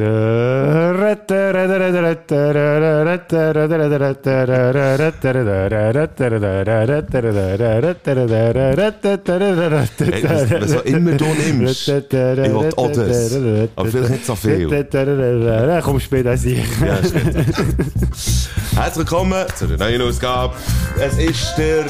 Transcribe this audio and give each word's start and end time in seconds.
Tere, 0.00 1.26
tere, 1.26 1.66
tere, 1.66 1.90
tere, 1.92 2.24
tere. 2.24 2.69
Was 10.60 10.76
auch 10.76 10.84
immer 10.84 11.12
du 11.12 11.26
nimmst. 11.26 11.88
Ich 11.88 12.12
will 12.12 12.72
auch 12.76 12.90
das. 12.90 13.38
Aber 13.76 13.88
vielleicht 13.88 14.10
nicht 14.10 14.26
so 14.26 14.34
viel. 14.34 14.68
Komm, 15.82 16.00
spiel 16.00 16.24
das 16.24 16.42
sicher. 16.42 16.64
Ja. 16.84 16.98
Herzlich 18.74 18.98
willkommen 18.98 19.44
zu 19.56 19.66
der 19.66 19.78
neuen 19.78 20.02
Ausgabe. 20.02 20.54
Es 20.98 21.18
ist 21.18 21.54
der 21.56 21.84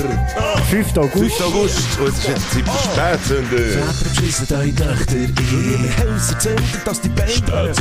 5. 0.70 0.96
August. 0.96 1.12
5. 1.12 1.40
August 1.42 2.00
und 2.00 2.08
es 2.08 2.18
ist 2.18 2.28
jetzt 2.28 2.50
Zeit 2.94 3.20
für 3.20 3.38
Spätzünder. 3.42 3.86
Beschissen 4.14 4.46
eure 4.50 4.74
Töchter 4.74 5.16
in 5.16 5.34
ihre 5.36 6.14
Häuser 6.14 6.38
zündet, 6.38 6.64
dass 6.84 7.00
die 7.00 7.08
Beine 7.10 7.72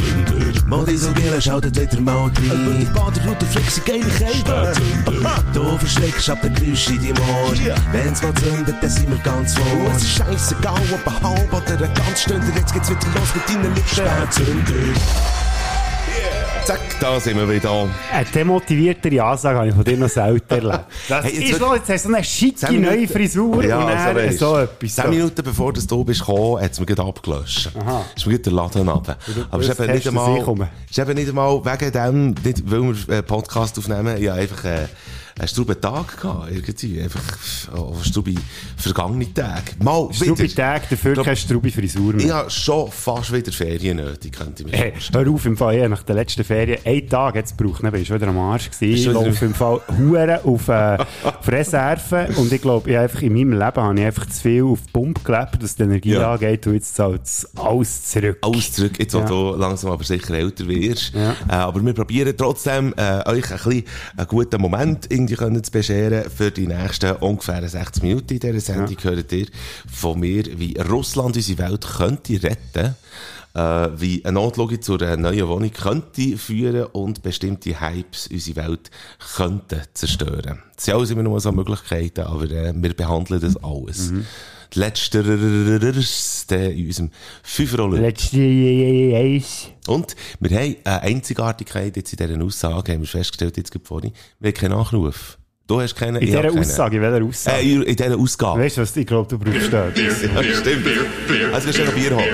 Modisogele 0.67 1.41
schaltet 1.41 1.79
wieder 1.79 2.01
mal 2.01 2.23
rein. 2.23 2.31
Über 2.43 2.73
die 2.79 2.85
Baderroute 2.85 3.45
flexi 3.49 3.81
geile 3.81 4.05
Kälte. 4.05 4.73
Du 5.53 5.77
verschreckst 5.77 6.29
ab 6.29 6.41
den 6.41 6.53
Geräusch 6.53 6.89
in 6.89 7.01
deinem 7.01 7.29
Ohr. 7.29 7.53
Wenn's 7.91 8.21
mal 8.21 8.33
zündet, 8.35 8.75
dann 8.81 8.89
sind 8.89 9.09
wir 9.09 9.17
ganz 9.19 9.53
vor. 9.53 9.91
Es 9.95 10.03
ist 10.03 10.17
scheissegal, 10.17 10.81
ob 10.93 11.07
ein 11.07 11.23
halb 11.23 11.53
oder 11.53 11.85
ein 11.85 11.93
ganz 11.93 12.21
Stunde. 12.21 12.47
Jetzt 12.55 12.73
geht's 12.73 12.89
wieder 12.89 12.99
los 13.15 13.35
mit 13.35 13.49
deinen 13.49 13.75
Lippen. 13.75 13.89
Spätzünder. 13.89 14.73
Zack, 16.69 16.99
da 16.99 17.19
sind 17.19 17.35
wir 17.35 17.49
wieder. 17.49 17.89
Eine 18.13 18.25
demotiviertere 18.25 19.23
Ansage 19.23 19.57
habe 19.57 19.69
ich 19.69 19.73
von 19.73 19.83
dir 19.83 19.97
noch 19.97 20.07
selten 20.07 20.53
erlebt. 20.53 20.85
Das 21.09 21.25
Hey, 21.25 21.39
jetzt 21.39 21.53
ist 21.53 21.59
noch, 21.59 21.73
jetzt 21.73 21.89
hast 21.89 22.05
du 22.05 22.09
so 22.09 22.15
eine 22.15 22.23
schicke 22.23 22.73
neue 22.73 22.91
Minuten. 22.91 23.07
Frisur 23.11 23.63
Ja, 23.63 23.79
und 23.79 23.87
dann 23.87 24.15
weisst, 24.15 24.37
so 24.37 24.55
etwas. 24.55 24.93
Zehn 24.93 25.09
Minuten 25.09 25.43
bevor 25.43 25.73
du 25.73 25.81
da 25.81 25.95
bist 25.95 26.19
gekommen, 26.19 26.61
hat 26.61 26.71
es 26.71 26.79
mir 26.79 26.85
gerade 26.85 27.09
abgelöscht. 27.09 27.71
Aha. 27.75 28.05
Ist 28.15 28.27
mir 28.27 28.37
der 28.37 28.53
Laden 28.53 28.87
runter. 28.87 29.17
Aber 29.49 29.63
es 29.63 29.69
ist 29.69 29.79
eben 29.79 29.91
nicht 29.91 30.07
einmal, 30.07 30.37
es 30.37 30.91
ist 30.91 30.99
eben 30.99 31.13
nicht 31.15 31.29
einmal 31.29 31.65
wegen 31.65 31.91
dem, 31.91 32.35
nicht 32.43 32.71
weil 32.71 32.81
wir 32.83 33.15
einen 33.15 33.25
Podcast 33.25 33.79
aufnehmen, 33.79 34.21
ja 34.21 34.35
einfach 34.35 34.63
äh, 34.63 34.85
einen 35.39 35.47
struben 35.47 35.79
Tag 35.81 36.21
gehabt, 36.21 36.51
irgendwie. 36.51 37.01
Einfach, 37.01 37.21
oh, 37.75 37.95
strube 38.01 38.35
vergangene 38.77 39.33
Tage. 39.33 39.71
Mal 39.81 40.09
Strubi 40.13 40.43
wieder. 40.43 40.55
Tag, 40.55 40.89
dafür 40.89 41.15
keine 41.23 41.35
Strubi 41.35 41.71
Frisur 41.71 42.15
Ich 42.15 42.25
mehr. 42.25 42.35
habe 42.35 42.49
schon 42.49 42.91
fast 42.91 43.31
wieder 43.33 43.51
Ferien 43.51 43.97
nötig, 43.97 44.33
könnte 44.33 44.63
ich 44.63 44.71
mir 44.71 44.77
Hey, 44.77 44.93
hör 45.13 45.29
auf, 45.29 45.45
im 45.45 45.57
Fall, 45.57 45.77
ja, 45.77 45.89
nach 45.89 46.03
der 46.03 46.15
letzten 46.15 46.43
Ferien, 46.43 46.79
einen 46.85 47.07
Tag 47.09 47.35
jetzt 47.35 47.57
gebraucht, 47.57 47.83
dann 47.83 47.91
bist 47.91 48.09
du 48.09 48.15
wieder 48.15 48.27
am 48.27 48.37
Arsch 48.37 48.69
gewesen. 48.69 48.93
Ich 48.93 49.05
laufe 49.05 49.45
im 49.45 49.53
Fall 49.53 49.81
Huren 49.97 50.39
auf, 50.43 50.67
äh, 50.67 50.97
auf 51.23 51.47
Reserve 51.47 52.29
und 52.37 52.51
ich 52.51 52.61
glaube, 52.61 52.89
ich 52.91 52.97
einfach 52.97 53.21
in 53.21 53.33
meinem 53.33 53.53
Leben 53.53 53.61
habe 53.81 53.99
ich 53.99 54.05
einfach 54.05 54.25
zu 54.27 54.41
viel 54.41 54.63
auf 54.63 54.79
die 54.85 54.91
Pumpe 54.91 55.21
gelebt, 55.23 55.61
dass 55.63 55.75
die 55.75 55.83
Energie 55.83 56.11
Ja. 56.13 56.33
angeht 56.33 56.67
und 56.67 56.73
jetzt 56.73 56.95
zahlt 56.95 57.23
es 57.23 57.47
alles 57.55 58.05
zurück. 58.05 58.37
alles 58.41 58.73
zurück, 58.73 58.99
jetzt 58.99 59.13
wo 59.13 59.19
Ja. 59.19 59.25
du 59.25 59.55
langsam 59.55 59.91
aber 59.91 60.03
sicher 60.03 60.33
älter 60.33 60.67
wirst. 60.67 61.13
Ja. 61.15 61.31
Äh, 61.47 61.51
aber 61.53 61.83
wir 61.83 61.93
probieren 61.93 62.33
trotzdem, 62.37 62.93
äh, 62.97 63.27
euch 63.29 63.49
ein 63.51 63.57
bisschen 63.57 63.83
einen 64.17 64.27
guten 64.27 64.61
Moment 64.61 65.05
irgendwie 65.29 65.35
können 65.35 65.63
zu 65.63 65.71
bescheren 65.71 66.29
für 66.29 66.51
die 66.51 66.67
nächsten 66.67 67.11
ungefähr 67.17 67.67
60 67.67 68.03
Minuten 68.03 68.33
in 68.33 68.39
dieser 68.39 68.59
Sendung. 68.59 68.97
Hört 69.01 69.31
ihr 69.31 69.47
von 69.91 70.19
mir, 70.19 70.43
wie 70.59 70.75
Russland 70.79 71.35
unsere 71.35 71.59
Welt 71.59 71.87
könnte 71.97 72.41
retten 72.41 72.95
äh, 73.53 73.89
wie 73.99 74.23
eine 74.25 74.33
Notlogik 74.33 74.83
zu 74.83 74.97
einer 74.97 75.17
neuen 75.17 75.47
Wohnung 75.47 75.71
könnte 75.71 76.37
führen 76.37 76.85
und 76.85 77.23
bestimmte 77.23 77.81
Hypes 77.81 78.27
unsere 78.27 78.67
Welt 78.67 78.91
könnten 79.35 79.81
zerstören. 79.93 80.61
Das 80.75 80.85
sind 80.85 80.93
alles 80.95 81.11
immer 81.11 81.23
nur 81.23 81.39
so 81.39 81.51
Möglichkeiten, 81.51 82.21
aber 82.21 82.49
äh, 82.49 82.73
wir 82.75 82.93
behandeln 82.93 83.41
das 83.41 83.57
alles. 83.57 84.11
Die 84.11 84.23
letzte 84.75 85.19
in 85.19 86.85
unserem 86.85 87.11
Fünferrolle. 87.43 88.01
Letzte. 88.01 88.37
Und 89.87 90.15
wir 90.39 90.57
haben 90.57 90.75
eine 90.83 91.01
Einzigartigkeit 91.01 91.95
jetzt 91.95 92.13
in 92.13 92.17
dieser 92.27 92.43
Aussage, 92.43 92.93
haben 92.93 93.01
wir 93.01 93.07
festgestellt 93.07 93.57
jetzt 93.57 93.71
gerade 93.71 93.85
vorhin. 93.85 94.13
Wir 94.39 94.49
haben 94.51 94.57
keinen 94.57 94.71
Nachruf. 94.77 95.38
Du 95.69 95.79
hast 95.79 95.95
keinen, 95.95 96.15
In 96.15 96.25
dieser 96.25 96.41
keinen. 96.41 96.57
Aussage, 96.57 96.95
in 96.97 97.03
welcher 97.03 97.23
Aussage? 97.23 97.57
Äh, 97.59 97.73
in 97.73 97.83
in 97.83 97.95
dieser 97.95 98.17
Ausgabe. 98.17 98.59
Weißt 98.59 98.77
du 98.77 98.81
was, 98.81 98.97
ich 98.97 99.05
glaube, 99.05 99.29
du 99.29 99.37
brauchst 99.37 99.71
das. 99.71 99.93
Ja, 99.95 100.43
stimmt. 100.43 100.87
Also, 101.53 101.67
gehst 101.67 101.77
du 101.77 101.83
noch 101.85 101.93
Bier 101.93 102.15
holen? 102.15 102.25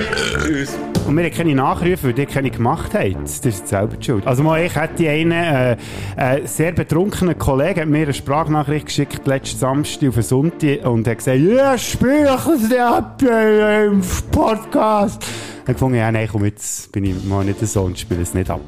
Tschüss. 0.42 0.70
Und 1.06 1.16
wir 1.18 1.24
haben 1.24 1.34
keine 1.34 1.54
Nachrufe, 1.54 2.04
weil 2.04 2.12
die 2.14 2.24
keine 2.24 2.50
gemacht 2.50 2.94
haben. 2.94 3.14
Das 3.20 3.40
ist 3.40 3.68
selber 3.68 3.94
die 3.94 4.06
schuld. 4.06 4.26
Also 4.26 4.42
mal, 4.42 4.64
ich 4.64 4.74
hätte 4.74 5.10
einen 5.10 5.32
äh, 5.32 5.72
äh, 6.16 6.46
sehr 6.46 6.72
betrunkenen 6.72 7.38
Kollegen 7.38 7.80
hat 7.80 7.88
mir 7.88 8.04
eine 8.04 8.14
Sprachnachricht 8.14 8.86
geschickt 8.86 9.26
letzten 9.26 9.58
Samstag 9.58 10.08
auf 10.08 10.14
den 10.14 10.22
Sonntag 10.22 10.86
und 10.86 11.06
hat 11.06 11.18
gesagt, 11.18 11.38
ja, 11.38 11.76
spiel 11.76 12.22
ich 12.24 12.68
das 12.70 12.78
ab 12.78 13.22
im 13.22 14.02
Podcast. 14.32 15.22
Habe 15.66 15.74
gefunden, 15.74 15.98
ja, 15.98 16.12
nein, 16.12 16.28
komm, 16.30 16.44
jetzt 16.44 16.92
bin 16.92 17.02
ich 17.02 17.24
mal 17.24 17.44
nicht 17.44 17.58
so 17.66 17.82
und 17.82 17.98
spiele 17.98 18.22
es 18.22 18.34
nicht 18.34 18.48
ab. 18.50 18.60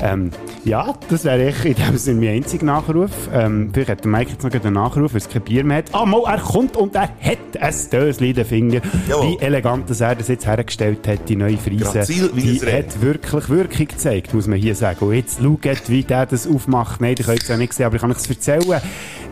Ähm, 0.00 0.30
ja, 0.64 0.94
das 1.10 1.24
wäre 1.24 1.50
ich 1.50 1.62
in 1.62 1.74
dem 1.74 1.98
Sinne 1.98 2.20
mein 2.20 2.36
einziger 2.36 2.64
Nachruf. 2.64 3.10
Ähm, 3.34 3.68
vielleicht 3.70 3.90
hat 3.90 4.04
der 4.04 4.10
Mike 4.10 4.30
jetzt 4.30 4.42
noch 4.42 4.50
einen 4.50 4.72
Nachruf, 4.72 5.12
weil 5.12 5.18
es 5.20 5.28
kein 5.28 5.42
Bier 5.42 5.62
mehr 5.62 5.78
hat. 5.78 5.90
Ah, 5.92 6.06
mal, 6.06 6.22
er 6.24 6.38
kommt 6.38 6.74
und 6.78 6.94
er 6.94 7.02
hat 7.02 7.60
ein 7.60 7.74
Dösli 7.92 8.30
in 8.30 8.34
den 8.34 8.44
Finger. 8.46 8.80
Jawohl. 9.06 9.32
Wie 9.32 9.44
elegant 9.44 9.90
dass 9.90 10.00
er 10.00 10.14
das 10.14 10.28
jetzt 10.28 10.46
hergestellt 10.46 11.06
hat, 11.06 11.28
die 11.28 11.36
neue 11.36 11.58
Frise. 11.58 11.84
Grazil, 11.84 12.30
wie 12.32 12.58
die 12.58 12.72
hat 12.72 13.02
wirklich 13.02 13.48
Wirkung 13.50 13.88
gezeigt, 13.88 14.32
muss 14.32 14.46
man 14.46 14.58
hier 14.58 14.74
sagen. 14.74 15.04
Und 15.04 15.14
jetzt 15.14 15.42
schaut, 15.42 15.90
wie 15.90 16.02
der 16.02 16.24
das 16.24 16.46
aufmacht. 16.46 17.02
Nein, 17.02 17.14
ich 17.18 17.26
könnt 17.26 17.42
es 17.42 17.48
ja 17.48 17.58
nicht 17.58 17.74
sehen, 17.74 17.84
aber 17.84 17.96
ich 17.96 18.00
kann 18.00 18.10
euch 18.10 18.16
das 18.16 18.30
erzählen. 18.30 18.80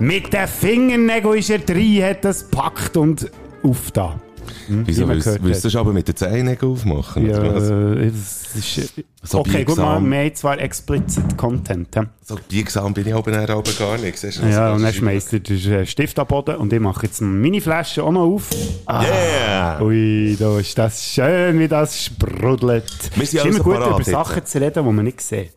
Mit 0.00 0.34
den 0.34 0.46
Fingernägeln 0.46 1.38
ist 1.38 1.48
er 1.48 1.60
drin, 1.60 2.04
hat 2.04 2.26
das 2.26 2.50
gepackt 2.50 2.98
und 2.98 3.30
auf 3.62 3.90
da. 3.90 4.20
Wieso 4.68 5.02
Wie 5.02 5.04
man 5.06 5.16
willst 5.16 5.26
du 5.26 5.50
hat. 5.50 5.64
das 5.64 5.76
aber 5.76 5.92
mit 5.92 6.08
den 6.08 6.16
Zehennägeln 6.16 6.72
aufmachen? 6.72 7.26
Ja, 7.26 7.42
äh, 7.42 8.10
das 8.10 8.54
ist, 8.54 8.94
So 9.22 9.40
okay, 9.40 9.64
gut, 9.64 9.76
mal, 9.76 10.00
wir 10.00 10.18
haben 10.18 10.34
zwar 10.34 10.58
explicit 10.60 11.36
Content. 11.36 11.94
Ja, 11.94 12.06
So 12.22 12.36
biegsam 12.48 12.94
bin 12.94 13.06
ich 13.06 13.14
aber 13.14 13.30
nachher 13.30 13.50
aber 13.50 13.72
gar 13.78 13.98
nicht. 13.98 14.18
Siehst 14.18 14.38
du, 14.42 14.46
ja 14.46 14.64
also, 14.66 14.76
und 14.76 14.82
dann 14.82 14.92
schmeißt 14.92 15.32
er 15.34 15.40
den 15.40 15.72
äh, 15.72 15.86
Stift 15.86 16.18
am 16.18 16.26
Boden 16.26 16.56
und 16.56 16.72
ich 16.72 16.80
mache 16.80 17.06
jetzt 17.06 17.20
eine 17.22 17.30
Mini-Flasche 17.30 18.02
auch 18.02 18.12
noch 18.12 18.22
auf. 18.22 18.50
Ah, 18.86 19.04
Yeah! 19.04 19.82
Ui, 19.82 20.36
da 20.38 20.58
ist 20.58 20.76
das 20.78 21.04
schön, 21.04 21.58
wie 21.58 21.68
das 21.68 22.04
sprudelt. 22.04 22.84
Es 23.16 23.22
ist 23.22 23.34
immer 23.34 23.44
also 23.44 23.62
gut, 23.62 23.74
parat 23.74 23.88
über 23.88 23.98
jetzt. 23.98 24.10
Sachen 24.10 24.46
zu 24.46 24.60
reden, 24.60 24.84
die 24.84 24.92
man 24.92 25.04
nicht 25.04 25.20
sieht. 25.20 25.52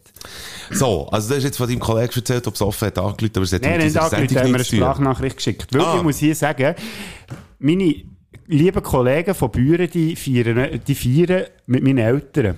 So, 0.72 1.08
also 1.08 1.30
du 1.30 1.36
hast 1.36 1.44
jetzt 1.44 1.58
von 1.58 1.68
deinem 1.68 1.80
Kollegen 1.80 2.14
erzählt, 2.14 2.46
ob 2.46 2.54
es 2.56 2.62
offen 2.62 2.88
hat 2.88 2.98
lieben 8.58 8.82
Kollegen 8.84 9.34
von 9.36 9.52
Büren, 9.52 9.90
die 9.90 10.16
feiern, 10.16 10.80
die 10.88 10.96
feiern 10.96 11.46
mit 11.68 11.84
meinen 11.84 12.00
Eltern. 12.00 12.56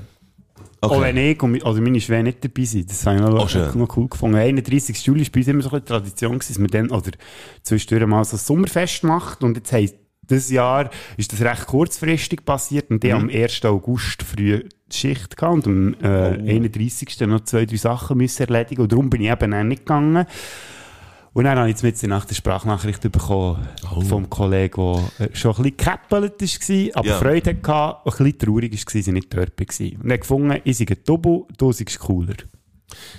Okay. 0.84 0.96
Auch 0.96 1.02
wenn 1.02 1.18
ich 1.18 1.41
und 1.44 1.63
also 1.63 1.79
meine 1.79 2.02
Schwäne 2.02 2.24
nicht 2.24 2.44
dabei 2.44 2.63
sind. 2.63 2.90
Das 2.90 3.06
habe 3.06 3.18
ich 3.18 3.22
noch, 3.22 3.56
Oh, 3.56 3.78
noch 3.78 3.97
cool 3.97 4.07
gefunden. 4.09 4.35
31. 4.38 5.06
Juli 5.06 5.24
war 5.25 5.31
bei 5.31 5.40
uns 5.40 5.47
immer 5.47 5.62
so 5.62 5.69
eine 5.69 5.85
Tradition, 5.85 6.40
dass 6.40 6.57
man 6.57 6.68
dann, 6.72 6.90
oder 6.90 7.12
zwischendurch 7.62 8.07
mal 8.07 8.24
so 8.25 8.35
ein 8.35 8.40
Sommerfest 8.40 9.03
macht. 9.03 9.44
Und 9.44 9.57
jetzt 9.57 9.72
heisst, 9.72 9.96
dieses 10.28 10.50
Jahr 10.50 10.90
ist 11.18 11.34
das 11.34 11.41
recht 11.41 11.68
kurzfristig 11.68 12.46
passiert 12.46 12.90
und 12.90 12.96
Mhm. 12.96 13.00
die 13.07 13.13
am 13.13 13.30
1. 13.30 13.63
August 13.66 14.24
früh 14.24 14.63
die 14.91 14.97
Schicht 14.97 15.38
gehabt 15.38 15.68
und 15.68 15.68
am 15.68 15.94
äh, 16.01 16.38
Oh. 16.41 16.50
31. 16.50 17.28
noch 17.28 17.41
zwei, 17.44 17.66
drei 17.66 17.75
Sachen 17.78 18.18
müssen 18.18 18.41
erledigen 18.47 18.81
und 18.81 18.91
darum 18.91 19.09
bin 19.09 19.22
ich 19.22 19.30
eben 19.30 19.53
auch 19.53 19.63
nicht 19.63 19.85
gegangen. 19.85 20.25
Und 21.34 21.46
dann 21.46 21.58
habe 21.58 21.69
ich 21.69 21.81
jetzt 21.81 22.03
nach 22.08 22.25
der 22.25 22.36
Sprachnachricht 22.36 23.09
bekommen 23.09 23.66
Oh. 23.90 24.02
vom 24.02 24.30
Kollegen, 24.30 25.00
der 25.18 25.31
äh, 25.31 25.36
schon 25.36 25.52
ein 25.56 25.64
bisschen 25.64 25.78
gekäppelt 25.78 26.42
war, 26.42 27.00
aber 27.00 27.08
Ja. 27.08 27.18
Freude 27.19 27.50
hatte, 27.52 27.97
und 28.03 28.19
ein 28.19 28.25
bisschen 28.25 28.38
traurig 28.40 28.72
war, 28.74 28.80
dass 28.86 28.96
ich 28.96 29.08
nicht 29.08 29.34
dort 29.34 29.52
war. 29.59 29.88
Und 30.03 30.09
er 30.09 30.14
hat 30.14 30.22
gefunden, 30.22 30.62
ich 30.66 30.78
sei 30.78 30.86
ein 30.90 30.97
Double, 31.06 31.44
du 31.58 31.72
seist 31.72 32.00
cooler. 32.00 32.36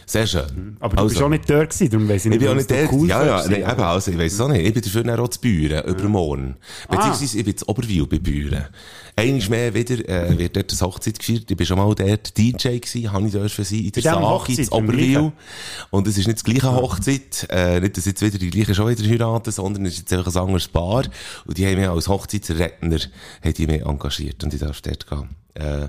Sehr 0.05 0.27
schön. 0.27 0.77
Aber 0.81 0.95
du 0.97 1.03
Also. 1.05 1.15
bist 1.15 1.23
auch 1.23 1.29
nicht 1.31 1.49
dort 1.49 1.71
gewesen, 1.71 1.91
darum 1.91 2.07
weiss 2.07 2.27
ich 2.27 2.27
Ich 2.27 2.31
nicht, 2.33 2.41
bin 2.41 2.49
auch 2.51 2.55
nicht 2.55 2.69
so 2.69 2.75
cool 2.95 3.09
ja, 3.09 3.25
ja, 3.25 3.49
nee, 3.49 3.57
eben, 3.63 3.81
also, 3.81 4.11
ich 4.11 4.19
weiss 4.19 4.35
es 4.35 4.41
auch 4.43 4.49
nicht. 4.49 4.67
Ich 4.67 4.75
bin 4.75 4.83
dafür 4.83 5.03
dann 5.05 5.19
auch 5.21 5.29
zu 5.29 5.41
Büren, 5.41 5.85
übermorgen. 5.87 6.57
Ah. 6.89 6.97
Beziehungsweise, 6.97 7.39
ich 7.39 7.45
bin 7.47 7.57
zu 7.57 7.67
Oberwil 7.67 8.07
bei 8.07 8.19
Büren. 8.19 8.67
Einmal 9.15 9.49
mehr 9.51 9.75
wieder, 9.75 10.09
äh, 10.09 10.39
wird 10.39 10.57
dort 10.57 10.73
eine 10.73 10.81
Hochzeit 10.81 11.19
gefeiert. 11.19 11.51
Ich 11.51 11.57
bin 11.57 11.67
schon 11.67 11.77
mal 11.77 11.95
dort 11.95 12.37
DJ 12.37 12.79
gewesen, 12.79 13.13
habe 13.13 13.27
ich 13.27 13.33
dürfen 13.33 13.65
sein, 13.65 13.79
in 13.81 13.93
der 13.93 14.03
Sache, 14.03 14.53
in 14.53 14.69
Oberwil. 14.69 15.13
gleichen? 15.13 15.33
Und 15.91 16.07
es 16.07 16.17
ist 16.17 16.27
nicht 16.27 16.47
die 16.47 16.53
gleiche 16.53 16.75
Hochzeit, 16.75 17.47
äh, 17.51 17.81
nicht, 17.81 17.97
dass 17.97 18.07
jetzt 18.07 18.23
wieder 18.23 18.39
die 18.39 18.51
gleiche 18.51 18.75
schon 18.75 18.89
wieder 18.89 19.07
heiraten, 19.07 19.53
sondern 19.53 19.85
es 19.85 19.95
ist 19.95 19.99
jetzt 20.01 20.13
einfach 20.15 20.35
ein 20.35 20.41
anderes 20.41 20.69
Paar. 20.69 21.05
Und 21.45 21.59
die 21.59 21.67
haben 21.67 21.77
mich 21.77 21.89
als 21.89 22.09
Hochzeitsredner, 22.09 23.01
haben 23.45 23.55
die 23.55 23.67
mich 23.67 23.83
engagiert. 23.83 24.43
Und 24.45 24.55
ich 24.55 24.61
darf 24.61 24.81
dort 24.81 25.07
gehen. 25.07 25.29
Äh, 25.55 25.89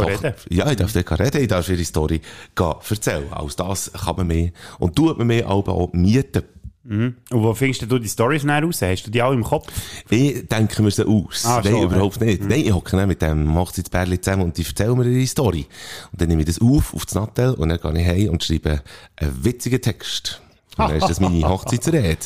reden? 0.00 0.34
ja, 0.48 0.70
ich 0.70 0.76
darf 0.76 0.92
dort 0.94 1.20
reden, 1.20 1.42
ich 1.42 1.48
darf 1.48 1.68
ihre 1.68 1.84
Story 1.84 2.22
gehen 2.54 2.74
erzählen. 2.88 3.30
Als 3.32 3.56
das 3.56 3.92
kann 3.92 4.16
man 4.16 4.26
mehr, 4.26 4.50
und 4.78 4.96
tut 4.96 5.18
man 5.18 5.26
mehr 5.26 5.50
auch 5.50 5.92
mieten. 5.92 6.42
Und 6.84 7.16
wo 7.30 7.54
findest 7.54 7.90
du 7.90 7.98
die 7.98 8.08
Storys 8.08 8.42
näher 8.42 8.62
raus? 8.62 8.82
Hast 8.82 9.04
du 9.06 9.10
die 9.10 9.22
alle 9.22 9.34
im 9.36 9.44
Kopf? 9.44 9.68
Ich 10.10 10.48
denke 10.48 10.82
mir 10.82 10.90
sie 10.90 11.06
aus. 11.06 11.44
Ah, 11.46 11.60
Nein, 11.62 11.72
schon, 11.72 11.82
überhaupt 11.84 12.20
nicht. 12.20 12.42
Nein, 12.42 12.60
ich 12.60 12.72
hocke 12.72 13.06
mit 13.06 13.22
dem 13.22 13.54
Hochzeitspärli 13.54 14.20
zusammen 14.20 14.42
und 14.42 14.58
die 14.58 14.66
erzählen 14.66 14.98
mir 14.98 15.06
ihre 15.06 15.26
Story. 15.26 15.66
Und 16.10 16.20
dann 16.20 16.28
nehme 16.28 16.42
ich 16.42 16.46
das 16.46 16.60
auf, 16.60 16.92
auf 16.92 17.04
das 17.06 17.14
Nattel, 17.14 17.54
und 17.54 17.68
dann 17.68 17.78
gehe 17.78 18.00
ich 18.02 18.08
heim 18.08 18.30
und 18.30 18.42
schreibe 18.42 18.82
einen 19.16 19.44
witzigen 19.44 19.80
Text. 19.80 20.40
Und 20.76 20.88
dann 20.88 20.96
ist 20.96 21.08
das 21.08 21.20
meine 21.20 21.42
Hochzeitsrede. 21.48 22.16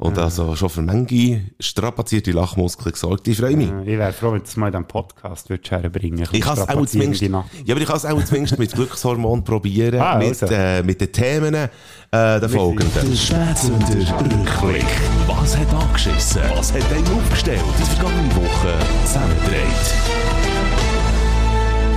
Und 0.00 0.18
also 0.18 0.56
schon 0.56 0.70
für 0.70 0.80
manche 0.80 1.42
strapazierte 1.60 2.32
Lachmuskeln 2.32 2.92
gesorgt. 2.92 3.28
Ich 3.28 3.36
freue 3.36 3.54
mich. 3.54 3.68
Äh, 3.70 3.92
Ich 3.92 3.98
wäre 3.98 4.12
froh, 4.14 4.32
wenn 4.32 4.38
du 4.38 4.44
es 4.46 4.56
mal 4.56 4.68
in 4.68 4.72
diesem 4.72 4.86
Podcast 4.86 5.50
würdest 5.50 5.70
herbringen 5.70 6.26
Ich 6.32 6.40
kann 6.40 6.56
es 6.56 6.66
auch 6.68 6.86
zumindest, 6.86 7.20
ja, 7.20 7.28
aber 7.70 7.80
ich 7.80 7.86
kann 7.86 7.96
es 7.98 8.06
auch 8.06 8.24
zumindest 8.24 8.58
mit 8.58 8.72
Glückshormon 8.72 9.44
probieren, 9.44 10.00
Ah, 10.00 10.16
mit, 10.16 10.28
also. 10.42 10.46
äh, 10.46 10.82
mit 10.82 11.02
den 11.02 11.12
Themen, 11.12 11.54
äh, 11.54 11.68
der 12.10 12.48
folgenden. 12.48 12.90
Der 13.10 13.14
Spätsünder 13.14 13.88
Rückblick. 14.20 14.86
Was 15.26 15.54
hat 15.58 15.74
angeschissen? 15.74 16.42
Was 16.54 16.72
hat 16.72 16.92
einen 16.92 17.06
aufgestellt? 17.18 17.60
Die 17.78 17.82
vergangene 17.94 18.36
Woche 18.36 18.74
zusammengedreht. 19.04 19.94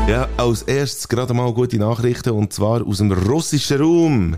Ja, 0.10 0.28
als 0.36 0.64
erstes 0.64 1.08
gerade 1.08 1.34
mal 1.34 1.54
gute 1.54 1.78
Nachrichten, 1.78 2.32
und 2.32 2.52
zwar 2.52 2.86
aus 2.86 2.98
dem 2.98 3.14
russischen 3.14 3.80
Raum. 3.82 4.36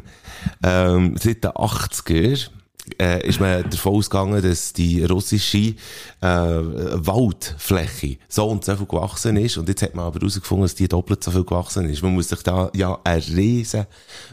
Ähm, 0.64 1.16
seit 1.20 1.44
den 1.44 1.50
80er 1.52 2.50
äh, 3.00 3.28
ist 3.28 3.40
man 3.40 3.70
davon 3.70 3.96
ausgegangen, 3.96 4.42
dass 4.42 4.74
die 4.74 5.04
russische 5.04 5.58
äh, 5.58 5.76
Waldfläche 6.22 8.18
so 8.28 8.48
und 8.48 8.64
so 8.64 8.76
viel 8.76 8.86
gewachsen 8.86 9.38
ist. 9.38 9.58
Und 9.58 9.68
jetzt 9.70 9.82
hat 9.82 9.96
man 9.96 10.06
aber 10.06 10.20
herausgefunden, 10.20 10.64
dass 10.64 10.76
die 10.76 10.88
doppelt 10.88 11.24
so 11.24 11.32
viel 11.32 11.44
gewachsen 11.44 11.90
ist. 11.90 12.04
Man 12.04 12.14
muss 12.14 12.30
sich 12.30 12.42
da 12.44 12.70
ja 12.74 13.00
eine 13.04 13.26
riesen 13.28 13.86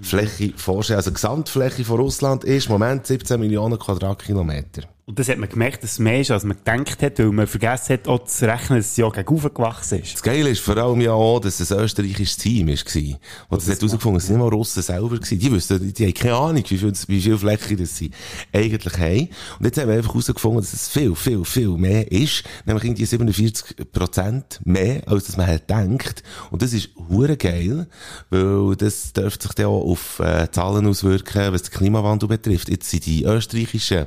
Fläche 0.03 0.53
vorstellen. 0.57 0.99
Also 0.99 1.11
die 1.11 1.15
Gesamtfläche 1.15 1.85
von 1.85 2.01
Russland 2.01 2.45
ist 2.45 2.67
im 2.67 2.73
Moment 2.73 3.07
17 3.07 3.41
Millionen 3.41 3.79
Quadratkilometer. 3.79 4.83
Und 5.13 5.19
das 5.19 5.29
hat 5.29 5.37
man 5.37 5.51
gemerkt, 5.51 5.83
dass 5.83 5.93
es 5.93 5.99
mehr 5.99 6.23
ist, 6.23 6.31
als 6.31 6.43
man 6.43 6.57
gedacht 6.57 7.03
hat, 7.03 7.19
weil 7.19 7.33
man 7.33 7.47
vergessen 7.47 7.93
hat, 7.93 8.09
auch 8.09 8.25
zu 8.25 8.49
rechnen, 8.49 8.79
dass 8.79 8.93
es 8.93 8.97
ja 8.97 9.11
gegen 9.11 9.27
gewachsen 9.27 10.01
ist. 10.01 10.15
Das 10.15 10.23
Geile 10.23 10.49
ist 10.49 10.61
vor 10.61 10.79
allem 10.79 11.03
ja 11.03 11.13
auch, 11.13 11.39
dass 11.39 11.61
es 11.61 11.71
ein 11.71 11.81
österreichisches 11.81 12.39
Team 12.39 12.69
war. 12.69 13.19
Und 13.51 13.61
das 13.61 13.69
hat 13.69 13.77
herausgefunden, 13.77 14.17
es 14.17 14.27
sind 14.27 14.37
nicht 14.37 14.43
mal 14.43 14.49
Russen 14.49 14.83
selber 14.83 15.17
gewesen. 15.17 15.39
Die 15.39 15.53
wüssten, 15.53 15.93
die, 15.93 16.07
haben 16.07 16.15
keine 16.15 16.35
Ahnung, 16.35 16.65
wie 16.67 16.79
viel, 16.79 16.93
wie 17.09 17.21
viel 17.21 17.37
Fläche 17.37 17.77
das 17.77 17.95
sie 17.95 18.11
eigentlich 18.55 18.97
haben. 18.97 19.29
Und 19.59 19.67
jetzt 19.67 19.79
haben 19.79 19.89
wir 19.89 19.97
einfach 19.97 20.15
herausgefunden, 20.15 20.63
dass 20.63 20.73
es 20.73 20.89
viel, 20.89 21.15
viel, 21.15 21.45
viel 21.45 21.77
mehr 21.77 22.11
ist. 22.11 22.45
Nämlich 22.65 22.85
irgendwie 22.85 23.05
47 23.05 23.93
Prozent 23.93 24.61
mehr, 24.65 25.03
als 25.05 25.25
dass 25.25 25.37
man 25.37 25.47
halt 25.47 25.69
denkt. 25.69 26.23
Und 26.51 26.63
das 26.63 26.73
ist 26.73 26.89
hure 27.11 27.37
geil, 27.37 27.87
weil 28.31 28.77
das 28.77 29.13
dürfte 29.13 29.49
sich 29.49 29.57
dann 29.57 29.67
auch 29.67 29.91
auf 29.91 30.21
äh, 30.21 30.51
Zahlen 30.51 30.87
auswirken, 30.87 31.53
was 31.53 31.65
den 31.65 31.73
Klimawandel 31.73 32.31
betrifft. 32.31 32.71
Jetzt 32.71 32.89
sind 32.89 33.05
die 33.05 33.25
österreichischen 33.25 34.07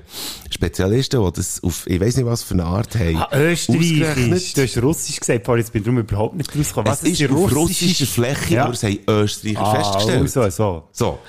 Spezialisten, 0.49 0.94
die 1.01 1.31
das 1.33 1.63
auf, 1.63 1.87
ich 1.87 1.99
weiß 1.99 2.17
nicht 2.17 2.25
was 2.25 2.43
für 2.43 2.53
eine 2.53 2.65
Art 2.65 2.95
haben, 2.95 3.17
Ah, 3.17 3.29
Österreichisch. 3.33 4.53
Du 4.53 4.61
hast 4.63 4.77
Russisch 4.81 5.19
gesagt, 5.19 5.45
vorhin, 5.45 5.63
jetzt 5.63 5.71
bin 5.73 5.81
ich 5.81 5.85
darum 5.85 5.99
überhaupt 5.99 6.35
nicht 6.35 6.55
rausgekommen. 6.55 6.91
Es 6.91 7.03
ist 7.03 7.29
auf 7.31 7.55
russischer 7.55 8.05
Fläche, 8.05 8.53
Ja. 8.55 8.63
aber 8.65 8.73
es 8.73 8.83
haben 8.83 8.99
Österreicher 9.07 9.61
ah, 9.61 9.75
festgestellt. 9.75 10.29
So, 10.31 10.49
so. 10.49 10.83
So. 10.91 11.19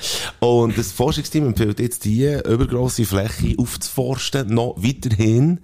Und 0.47 0.77
das 0.79 0.93
Forschungsteam 0.93 1.47
empfiehlt 1.47 1.81
jetzt 1.81 2.05
die 2.05 2.25
übergrosse 2.25 3.05
Fläche 3.05 3.55
aufzuforsten, 3.59 4.53
noch 4.55 4.75
weiterhin, 4.79 5.61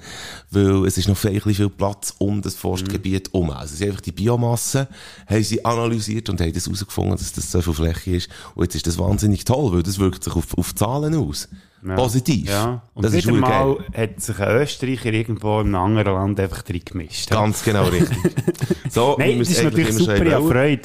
weil 0.50 0.86
es 0.86 0.98
ist 0.98 1.08
noch 1.08 1.16
viel, 1.16 1.40
viel 1.40 1.70
Platz 1.70 2.14
um 2.18 2.42
das 2.42 2.54
Forstgebiet 2.54 3.30
herum. 3.32 3.50
Also 3.50 3.74
sie 3.76 3.84
haben 3.84 3.90
einfach 3.90 4.02
die 4.02 4.12
Biomasse, 4.12 4.88
haben 5.26 5.42
sie 5.44 5.64
analysiert 5.64 6.28
und 6.28 6.40
haben 6.40 6.52
das 6.52 6.66
herausgefunden, 6.66 7.16
dass 7.16 7.32
das 7.32 7.50
so 7.50 7.62
viel 7.62 7.74
Fläche 7.74 8.16
ist. 8.16 8.28
Und 8.54 8.64
jetzt 8.64 8.74
ist 8.74 8.86
das 8.86 8.98
wahnsinnig 8.98 9.44
toll, 9.44 9.72
weil 9.72 9.82
das 9.82 9.98
wirkt 9.98 10.24
sich 10.24 10.34
auf, 10.34 10.56
auf 10.56 10.74
Zahlen 10.74 11.14
aus. 11.14 11.48
Ja. 11.84 11.96
Positiv. 11.96 12.48
Ja. 12.48 12.82
Und 12.94 13.04
das 13.04 13.12
ist 13.12 13.30
mal 13.30 13.40
geil. 13.40 13.76
hat 13.94 14.20
sich 14.20 14.38
ein 14.38 14.56
Österreicher 14.56 15.12
irgendwo 15.12 15.60
in 15.60 15.68
einem 15.68 15.76
anderen 15.76 16.14
Land 16.14 16.40
einfach 16.40 16.62
drin 16.62 16.82
gemischt. 16.84 17.30
Ganz 17.30 17.64
genau 17.64 17.84
richtig. 17.84 18.18
So, 18.90 19.16
Nein, 19.18 19.38
das 19.38 19.48
ist 19.48 19.64
natürlich 19.64 19.88
immer 19.88 19.98
super, 20.00 20.26
ich 20.26 20.32
habe. 20.34 20.48
Freude. 20.50 20.82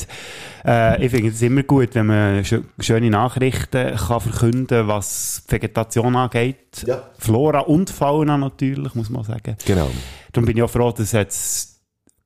Äh, 0.65 1.05
ich 1.05 1.11
finde 1.11 1.29
es 1.29 1.41
immer 1.41 1.63
gut, 1.63 1.89
wenn 1.94 2.05
man 2.05 2.45
schö 2.45 2.61
schöne 2.79 3.09
Nachrichten 3.09 3.97
kann 3.97 4.21
verkünden 4.21 4.88
was 4.88 5.44
die 5.45 5.51
Vegetation 5.51 6.15
angeht. 6.15 6.85
Ja. 6.85 7.03
Flora 7.17 7.59
und 7.59 7.89
Fauna 7.89 8.38
natürlich, 8.38 8.95
muss 8.95 9.09
man 9.09 9.25
sagen. 9.25 9.57
Genau. 9.65 9.89
Darum 10.31 10.45
bin 10.45 10.55
ich 10.55 10.63
auch 10.63 10.69
froh, 10.69 10.91
dass 10.91 11.11
jetzt 11.11 11.76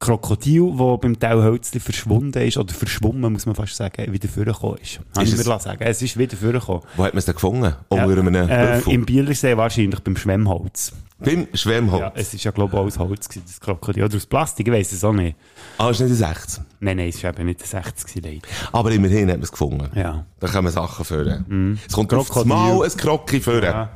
Krokodil, 0.01 0.73
das 0.77 0.99
beim 0.99 1.17
Tauhölzli 1.19 1.79
verschwunden 1.79 2.41
ist, 2.41 2.57
oder 2.57 2.73
verschwommen, 2.73 3.31
muss 3.31 3.45
man 3.45 3.53
fast 3.55 3.75
sagen, 3.75 4.11
wieder 4.11 4.27
vorgekommen 4.27 4.79
ist. 4.81 4.99
Kann 5.13 5.23
Ist 5.23 5.33
ich 5.33 5.39
es- 5.39 5.47
mir 5.47 5.59
sagen. 5.59 5.77
Es 5.79 6.01
ist 6.01 6.17
wieder 6.17 6.35
vorgekommen. 6.35 6.81
Wo 6.97 7.03
hat 7.05 7.13
man 7.13 7.19
es 7.19 7.25
denn 7.25 7.35
gefunden? 7.35 7.73
Ja. 7.93 8.07
Äh. 8.09 8.81
Im 8.91 9.05
Bielersee 9.05 9.55
wahrscheinlich 9.55 9.99
beim 10.01 10.17
Schwemmholz. 10.17 10.91
Beim 11.19 11.47
Schwemmholz. 11.53 12.01
Ja, 12.01 12.11
es 12.15 12.33
ist 12.33 12.43
ja, 12.43 12.49
glaube 12.49 12.73
ich, 12.75 12.81
aus 12.81 12.97
Holz 12.97 13.29
gewesen, 13.29 13.43
das 13.45 13.59
Krokodil. 13.59 14.03
Oder 14.03 14.15
aus 14.17 14.25
Plastik, 14.25 14.67
ich 14.67 14.73
weiss 14.73 14.91
es 14.91 15.03
auch 15.03 15.13
nicht. 15.13 15.37
Ah, 15.77 15.91
ist 15.91 15.99
nicht 15.99 16.09
ein 16.09 16.15
16. 16.15 16.65
Nein, 16.79 16.97
nein, 16.97 17.09
es 17.09 17.23
war 17.23 17.29
eben 17.29 17.45
nicht 17.45 17.59
der 17.59 17.67
60 17.67 18.23
gewesen. 18.23 18.41
Aber 18.71 18.91
immerhin 18.91 19.29
hat 19.29 19.35
man 19.37 19.43
es 19.43 19.51
gefunden. 19.51 19.87
Ja. 19.95 20.25
Da 20.39 20.47
kommen 20.47 20.71
Sachen 20.71 21.05
führen. 21.05 21.79
Es 21.87 21.93
kommt 21.93 22.09
Krokodil. 22.09 22.47
Mal 22.49 22.83
ein 22.83 22.97
Krocki 22.97 23.39
führen. 23.39 23.63
Ja. 23.65 23.89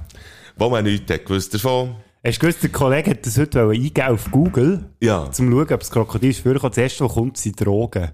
Wo 0.55 0.69
man 0.69 0.83
nichts 0.83 1.11
hat 1.11 1.25
gewusst 1.25 1.51
davon. 1.53 1.95
Hast 2.25 2.37
du 2.37 2.47
gewusst, 2.47 2.63
der 2.63 2.71
Kollege 2.71 3.11
hat 3.11 3.23
das 3.23 3.37
heute 3.37 3.69
eingeben 3.69 4.01
auf 4.07 4.31
Google, 4.31 4.85
Ja. 4.99 5.25
um 5.25 5.31
zu 5.31 5.43
schauen, 5.43 5.61
ob 5.73 5.79
das 5.79 5.91
Krokodil 5.91 6.31
ist 6.31 6.39
vorkommt. 6.39 6.75
Das 6.75 6.77
erste, 6.79 7.05
was 7.05 7.13
kommt, 7.13 7.37
sind 7.37 7.63
Drogen. 7.63 8.09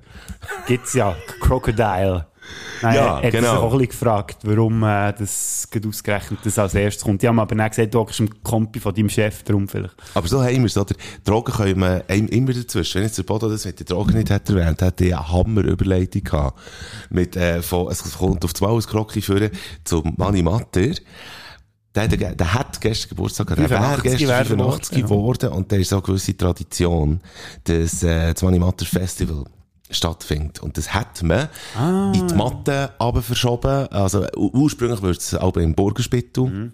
Gibt's 0.67 0.93
ja. 0.93 1.15
Crocodile. 1.39 2.27
Nein, 2.81 2.95
Ja, 2.95 3.19
er 3.19 3.27
hat 3.27 3.31
genau. 3.31 3.51
sich 3.51 3.59
auch 3.59 3.63
ein 3.71 3.77
bisschen 3.77 3.87
gefragt, 3.87 4.37
warum 4.43 4.83
äh, 4.83 5.13
das 5.17 5.65
ausgerechnet 5.87 6.39
das 6.43 6.59
als 6.59 6.73
erstes 6.73 7.05
kommt. 7.05 7.21
Die 7.21 7.27
haben 7.29 7.39
aber 7.39 7.55
dann 7.55 7.69
gesagt, 7.69 7.93
du 7.93 7.99
hockst 7.99 8.19
im 8.19 8.43
Kompi 8.43 8.81
von 8.81 8.93
deinem 8.93 9.07
Chef 9.07 9.43
drum 9.43 9.69
vielleicht. 9.69 9.95
Aber 10.13 10.27
so 10.27 10.43
haben 10.43 10.57
wir 10.57 10.65
es, 10.65 10.77
oder? 10.77 10.93
Drogen 11.23 11.53
können 11.53 11.79
wir 11.79 12.09
immer 12.09 12.51
dazwischen. 12.51 12.95
Wenn 12.95 13.03
jetzt 13.03 13.17
der 13.17 13.23
Bodo 13.23 13.47
das 13.47 13.63
mit 13.63 13.79
den 13.79 13.85
Drogen 13.85 14.17
nicht 14.17 14.29
hätte 14.29 14.59
erwähnt, 14.59 14.81
hätte 14.81 15.05
er 15.05 15.19
eine 15.19 15.31
Hammer-Überleitung 15.31 16.23
gehabt. 16.25 16.59
Mit, 17.09 17.37
äh, 17.37 17.61
von, 17.61 17.89
es 17.89 18.03
kommt 18.17 18.43
auf 18.43 18.53
zwei 18.53 18.73
ein 18.73 18.79
Krocki 18.81 19.21
führen 19.21 19.51
zum 19.85 20.15
Manni 20.17 20.41
Matter. 20.41 20.89
Der, 21.93 22.07
der, 22.07 22.35
der 22.35 22.53
hat 22.53 22.79
gestern 22.79 23.09
Geburtstag, 23.09 23.47
gehabt. 23.47 23.59
der 23.59 23.69
wäre 23.69 23.81
85 23.81 24.11
gestern 24.11 24.27
wäre 24.29 24.45
85 24.45 24.97
geworden, 25.03 25.33
geworden 25.39 25.49
und 25.57 25.71
der 25.71 25.79
ist 25.79 25.89
so 25.89 25.97
eine 25.97 26.03
gewisse 26.03 26.37
Tradition, 26.37 27.19
dass 27.65 28.01
äh, 28.03 28.33
das 28.33 28.41
Manni 28.43 28.59
Matter 28.59 28.85
Festival 28.85 29.43
stattfindet. 29.89 30.61
Und 30.61 30.77
das 30.77 30.93
hat 30.93 31.21
man 31.21 31.49
in 32.13 32.27
die 32.27 32.33
Matte 32.33 32.91
aber 32.97 33.21
verschoben. 33.21 33.87
Also 33.87 34.25
ursprünglich 34.37 35.01
würde 35.01 35.17
es 35.17 35.33
aber 35.35 35.61
im 35.61 35.75
Burgerspittel 35.75 36.71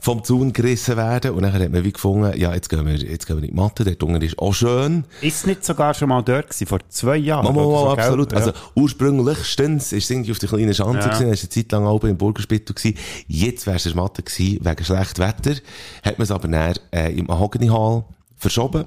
vom 0.00 0.22
Zaun 0.24 0.52
gerissen 0.52 0.96
werden. 0.96 1.32
Und 1.32 1.42
dann 1.42 1.52
hat 1.52 1.70
man 1.70 1.84
wie 1.84 1.92
gefunden, 1.92 2.38
ja, 2.38 2.54
jetzt 2.54 2.68
gehen 2.68 2.86
wir, 2.86 2.96
jetzt 2.96 3.26
gehen 3.26 3.36
wir 3.36 3.44
in 3.44 3.50
die 3.50 3.54
Matte, 3.54 3.84
der 3.84 3.94
Dunge 3.96 4.24
ist 4.24 4.38
auch 4.38 4.52
schön. 4.52 5.04
Ist 5.20 5.36
es 5.38 5.46
nicht 5.46 5.64
sogar 5.64 5.94
schon 5.94 6.08
mal 6.08 6.22
dort 6.22 6.48
gewesen, 6.48 6.66
vor 6.66 6.78
zwei 6.88 7.16
Jahren? 7.16 7.44
Mama, 7.44 7.62
oder 7.62 7.78
so, 7.78 7.84
Mama, 7.84 7.94
gell? 7.96 8.04
absolut. 8.04 8.32
Ja. 8.32 8.38
Also, 8.38 8.52
ursprünglichstens 8.74 9.92
ist 9.92 10.04
es 10.04 10.10
irgendwie 10.10 10.32
auf 10.32 10.38
der 10.38 10.48
kleinen 10.48 10.74
Schanze 10.74 11.08
Ja. 11.08 11.14
gewesen, 11.14 11.32
ist 11.32 11.42
eine 11.44 11.50
Zeit 11.50 11.72
lang 11.72 11.86
oben 11.86 12.10
im 12.10 12.16
Burgerspittel 12.18 12.74
gewesen. 12.74 12.96
Jetzt 13.26 13.66
wäre 13.66 13.76
es 13.76 13.94
Matte 13.94 14.22
gewesen, 14.22 14.58
wegen 14.64 14.84
schlechtem 14.84 15.24
Wetter. 15.24 15.60
Hat 16.04 16.18
man 16.18 16.24
es 16.24 16.30
aber 16.30 16.48
dann, 16.48 16.74
äh, 16.92 17.12
im 17.12 17.26
Mahogany 17.26 17.68
Hall 17.68 18.04
verschoben. 18.36 18.84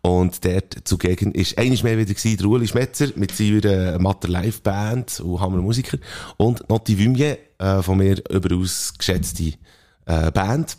Und 0.00 0.44
dort 0.44 0.76
zugegen 0.84 1.32
ist 1.32 1.58
einiges 1.58 1.82
mehr 1.82 1.98
wieder 1.98 2.14
gewesen, 2.14 2.36
der 2.36 2.46
Ueli 2.46 2.68
Schmetzer 2.68 3.08
mit 3.16 3.32
seiner 3.34 3.98
Matter 3.98 4.28
Live 4.28 4.62
Band 4.62 5.20
und 5.20 5.40
Hammer 5.40 5.58
Musiker. 5.58 5.98
Und 6.36 6.68
Notti 6.68 6.96
Vimier, 6.98 7.38
äh, 7.58 7.82
von 7.82 7.98
mir 7.98 8.22
überaus 8.30 8.94
geschätzte, 8.96 9.54
äh, 10.12 10.30
Band. 10.30 10.76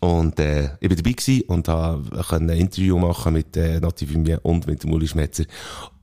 Und, 0.00 0.38
äh, 0.38 0.74
ich 0.78 0.88
bin 0.88 0.96
dabei 0.96 1.12
gewesen 1.12 1.42
und 1.48 1.66
können 1.66 2.50
ein 2.50 2.58
Interview 2.58 2.98
machen 2.98 3.32
mit, 3.32 3.56
äh, 3.56 3.80
Nati 3.80 4.08
Vimier 4.08 4.38
und 4.44 4.66
mit 4.66 4.84
dem 4.84 4.92
Uli 4.92 5.08
Schmetzer. 5.08 5.44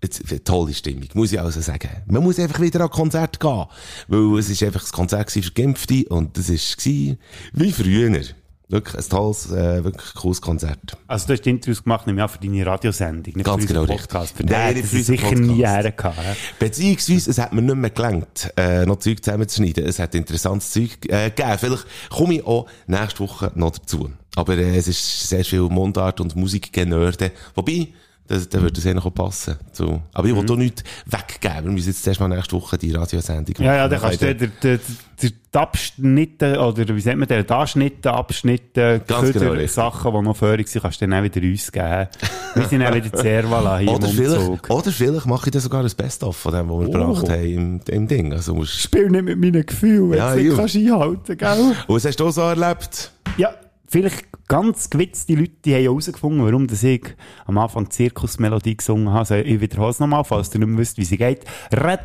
Jetzt, 0.04 0.30
äh, 0.32 0.40
tolle 0.40 0.74
Stimmung, 0.74 1.08
muss 1.14 1.32
ich 1.32 1.40
also 1.40 1.62
sagen. 1.62 1.90
Man 2.08 2.22
muss 2.22 2.38
einfach 2.38 2.60
wieder 2.60 2.82
an 2.82 2.90
Konzert 2.90 3.40
gehen. 3.40 3.66
Weil 4.10 4.40
es 4.40 4.50
ist 4.50 4.64
einfach 4.64 4.82
das 4.82 4.92
Konzert 4.92 5.32
für 5.32 5.40
Geimpfte 5.40 6.04
und 6.10 6.38
das 6.38 6.48
gewesen 6.48 7.18
wie 7.54 7.72
früher. 7.72 8.22
Wirklich 8.68 8.96
ein 8.98 9.10
tolles, 9.10 9.52
äh, 9.52 9.84
wirklich 9.84 10.14
cooles 10.16 10.42
Konzert. 10.42 10.98
Also 11.08 11.28
du 11.28 11.34
hast 11.34 11.46
Interviews 11.46 11.84
gemacht, 11.84 12.08
nämlich 12.08 12.24
auch 12.26 12.32
für 12.32 12.40
deine 12.40 12.66
Radiosendung, 12.66 13.34
nicht 13.36 13.46
Ganz 13.46 13.62
für 13.64 13.68
genau. 13.68 13.86
Podcast. 13.86 14.36
Für 14.36 14.44
Nein, 14.44 14.74
den 14.74 14.82
nicht 14.82 14.90
für 14.90 15.04
sicher 15.04 15.32
nie 15.36 15.48
Podcast. 15.62 15.84
hergehabt. 15.84 16.18
hä? 16.18 16.36
Beziehungsweise, 16.60 17.30
es 17.30 17.38
hat 17.38 17.54
mir 17.54 17.62
nicht 17.62 17.76
mehr 17.76 17.90
gelangt, 17.92 18.52
äh, 18.58 18.86
noch 18.86 18.98
Zeug 18.98 19.24
zusammenzuschneiden. 19.24 19.86
Es 19.86 20.00
hat 20.00 20.16
interessantes 20.16 20.72
Zeug 20.72 20.90
äh, 21.10 21.30
gegeben. 21.30 21.58
Vielleicht 21.60 21.86
komme 22.10 22.34
ich 22.36 22.46
auch 22.46 22.66
nächste 22.88 23.20
Woche 23.20 23.52
noch 23.54 23.72
dazu. 23.78 24.10
Aber 24.36 24.58
äh, 24.58 24.78
es 24.78 24.88
ist 24.88 25.30
sehr 25.30 25.46
viel 25.46 25.62
Mundart 25.62 26.20
und 26.20 26.36
Musik 26.36 26.74
genörde. 26.74 27.32
Wobei, 27.54 27.90
das, 28.28 28.50
da 28.50 28.62
würde 28.62 28.80
es 28.80 28.86
eher 28.86 28.96
noch 28.96 29.14
passen. 29.14 29.56
So. 29.72 30.02
Aber 30.14 30.28
ich 30.28 30.36
will 30.36 30.50
auch 30.50 30.56
nichts 30.58 30.84
weggeben. 31.06 31.66
Wir 31.66 31.72
müssen 31.72 31.90
jetzt 31.90 32.08
erst 32.08 32.20
mal 32.20 32.28
nächste 32.28 32.56
Woche 32.56 32.78
die 32.78 32.92
Radiosendung 32.92 33.56
Ja, 33.60 33.76
ja, 33.76 33.88
dann 33.88 34.02
kannst 34.02 34.22
du 34.22 34.26
Dann- 34.34 34.38
den, 34.38 34.52
den, 34.64 34.80
den, 35.22 35.32
den 35.54 35.60
Abschnitte, 35.62 36.60
oder 36.60 36.96
wie 36.96 37.02
sagt 37.02 37.18
man 37.18 37.28
den, 37.28 37.48
Abschnitte, 37.50 39.02
Ganz 39.08 39.32
genau. 39.32 39.68
Sachen, 39.68 40.14
die 40.14 40.22
noch 40.22 40.36
vorig 40.36 40.68
sind, 40.68 40.82
kannst 40.82 41.02
du 41.02 41.08
dann 41.08 41.20
auch 41.20 41.24
wieder 41.24 41.42
uns 41.42 41.72
geben. 41.72 42.08
Wir 42.56 42.66
sind 42.68 42.80
dann 42.82 42.94
wieder 42.96 43.14
Zerwala 43.14 43.78
hier 43.78 43.92
oder 43.92 44.08
im 44.10 44.14
vielleicht, 44.16 44.48
Umzug. 44.48 44.70
oder 44.70 44.92
vielleicht 44.92 45.26
mache 45.28 45.48
ich 45.48 45.52
dann 45.52 45.62
sogar 45.62 45.84
ein 45.84 45.92
Best-of 45.96 46.36
von 46.36 46.54
dem, 46.54 46.70
was 46.70 46.80
wir 46.80 46.88
Oh. 46.88 46.92
gebracht 46.92 47.30
haben 47.30 47.44
im, 47.46 47.80
im 47.88 48.08
Ding. 48.08 48.34
Also 48.34 48.56
musst, 48.56 48.80
Spiel 48.82 49.10
nicht 49.10 49.24
mit 49.26 49.40
meinen 49.40 49.66
Gefühlen, 49.66 50.10
wenn 50.12 50.18
Ja, 50.18 50.34
du 50.34 50.40
es 50.40 50.44
nicht 50.44 50.52
ja. 50.52 50.58
kannst 50.58 50.76
einhalten, 50.76 51.38
gell? 51.38 51.76
und 51.88 51.96
was 51.96 52.06
hast 52.06 52.20
du 52.20 52.32
so 52.32 52.42
erlebt? 52.42 53.12
Ja, 53.38 53.54
vielleicht 53.88 54.26
ganz 54.48 54.90
gewitzte 54.90 55.34
Leute, 55.34 55.54
die 55.64 55.76
haben 55.76 55.84
herausgefunden, 55.84 56.46
warum 56.46 56.68
das 56.68 56.84
ich 56.84 57.04
am 57.46 57.58
Anfang 57.58 57.90
Zirkusmelodie 57.90 58.78
gesungen 58.78 59.10
habe. 59.10 59.20
Also 59.20 59.36
ich 59.36 59.60
wiederhole 59.60 59.92
es 59.92 60.00
nochmal, 60.00 60.24
falls 60.24 60.54
ihr 60.54 60.60
nicht 60.60 60.70
mehr 60.70 60.80
wisst, 60.80 60.98
wie 60.98 61.06
sie 61.06 61.18
geht. 61.18 61.46
Der 61.72 62.00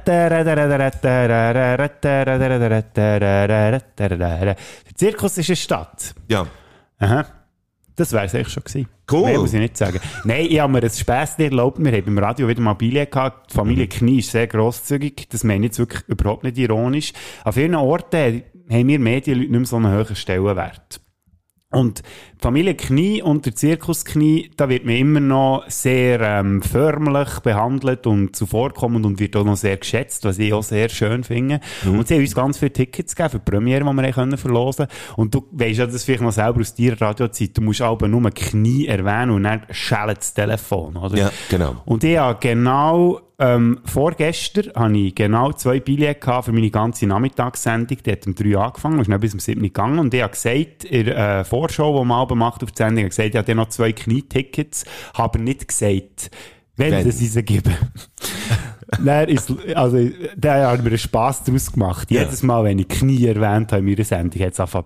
Zirkus 4.94 5.38
ist 5.38 5.48
eine 5.48 5.56
Stadt. 5.56 6.14
Ja. 6.28 6.46
Aha. 6.98 7.26
Das 7.96 8.12
wäre 8.12 8.24
es 8.24 8.34
eigentlich 8.34 8.48
schon 8.48 8.64
gewesen. 8.64 8.88
Cool. 9.10 9.24
Mehr 9.26 9.40
muss 9.40 9.52
ich 9.52 9.60
nicht 9.60 9.76
sagen. 9.76 10.00
Nein, 10.24 10.46
ich 10.48 10.58
habe 10.60 10.72
mir 10.72 10.82
ein 10.82 10.90
Späßchen 10.90 11.44
erlaubt. 11.44 11.84
Wir 11.84 11.92
haben 11.92 12.04
beim 12.04 12.18
Radio 12.18 12.48
wieder 12.48 12.62
mal 12.62 12.74
Billett 12.74 13.10
gehabt. 13.10 13.50
Die 13.50 13.56
Familie 13.56 13.88
Knie 13.88 14.20
ist 14.20 14.30
sehr 14.30 14.46
grosszügig. 14.46 15.28
Das 15.28 15.44
meine 15.44 15.66
ich 15.66 15.70
jetzt 15.70 15.80
wirklich 15.80 16.02
überhaupt 16.08 16.44
nicht 16.44 16.56
ironisch. 16.56 17.12
An 17.44 17.52
vielen 17.52 17.74
Orten 17.74 18.42
haben 18.70 18.88
wir 18.88 18.98
Medienleute 18.98 19.50
nicht 19.50 19.50
mehr 19.50 19.66
so 19.66 19.76
einen 19.76 19.92
hohen 19.92 20.16
Stellenwert. 20.16 21.00
Und 21.72 22.00
die 22.00 22.42
Familie 22.42 22.74
Knie 22.74 23.22
und 23.22 23.46
der 23.46 23.54
Zirkus 23.54 24.04
Knie, 24.04 24.50
da 24.56 24.68
wird 24.68 24.84
man 24.84 24.96
immer 24.96 25.20
noch 25.20 25.64
sehr 25.68 26.20
ähm, 26.20 26.62
förmlich 26.62 27.38
behandelt 27.44 28.08
und 28.08 28.34
zuvorkommend 28.34 29.06
und 29.06 29.20
wird 29.20 29.36
auch 29.36 29.44
noch 29.44 29.56
sehr 29.56 29.76
geschätzt, 29.76 30.24
was 30.24 30.40
ich 30.40 30.52
auch 30.52 30.64
sehr 30.64 30.88
schön 30.88 31.22
finde. 31.22 31.60
Und 31.86 32.08
sie 32.08 32.14
haben 32.14 32.22
uns 32.22 32.34
ganz 32.34 32.58
viele 32.58 32.72
Tickets 32.72 33.14
gegeben 33.14 33.30
für 33.30 33.38
die 33.38 33.50
Premiere, 33.52 33.84
die 33.84 33.92
wir 33.92 34.12
können 34.12 34.36
verlosen 34.36 34.88
Und 35.14 35.32
du 35.32 35.46
weisst 35.52 35.78
ja 35.78 35.86
das 35.86 36.02
vielleicht 36.02 36.22
noch 36.22 36.32
selber 36.32 36.58
aus 36.58 36.74
deiner 36.74 37.00
Radiozeit, 37.00 37.56
du 37.56 37.62
musst 37.62 37.82
aber 37.82 38.08
nur 38.08 38.28
Knie 38.30 38.88
erwähnen 38.88 39.30
und 39.30 39.44
dann 39.44 39.62
schellt 39.70 40.18
das 40.18 40.34
Telefon, 40.34 40.96
oder? 40.96 41.16
Ja, 41.16 41.30
genau. 41.48 41.76
Und 41.84 42.02
ich 42.02 42.18
habe 42.18 42.36
genau, 42.40 43.20
ähm, 43.40 43.80
vorgestern 43.84 44.70
habe 44.74 44.98
ich 44.98 45.14
genau 45.14 45.52
zwei 45.52 45.80
Billette 45.80 46.42
für 46.42 46.52
meine 46.52 46.70
ganze 46.70 47.06
Nachmittagssendung. 47.06 47.98
Die 48.04 48.12
hat 48.12 48.26
um 48.26 48.34
drei 48.34 48.58
angefangen, 48.58 49.00
ist 49.00 49.08
nicht 49.08 49.20
bis 49.20 49.32
um 49.32 49.40
sieben 49.40 49.62
gegangen. 49.62 49.98
Und 49.98 50.12
ich 50.12 50.22
habe 50.22 50.32
gesagt, 50.32 50.84
in 50.84 51.06
der 51.06 51.40
äh, 51.40 51.44
Vorschau, 51.44 51.98
die 51.98 52.06
man 52.06 52.20
abends 52.20 52.38
macht 52.38 52.62
auf 52.62 52.70
die 52.70 52.76
Sendung, 52.76 52.98
habe 52.98 53.08
ich 53.08 53.16
gesagt, 53.16 53.30
ich 53.30 53.36
habe 53.36 53.54
noch 53.54 53.70
zwei 53.70 53.92
Knietickets, 53.92 54.84
habe 55.14 55.40
nicht 55.40 55.66
gesagt, 55.66 56.30
wenn, 56.76 56.92
Wenn. 56.92 57.10
sie 57.10 57.26
sie 57.26 57.42
geben. 57.42 57.74
Dann 59.04 59.28
ist, 59.28 59.52
also, 59.74 60.10
da 60.36 60.70
haben 60.70 60.84
wir 60.84 60.90
einen 60.90 60.98
Spass 60.98 61.44
draus 61.44 61.72
gemacht. 61.72 62.10
Ja. 62.10 62.22
Jedes 62.22 62.42
Mal, 62.42 62.64
wenn 62.64 62.78
ich 62.78 62.88
Knie 62.88 63.26
erwähnt 63.26 63.72
habe 63.72 63.80
in 63.80 63.84
meiner 63.86 64.04
Sendung, 64.04 64.42
hat 64.42 64.52
es 64.52 64.60
einfach 64.60 64.84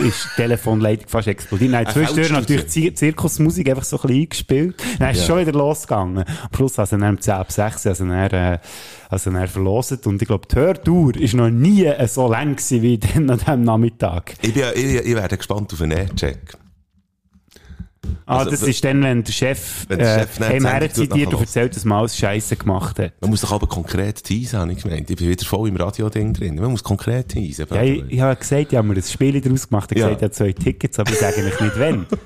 ist 0.00 0.24
die 0.36 0.42
Telefonleitung 0.42 1.08
fast 1.08 1.28
explodiert. 1.28 1.70
Nein, 1.72 1.86
Ein 1.86 1.92
zwischendurch 1.92 2.30
natürlich 2.30 2.68
Zir 2.68 2.94
Zirkusmusik 2.94 3.68
einfach 3.68 3.84
so 3.84 3.96
ein 3.98 4.02
bisschen 4.02 4.22
eingespielt. 4.22 4.82
Dann 4.98 5.10
ist 5.10 5.18
es 5.18 5.28
Ja. 5.28 5.34
schon 5.34 5.46
wieder 5.46 5.58
losgegangen. 5.58 6.24
Schluss 6.54 6.78
also 6.78 6.96
dann 6.96 7.10
um 7.10 7.20
10 7.20 7.34
ab 7.34 7.52
6, 7.52 7.86
also 7.86 8.06
dann, 8.06 8.30
äh, 8.32 8.58
also 9.10 9.30
dann 9.30 9.46
verloset. 9.48 10.06
Und 10.06 10.22
ich 10.22 10.28
glaube, 10.28 10.48
die 10.48 10.56
Hörtour 10.56 11.14
ist 11.16 11.34
noch 11.34 11.50
nie 11.50 11.90
so 12.06 12.30
lang 12.30 12.56
gewesen 12.56 12.82
wie 12.82 12.98
dann 12.98 13.28
an 13.30 13.38
diesem 13.38 13.64
Nachmittag. 13.64 14.34
Ich, 14.40 14.54
bin, 14.54 14.64
ich, 14.74 14.84
ich 14.94 15.14
werde 15.14 15.36
gespannt 15.36 15.72
auf 15.72 15.82
einen 15.82 15.92
Aircheck. 15.92 16.56
Ah, 18.26 18.38
Also, 18.38 18.50
das 18.50 18.62
ist 18.62 18.82
dann, 18.84 19.02
wenn 19.02 19.22
der 19.24 19.32
Chef, 19.32 19.84
Wenn 19.88 19.98
der 19.98 20.16
äh, 20.16 20.20
Chef 20.20 20.38
dann 20.38 20.48
die 20.48 20.54
heimher 20.56 20.70
Sendung 20.70 20.90
zitiert 20.94 21.34
und 21.34 21.40
erzählt, 21.40 21.76
dass 21.76 21.84
man 21.84 21.98
alles 21.98 22.16
Scheisse 22.16 22.56
gemacht 22.56 22.98
hat. 22.98 23.12
Man 23.20 23.30
muss 23.30 23.40
doch 23.40 23.52
aber 23.52 23.66
konkret 23.66 24.22
teasen, 24.22 24.58
habe 24.58 24.72
ich 24.72 24.82
gemeint. 24.82 25.08
Ich 25.10 25.16
bin 25.16 25.28
wieder 25.28 25.44
voll 25.44 25.68
im 25.68 25.76
Radio-Ding 25.76 26.32
drin. 26.32 26.56
Man 26.56 26.70
muss 26.70 26.82
konkret 26.82 27.28
teasen. 27.28 27.66
Ja, 27.70 27.82
ich, 27.82 28.04
ich 28.08 28.20
habe 28.20 28.36
gesagt, 28.36 28.72
ich 28.72 28.76
habe 28.78 28.88
mir 28.88 28.94
ein 28.94 29.02
Spiel 29.02 29.40
daraus 29.40 29.68
gemacht. 29.68 29.90
Ich 29.92 29.98
Ja. 29.98 30.06
habe 30.06 30.16
gesagt, 30.16 30.34
ich 30.34 30.40
habe 30.44 30.52
zwei 30.54 30.64
Tickets, 30.64 30.98
aber 30.98 31.12
ich 31.12 31.18
sage 31.18 31.36
eigentlich 31.36 31.60
nicht 31.60 31.78
wenn. 31.78 32.06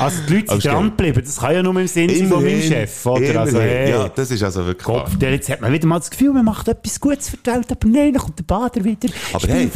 Also 0.00 0.16
die 0.28 0.34
Leute 0.34 0.48
sind 0.60 0.64
dran 0.64 0.84
geblieben. 0.90 1.22
Das 1.24 1.36
kann 1.38 1.54
ja 1.54 1.62
nur 1.62 1.78
im 1.80 1.86
Sinn 1.86 2.10
sein 2.10 2.26
von 2.26 2.42
meinem 2.42 2.60
Chef, 2.60 3.06
oder? 3.06 3.40
Also, 3.40 3.60
hey. 3.60 3.90
Ja, 3.90 4.08
das 4.08 4.30
ist 4.32 4.42
also 4.42 4.66
wirklich. 4.66 4.84
Kopf, 4.84 5.16
der, 5.16 5.30
jetzt 5.30 5.48
hat 5.48 5.60
man 5.60 5.72
wieder 5.72 5.86
mal 5.86 6.00
das 6.00 6.10
Gefühl, 6.10 6.32
man 6.32 6.44
macht 6.44 6.66
etwas 6.66 6.98
Gutes 6.98 7.28
für 7.30 7.36
die 7.36 7.50
Welt, 7.50 7.70
aber 7.70 7.86
nein, 7.88 8.12
dann 8.12 8.22
kommt 8.22 8.36
der 8.38 8.44
Bader 8.44 8.82
wieder, 8.84 9.08
Aber 9.32 9.46
hey, 9.46 9.70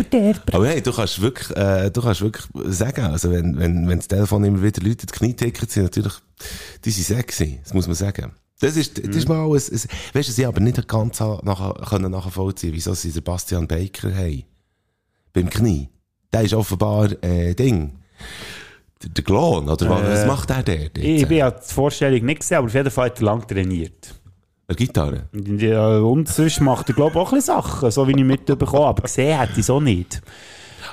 aber 0.53 0.67
hey, 0.67 0.83
du 0.83 0.93
kannst 0.93 1.21
wirklich, 1.23 1.57
äh, 1.57 1.91
du 1.91 2.03
kannst 2.03 2.21
wirklich 2.23 2.45
sagen, 2.67 3.05
also 3.05 3.31
wenn, 3.31 3.57
wenn, 3.57 3.89
wenn 3.89 3.99
das 3.99 4.09
Telefon 4.09 4.43
immer 4.45 4.63
wieder 4.65 4.83
läutet, 4.83 5.08
die 5.09 5.19
Knietickets 5.19 5.75
sind 5.75 5.85
natürlich, 5.85 6.15
die 6.85 6.91
sind 6.91 7.17
sexy, 7.17 7.61
das 7.63 7.75
muss 7.75 7.87
man 7.87 7.97
sagen. 7.97 8.33
Das 8.61 8.77
ist, 8.77 8.99
das 8.99 9.15
ist 9.15 9.29
mal 9.29 9.45
ein, 9.45 9.53
ein 9.53 9.59
weißt 9.59 10.29
du, 10.29 10.33
sie 10.33 10.47
aber 10.47 10.61
nicht 10.61 10.89
ganz 10.89 11.21
nachher, 11.21 11.75
können 11.89 12.11
nachvollziehen, 12.11 12.73
wieso 12.73 12.93
sie 12.95 13.11
Sebastian 13.11 13.69
Baker 13.69 14.15
haben. 14.15 14.45
Beim 15.33 15.49
Knie. 15.49 15.89
Der 16.33 16.43
ist 16.43 16.55
offenbar, 16.55 17.11
äh, 17.23 17.55
Ding. 17.55 17.99
Der, 19.03 19.11
der 19.11 19.25
Klon, 19.25 19.69
oder 19.69 19.89
was, 19.89 20.03
was 20.03 20.27
macht 20.27 20.51
der 20.51 20.63
der? 20.65 20.97
Ich, 20.97 21.23
ich 21.31 21.41
habe 21.41 21.61
die 21.61 21.73
Vorstellung 21.73 22.25
nicht 22.25 22.41
gesehen, 22.41 22.59
aber 22.59 22.67
auf 22.67 22.75
jeden 22.75 22.91
Fall 22.91 23.07
hat 23.07 23.21
er 23.21 23.25
lang 23.25 23.47
trainiert. 23.47 24.15
Eine 24.67 24.77
Gitarre. 24.77 25.29
Und, 25.33 25.63
ja, 25.63 25.99
und 25.99 26.29
sonst 26.29 26.61
macht 26.61 26.89
er, 26.91 26.95
glaube 26.95 27.13
ich, 27.13 27.17
auch 27.17 27.33
ein 27.33 27.39
bisschen 27.39 27.57
Sachen, 27.57 27.91
so 27.91 28.07
wie 28.09 28.13
ich 28.13 28.25
mitbekommen 28.25 28.73
habe. 28.73 28.87
Aber 28.87 29.03
gesehen 29.03 29.39
hätte 29.39 29.53
ich 29.53 29.61
es 29.61 29.71
auch 29.71 29.81
nicht. 29.81 30.21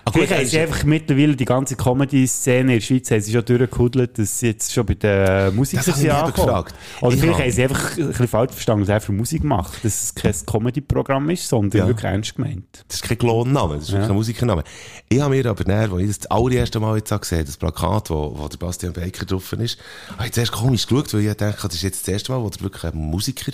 Ah, 0.08 0.12
gut, 0.12 0.14
Vielleicht 0.28 0.32
er 0.34 0.38
haben 0.38 0.44
ist- 0.46 0.52
sie 0.52 0.60
einfach 0.60 0.84
mittlerweile 0.84 1.36
die 1.36 1.46
ganze 1.46 1.76
Comedy-Szene 1.76 2.74
in 2.74 2.80
der 2.80 2.86
Schweiz 2.86 3.10
haben 3.10 3.22
sie 3.22 3.32
schon 3.34 3.44
durchgekudelt, 3.44 4.20
dass 4.20 4.38
sie 4.38 4.48
jetzt 4.48 4.72
schon 4.72 4.86
bei 4.86 4.94
den 4.94 5.56
Musikern 5.56 5.84
ich 5.88 5.96
sind 5.96 6.36
gefragt. 6.36 6.76
Oder 7.02 7.14
Ich 7.16 7.20
vielleicht 7.20 7.34
habe- 7.40 7.44
haben 7.46 7.52
sie 7.52 7.64
einfach 7.64 7.98
ein 7.98 8.08
bisschen 8.10 8.28
falsch 8.28 8.52
verstanden, 8.52 8.88
er 8.88 9.02
für 9.02 9.12
Musik 9.14 9.44
macht. 9.44 9.84
Dass 9.84 10.04
es 10.04 10.14
kein 10.14 10.34
Comedy-Programm 10.46 11.32
ist, 11.32 11.48
sondern 11.50 11.82
Ja. 11.82 11.88
wirklich 11.88 12.06
ernst 12.06 12.36
gemeint. 12.36 12.86
Das 12.88 12.98
ist 12.98 13.04
kein 13.04 13.18
Klonname, 13.18 13.76
das 13.78 13.86
ist 13.86 13.92
wirklich 13.94 14.10
ein 14.12 14.16
Musikername. 14.16 14.64
Ich 15.10 15.20
habe 15.20 15.34
mir 15.36 15.46
aber 15.48 15.64
näher, 15.64 15.92
als 15.92 16.02
ich 16.02 16.08
das, 16.08 16.20
das 16.20 16.32
allererste 16.32 16.80
Mal 16.80 16.98
jetzt 16.98 17.10
gesehen 17.22 17.40
habe, 17.40 17.46
das 17.48 17.58
Plakat, 17.58 18.10
wo, 18.12 18.38
wo 18.38 18.48
der 18.48 18.58
Bastian 18.58 18.94
Baker 18.94 19.26
drauf 19.26 19.54
ist, 19.54 19.80
habe 20.18 20.28
ich 20.28 20.34
zuerst 20.34 20.52
komisch 20.52 20.86
geschaut, 20.86 21.12
weil 21.16 21.22
ich 21.22 21.34
dachte, 21.34 21.64
das 21.68 21.74
ist 21.74 21.82
jetzt 21.82 22.08
das 22.08 22.14
erste 22.14 22.32
Mal, 22.32 22.44
wo 22.44 22.50
der 22.52 22.62
wirklich 22.62 22.84
ein 22.84 22.96
Musiker 22.96 23.54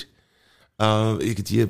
äh, 0.79 1.13
irgendwie 1.25 1.61
äh, 1.61 1.69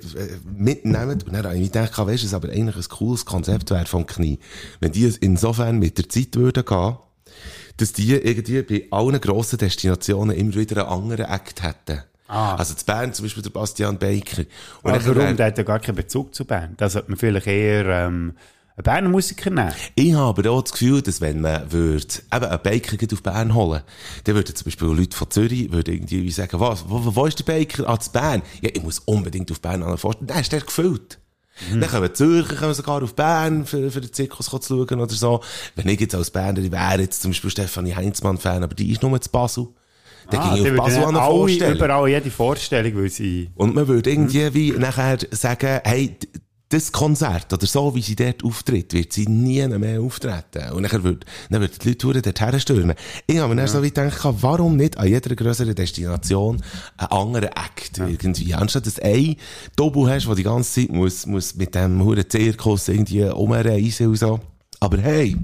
mitnehmen. 0.56 1.22
Und 1.22 1.34
dann 1.34 1.46
habe 1.46 1.58
ich 1.58 1.72
gedacht, 1.72 1.98
weißt 1.98 2.24
du, 2.24 2.28
es 2.28 2.34
aber 2.34 2.50
eigentlich 2.50 2.76
ein 2.76 2.90
cooles 2.90 3.26
Konzept 3.26 3.70
wäre 3.72 3.86
vom 3.86 4.06
Knie. 4.06 4.40
Wenn 4.80 4.92
die 4.92 5.14
insofern 5.22 5.80
mit 5.80 5.98
der 5.98 6.10
Zeit 6.10 6.36
würden 6.36 6.66
gehen, 6.66 6.98
dass 7.78 7.94
die 7.94 8.12
irgendwie 8.12 8.62
bei 8.62 8.88
allen 8.92 9.20
grossen 9.20 9.58
Destinationen 9.58 10.36
immer 10.36 10.56
wieder 10.56 10.88
einen 10.88 11.04
anderen 11.04 11.32
Act 11.32 11.64
hätten. 11.64 12.04
Ah. 12.28 12.56
Also 12.56 12.74
zu 12.74 12.86
Bern 12.86 13.14
zum 13.14 13.26
Beispiel 13.26 13.44
der 13.44 13.50
Bastian 13.50 13.98
Baker. 13.98 14.44
Und 14.84 14.94
dann 14.94 15.06
warum? 15.06 15.36
Der 15.36 15.48
hat 15.48 15.58
ja 15.58 15.64
gar 15.64 15.80
keinen 15.80 15.96
Bezug 15.96 16.34
zu 16.34 16.46
Bern. 16.46 16.76
Da 16.78 16.90
sollte 16.90 17.10
man 17.10 17.18
vielleicht 17.18 17.48
eher 17.48 17.86
ähm, 17.88 18.36
einen 18.82 18.96
Berner 18.96 19.10
Musiker 19.10 19.50
nehmen. 19.50 19.74
Ich 19.96 20.14
habe 20.14 20.40
aber 20.42 20.52
auch 20.52 20.62
das 20.62 20.72
Gefühl, 20.74 21.02
dass 21.02 21.22
wenn 21.22 21.42
man 21.42 21.72
würde, 21.72 22.06
eben 22.34 22.46
einen 22.46 22.62
Baker 22.64 22.98
auf 23.14 23.24
Bern 23.24 23.54
holen, 23.54 23.82
dann 24.24 24.36
würden 24.36 24.56
zum 24.56 24.66
Beispiel 24.66 24.88
Leute 24.88 25.16
von 25.18 25.30
Zürich 25.30 25.72
würden 25.72 25.94
irgendwie 25.94 26.30
sagen, 26.32 26.60
was, 26.60 26.86
wo, 26.88 27.16
wo 27.16 27.26
ist 27.26 27.40
der 27.40 27.44
Baker? 27.46 27.88
Ah, 27.88 28.00
zu 28.00 28.12
Bern. 28.12 28.42
Ja, 28.62 28.70
ich 28.74 28.82
muss 28.84 29.00
unbedingt 29.00 29.52
auf 29.52 29.62
Bern 29.62 29.84
an 29.84 29.98
vorstellen. 29.98 30.28
Dann 30.28 30.40
ist 30.42 30.52
der 30.52 30.62
gefüllt. 30.62 31.20
Dann 31.70 31.88
kommen 31.90 32.08
die 32.08 32.14
Zürcher 32.14 32.56
kommen 32.56 32.74
sogar 32.74 33.04
auf 33.04 33.14
Bern 33.14 33.66
für, 33.66 33.92
für 33.92 34.02
den 34.02 34.12
Zirkus 34.12 34.48
zu 34.48 34.60
schauen 34.62 35.00
oder 35.00 35.14
so. 35.14 35.42
Wenn 35.76 35.88
ich 35.90 36.00
jetzt 36.00 36.16
als 36.16 36.32
Berner 36.32 36.64
wäre, 36.72 37.02
jetzt 37.02 37.22
zum 37.22 37.32
Beispiel 37.32 37.52
Stefanie 37.52 37.94
Heinzmann-Fan, 37.94 38.64
aber 38.64 38.74
die 38.74 38.92
ist 38.92 39.04
nur 39.04 39.20
zu 39.22 39.30
Basel. 39.30 39.68
Dann 40.30 40.40
Ah, 40.40 40.56
ging 40.56 40.66
ich 40.66 40.72
auf 40.72 40.78
Basel 40.78 41.04
an 41.04 41.16
alle 41.18 41.26
Vorstellung. 41.32 41.76
überall 41.76 42.08
jede 42.10 42.32
Vorstellung, 42.32 42.96
weil 42.96 43.10
sie... 43.10 43.50
Und 43.56 43.76
man 43.76 43.88
würde 43.88 44.10
irgendwie 44.10 44.54
wie 44.54 44.72
nachher 44.72 45.18
sagen, 45.32 45.82
hey, 45.84 46.18
das 46.72 46.92
Konzert, 46.92 47.52
oder 47.52 47.66
so, 47.66 47.94
wie 47.96 48.02
sie 48.02 48.16
dort 48.16 48.44
auftritt, 48.44 48.94
wird 48.94 49.14
sie 49.14 49.28
nie 49.28 49.68
mehr 49.68 50.02
auftreten. 50.02 50.72
Und 50.72 50.92
dann 50.92 51.04
würden, 51.04 51.26
dann 51.50 51.62
würden 51.62 51.78
die 51.84 51.98
Leute 52.06 52.22
dort 52.22 52.42
herstürmen. 52.42 52.96
Ich 53.28 53.38
habe 53.38 53.54
mir 53.54 53.62
dann 53.62 53.68
so 53.68 53.84
wie 53.84 53.90
gedacht, 53.90 54.20
warum 54.24 54.78
nicht 54.78 54.98
an 54.98 55.08
jeder 55.08 55.36
grösseren 55.36 55.76
Destination 55.76 56.62
einen 56.98 57.12
anderen 57.12 57.50
Act 57.50 57.98
irgendwie? 57.98 58.54
Anstatt 58.54 58.86
dass 58.86 59.00
ein 59.00 59.36
Dobu 59.76 60.08
hast, 60.08 60.28
der 60.28 60.36
die 60.36 60.44
ganze 60.44 60.82
Zeit 60.82 60.92
muss, 60.92 61.26
muss 61.26 61.56
mit 61.56 61.76
dem 61.76 62.04
huren 62.04 62.30
Zirkus 62.30 62.88
irgendwie 62.88 63.24
umreisen 63.24 64.08
und 64.08 64.16
so. 64.18 64.40
Aber 64.80 64.98
hey, 64.98 65.38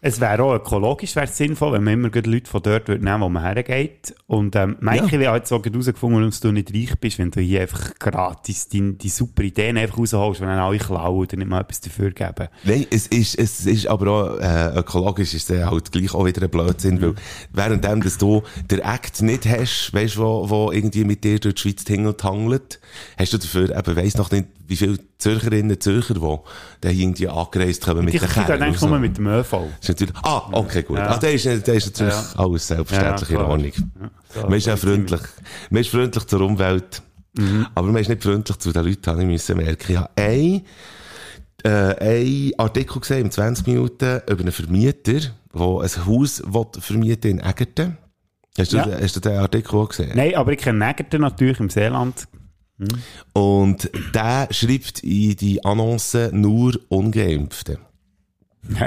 Es 0.00 0.20
wäre 0.20 0.42
auch 0.42 0.54
ökologisch 0.54 1.14
sinnvoll, 1.26 1.72
wenn 1.72 1.84
man 1.84 1.94
immer 1.94 2.10
gleich 2.10 2.26
Leute 2.26 2.50
von 2.50 2.62
dort 2.62 2.88
würde 2.88 3.04
nehmen 3.04 3.22
wo 3.22 3.28
man 3.28 3.42
hergeht. 3.42 4.14
Und 4.26 4.54
ähm, 4.54 4.76
Michael 4.80 5.22
ja. 5.22 5.32
hat 5.32 5.48
so 5.48 5.58
gerade 5.58 5.72
herausgefunden, 5.74 6.20
warum 6.20 6.32
du 6.40 6.52
nicht 6.52 6.72
reich 6.72 6.98
bist, 7.00 7.18
wenn 7.18 7.30
du 7.30 7.40
hier 7.40 7.62
einfach 7.62 7.94
gratis 7.98 8.68
die, 8.68 8.96
die 8.96 9.08
super 9.08 9.42
Ideen 9.42 9.78
einfach 9.78 9.98
rausholst, 9.98 10.40
wenn 10.40 10.48
dann 10.48 10.58
alle 10.58 10.78
klauen 10.78 11.20
und 11.20 11.32
nicht 11.32 11.48
mal 11.48 11.60
etwas 11.62 11.80
dafür 11.80 12.10
geben. 12.10 12.48
Nein, 12.64 12.86
es 12.90 13.06
ist, 13.06 13.38
es 13.38 13.66
ist 13.66 13.86
aber 13.86 14.10
auch, 14.10 14.38
äh, 14.38 14.78
ökologisch 14.78 15.34
ist 15.34 15.50
es 15.50 15.64
halt 15.64 15.90
gleich 15.90 16.14
auch 16.14 16.26
wieder 16.26 16.42
ein 16.42 16.50
Blödsinn, 16.50 17.00
weil 17.00 17.14
währenddem, 17.52 18.02
dass 18.02 18.18
du 18.18 18.42
den 18.70 18.80
Act 18.80 19.22
nicht 19.22 19.46
hast, 19.46 19.92
weißt, 19.94 20.18
wo, 20.18 20.48
wo 20.48 20.72
irgendwie 20.72 21.04
mit 21.04 21.24
dir 21.24 21.38
durch 21.38 21.54
die 21.54 21.62
Schweiz 21.62 21.84
tingelt, 21.84 22.22
hangelt, 22.22 22.80
hast 23.18 23.32
du 23.32 23.38
dafür 23.38 23.76
eben, 23.76 23.96
weiss 23.96 24.16
noch 24.16 24.30
nicht, 24.30 24.46
wie 24.68 24.76
viele 24.76 24.98
Zürcherinnen 25.18 25.80
Zürcher, 25.80 26.14
die 26.14 27.00
irgendwie 27.02 27.28
angereist 27.28 27.84
kommen 27.84 28.04
mit 28.04 28.14
den 28.14 28.22
eigentlich 28.22 28.80
nur 28.80 28.90
so. 28.90 28.98
mit 28.98 29.16
dem 29.16 29.26
ÖV. 29.26 29.52
Natürlich, 29.86 30.14
ah, 30.22 30.48
okay, 30.52 30.82
gut. 30.82 30.98
Ja. 30.98 31.08
Ah, 31.10 31.18
der 31.18 31.32
ist, 31.34 31.44
der 31.44 31.74
ist 31.74 31.86
natürlich 31.86 32.14
Ja. 32.14 32.24
alles 32.36 32.66
selbstverständlich 32.66 33.30
Ja, 33.30 33.40
in. 33.40 33.46
Ordnung. 33.46 33.72
man 34.42 34.52
ist 34.54 34.68
auch 34.68 34.78
freundlich. 34.78 35.20
Man 35.70 35.80
ist 35.82 35.90
freundlich 35.90 36.24
zur 36.26 36.40
Umwelt. 36.40 37.02
Mhm. 37.38 37.66
Aber 37.74 37.86
man 37.88 38.00
ist 38.00 38.08
nicht 38.08 38.22
freundlich 38.22 38.56
zu 38.58 38.72
den 38.72 38.84
Leuten, 38.84 39.06
habe 39.10 39.20
ich 39.22 39.26
müssen 39.28 39.56
merken. 39.58 39.92
Ich 39.92 39.96
habe 39.96 40.10
ein, 40.16 40.62
äh, 41.64 41.68
ein 42.48 42.52
Artikel 42.58 43.00
gesehen, 43.00 43.26
in 43.26 43.30
20 43.30 43.66
Minuten, 43.66 44.20
über 44.28 44.40
einen 44.40 44.52
Vermieter, 44.52 45.12
der 45.12 45.30
ein 45.54 46.06
Haus 46.06 46.42
vermieten 46.80 47.30
in 47.32 47.40
Egerten. 47.40 47.98
Hast 48.58 48.72
du, 48.72 48.78
Ja. 48.78 48.88
hast 49.00 49.16
du 49.16 49.20
den 49.20 49.36
Artikel 49.38 49.76
auch 49.76 49.88
gesehen? 49.88 50.12
Nein, 50.14 50.34
aber 50.34 50.52
ich 50.52 50.58
kenne 50.58 50.78
Nägerten 50.86 51.20
natürlich 51.20 51.60
im 51.60 51.68
Seeland. 51.68 52.26
Und 53.32 53.90
der 54.14 54.48
schreibt 54.50 55.02
in 55.02 55.36
die 55.36 55.64
Annonce 55.64 56.30
nur 56.32 56.78
Ungeimpfte. 56.88 57.78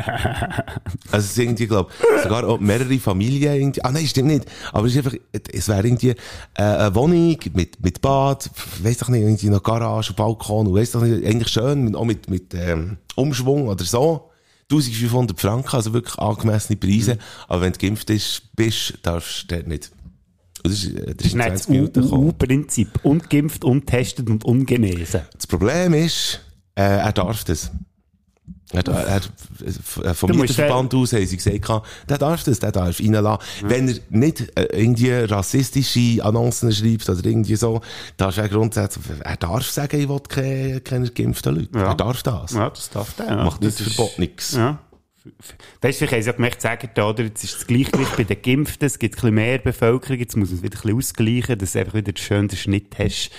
Also 1.11 1.25
es 1.25 1.31
ist 1.31 1.39
irgendwie, 1.39 1.67
glaube 1.67 1.91
sogar 2.21 2.47
auch 2.47 2.59
mehrere 2.59 2.97
Familien 2.99 3.53
irgendwie. 3.53 3.83
Ah 3.83 3.91
nein, 3.91 4.05
stimmt 4.05 4.27
nicht. 4.27 4.45
Aber 4.71 4.87
es 4.87 4.93
ist 4.93 5.05
einfach, 5.05 5.17
es 5.51 5.67
wäre 5.67 5.87
irgendwie 5.87 6.09
äh, 6.09 6.15
eine 6.55 6.95
Wohnung 6.95 7.37
mit, 7.53 7.83
mit 7.83 8.01
Bad, 8.01 8.49
weiss 8.83 8.97
doch 8.97 9.09
nicht, 9.09 9.21
irgendwie 9.21 9.49
noch 9.49 9.63
Garage, 9.63 10.13
Balkon, 10.13 10.67
und 10.67 10.75
weiss 10.75 10.91
doch 10.91 11.01
nicht, 11.01 11.25
eigentlich 11.25 11.47
schön, 11.47 11.95
auch 11.95 12.05
mit, 12.05 12.29
mit 12.29 12.53
ähm, 12.53 12.97
Umschwung 13.15 13.67
oder 13.67 13.83
so. 13.85 14.29
1500 14.71 15.39
Franken, 15.39 15.75
also 15.75 15.93
wirklich 15.93 16.19
angemessene 16.19 16.77
Preise. 16.77 17.17
Aber 17.47 17.61
wenn 17.61 17.73
du 17.73 17.79
geimpft 17.79 18.09
ist, 18.11 18.43
bist, 18.55 18.99
darfst 19.01 19.49
du 19.49 19.55
dort 19.55 19.67
nicht. 19.67 19.91
Das 20.63 20.73
ist, 20.73 20.93
äh, 20.93 21.15
das 21.15 21.27
ist 21.27 21.35
das 21.35 21.47
20 21.47 21.69
Minuten 21.69 22.01
gekommen. 22.01 22.27
U-Prinzip. 22.27 22.99
Ungeimpft, 23.03 23.63
untestet 23.63 24.29
und 24.29 24.43
ungenesen. 24.45 25.21
Das 25.33 25.47
Problem 25.47 25.93
ist, 25.93 26.41
äh, 26.75 26.81
er 26.81 27.11
darf 27.11 27.43
das. 27.43 27.71
Er, 28.71 28.87
er, 28.87 29.21
er, 30.03 30.13
vom 30.13 30.29
Mieterverband 30.29 30.93
aus 30.93 31.13
haben 31.13 31.25
sie 31.25 31.37
gesagt, 31.37 31.83
der 32.07 32.17
darf 32.19 32.43
das, 32.43 32.59
der 32.59 32.71
darf 32.71 32.99
reinlassen. 32.99 33.43
Wenn 33.63 33.87
er 33.87 33.95
nicht 34.09 34.41
äh, 34.55 34.65
irgendwie 34.71 35.11
rassistische 35.11 36.23
Annoncen 36.23 36.71
schreibt 36.71 37.09
oder 37.09 37.25
irgendwie 37.25 37.55
so, 37.55 37.81
darf 38.17 38.37
er 38.37 38.47
grundsätzlich, 38.47 39.05
er 39.21 39.37
darf 39.37 39.67
sagen, 39.67 39.99
ich 39.99 40.07
will 40.07 40.19
keine, 40.19 40.81
keine 40.81 41.09
geimpften 41.09 41.55
Leute. 41.55 41.79
Ja. 41.79 41.87
Er 41.87 41.95
darf 41.95 42.21
das. 42.21 42.51
Ja, 42.51 42.69
das 42.69 42.91
darf 42.91 43.13
der. 43.13 43.25
Ja. 43.25 43.43
Macht 43.43 43.61
nicht 43.61 43.79
Verbot 43.79 44.19
nichts. 44.19 44.51
Ja. 44.51 44.77
Weißt 45.81 46.01
du, 46.01 46.07
vielleicht 46.07 46.13
haben 46.13 46.21
sie 46.21 46.29
ja 46.29 46.35
gemerkt, 46.35 46.61
sagen, 46.61 46.89
da, 46.93 47.09
oder, 47.09 47.23
jetzt 47.23 47.43
ist 47.43 47.55
das 47.55 47.67
Gleichgewicht 47.67 48.15
bei 48.15 48.23
den 48.23 48.41
Geimpften, 48.41 48.85
es 48.85 48.99
gibt 48.99 49.15
ein 49.15 49.17
bisschen 49.17 49.35
mehr 49.35 49.57
Bevölkerung, 49.57 50.19
jetzt 50.19 50.37
muss 50.37 50.49
man 50.49 50.57
es 50.57 50.63
wieder 50.63 50.77
ein 50.77 50.81
bisschen 50.81 50.97
ausgleichen, 50.97 51.57
dass 51.57 51.73
du 51.73 51.79
einfach 51.79 51.93
wieder 51.93 52.09
einen 52.09 52.17
schönen 52.17 52.49
Schnitt 52.49 52.97
hast, 52.97 53.31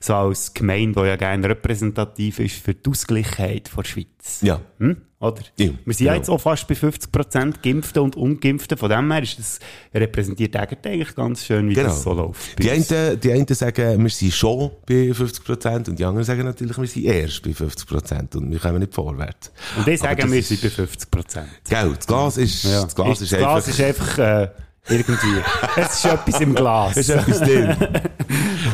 so 0.00 0.14
als 0.14 0.54
Gemeinde, 0.54 1.00
die 1.00 1.08
ja 1.08 1.16
gerne 1.16 1.48
repräsentativ 1.48 2.38
ist 2.38 2.56
für 2.56 2.74
die 2.74 2.90
Ausgleichheit 2.90 3.70
der 3.76 3.84
Schweiz. 3.84 4.40
Ja. 4.42 4.60
Hm? 4.78 4.96
Oder? 5.24 5.42
Ja, 5.58 5.70
Wir 5.84 5.94
sind 5.94 6.06
ja 6.06 6.12
genau. 6.12 6.16
jetzt 6.22 6.28
auch 6.30 6.40
fast 6.40 6.66
bei 6.68 6.74
50% 6.74 7.54
Geimpften 7.62 8.02
und 8.02 8.16
Ungeimpften. 8.16 8.76
Von 8.76 8.90
dem 8.90 9.10
her 9.12 9.22
ist 9.22 9.38
das 9.38 9.58
repräsentiert 9.94 10.54
eigentlich 10.56 11.14
ganz 11.14 11.44
schön, 11.44 11.68
wie 11.70 11.74
Genau. 11.74 11.88
das 11.88 12.02
so 12.02 12.12
läuft. 12.12 12.62
Die 12.62 12.70
einen, 12.70 13.20
die 13.20 13.32
einen 13.32 13.46
sagen, 13.48 14.02
wir 14.02 14.10
sind 14.10 14.32
schon 14.32 14.70
bei 14.86 15.10
50% 15.12 15.88
und 15.88 15.98
die 15.98 16.04
anderen 16.04 16.24
sagen 16.24 16.44
natürlich, 16.44 16.76
wir 16.78 16.86
sind 16.86 17.04
erst 17.04 17.42
bei 17.42 17.50
50% 17.50 18.36
und 18.36 18.50
wir 18.50 18.58
kommen 18.58 18.78
nicht 18.80 18.94
vorwärts. 18.94 19.50
Und 19.76 19.86
die 19.86 19.96
sagen, 19.96 20.30
wir 20.30 20.42
sind 20.42 20.60
bei 20.60 20.68
50%. 20.68 21.42
Gell, 21.68 21.92
das 21.96 22.06
Glas 22.06 22.36
ist, 22.36 22.64
Ja. 22.64 22.82
das 22.84 22.94
Glas 22.94 23.20
ist, 23.20 23.32
das 23.32 23.38
einfach... 23.38 23.52
Glas 23.54 23.68
ist 23.68 23.80
einfach 23.80 24.18
äh, 24.18 24.48
irgendwie. 24.88 25.42
es 25.76 25.94
ist 25.94 26.04
etwas 26.04 26.40
im 26.40 26.54
Glas. 26.54 26.96
ist 26.96 27.08
etwas 27.08 27.38
drin. 27.40 27.76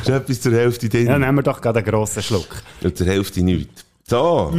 ist 0.03 0.09
etwas 0.09 0.41
zur 0.41 0.53
Hälfte 0.53 0.89
drin. 0.89 1.07
Ja, 1.07 1.19
nehmen 1.19 1.37
wir 1.39 1.43
doch 1.43 1.61
gerade 1.61 1.79
einen 1.79 1.89
grossen 1.89 2.23
Schluck. 2.23 2.49
Und 2.83 2.97
zur 2.97 3.07
Hälfte 3.07 3.43
nichts. 3.43 3.85
So. 4.09 4.53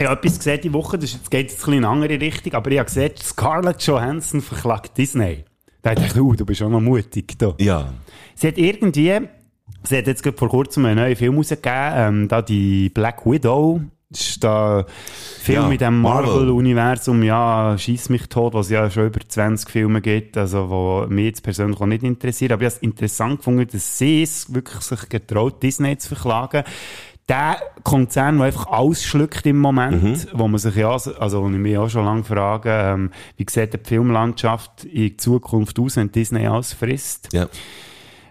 Ich 0.00 0.06
habe 0.06 0.20
etwas 0.20 0.38
gesehen 0.38 0.60
die 0.62 0.72
Woche, 0.72 0.96
das 0.96 1.12
jetzt 1.12 1.30
geht 1.30 1.48
es 1.48 1.54
ein 1.54 1.56
bisschen 1.56 1.72
in 1.74 1.84
eine 1.84 1.92
andere 1.92 2.20
Richtung, 2.20 2.54
aber 2.54 2.70
ich 2.70 2.78
habe 2.78 2.86
gesehen, 2.86 3.10
Scarlett 3.20 3.82
Johansson 3.82 4.40
verklagt 4.40 4.96
Disney. 4.96 5.44
Da 5.82 5.94
dachte 5.94 6.06
ich, 6.06 6.20
uh, 6.20 6.34
du 6.34 6.46
bist 6.46 6.62
auch 6.62 6.68
noch 6.68 6.80
mutig. 6.80 7.36
Da. 7.38 7.54
Ja. 7.58 7.92
Sie 8.34 8.46
hat 8.46 8.58
irgendwie, 8.58 9.20
sie 9.82 9.98
hat 9.98 10.06
jetzt 10.06 10.22
gerade 10.22 10.36
vor 10.36 10.48
kurzem 10.48 10.84
einen 10.84 11.00
neuen 11.00 11.16
Film 11.16 11.36
rausgegeben, 11.36 11.92
ähm, 11.94 12.28
da 12.28 12.42
die 12.42 12.90
Black 12.90 13.26
Widow. 13.26 13.80
Das 14.10 14.20
ist 14.20 14.42
der 14.42 14.86
Film 15.40 15.62
Ja, 15.62 15.68
mit 15.68 15.80
dem 15.80 16.00
Marvel. 16.00 16.30
Marvel-Universum, 16.30 17.22
ja, 17.24 17.76
schieß 17.76 18.08
mich 18.08 18.26
tot, 18.28 18.54
was 18.54 18.70
ja 18.70 18.90
schon 18.90 19.08
über 19.08 19.20
20 19.20 19.68
Filme 19.68 20.00
gibt, 20.00 20.38
also, 20.38 20.70
wo 20.70 21.06
mich 21.08 21.26
jetzt 21.26 21.42
persönlich 21.42 21.78
auch 21.78 21.86
nicht 21.86 22.04
interessiert. 22.04 22.52
Aber 22.52 22.62
ich 22.62 22.66
habe 22.66 22.76
es 22.76 22.82
interessant 22.82 23.38
gefunden, 23.38 23.66
dass 23.70 23.98
sie 23.98 24.22
es 24.22 24.54
wirklich 24.54 24.80
sich 24.80 25.08
getraut, 25.08 25.62
Disney 25.62 25.98
zu 25.98 26.14
verklagen. 26.14 26.64
Der 27.28 27.58
Konzern, 27.82 28.38
der 28.38 28.46
einfach 28.46 28.66
ausschluckt 28.68 29.44
im 29.44 29.58
Moment, 29.58 30.28
wo 30.32 30.48
man 30.48 30.58
sich 30.58 30.76
ja, 30.76 30.90
also, 30.90 31.42
wo 31.42 31.48
ich 31.48 31.56
mich 31.56 31.76
auch 31.76 31.90
schon 31.90 32.06
lange 32.06 32.24
frage, 32.24 32.70
ähm, 32.70 33.10
wie 33.36 33.46
sieht 33.48 33.74
die 33.74 33.78
Filmlandschaft 33.82 34.84
in 34.84 35.18
Zukunft 35.18 35.78
aus, 35.78 35.96
wenn 35.96 36.10
Disney 36.10 36.46
alles 36.46 36.72
frisst? 36.72 37.28
Ja. 37.32 37.46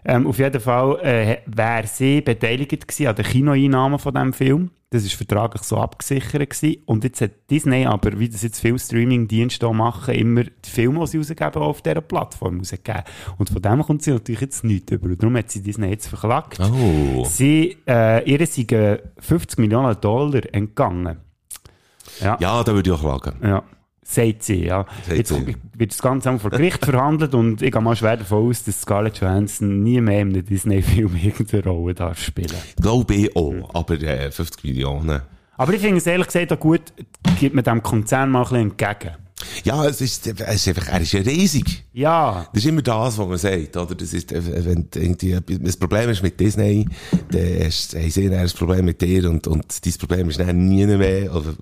Ähm, 0.08 0.26
auf 0.26 0.40
jeden 0.40 0.62
Fall 0.62 1.00
äh, 1.02 1.38
wäre 1.46 1.86
sie 1.86 2.22
beteiligt 2.22 2.88
gewesen 2.88 3.08
an 3.08 3.16
den 3.16 3.26
Kinoeinnahmen 3.26 4.00
von 4.00 4.14
diesem 4.14 4.32
Film. 4.34 4.72
Das 4.90 5.04
ist 5.04 5.16
vertraglich 5.16 5.64
so 5.64 5.76
abgesichert 5.78 6.50
gewesen. 6.50 6.82
Und 6.86 7.04
jetzt 7.04 7.20
hat 7.20 7.32
Disney 7.52 7.86
aber, 7.86 8.18
wie 8.18 8.30
das 8.30 8.42
jetzt 8.42 8.62
viele 8.62 8.80
Streaming-Dienste 8.80 9.70
machen, 9.74 10.16
immer 10.16 10.46
die 10.46 10.70
Filme, 10.70 11.02
die 11.02 11.08
sie 11.08 11.18
rausgeben, 11.18 11.62
auf 11.62 11.82
dieser 11.82 12.00
Plattform 12.00 12.60
rausgegeben. 12.60 13.04
Und 13.38 13.50
von 13.50 13.62
dem 13.62 13.84
kommt 13.84 14.04
sie 14.04 14.12
natürlich 14.12 14.40
jetzt 14.40 14.64
nichts 14.64 14.94
über. 14.94 15.08
Und 15.08 15.22
darum 15.22 15.36
hat 15.36 15.52
sie 15.52 15.62
Disney 15.62 15.90
jetzt 15.90 16.08
verklagt. 16.08 16.58
Oh. 16.62 17.26
Sie, 17.26 17.76
äh, 17.86 18.24
ihr 18.24 18.48
sind 18.48 18.72
äh, 18.72 19.00
50 19.20 19.60
Millionen 19.60 20.00
Dollar 20.00 20.42
entgangen. 20.54 21.18
Ja. 22.22 22.38
Ja, 22.40 22.64
da 22.64 22.74
würde 22.74 22.90
ich 22.90 22.96
auch 22.96 23.02
klagen. 23.20 23.46
Ja. 23.46 23.64
Sagt 24.10 24.44
sie, 24.44 24.66
ja. 24.66 24.86
Sagt 25.06 25.18
Jetzt 25.18 25.30
sie. 25.34 25.56
wird 25.76 25.92
das 25.92 26.02
Ganze 26.02 26.40
vor 26.40 26.50
Gericht 26.50 26.86
verhandelt 26.86 27.36
und 27.36 27.62
ich 27.62 27.74
gehe 27.74 27.82
mal 27.82 27.94
schwer 27.96 28.16
davon 28.16 28.48
aus, 28.48 28.64
dass 28.64 28.82
Scarlett 28.82 29.20
Johansson 29.20 29.84
nie 29.84 30.00
mehr 30.00 30.22
in 30.22 30.30
einem 30.30 30.46
Disney-Film 30.46 31.16
irgendeine 31.22 31.64
Rolle 31.66 31.94
darf 31.94 32.24
spielen. 32.24 32.56
Glaube 32.82 33.14
ich 33.14 33.36
auch. 33.36 33.70
Aber 33.74 34.02
äh, 34.02 34.32
50 34.32 34.64
Millionen. 34.64 35.22
Aber 35.58 35.74
ich 35.74 35.82
finde 35.82 35.98
es 35.98 36.08
ehrlich 36.08 36.28
gesagt 36.28 36.54
auch 36.54 36.60
gut, 36.60 36.82
gibt 37.40 37.54
man 37.54 37.66
dem 37.66 37.84
Konzern 37.84 38.32
mal 38.32 38.44
ein 38.44 38.44
bisschen 38.44 38.72
entgegen. 38.72 39.16
Ja, 39.64 39.86
es 39.86 40.02
ist, 40.02 40.26
es 40.28 40.56
ist 40.56 40.68
einfach, 40.68 40.88
er 40.88 41.02
ist 41.02 41.12
ja 41.14 41.22
riesig. 41.22 41.84
Ja, 41.94 42.48
Das 42.54 42.64
ist 42.64 42.70
immer 42.70 42.82
das, 42.82 43.18
was 43.18 43.28
man 43.28 43.38
sagt, 43.38 43.76
oder? 43.78 43.94
Das 43.96 44.14
ist, 44.14 44.32
äh, 44.32 44.42
wenn 44.66 44.88
du 44.90 45.00
irgendwie, 45.00 45.60
das 45.60 45.78
Problem 45.78 46.10
ist 46.10 46.24
mit 46.24 46.40
Disney, 46.40 46.88
dann 47.32 47.60
hast- 47.66 47.94
dann 47.94 48.34
ein 48.34 48.50
Problem 48.50 48.86
mit 48.86 49.02
dir 49.02 49.30
und, 49.30 49.46
und 49.48 49.86
dein 49.86 49.94
Problem 49.94 50.30
ist 50.30 50.40
dann 50.40 50.68
nie 50.68 50.86
mehr, 50.88 51.34
oder 51.36 51.54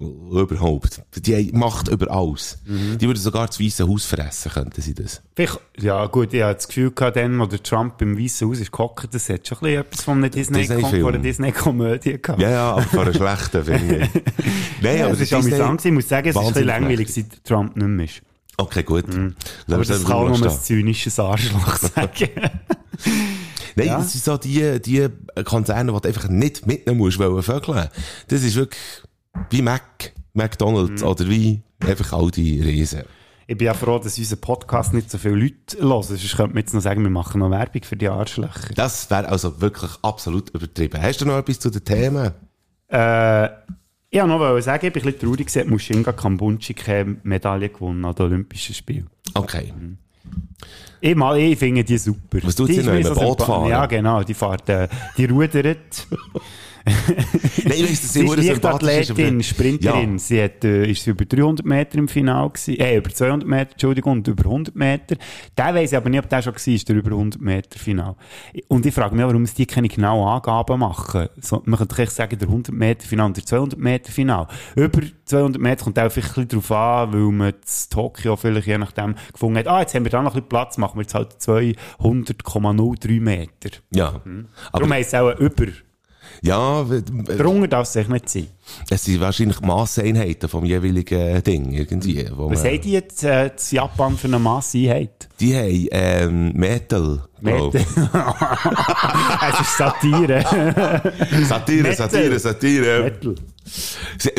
überhaupt. 0.42 1.02
Die 1.18 1.36
haben 1.36 1.58
Macht 1.60 1.88
über 1.90 2.10
alles. 2.12 2.58
Mhm. 2.66 2.98
Die 2.98 3.08
würden 3.08 3.18
sogar 3.20 3.48
das 3.48 3.60
Weiße 3.60 3.88
Haus 3.88 4.06
fressen, 4.06 4.52
könnten 4.52 4.82
sie 4.82 4.94
das. 4.94 5.22
vielleicht, 5.36 5.60
ja 5.80 6.06
gut, 6.08 6.34
ich 6.34 6.44
hatte 6.44 6.56
das 6.56 6.68
Gefühl 6.68 6.92
gehabt, 6.92 7.18
dann, 7.18 7.40
wo 7.40 7.46
der 7.46 7.62
Trump 7.64 8.02
im 8.02 8.18
Weißen 8.18 8.48
Haus 8.48 8.60
ist 8.60 8.72
gehockt, 8.72 9.14
das 9.14 9.28
hat 9.30 9.48
schon 9.48 9.58
ein 9.60 9.62
bisschen 9.64 9.82
etwas 9.82 10.02
von 10.04 10.18
einer 10.18 10.30
Disney- 10.30 10.60
Disney-Film. 10.62 11.02
von 11.04 11.14
einer 11.14 11.24
Disney-Komödie 11.24 12.22
gehabt. 12.22 12.42
Ja, 12.42 12.50
ja, 12.50 12.72
aber 12.74 12.82
von 12.84 13.00
einer 13.00 13.14
schlechten, 13.14 13.64
finde 13.66 13.98
ich. 13.98 14.10
Nein, 14.82 14.98
Ja, 14.98 15.04
aber 15.06 15.12
das 15.14 15.22
ist 15.22 15.32
Disney- 15.32 15.54
amüsant. 15.54 15.86
Ich 15.86 15.92
muss 15.92 16.08
sagen, 16.10 16.30
es 16.30 16.36
ist 16.36 16.42
ein 16.42 16.48
bisschen 16.48 16.66
langweilig, 16.68 17.14
seit 17.14 17.44
Trump 17.44 17.65
nicht 17.76 17.88
mehr 17.88 18.06
ist. 18.06 18.22
Okay, 18.58 18.84
gut. 18.84 19.06
Lassen 19.08 19.36
Aber 19.68 19.84
das 19.84 20.06
kann 20.06 20.36
stehen. 20.36 20.48
ein 20.50 20.60
zynisches 20.60 21.20
Arschloch 21.20 21.76
sagen. 21.78 22.30
Nein, 23.76 23.88
Ja. 23.88 23.98
das 23.98 24.14
sind 24.14 24.24
so 24.24 24.38
die, 24.38 24.80
die 24.82 25.10
Konzerne, 25.44 25.92
die 25.92 26.00
du 26.00 26.08
einfach 26.08 26.30
nicht 26.30 26.66
mitnehmen 26.66 26.98
musst, 26.98 27.20
wollen 27.20 27.44
vögeln. 27.44 27.90
Das 28.30 28.44
ist 28.44 28.56
wirklich 28.56 28.80
wie 29.50 29.62
Mac, 29.62 30.14
McDonalds 30.34 31.02
Mhm. 31.02 31.08
oder 31.08 31.30
wie 31.30 31.62
einfach 31.86 32.14
all 32.14 32.32
die 32.32 32.62
Riesen. 32.62 33.04
Ich 33.48 33.58
bin 33.58 33.66
ja 33.68 33.74
froh, 33.74 34.00
dass 34.00 34.18
unser 34.18 34.38
Podcast 34.38 34.94
nicht 34.94 35.12
so 35.12 35.18
viele 35.18 35.36
Leute 35.36 35.78
hören. 35.80 36.02
Sonst 36.04 36.36
könnte 36.36 36.54
man 36.56 36.62
jetzt 36.64 36.74
noch 36.74 36.82
sagen, 36.82 37.04
wir 37.04 37.10
machen 37.12 37.40
noch 37.40 37.52
Werbung 37.52 37.84
für 37.84 37.96
die 37.98 38.08
Arschlöcher. 38.08 38.74
Das 38.74 39.10
wäre 39.12 39.28
also 39.28 39.60
wirklich 39.62 39.92
absolut 40.02 40.50
übertrieben. 40.52 41.00
Hast 41.02 41.20
du 41.22 41.26
noch 41.26 41.38
etwas 41.38 41.60
zu 41.60 41.70
den 41.70 41.84
Themen? 41.84 42.32
Äh, 42.88 43.50
ich 44.24 44.30
wollte 44.30 44.54
noch 44.56 44.62
sagen, 44.62 44.86
ich 44.86 44.94
bin 44.94 45.04
ein 45.04 45.12
bisschen 45.14 45.20
traurig, 45.20 45.52
dass 45.52 45.66
Mushinga 45.66 46.12
Kambunchi 46.14 46.74
keine 46.74 47.18
Medaille 47.24 47.70
gewonnen 47.70 48.06
an 48.06 48.16
den 48.16 48.26
Olympischen 48.28 48.74
Spielen. 48.74 49.10
Okay. 49.34 49.74
Ich, 51.02 51.16
mal, 51.16 51.38
ich 51.38 51.60
finde 51.60 51.84
die 51.84 51.98
super. 51.98 52.40
Was 52.42 52.56
tut 52.56 52.70
die 52.70 52.76
sie 52.76 52.84
noch, 52.84 52.94
im 52.94 53.14
Boot 53.14 53.42
fahren? 53.42 53.70
Ja, 53.70 53.86
genau. 53.86 54.24
Die 54.24 54.34
fährt, 54.34 54.70
äh, 54.70 54.88
die 55.18 55.26
rudert. 55.26 56.08
Nein, 56.86 57.78
ich 57.78 57.90
weiss, 57.90 58.14
Sie 58.14 58.26
ist 58.26 58.38
Leichtathletin, 58.38 59.42
Sprinterin. 59.42 60.20
Sie 60.20 60.42
hat, 60.42 60.64
äh, 60.64 60.90
ist 60.90 61.08
über 61.08 61.26
300 61.26 61.66
Meter 61.66 61.98
im 61.98 62.08
Final 62.08 62.50
gewesen. 62.50 62.80
Äh, 62.80 62.98
über 62.98 63.10
200 63.10 63.48
Meter, 63.48 63.72
Entschuldigung, 63.72 64.14
und 64.14 64.28
über 64.28 64.46
100 64.46 64.76
Meter. 64.76 65.16
Der 65.58 65.74
weiss 65.74 65.92
ich 65.92 65.98
aber 65.98 66.10
nicht, 66.10 66.24
ob 66.24 66.30
der 66.30 66.42
schon 66.44 66.54
war, 66.54 66.78
der 66.88 66.96
über 66.96 67.12
100 67.12 67.42
Meter 67.42 67.80
Final. 67.80 68.16
Und 68.68 68.86
ich 68.86 68.94
frage 68.94 69.16
mich, 69.16 69.26
warum 69.26 69.46
sie 69.46 69.56
die 69.56 69.66
keine 69.66 69.88
genauen 69.88 70.28
Angaben 70.28 70.80
machen. 70.80 71.28
So, 71.42 71.62
man 71.66 71.80
könnte 71.80 72.02
echt 72.02 72.12
sagen, 72.12 72.38
der 72.38 72.48
100 72.48 72.76
Meter 72.76 73.08
Final 73.08 73.26
und 73.28 73.38
der 73.38 73.46
200 73.46 73.80
Meter 73.80 74.12
Final. 74.12 74.48
Über 74.76 75.02
200 75.26 75.62
Meter 75.62 75.84
kommt 75.86 76.00
auch 76.00 76.12
vielleicht 76.12 76.38
ein 76.38 76.48
bisschen 76.48 76.62
darauf 76.68 76.72
an, 76.72 77.14
weil 77.14 77.32
man 77.32 77.50
in 77.50 77.56
Tokio 77.90 78.36
vielleicht 78.36 78.68
je 78.68 78.78
nachdem 78.78 79.16
gefunden 79.32 79.58
hat, 79.58 79.68
ah, 79.68 79.82
jetzt 79.82 79.96
haben 79.96 80.06
wir 80.06 80.12
da 80.12 80.22
noch 80.22 80.32
ein 80.32 80.36
bisschen 80.36 80.50
Platz, 80.50 80.78
machen 80.78 80.98
wir 80.98 81.02
jetzt 81.02 81.16
halt 81.16 81.34
200,03 81.34 83.22
Meter. 83.22 83.78
Ja. 83.92 84.12
Darum 84.12 84.48
Aber, 84.72 84.90
heisst 84.90 85.14
es 85.14 85.20
auch 85.20 85.36
über. 85.40 85.68
Ja, 86.42 86.86
Darunter 87.38 87.68
darf 87.68 87.88
es 87.88 87.96
echt 87.96 88.10
nicht 88.10 88.30
sein. 88.30 88.48
es 88.90 89.04
sind 89.04 89.20
wahrscheinlich 89.20 89.62
Masseinheiten 89.62 90.50
vom 90.50 90.66
jeweiligen 90.66 91.42
Ding, 91.44 91.72
irgendwie. 91.72 92.28
Was 92.32 92.64
man, 92.64 92.72
haben 92.72 92.82
die 92.82 92.92
jetzt 92.92 93.24
äh, 93.24 93.48
in 93.48 93.52
Japan 93.72 94.18
für 94.18 94.28
eine 94.28 94.40
Masseinheit? 94.40 95.30
Die 95.40 95.56
haben, 95.56 95.88
ähm, 95.92 96.52
Metal, 96.54 97.24
Meter. 97.42 97.80
es 99.50 99.60
ist 99.60 99.78
Satire. 99.78 100.42
Satire, 101.44 101.84
Metal. 101.84 101.96
Satire, 101.96 102.40
Satire. 102.40 103.04
Metal. 103.04 103.36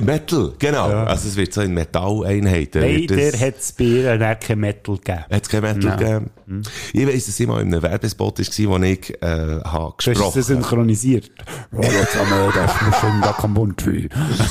Metal, 0.05 0.53
genau. 0.59 0.87
Also 0.89 1.29
es 1.29 1.37
wird 1.37 1.53
so 1.53 1.61
in 1.61 1.75
Metalleinheiten. 1.75 2.81
Leider 2.83 3.31
das- 3.33 3.41
hat 3.41 3.59
es 3.59 3.73
bei 3.73 3.85
ihr 3.85 4.19
dann 4.19 4.39
kein 4.41 4.59
Metal 4.61 4.97
gegeben. 4.97 5.25
Hat 5.31 5.43
es 5.43 5.49
kein 5.49 5.63
Metal 5.63 5.79
Nein. 5.81 5.99
gegeben? 5.99 6.31
Hm. 6.47 6.63
Ich 6.93 7.07
weiss, 7.07 7.27
dass 7.27 7.41
ich 7.41 7.47
mal 7.47 7.61
in 7.61 7.73
einem 7.73 7.83
Werbespot 7.83 8.39
war, 8.39 8.81
wo 8.81 8.85
ich 8.85 9.23
äh, 9.23 9.61
habe 9.65 9.95
gesprochen 9.97 10.39
es 10.39 10.47
synchronisiert. 10.47 11.31
Ja, 11.73 11.83
jetzt 11.91 12.17
haben 12.17 12.31
wir 12.31 12.53
das 12.55 12.71
da 13.23 13.33
kein 13.33 13.53
für. 13.83 14.09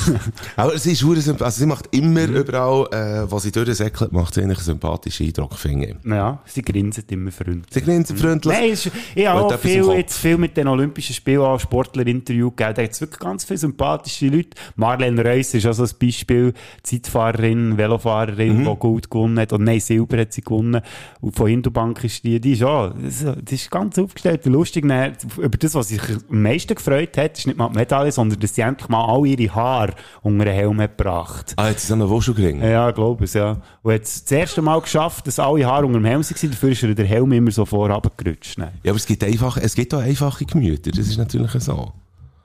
Aber 0.55 0.77
sie 0.77 0.91
ist 0.91 1.03
also 1.41 1.59
sie 1.59 1.65
macht 1.65 1.87
immer 1.95 2.27
Mhm. 2.27 2.35
überall, 2.35 2.87
äh, 2.91 3.31
was 3.31 3.43
sie 3.43 3.51
durchsäckelt, 3.51 4.11
macht 4.11 4.33
sie 4.33 4.41
eigentlich 4.41 4.57
einen 4.59 4.65
sympathischen 4.65 5.27
Eindruck, 5.27 5.55
finde 5.57 5.85
ich. 5.87 5.95
Ja, 6.11 6.41
sie 6.45 6.61
grinsen 6.61 7.03
immer 7.09 7.31
freundlich. 7.31 7.65
Sie 7.71 7.81
grinsen 7.81 8.17
freundlich. 8.17 8.53
Nein, 8.53 8.69
ist, 8.71 8.91
ich 9.15 9.25
habe 9.27 9.41
auch 9.41 9.59
viel, 9.59 9.83
jetzt 9.93 10.17
viel 10.17 10.37
mit 10.37 10.55
den 10.57 10.67
Olympischen 10.67 11.15
Spielen 11.15 11.39
auch 11.41 11.59
Sportler-Interview 11.59 12.51
gegeben. 12.51 12.73
Da 12.75 12.81
gibt 12.83 12.93
es 12.93 13.01
wirklich 13.01 13.19
ganz 13.19 13.43
viele 13.45 13.57
sympathische 13.57 14.27
Leute. 14.27 14.49
Marlene 14.75 15.23
Reus 15.23 15.53
ist 15.53 15.65
auch 15.67 15.73
so 15.73 15.83
ein 15.83 15.89
Beispiel. 15.99 16.53
Zeitfahrerin, 16.83 17.77
Velofahrerin, 17.77 18.61
Mhm. 18.61 18.65
die 18.65 18.75
Gold 18.79 19.09
gewonnen 19.09 19.39
hat. 19.39 19.53
Und 19.53 19.63
nein, 19.63 19.79
Silber 19.79 20.17
hat 20.19 20.33
sie 20.33 20.41
gewonnen. 20.41 20.81
Und 21.21 21.35
von 21.35 21.47
Hindubank 21.47 22.03
ist 22.03 22.23
die, 22.23 22.39
die 22.39 22.53
ist 22.53 22.63
auch, 22.63 22.93
das 23.01 23.21
ist- 23.51 23.71
ganz 23.71 23.97
aufgestellt 23.99 24.45
lustig. 24.45 24.87
Dann, 24.87 25.13
über 25.37 25.57
das, 25.57 25.73
was 25.75 25.89
sich 25.89 26.01
am 26.29 26.41
meisten 26.41 26.75
gefreut 26.75 27.17
hat, 27.17 27.37
ist 27.37 27.47
nicht 27.47 27.57
mal 27.57 27.69
die 27.69 27.77
Medaille, 27.79 28.11
sondern 28.11 28.39
dass 28.39 28.55
sie 28.55 28.61
endlich 28.61 28.89
mal 28.89 29.03
all 29.05 29.25
ihre 29.25 29.53
Haare 29.53 29.93
unter 30.21 30.45
den 30.45 30.53
Helm 30.53 30.79
hat 30.81 30.97
gebracht. 30.97 31.53
Ah, 31.57 31.69
jetzt 31.69 31.83
ist 31.83 31.87
so 31.89 31.95
ein 31.95 32.07
Wuschelgring. 32.09 32.61
Ja, 32.61 32.89
ich 32.89 32.95
glaube 32.95 33.23
es, 33.25 33.33
ja. 33.33 33.57
Und 33.81 33.93
hat 33.93 34.03
es 34.03 34.23
das 34.23 34.31
erste 34.31 34.61
Mal 34.61 34.79
geschafft, 34.81 35.27
dass 35.27 35.39
alle 35.39 35.65
Haare 35.65 35.85
unter 35.85 35.99
dem 35.99 36.05
Helm 36.05 36.21
waren. 36.23 36.49
Dafür 36.51 36.69
ist 36.69 36.83
ihr 36.83 36.95
der 36.95 37.05
Helm 37.05 37.31
immer 37.31 37.51
so 37.51 37.65
vorab 37.65 38.17
gerutscht. 38.17 38.57
Ja, 38.57 38.69
aber 38.85 38.95
es 38.97 39.05
gibt 39.05 39.23
einfach, 39.23 39.57
es 39.57 39.75
gibt 39.75 39.93
auch 39.93 39.99
einfache 40.01 40.45
Gemüter, 40.45 40.91
das 40.91 41.07
ist 41.07 41.17
natürlich 41.17 41.51
so. 41.63 41.91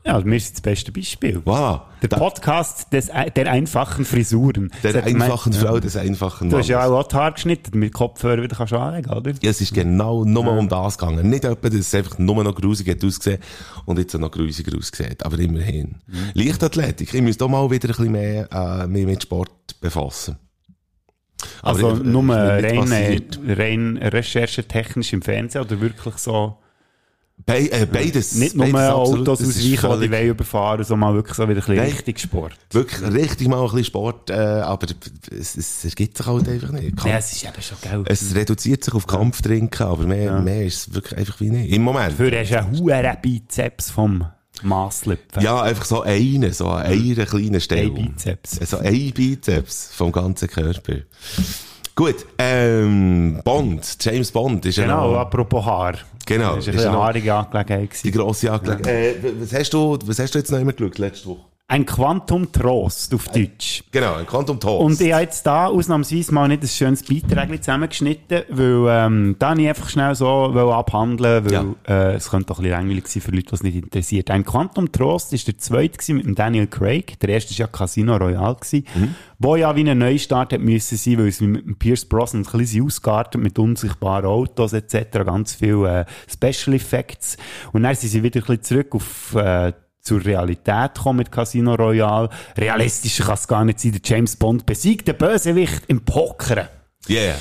Ja, 0.07 0.25
wir 0.25 0.41
sind 0.41 0.55
das 0.55 0.61
beste 0.63 0.93
Beispiel. 0.93 1.39
Voilà. 1.45 1.83
Der 2.01 2.09
Da- 2.09 2.17
Podcast 2.19 2.91
des, 2.91 3.09
der 3.37 3.51
einfachen 3.53 4.07
Frisuren. 4.07 4.73
der 4.83 4.95
Das 4.95 5.05
einfachen 5.05 5.53
gemeint- 5.53 5.69
Frau 5.69 5.79
des 5.79 5.95
einfachen 5.97 6.49
Du 6.49 6.57
Mannes. 6.57 6.65
hast 6.65 6.69
ja 6.71 6.87
auch 6.87 7.07
die 7.07 7.17
Haare 7.17 7.33
geschnitten, 7.35 7.79
mit 7.79 7.93
Kopfhörer 7.93 8.43
wieder 8.43 8.57
kannst 8.57 8.73
du 8.73 8.79
anlegen, 8.79 9.11
oder? 9.11 9.33
Ja, 9.43 9.51
es 9.51 9.61
ist 9.61 9.75
genau 9.75 10.25
nur 10.25 10.53
um 10.57 10.69
das 10.71 10.97
gegangen. 10.97 11.29
Nicht 11.29 11.45
etwa, 11.45 11.69
dass 11.69 11.79
es 11.81 11.95
einfach 11.95 12.19
nur 12.19 12.43
noch 12.43 12.55
grusig 12.55 12.89
hat 12.89 13.05
ausgesehen 13.05 13.41
und 13.85 13.99
jetzt 13.99 14.15
auch 14.15 14.21
noch 14.21 14.31
grusiger 14.31 14.75
aussieht. 14.79 15.23
Aber 15.23 15.39
immerhin. 15.39 15.97
Mhm. 16.07 16.31
Leichtathletik. 16.33 17.13
Ich 17.13 17.21
müsste 17.23 17.45
auch 17.45 17.49
mal 17.51 17.71
wieder 17.71 17.89
ein 17.89 17.95
bisschen 17.95 18.13
mehr, 18.13 18.49
äh, 18.51 18.87
mich 18.87 19.05
mit 19.05 19.23
Sport 19.23 19.51
befassen. 19.83 20.39
Aber 21.61 21.71
Also 21.77 21.97
ich- 21.97 22.03
nur 22.05 22.23
mir 22.23 22.61
nicht 22.63 22.75
rein, 22.91 22.93
äh, 22.93 23.53
rein 23.53 23.97
recherchetechnisch 24.03 25.13
im 25.13 25.21
Fernsehen 25.21 25.63
oder 25.63 25.79
wirklich 25.81 26.15
so, 26.17 26.57
Be 27.47 27.71
äh, 27.73 27.87
beides. 27.87 28.35
nicht 28.35 28.55
nur 28.55 28.67
beides. 28.71 28.91
Autos 28.91 29.41
ausweichen, 29.41 30.01
die 30.01 30.11
wollen 30.11 30.27
überfahren, 30.29 30.85
sondern 30.85 31.09
mal 31.11 31.15
wirklich 31.15 31.35
so 31.37 31.49
wieder 31.49 31.61
ein 31.61 31.67
bisschen 31.67 31.79
richtig 31.79 32.19
Sport. 32.21 32.53
Wirklich 32.71 33.03
richtig 33.13 33.49
mal 33.49 33.59
ein 33.59 33.65
bisschen 33.65 33.85
Sport, 33.85 34.31
äh, 34.31 34.35
aber 34.35 34.87
es, 35.31 35.57
es 35.57 35.85
ergibt 35.85 36.17
sich 36.17 36.27
halt 36.27 36.49
einfach 36.49 36.71
nicht. 36.73 36.97
Kampf- 36.97 37.07
Ja, 37.11 37.19
es 37.19 37.33
ist 37.33 37.45
eben 37.45 37.63
schon 37.63 37.79
geil. 37.83 38.05
es 38.07 38.35
reduziert 38.35 38.85
sich 38.85 38.95
auf 38.95 39.07
Kampftrinken, 39.07 39.87
aber 39.87 40.05
mehr, 40.07 40.41
mehr 40.41 40.65
ist 40.67 40.89
es 40.89 40.95
wirklich 40.95 41.19
einfach 41.19 41.41
wie 41.41 41.51
nicht. 41.51 41.73
Im 41.73 41.83
Moment. 41.83 42.13
Dafür 42.13 42.39
hast 42.39 42.51
du 42.51 42.59
einen 42.59 42.79
hohen 42.79 43.17
Bizeps 43.23 43.91
vom 43.91 44.25
Maßlöpfen. 44.63 45.43
Ja, 45.43 45.63
einfach 45.63 45.85
so 45.87 46.03
eine, 46.03 46.53
so 46.53 46.69
an 46.69 46.83
einer 46.87 47.27
kleinen 47.27 47.61
Stelle. 47.61 47.89
Ein 47.89 47.95
Bizeps. 47.95 48.61
So 48.69 48.79
ein 48.79 49.13
Bizeps 49.13 49.91
vom 49.95 50.13
ganzen 50.13 50.49
Körper. 50.49 50.97
Gut, 52.01 52.25
ähm, 52.39 53.43
Bond, 53.45 53.99
James 54.01 54.31
Bond 54.33 54.65
ist 54.65 54.77
Genau, 54.77 55.09
ja 55.09 55.13
noch 55.13 55.21
apropos 55.21 55.67
Haar. 55.67 55.99
Genau, 56.25 56.57
Das 56.57 56.67
ist 56.67 56.75
war 56.79 56.83
ja 56.83 56.89
eine 56.93 56.99
haarige 56.99 57.35
Angelegenheit. 57.35 57.91
die 58.03 58.11
grosse 58.11 58.51
Angelegenheit. 58.51 59.23
Äh, 59.23 59.33
was 59.39 59.53
hast 59.53 59.75
du, 59.75 59.99
was 60.07 60.19
hast 60.19 60.35
du 60.35 60.39
jetzt 60.39 60.51
noch 60.51 60.59
immer 60.61 60.73
geschaut, 60.73 60.97
letzte 60.97 61.29
Woche? 61.29 61.41
Ein 61.71 61.87
Quantum 61.87 62.51
Trost 62.51 63.15
auf 63.15 63.29
Deutsch. 63.29 63.85
Genau, 63.93 64.15
ein 64.15 64.27
Quantum 64.27 64.59
Toast. 64.59 64.85
Und 64.85 65.01
ich 65.01 65.13
habe 65.13 65.23
jetzt 65.23 65.47
da 65.47 65.69
ausnahmsweise 65.69 66.35
mal 66.35 66.49
nicht 66.49 66.65
ein 66.65 66.69
schönes 66.69 67.05
Beitrag 67.05 67.57
zusammengeschnitten, 67.63 68.43
weil 68.49 68.87
ähm, 68.89 69.37
da 69.39 69.55
ich 69.55 69.69
einfach 69.69 69.89
schnell 69.89 70.17
so 70.17 70.27
wollte 70.27 70.75
abhandeln 70.75 71.49
weil 71.49 71.77
äh, 71.87 72.15
es 72.17 72.29
könnte 72.29 72.47
doch 72.47 72.59
ein 72.59 72.65
bisschen 72.65 72.77
langweilig 72.77 73.07
sein 73.07 73.23
für 73.23 73.31
Leute, 73.31 73.47
die 73.51 73.55
es 73.55 73.63
nicht 73.63 73.77
interessiert. 73.77 74.33
Ein 74.33 74.45
Quantum 74.45 74.91
Trost 74.91 75.33
ist 75.33 75.47
der 75.47 75.59
zweite 75.59 75.97
gewesen 75.97 76.17
mit 76.17 76.27
dem 76.27 76.35
Daniel 76.35 76.67
Craig. 76.67 77.21
Der 77.21 77.29
erste 77.29 77.53
war 77.53 77.59
ja 77.59 77.67
Casino 77.69 78.17
Royale, 78.17 78.57
gewesen, 78.57 79.15
wo 79.39 79.55
ja 79.55 79.77
wie 79.77 79.89
ein 79.89 79.97
Neustart 79.97 80.53
hat 80.53 80.61
müssen 80.61 80.99
sein, 80.99 81.19
weil 81.19 81.29
es 81.29 81.41
mit 81.41 81.65
dem 81.65 81.77
Pierce 81.77 82.05
Brosnan 82.05 82.45
ein 82.45 82.59
bisschen 82.59 82.85
ausgeartet 82.85 83.41
mit 83.41 83.57
unsichtbaren 83.61 84.27
Autos 84.27 84.73
etc., 84.73 85.21
ganz 85.25 85.55
viel 85.55 85.85
äh, 85.85 86.05
Special 86.29 86.75
Effects. 86.75 87.37
Und 87.71 87.85
dann 87.85 87.95
sind 87.95 88.09
sie 88.09 88.25
wieder 88.25 88.41
ein 88.41 88.59
bisschen 88.59 88.63
zurück 88.65 88.89
auf 88.97 89.37
äh, 89.37 89.73
zur 90.01 90.25
Realität 90.25 90.95
kommen 90.99 91.19
mit 91.19 91.31
Casino 91.33 91.75
Royale. 91.75 92.29
Realistischer 92.57 93.25
kann 93.25 93.35
es 93.35 93.47
gar 93.49 93.65
nicht 93.65 93.81
sein. 93.81 93.93
Der 93.93 94.01
James 94.05 94.37
Bond 94.37 94.67
besiegt 94.67 95.09
den 95.09 95.17
Bösewicht 95.17 95.83
im 95.89 96.05
Pokern. 96.05 96.69
yeah. 97.09 97.35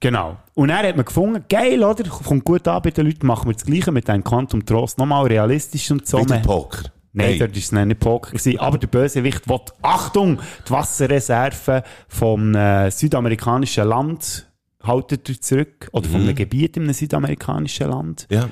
Genau. 0.00 0.36
Und 0.54 0.70
er 0.70 0.86
hat 0.88 0.96
man 0.96 1.04
gefunden, 1.04 1.44
geil, 1.48 1.82
oder? 1.82 2.04
Kommt 2.08 2.44
gut 2.44 2.68
an 2.68 2.82
bei 2.82 2.90
den 2.90 3.06
Leuten, 3.06 3.26
machen 3.26 3.48
wir 3.48 3.54
das 3.54 3.64
Gleiche 3.64 3.90
mit 3.90 4.08
einem 4.08 4.22
Quantum 4.22 4.64
Trost. 4.64 4.96
Nochmal 4.98 5.26
realistisch 5.26 5.90
und 5.90 6.06
so. 6.06 6.18
Wieder 6.20 6.36
Man- 6.36 6.42
Poker. 6.42 6.82
Nein, 7.12 7.30
Hey. 7.30 7.38
dort 7.38 7.50
war 7.52 7.58
es 7.58 7.72
nicht 7.72 8.00
Poker. 8.00 8.30
Gewesen. 8.30 8.58
Aber 8.60 8.78
der 8.78 8.86
Bösewicht 8.86 9.48
will, 9.48 9.58
Achtung, 9.82 10.38
die 10.66 10.70
Wasserreserven 10.70 11.82
vom 12.06 12.54
äh, 12.54 12.90
südamerikanischen 12.92 13.88
Land 13.88 14.46
haltet 14.84 15.28
er 15.28 15.40
zurück. 15.40 15.88
Oder 15.92 16.08
von 16.08 16.20
einem 16.20 16.34
Gebiet 16.36 16.76
in 16.76 16.84
einem 16.84 16.92
südamerikanischen 16.92 17.88
Land. 17.88 18.26
Ja. 18.30 18.48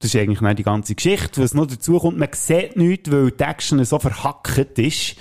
Das 0.00 0.14
ist 0.14 0.20
eigentlich 0.20 0.56
die 0.56 0.62
ganze 0.62 0.94
Geschichte. 0.94 1.42
Was 1.42 1.52
noch 1.52 1.66
dazu 1.66 1.98
kommt, 1.98 2.18
man 2.18 2.30
sieht 2.32 2.74
nichts, 2.74 3.10
weil 3.12 3.30
die 3.30 3.44
Action 3.44 3.84
so 3.84 3.98
verhackt 3.98 4.78
ist, 4.78 5.16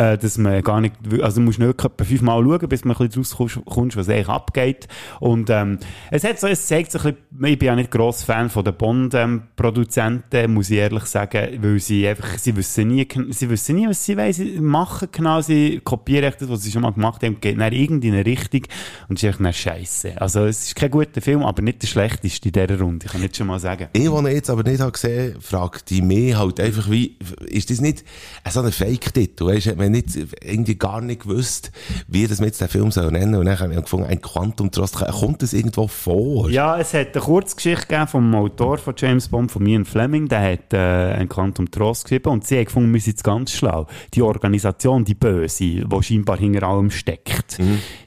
äh, 0.00 0.16
dass 0.16 0.38
man 0.38 0.62
gar 0.62 0.80
nicht, 0.80 0.94
also 1.20 1.40
du 1.40 1.44
musst 1.44 1.58
nicht 1.58 1.68
etwa 1.68 2.04
fünfmal 2.04 2.42
schauen, 2.42 2.68
bis 2.68 2.84
man 2.84 2.96
ein 2.96 3.06
bisschen 3.06 3.22
draus 3.22 3.36
kommst, 3.36 3.60
kommst, 3.66 3.96
was 3.98 4.08
eigentlich 4.08 4.28
abgeht. 4.28 4.88
Und, 5.18 5.50
ähm, 5.50 5.78
es 6.10 6.24
hat 6.24 6.40
so, 6.40 6.46
es 6.46 6.66
zeigt 6.66 6.90
so 6.90 6.98
ein 7.00 7.16
bisschen, 7.30 7.44
ich 7.44 7.58
bin 7.58 7.66
ja 7.66 7.76
nicht 7.76 7.90
gross 7.90 8.22
Fan 8.22 8.48
von 8.48 8.64
den 8.64 8.74
Bond-Produzenten, 8.74 10.54
muss 10.54 10.70
ich 10.70 10.78
ehrlich 10.78 11.04
sagen, 11.04 11.62
weil 11.62 11.78
sie 11.80 12.08
einfach, 12.08 12.38
sie 12.38 12.56
wissen 12.56 12.88
nie, 12.88 13.06
sie 13.28 13.50
wissen 13.50 13.76
nie, 13.76 13.88
was 13.88 14.02
sie 14.02 14.16
wollen, 14.16 14.64
machen 14.64 15.08
genau, 15.12 15.42
sie 15.42 15.80
kopieren 15.84 16.32
das, 16.38 16.48
was 16.48 16.62
sie 16.62 16.70
schon 16.70 16.82
mal 16.82 16.92
gemacht 16.92 17.22
haben, 17.22 17.38
geht 17.38 17.60
dann 17.60 17.72
irgendwie 17.72 18.08
in 18.08 18.14
eine 18.14 18.24
Richtung 18.24 18.62
und 19.08 19.18
es 19.18 19.22
ist 19.22 19.28
echt 19.28 19.40
dann 19.40 19.52
scheisse. 19.52 20.20
Also, 20.20 20.46
es 20.46 20.68
ist 20.68 20.76
kein 20.76 20.90
guter 20.90 21.20
Film, 21.20 21.42
aber 21.42 21.60
nicht 21.60 21.82
der 21.82 21.88
schlechteste 21.88 22.48
in 22.48 22.52
dieser 22.52 22.80
Runde, 22.80 23.04
ich 23.04 23.12
kann 23.12 23.22
jetzt 23.22 23.36
schon 23.36 23.48
mal 23.48 23.58
sagen. 23.58 23.88
Ich, 23.92 24.08
den 24.08 24.26
ich 24.26 24.32
jetzt 24.32 24.48
aber 24.48 24.62
nicht 24.62 24.80
habe 24.80 24.92
gesehen, 24.92 25.36
fragt 25.40 25.90
die 25.90 26.00
mich 26.00 26.34
halt 26.36 26.58
einfach 26.58 26.90
wie, 26.90 27.18
ist 27.46 27.68
das 27.68 27.82
nicht 27.82 28.04
so 28.48 28.62
ein 28.62 28.72
Fake-Titel? 28.72 29.50
Hat 29.50 29.76
man 29.76 29.89
nicht, 29.90 30.16
irgendwie 30.16 30.76
gar 30.76 31.00
nicht 31.00 31.22
gewusst, 31.22 31.70
wie 32.08 32.26
das 32.26 32.38
jetzt 32.40 32.60
den 32.60 32.68
Film 32.68 32.90
soll 32.90 33.10
nennen. 33.10 33.34
Und 33.34 33.46
dann 33.46 33.58
haben 33.58 33.70
wir 33.72 33.80
gefunden, 33.82 34.06
ein 34.08 34.20
Quantum 34.20 34.70
Trost, 34.70 34.96
kommt 34.96 35.42
das 35.42 35.52
irgendwo 35.52 35.86
vor? 35.88 36.48
Ja, 36.50 36.78
es 36.78 36.94
hat 36.94 37.14
eine 37.14 37.24
Kurzgeschichte 37.24 37.86
gegeben 37.86 38.06
vom 38.08 38.34
Autor 38.34 38.78
von 38.78 38.94
James 38.96 39.28
Bond, 39.28 39.50
von 39.52 39.66
Ian 39.66 39.84
Fleming, 39.84 40.28
der 40.28 40.52
hat 40.52 40.72
äh, 40.72 41.12
ein 41.14 41.28
Quantum 41.28 41.70
Trost 41.70 42.04
geschrieben 42.04 42.30
und 42.30 42.46
sie 42.46 42.56
haben 42.58 42.64
gefunden, 42.66 42.92
wir 42.94 43.00
sind 43.00 43.12
jetzt 43.12 43.24
ganz 43.24 43.52
schlau. 43.52 43.86
Die 44.14 44.22
Organisation, 44.22 45.04
die 45.04 45.14
Böse, 45.14 45.64
die 45.64 46.02
scheinbar 46.02 46.38
hinter 46.38 46.62
allem 46.66 46.90
steckt, 46.90 47.58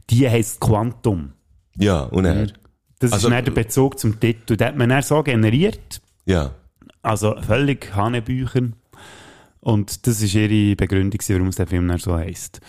die 0.10 0.30
heisst 0.30 0.60
Quantum. 0.60 1.34
Ja, 1.78 2.02
und 2.04 2.26
er? 2.26 2.48
Das 3.00 3.12
Also- 3.12 3.28
ist 3.28 3.34
dann 3.34 3.43
der 3.46 3.52
Bezug 3.52 4.00
zum 4.00 4.19
Titel. 4.19 4.56
Den 4.56 4.67
hat 4.67 4.78
man 4.78 4.89
dann 4.89 5.02
so 5.02 5.22
generiert, 5.24 6.02
Ja. 6.26 6.52
also 7.02 7.36
völlig 7.41 7.93
Hanebüchen. 7.96 8.76
Und 9.63 10.08
das 10.08 10.21
ist 10.21 10.36
ihre 10.36 10.76
Begründung, 10.76 11.19
warum 11.30 11.47
es 11.47 11.56
der 11.56 11.67
Film 11.67 11.88
dann 11.88 11.97
so 11.97 12.15
heisst. 12.15 12.60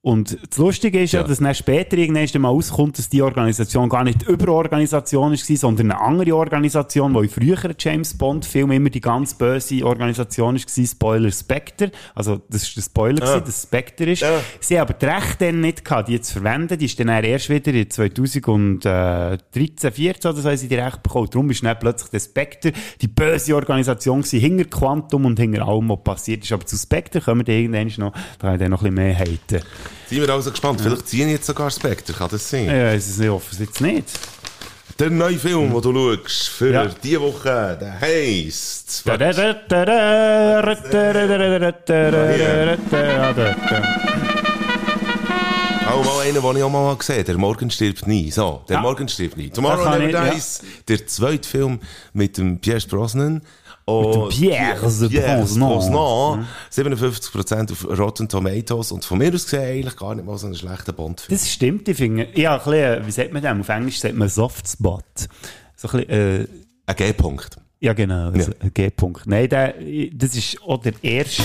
Und 0.00 0.38
das 0.48 0.58
Lustige 0.58 1.02
ist 1.02 1.10
ja, 1.10 1.22
Ja. 1.22 1.26
dass 1.26 1.38
dann 1.38 1.52
später 1.56 1.98
irgendwann 1.98 2.40
mal 2.40 2.50
rauskommt, 2.50 2.96
dass 2.98 3.08
die 3.08 3.20
Organisation 3.20 3.88
gar 3.88 4.04
nicht 4.04 4.22
Überorganisation 4.22 5.32
war, 5.32 5.56
sondern 5.56 5.90
eine 5.90 6.00
andere 6.00 6.36
Organisation, 6.36 7.12
wo 7.14 7.20
in 7.20 7.28
früheren 7.28 7.74
James 7.76 8.16
Bond-Filmen 8.16 8.76
immer 8.76 8.90
die 8.90 9.00
ganz 9.00 9.34
böse 9.34 9.84
Organisation 9.84 10.54
war, 10.54 10.86
Spoiler 10.86 11.32
Spectre. 11.32 11.90
Also, 12.14 12.40
das 12.48 12.62
ist 12.62 12.76
der 12.76 12.82
Spoiler, 12.82 13.16
gewesen, 13.16 13.42
dass 13.44 13.62
Spectre 13.64 14.12
ist. 14.12 14.22
Ja. 14.22 14.40
Sie 14.60 14.78
haben 14.78 14.88
aber 14.88 14.94
das 14.94 15.16
Recht 15.16 15.40
dann 15.40 15.60
nicht 15.60 15.84
gehabt, 15.84 16.08
die 16.08 16.20
zu 16.20 16.34
verwenden. 16.34 16.78
Die 16.78 16.84
ist 16.84 17.00
dann 17.00 17.08
erst 17.08 17.50
wieder 17.50 17.74
in 17.74 17.90
2013, 17.90 19.92
14 19.92 20.30
oder 20.30 20.40
so, 20.40 20.48
haben 20.48 20.56
sie 20.56 20.68
die 20.68 20.76
Recht 20.76 21.02
bekommen. 21.02 21.28
Darum 21.28 21.50
ist 21.50 21.64
dann 21.64 21.76
plötzlich 21.78 22.10
der 22.10 22.20
Spectre 22.20 22.72
die 23.00 23.08
böse 23.08 23.56
Organisation 23.56 24.20
gewesen, 24.20 24.38
hinter 24.38 24.64
Quantum 24.64 25.24
und 25.24 25.40
hinter 25.40 25.66
allem, 25.66 25.88
was 25.88 26.04
passiert 26.04 26.44
ist. 26.44 26.52
Aber 26.52 26.64
zu 26.64 26.76
Spectre 26.76 27.20
können 27.20 27.40
wir 27.40 27.44
dann 27.44 27.56
irgendwann 27.56 28.06
noch, 28.06 28.12
da 28.12 28.20
kann 28.46 28.54
ich 28.54 28.60
dann 28.60 28.70
noch 28.70 28.84
ein 28.84 28.94
bisschen 28.94 28.94
mehr 28.94 29.18
haten. 29.18 29.64
Sind 30.08 30.20
wir 30.22 30.28
also 30.30 30.50
gespannt. 30.50 30.80
Vielleicht 30.80 31.08
ziehen 31.08 31.28
jetzt 31.28 31.46
sogar 31.46 31.70
Spectre, 31.70 32.12
kann 32.12 32.28
das 32.30 32.48
sein? 32.48 32.66
Ja, 32.66 32.92
es 32.92 33.08
ist 33.08 33.18
nicht 33.18 33.28
offen, 33.30 33.56
jetzt 33.58 33.80
nicht. 33.80 34.06
Der 34.98 35.10
neue 35.10 35.38
Film, 35.38 35.72
den 35.72 35.80
du 35.94 36.16
schaust, 36.16 36.48
für 36.48 36.72
Ja. 36.72 36.86
diese 37.02 37.20
Woche, 37.20 37.78
der 37.80 38.00
heisst... 38.00 39.04
Auch 45.86 46.04
mal 46.04 46.20
einen, 46.26 46.42
den 46.42 46.56
ich 46.56 46.62
auch 46.62 46.70
mal 46.70 46.96
gesehen 46.96 47.16
habe. 47.16 47.24
Der 47.24 47.38
Morgen 47.38 47.70
stirbt 47.70 48.06
nie. 48.06 48.30
So, 48.30 48.62
der 48.68 48.76
Ja. 48.76 48.82
Morgen 48.82 49.08
stirbt 49.08 49.36
nie. 49.36 49.48
Tomorrow 49.50 49.84
Da 49.84 49.90
kann 49.92 50.06
Never 50.06 50.26
ich-. 50.28 50.34
Dies. 50.34 50.60
Der 50.86 51.06
zweite 51.06 51.48
Film 51.48 51.80
mit 52.12 52.36
dem 52.36 52.58
Pierce 52.60 52.86
Brosnan. 52.86 53.42
Und 53.88 54.28
Pierre 54.30 54.76
de 55.00 55.08
Pierre 55.08 55.38
Brosnan. 55.38 56.46
57% 56.72 57.72
auf 57.72 57.98
Rotten 57.98 58.28
Tomatoes 58.28 58.92
und 58.92 59.04
von 59.04 59.18
mir 59.18 59.32
aus 59.34 59.44
gesehen 59.44 59.62
eigentlich 59.62 59.96
gar 59.96 60.14
nicht 60.14 60.26
mal 60.26 60.36
so 60.36 60.46
einen 60.46 60.54
schlechten 60.56 60.94
Bond-Film. 60.94 61.38
Das 61.38 61.50
stimmt, 61.50 61.88
ich 61.88 61.96
finde. 61.96 62.28
Ja, 62.34 62.56
ein 62.58 62.64
bisschen, 62.64 63.06
wie 63.06 63.10
sagt 63.10 63.32
man 63.32 63.42
das? 63.42 63.58
Auf 63.58 63.68
Englisch 63.68 63.98
sagt 64.00 64.14
man 64.14 64.28
Softspot. 64.28 65.04
So 65.76 65.88
ein 65.88 66.06
bisschen, 66.06 66.10
äh, 66.10 66.46
Ein 66.86 66.96
G-Punkt. 66.96 67.56
ja 67.80 67.92
genau, 67.94 68.30
also 68.30 68.52
ein 68.60 68.70
G-Punkt. 68.74 69.26
Nein, 69.26 69.48
der, 69.48 69.74
das 70.12 70.34
ist 70.34 70.60
auch 70.62 70.80
der 70.82 70.92
erste. 71.02 71.42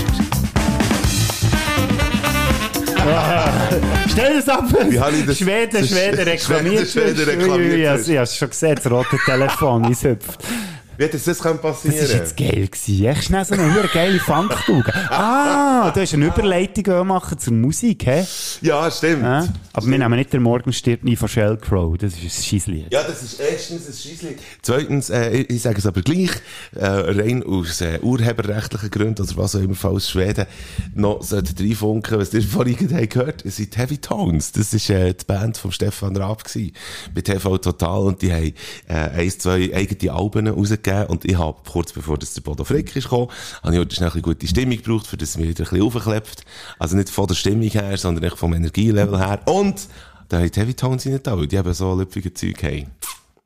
Ah, 3.06 3.50
Stell 4.08 4.36
das 4.36 4.48
ab! 4.48 4.64
Das- 4.70 5.38
Schweden, 5.38 5.86
Schweden 5.86 6.20
reklamiert. 6.20 6.88
Schweden, 6.88 7.16
Schweden 7.16 7.40
reklamiert 7.40 7.74
Ich 7.78 7.86
hast. 7.88 8.08
habe 8.08 8.18
es 8.22 8.36
schon 8.36 8.50
gesehen, 8.50 8.74
das 8.82 8.90
rote 8.90 9.18
Telefon, 9.24 9.84
es 9.90 10.04
hüpft. 10.04 10.38
Wie 10.96 11.04
hätte 11.04 11.18
das 11.18 11.38
können 11.38 11.58
passieren 11.58 11.96
Das 11.98 12.10
war 12.10 12.16
jetzt 12.18 12.36
geil. 12.36 12.68
Gewesen. 12.68 13.04
Echt 13.04 13.24
schnell 13.24 13.44
so 13.44 13.54
eine 13.54 13.88
geile 13.92 14.18
Funkstube. 14.20 14.92
Ah, 15.10 15.90
du 15.90 16.00
hast 16.00 16.14
eine 16.14 16.26
Überleitung 16.26 17.06
machen 17.06 17.38
zur 17.38 17.52
Musik, 17.52 18.06
hä? 18.06 18.24
Ja, 18.62 18.90
stimmt. 18.90 19.22
Ja? 19.22 19.48
Aber 19.72 19.86
wir 19.86 19.98
nehmen 19.98 20.16
nicht 20.16 20.32
den 20.32 20.42
Morgen 20.42 20.72
stirbt 20.72 21.04
nie 21.04 21.16
von 21.16 21.28
Shell 21.28 21.56
Crow. 21.56 21.96
Das 21.98 22.14
ist 22.14 22.22
ein 22.22 22.30
Scheisslied. 22.30 22.92
Ja, 22.92 23.02
das 23.02 23.22
ist 23.22 23.40
erstens 23.40 23.86
ein 23.86 23.92
Scheisslied. 23.92 24.38
Zweitens, 24.62 25.10
äh, 25.10 25.30
ich, 25.30 25.50
ich 25.50 25.62
sage 25.62 25.78
es 25.78 25.86
aber 25.86 26.02
gleich, 26.02 26.30
äh, 26.76 26.84
rein 26.86 27.42
aus 27.42 27.80
äh, 27.80 27.98
urheberrechtlichen 28.00 28.90
Gründen 28.90 29.22
oder 29.22 29.36
was 29.36 29.56
auch 29.56 29.60
immer, 29.60 29.74
falls 29.74 30.10
Schweden 30.10 30.46
noch 30.94 31.22
sollte 31.22 31.60
reinfunken, 31.60 32.18
was 32.18 32.32
ihr 32.34 32.42
vorhin 32.42 32.76
habt 32.94 33.10
gehört, 33.10 33.44
es 33.44 33.56
sind 33.56 33.76
Heavy 33.76 33.98
Tones. 33.98 34.52
Das 34.52 34.72
ist 34.72 34.90
äh, 34.90 35.12
die 35.12 35.24
Band 35.24 35.56
von 35.56 35.72
Stefan 35.72 36.16
Raab 36.16 36.44
gewesen, 36.44 36.72
bei 37.14 37.20
TV 37.20 37.58
Total 37.58 38.00
und 38.00 38.22
die 38.22 38.32
haben 38.32 38.52
äh, 38.88 39.20
eins, 39.20 39.38
zwei 39.38 39.74
eigene 39.74 40.12
Alben 40.12 40.46
rausgegeben 40.48 40.83
und 41.08 41.24
ich 41.24 41.38
habe 41.38 41.58
kurz 41.70 41.92
bevor 41.92 42.18
das 42.18 42.34
der 42.34 42.42
Bodo 42.42 42.64
Frick 42.64 42.94
ist 42.94 43.04
gekommen, 43.04 43.28
habe 43.62 43.74
ich 43.74 43.80
heute 43.80 43.94
schnell 43.94 44.10
eine 44.10 44.22
gute 44.22 44.46
Stimmung 44.46 44.76
gebraucht, 44.76 45.06
für 45.06 45.16
das 45.16 45.36
mich 45.36 45.48
wieder 45.48 45.64
ein 45.64 45.70
bisschen 45.70 45.86
aufklebt. 45.86 46.44
Also 46.78 46.96
nicht 46.96 47.10
von 47.10 47.26
der 47.26 47.34
Stimmung 47.34 47.68
her, 47.68 47.96
sondern 47.96 48.30
vom 48.36 48.52
Energielevel 48.52 49.18
her 49.18 49.40
und 49.46 49.88
da 50.28 50.40
die 50.40 50.60
Heavy 50.60 50.74
Tones 50.74 51.08
da, 51.22 51.36
weil 51.38 51.46
die 51.46 51.56
eben 51.56 51.74
so 51.74 51.94
lüpfige 51.94 52.32
Zeug 52.32 52.62
haben. 52.62 52.90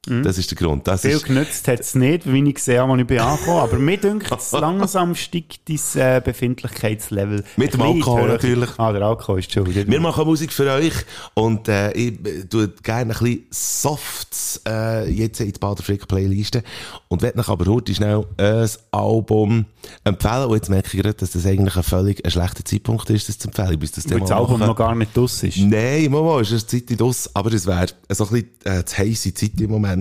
Das 0.08 0.38
ist 0.38 0.50
der 0.50 0.58
Grund. 0.58 0.86
Das 0.88 1.02
Viel 1.02 1.12
ist, 1.12 1.26
genützt 1.26 1.68
hat 1.68 1.80
es 1.80 1.94
nicht, 1.94 2.30
wie 2.32 2.48
ich 2.48 2.54
gesehen 2.54 2.80
habe, 2.80 2.92
als 2.92 3.00
ich 3.00 3.06
bin 3.06 3.18
angekommen. 3.18 3.60
Aber 3.60 3.78
mir 3.78 3.98
dünkt 3.98 4.30
es 4.32 4.52
langsam 4.52 5.14
steigt 5.14 5.60
dein 5.68 6.16
äh, 6.16 6.20
Befindlichkeitslevel. 6.20 7.44
Mit 7.56 7.74
dem 7.74 7.82
Alkohol 7.82 8.28
natürlich. 8.28 8.70
Ah, 8.78 8.92
der 8.92 9.02
Alkohol 9.02 9.40
ist 9.40 9.52
schuld. 9.52 9.74
wir 9.74 10.00
machen 10.00 10.24
Musik 10.24 10.52
für 10.52 10.70
euch 10.70 10.94
und 11.34 11.68
äh, 11.68 11.92
ich 11.92 12.26
äh, 12.26 12.44
tue 12.44 12.68
gerne 12.82 13.12
ein 13.12 13.18
bisschen 13.18 13.46
Softs 13.50 14.62
äh, 14.66 15.10
jetzt 15.10 15.40
in 15.40 15.52
die 15.52 15.58
Bader 15.58 15.82
Frick 15.82 16.08
Playliste 16.08 16.62
und 17.08 17.22
werde 17.22 17.38
euch 17.38 17.48
aber 17.48 17.66
heute 17.66 17.94
schnell 17.94 18.24
ein 18.36 18.68
Album 18.90 19.66
empfehlen 20.04 20.44
und 20.46 20.54
jetzt 20.54 20.70
merke 20.70 20.88
ich 20.96 21.02
gerade, 21.02 21.14
dass 21.14 21.30
das 21.30 21.46
eigentlich 21.46 21.76
ein 21.76 21.82
völlig 21.82 22.24
ein 22.24 22.30
schlechter 22.30 22.64
Zeitpunkt 22.64 23.08
ist, 23.10 23.28
das 23.28 23.38
zu 23.38 23.48
empfehlen, 23.48 23.78
bis 23.78 23.92
das 23.92 24.08
Weil 24.10 24.20
das 24.20 24.30
Album 24.30 24.60
noch 24.60 24.76
gar 24.76 24.94
nicht 24.94 25.16
draus 25.16 25.42
ist. 25.42 25.58
Nein, 25.58 26.10
Mama, 26.10 26.40
es 26.40 26.50
ist 26.50 26.72
eine 26.72 26.86
Zeit 26.86 27.02
aus, 27.02 27.30
aber 27.34 27.52
es 27.52 27.66
wäre 27.66 27.86
so 28.10 28.24
ein 28.24 28.30
bisschen 28.30 28.48
äh, 28.64 28.84
zu 28.84 28.98
heisse 28.98 29.34
Zeit 29.34 29.60
im 29.60 29.70
Moment 29.70 29.97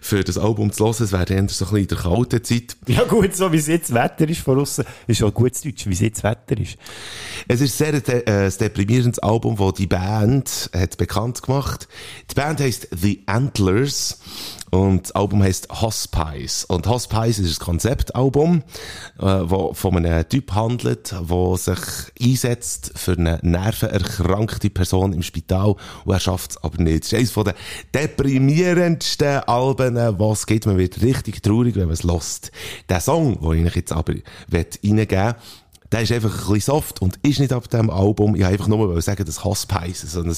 für 0.00 0.24
das 0.24 0.38
Album 0.38 0.72
zu 0.72 0.84
hören. 0.84 0.96
Es 0.98 1.12
wäre 1.12 1.32
eher 1.32 1.48
so 1.48 1.64
ein 1.64 1.70
bisschen 1.70 1.76
in 1.76 1.86
der 1.88 1.98
kalten 1.98 2.44
Zeit. 2.44 2.76
Ja 2.86 3.04
gut, 3.04 3.34
so 3.34 3.52
wie 3.52 3.58
es 3.58 3.66
jetzt 3.66 3.92
Wetter 3.92 4.28
ist 4.28 4.40
von 4.40 4.60
außen, 4.60 4.84
ist 5.06 5.22
auch 5.22 5.32
gutes 5.32 5.62
Deutsch, 5.62 5.86
wie 5.86 5.92
es 5.92 6.00
jetzt 6.00 6.24
Wetter 6.24 6.58
ist. 6.58 6.76
Es 7.46 7.60
ist 7.60 7.76
sehr 7.76 8.00
de 8.00 8.24
äh, 8.24 8.50
deprimierendes 8.50 9.18
Album, 9.20 9.56
das 9.56 9.74
die 9.74 9.86
Band 9.86 10.70
hat 10.74 10.96
bekannt 10.96 11.42
gemacht. 11.42 11.88
Die 12.30 12.34
Band 12.34 12.60
heißt 12.60 12.88
The 12.90 13.22
Antlers 13.26 14.18
und 14.70 15.04
das 15.04 15.12
Album 15.12 15.42
heißt 15.42 15.68
Hospice. 15.80 16.64
Und 16.64 16.86
Hospice 16.86 17.38
ist 17.38 17.60
ein 17.60 17.64
Konzeptalbum, 17.64 18.62
äh, 19.18 19.24
wo 19.24 19.72
von 19.74 19.96
einem 19.96 20.28
Typ 20.28 20.52
handelt, 20.54 21.12
der 21.12 21.56
sich 21.56 21.78
einsetzt 22.20 22.92
für 22.96 23.12
eine 23.12 23.38
nervenerkrankte 23.42 24.70
Person 24.70 25.12
im 25.12 25.22
Spital 25.22 25.76
und 26.04 26.12
er 26.12 26.20
schafft 26.20 26.52
es 26.52 26.56
aber 26.62 26.82
nicht. 26.82 27.04
Das 27.04 27.20
ist 27.20 27.36
eines 27.36 27.54
den 27.54 27.54
deprimierendsten 27.94 29.37
Alben, 29.46 29.96
was 30.18 30.40
es 30.40 30.46
gibt. 30.46 30.66
Man 30.66 30.78
wird 30.78 31.02
richtig 31.02 31.42
traurig, 31.42 31.76
wenn 31.76 31.84
man 31.84 31.94
es 31.94 32.02
lost. 32.02 32.50
Der 32.88 33.00
Song, 33.00 33.40
den 33.40 33.66
ich 33.66 33.74
jetzt 33.74 33.92
aber 33.92 34.14
reingeben 34.52 35.10
will, 35.10 35.34
der 35.90 36.02
ist 36.02 36.12
einfach 36.12 36.32
ein 36.32 36.54
bisschen 36.54 36.60
soft 36.60 37.00
und 37.00 37.18
ist 37.22 37.40
nicht 37.40 37.52
ab 37.52 37.68
dem 37.70 37.90
Album. 37.90 38.34
Ich 38.34 38.42
wollte 38.42 38.52
einfach 38.52 38.68
nur 38.68 38.88
mal 38.88 39.02
sagen, 39.02 39.24
dass 39.24 39.44
Hospice 39.44 40.02
so 40.02 40.22
ein 40.22 40.36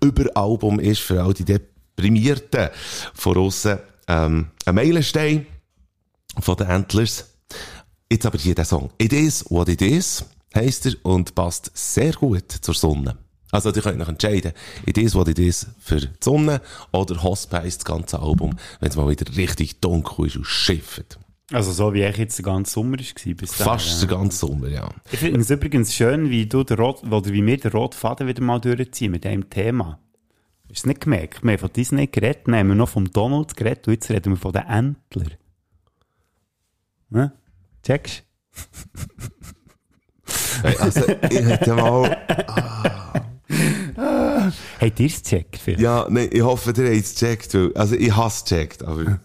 Überalbum 0.00 0.78
ist 0.78 1.00
für 1.00 1.22
all 1.22 1.34
die 1.34 1.44
Deprimierten 1.44 2.68
von 3.14 3.36
aussen. 3.36 3.78
Ähm, 4.06 4.48
ein 4.64 4.74
Meilenstein 4.74 5.46
von 6.40 6.56
den 6.56 6.68
Antlers. 6.68 7.26
Jetzt 8.10 8.26
aber 8.26 8.38
hier 8.38 8.54
der 8.54 8.64
Song. 8.64 8.90
It 8.98 9.12
is 9.12 9.44
what 9.48 9.68
it 9.68 9.82
is, 9.82 10.24
heisst 10.54 10.86
er, 10.86 10.94
und 11.02 11.34
passt 11.34 11.70
sehr 11.74 12.12
gut 12.12 12.50
zur 12.50 12.74
Sonne. 12.74 13.16
Also, 13.52 13.70
ihr 13.72 13.82
könnt 13.82 14.00
euch 14.00 14.08
entscheiden. 14.08 14.52
It 14.86 14.98
is 14.98 15.14
what 15.14 15.28
it 15.28 15.38
is 15.38 15.68
für 15.78 16.00
die 16.00 16.08
Sonne 16.20 16.60
oder 16.90 17.22
Hospice, 17.22 17.78
das 17.78 17.84
ganze 17.84 18.18
Album, 18.18 18.56
wenn 18.80 18.88
es 18.88 18.96
mal 18.96 19.08
wieder 19.08 19.36
richtig 19.36 19.80
dunkel 19.80 20.26
ist 20.26 20.36
und 20.36 20.46
schifft. 20.46 21.18
Also 21.52 21.70
so 21.70 21.92
wie 21.92 22.02
ich 22.02 22.16
jetzt 22.16 22.38
den 22.38 22.44
ganzen 22.44 22.72
Sommer 22.72 22.96
war. 22.96 23.34
Bis 23.34 23.50
dahin, 23.50 23.64
Fast 23.64 24.00
den 24.02 24.08
ganzen 24.08 24.38
Sommer, 24.38 24.68
ja. 24.68 24.88
Ich 25.10 25.18
finde 25.18 25.40
es 25.40 25.50
übrigens 25.50 25.94
schön, 25.94 26.30
wie 26.30 26.46
du 26.46 26.64
den 26.64 26.78
Rot, 26.78 27.02
oder 27.04 27.26
wie 27.30 27.44
wir 27.44 27.58
den 27.58 27.72
roten 27.72 27.96
Faden 27.96 28.26
wieder 28.26 28.42
mal 28.42 28.58
durchziehen 28.58 29.10
mit 29.12 29.24
diesem 29.24 29.50
Thema. 29.50 29.98
Hast 30.62 30.68
du 30.68 30.72
es 30.72 30.86
nicht 30.86 31.02
gemerkt? 31.02 31.42
Wir 31.42 31.52
haben 31.52 31.58
von 31.58 31.72
Disney 31.74 32.06
geredet, 32.06 32.46
dann 32.46 32.56
haben 32.56 32.68
wir 32.68 32.74
noch 32.74 32.88
vom 32.88 33.10
Donald 33.10 33.54
geredet 33.54 33.86
und 33.86 33.92
jetzt 33.92 34.10
reden 34.10 34.32
wir 34.32 34.38
von 34.38 34.52
den 34.52 34.62
Entler. 34.62 35.26
Ne? 37.10 37.32
Checkst 37.82 38.24
Hey, 40.62 40.76
Also, 40.78 41.02
ich 41.08 41.44
hätte 41.44 41.74
mal, 41.74 42.16
Habt 44.80 45.00
ihr 45.00 45.06
es 45.06 45.22
gecheckt? 45.22 45.56
vielleicht? 45.62 45.82
ja, 45.82 46.06
nein, 46.08 46.28
ich 46.30 46.42
hoffe, 46.42 46.72
ihr 46.76 46.84
habt 46.86 46.96
es 46.96 47.14
gecheckt, 47.14 47.54
also, 47.74 47.94
ich 47.94 48.14
hasse 48.16 48.44
es 48.44 48.50
gecheckt, 48.50 48.84
aber, 48.84 49.18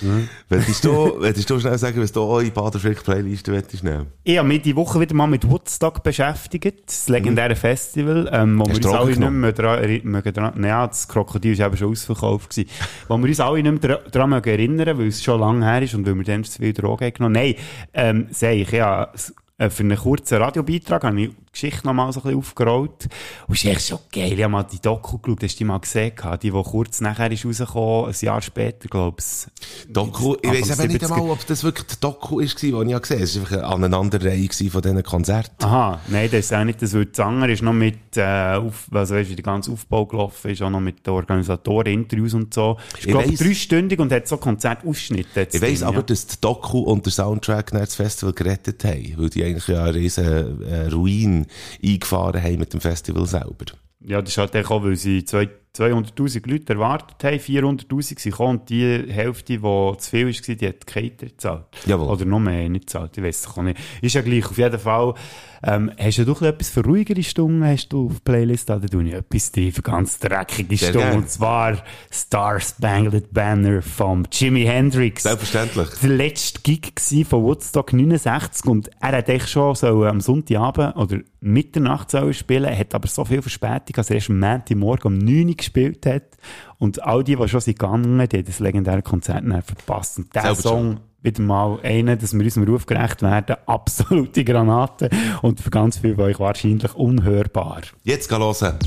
Willst 0.48 0.84
du, 0.84 1.16
willst 1.18 1.50
du 1.50 1.58
schnell 1.58 1.76
sagen, 1.76 2.00
was 2.00 2.12
du 2.12 2.20
auch 2.22 2.38
in 2.38 2.52
Baderfrick 2.52 3.02
Playliste 3.02 3.50
willst 3.50 3.82
nehmen? 3.82 4.06
Ich 4.22 4.38
habe 4.38 4.46
mich 4.46 4.62
die 4.62 4.76
Woche 4.76 5.00
wieder 5.00 5.12
mal 5.16 5.26
mit 5.26 5.48
Woodstock 5.50 6.04
beschäftigt, 6.04 6.84
das 6.86 7.08
legendäre 7.08 7.56
Festival, 7.56 8.28
ähm, 8.32 8.60
wo 8.60 8.64
wir 8.66 8.70
Hast 8.74 8.76
uns 8.76 8.86
du 8.86 8.92
alle 8.92 9.06
nicht 9.06 9.18
genommen? 9.18 9.40
mehr 9.40 9.52
dran, 9.52 9.80
eri- 9.82 10.04
mögen 10.04 10.32
dran, 10.32 10.52
naja, 10.56 10.86
das 10.86 11.08
Krokodil 11.08 11.58
war 11.58 11.66
eben 11.66 11.76
schon 11.76 11.90
ausverkauft 11.90 12.50
gewesen, 12.50 12.70
wo 13.08 13.18
wir 13.18 13.26
uns 13.28 13.40
alle 13.40 13.60
nicht 13.60 13.82
mehr 13.82 13.98
dra- 13.98 14.08
dran 14.08 14.30
mögen 14.30 14.48
erinnern, 14.50 14.98
weil 14.98 15.08
es 15.08 15.20
schon 15.20 15.40
lange 15.40 15.66
her 15.66 15.82
ist 15.82 15.94
und 15.94 16.06
weil 16.06 16.14
wir 16.14 16.22
dann 16.24 16.44
zu 16.44 16.62
viel 16.62 16.72
Drogen 16.72 17.04
haben 17.04 17.14
genommen. 17.14 17.34
Nein, 17.34 17.54
ähm, 17.92 18.26
sehe 18.30 18.62
ich, 18.62 18.70
ja, 18.70 19.10
äh, 19.58 19.68
für 19.68 19.82
einen 19.82 19.98
kurzen 19.98 20.38
Radiobeitrag 20.40 21.02
habe 21.02 21.20
ich 21.22 21.30
Geschichte 21.58 21.84
noch 21.88 21.92
mal 21.92 22.12
so 22.12 22.20
ein 22.20 22.22
bisschen 22.22 22.38
aufgerollt. 22.38 23.08
Und 23.48 23.54
es 23.54 23.64
ist 23.64 23.70
echt 23.70 23.88
schon 23.88 23.98
geil. 24.12 24.32
Ich 24.34 24.42
habe 24.42 24.52
mal 24.52 24.62
die 24.62 24.80
Doku 24.80 25.18
geschaut, 25.18 25.42
hast 25.42 25.54
du 25.54 25.58
die 25.58 25.64
mal 25.64 25.78
gesehen? 25.78 26.12
Die, 26.40 26.50
die 26.50 26.62
kurz 26.62 27.00
nachher 27.00 27.32
ist 27.32 27.44
rausgekommen, 27.44 28.14
ein 28.14 28.14
Jahr 28.20 28.42
später, 28.42 28.88
glaube 28.88 29.16
ich. 29.18 29.92
Doku, 29.92 30.36
ich 30.40 30.50
weiss 30.50 30.78
eben 30.78 30.92
nicht 30.92 31.02
70er. 31.02 31.12
einmal, 31.12 31.30
ob 31.30 31.46
das 31.46 31.64
wirklich 31.64 31.86
die 31.88 32.00
Doku 32.00 32.38
ist, 32.38 32.62
die 32.62 32.68
ich 32.68 32.88
ja 32.88 32.98
gesehen 33.00 33.16
habe. 33.16 33.24
Es 33.24 33.34
war 33.34 33.42
einfach 33.42 33.56
eine 33.56 33.66
Aneinanderreihung 33.66 34.46
gewesen 34.46 34.70
von 34.70 34.82
diesen 34.82 35.02
Konzerten. 35.02 35.64
Aha, 35.64 36.00
nein, 36.06 36.28
das 36.30 36.46
ist 36.46 36.54
auch 36.54 36.62
nicht 36.62 36.80
das, 36.80 36.94
weil 36.94 37.06
das 37.06 37.20
andere 37.20 37.50
ist 37.50 37.62
noch 37.62 37.72
mit, 37.72 38.16
äh, 38.16 38.54
auf, 38.54 38.86
also 38.92 39.16
weißt, 39.16 39.30
wie 39.30 39.36
der 39.36 39.44
ganze 39.44 39.72
Aufbau 39.72 40.06
gelaufen 40.06 40.52
ist, 40.52 40.62
auch 40.62 40.70
noch 40.70 40.80
mit 40.80 41.04
den 41.04 41.12
Organisatoren, 41.12 41.92
Interviews 41.92 42.34
und 42.34 42.54
so. 42.54 42.76
Ist, 42.92 43.06
Ich 43.06 43.06
glaube 43.08 43.32
dreistündig 43.32 43.98
und 43.98 44.12
hat 44.12 44.28
so 44.28 44.36
Konzertausschnitte. 44.36 45.48
Ich 45.50 45.60
weiss 45.60 45.82
aber, 45.82 45.98
ja. 45.98 46.02
dass 46.02 46.24
die 46.28 46.40
Doku 46.40 46.78
und 46.78 47.04
der 47.04 47.12
Soundtrack 47.12 47.72
nach 47.72 47.80
das 47.80 47.96
Festival 47.96 48.32
gerettet 48.32 48.84
haben, 48.84 49.14
weil 49.16 49.30
die 49.30 49.42
eigentlich 49.42 49.66
ja 49.66 49.82
eine 49.82 49.94
riesen 49.94 50.62
äh, 50.62 50.86
Ruin 50.86 51.47
eingefahren 51.84 52.42
haben 52.42 52.58
mit 52.58 52.72
dem 52.72 52.80
Festival 52.80 53.26
selber. 53.26 53.66
Ja, 54.00 54.20
das 54.22 54.30
ist 54.30 54.38
halt 54.38 54.56
auch, 54.56 54.82
weil 54.84 54.96
sie 54.96 55.24
zwei- 55.24 55.48
200'000 55.78 56.50
Leute 56.50 56.72
erwartet 56.72 57.22
haben, 57.22 57.38
400'000 57.38 58.18
sind 58.18 58.32
gekommen 58.32 58.58
und 58.60 58.68
die 58.70 59.04
Hälfte, 59.08 59.52
die 59.52 59.60
zu 59.60 59.96
viel 60.10 60.26
war, 60.26 60.54
die 60.56 60.66
hat 60.68 60.86
Cater 60.86 61.26
gezahlt. 61.26 61.66
Jawohl. 61.86 62.08
Oder 62.08 62.24
noch 62.24 62.40
mehr 62.40 62.68
nicht 62.68 62.86
gezahlt, 62.86 63.16
ich 63.16 63.22
weiss 63.22 63.46
es 63.46 63.56
nicht. 63.58 63.78
Ist 64.02 64.14
ja 64.14 64.22
gleich, 64.22 64.46
auf 64.46 64.58
jeden 64.58 64.78
Fall. 64.78 65.14
Ähm, 65.62 65.90
hast 65.98 66.18
du 66.18 66.24
doch 66.24 66.42
etwas 66.42 66.70
für 66.70 66.84
ruhigere 66.84 67.22
Stunden 67.22 67.64
hast 67.64 67.88
du 67.88 68.06
auf 68.06 68.22
Playlist? 68.24 68.68
Da 68.68 68.78
tue 68.78 69.04
ich 69.04 69.12
etwas 69.12 69.52
tief, 69.52 69.82
ganz 69.82 70.18
dreckige 70.18 70.78
Stunden. 70.78 71.16
Und 71.16 71.30
zwar 71.30 71.78
Star 72.12 72.60
Spangled 72.60 73.32
Banner 73.32 73.82
von 73.82 74.26
Jimi 74.32 74.64
Hendrix. 74.64 75.24
Selbstverständlich. 75.24 75.88
der 76.00 76.10
letzte 76.10 76.60
Gig 76.62 76.92
von 77.28 77.42
Woodstock 77.42 77.92
69 77.92 78.66
und 78.66 78.90
er 79.00 79.18
hat 79.18 79.28
echt 79.28 79.48
schon 79.48 79.74
so 79.74 80.04
am 80.04 80.20
Sonntagabend 80.20 80.96
oder 80.96 81.18
Mitternacht 81.40 82.10
sollen 82.10 82.34
spielen, 82.34 82.76
hat 82.76 82.94
aber 82.94 83.08
so 83.08 83.24
viel 83.24 83.42
Verspätung, 83.42 83.94
dass 83.94 84.10
er 84.10 84.16
erst 84.16 84.30
am 84.30 84.40
Montagmorgen 84.40 85.12
um 85.12 85.18
9 85.18 85.48
Uhr 85.48 85.54
gespielt 85.54 86.04
hat 86.06 86.36
und 86.78 87.02
all 87.02 87.22
die, 87.24 87.36
die 87.36 87.48
schon 87.48 87.60
sind 87.60 87.78
gegangen, 87.78 88.18
die 88.28 88.36
haben 88.36 88.44
das 88.44 88.58
legendäre 88.58 89.02
Konzert 89.02 89.44
verpasst. 89.64 90.18
Und 90.18 90.34
der 90.34 90.54
Song, 90.54 91.00
wieder 91.22 91.42
mal 91.42 91.78
einer, 91.82 92.16
dass 92.16 92.32
wir 92.32 92.44
unserem 92.44 92.68
Ruf 92.68 92.86
gerecht 92.86 93.22
werden, 93.22 93.56
absolute 93.66 94.44
Granate 94.44 95.10
und 95.42 95.60
für 95.60 95.70
ganz 95.70 95.98
viele 95.98 96.14
von 96.14 96.24
euch 96.24 96.38
wahrscheinlich 96.40 96.94
unhörbar. 96.94 97.82
Jetzt 98.04 98.28
gehen 98.28 98.40
hören. 98.40 98.78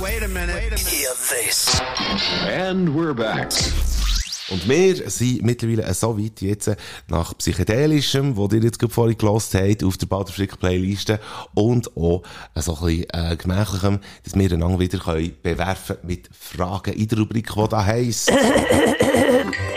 Wait 0.00 0.22
a 0.22 0.28
minute. 0.28 0.76
Hear 0.76 1.10
this. 1.28 1.80
And 2.48 2.88
we're 2.88 3.14
back. 3.14 3.50
Und 4.50 4.68
wir 4.68 5.08
sind 5.10 5.42
mittlerweile 5.42 5.92
so 5.94 6.18
weit 6.18 6.40
jetzt 6.40 6.70
nach 7.08 7.36
Psychedelischem, 7.38 8.36
wo 8.36 8.48
ihr 8.48 8.62
jetzt 8.62 8.78
gerade 8.78 8.92
vorhin 8.92 9.16
gelost 9.16 9.54
habt, 9.54 9.84
auf 9.84 9.96
der 9.96 10.06
Bader 10.06 10.32
Frick 10.32 10.58
Playliste 10.58 11.20
und 11.54 11.96
auch 11.96 12.22
so 12.56 12.76
ein 12.76 12.86
bisschen 12.86 13.06
äh, 13.12 13.36
gemächlichem, 13.36 14.00
dass 14.24 14.34
wir 14.34 14.52
einander 14.52 14.78
wieder 14.80 14.98
können 14.98 15.32
bewerfen 15.42 15.96
mit 16.02 16.28
Fragen 16.38 16.94
in 16.94 17.06
der 17.08 17.18
Rubrik, 17.18 17.52
die 17.54 17.68
da 17.68 17.84
heisst. 17.84 18.30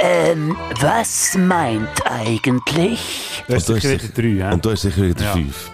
Ähm, 0.06 0.56
was 0.82 1.36
meint 1.38 2.06
eigentlich? 2.06 3.00
Du 3.48 3.56
hast 3.56 3.68
sicher 3.68 3.92
wieder 3.92 4.08
drei, 4.10 4.50
hä? 4.50 4.54
Und 4.54 4.66
du 4.66 4.72
hast 4.72 4.82
sicher 4.82 5.02
wieder 5.02 5.24
Ja. 5.24 5.32
fünf. 5.34 5.72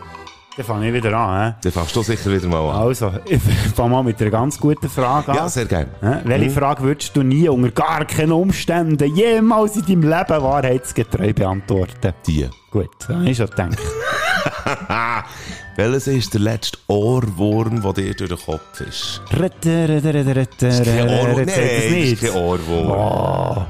Dann 0.59 0.65
fange 0.65 0.89
ich 0.89 0.93
wieder 0.93 1.17
an, 1.17 1.53
hä? 1.53 1.55
Dann 1.63 1.71
fängst 1.71 1.95
du 1.95 2.03
sicher 2.03 2.29
wieder 2.33 2.49
mal 2.49 2.69
an. 2.69 2.81
Also, 2.81 3.13
ich 3.23 3.41
fange 3.73 3.91
mal 3.91 4.03
mit 4.03 4.19
einer 4.19 4.29
ganz 4.29 4.59
guten 4.59 4.89
Frage 4.89 5.31
an. 5.31 5.37
Ja, 5.37 5.47
sehr 5.47 5.63
gerne. 5.63 5.87
Hä? 6.01 6.17
Welche 6.25 6.49
Frage 6.49 6.83
würdest 6.83 7.15
du 7.15 7.23
nie 7.23 7.47
unter 7.47 7.71
gar 7.71 8.03
keinen 8.03 8.33
Umständen 8.33 9.15
jemals 9.15 9.77
in 9.77 9.85
deinem 9.85 10.01
Leben 10.01 10.43
wahrheitsgetreu 10.43 11.31
beantworten? 11.31 12.13
Die. 12.27 12.49
Gut, 12.71 12.89
habe 13.07 13.29
ich 13.29 13.37
schon 13.37 13.49
gedacht. 13.49 13.77
Welches 15.77 16.07
ist 16.07 16.33
der 16.33 16.41
letzte 16.41 16.77
Ohrwurm, 16.87 17.81
der 17.81 17.93
dir 17.93 18.13
durch 18.13 18.29
den 18.29 18.37
Kopf 18.37 18.81
ist? 18.81 19.21
Kein 19.29 19.43
Ohrwurm. 21.07 21.45
Nein, 21.45 22.03
ist 22.03 22.21
kein 22.21 22.31
Ohrwurm. 22.31 22.91
Oh, 22.91 23.65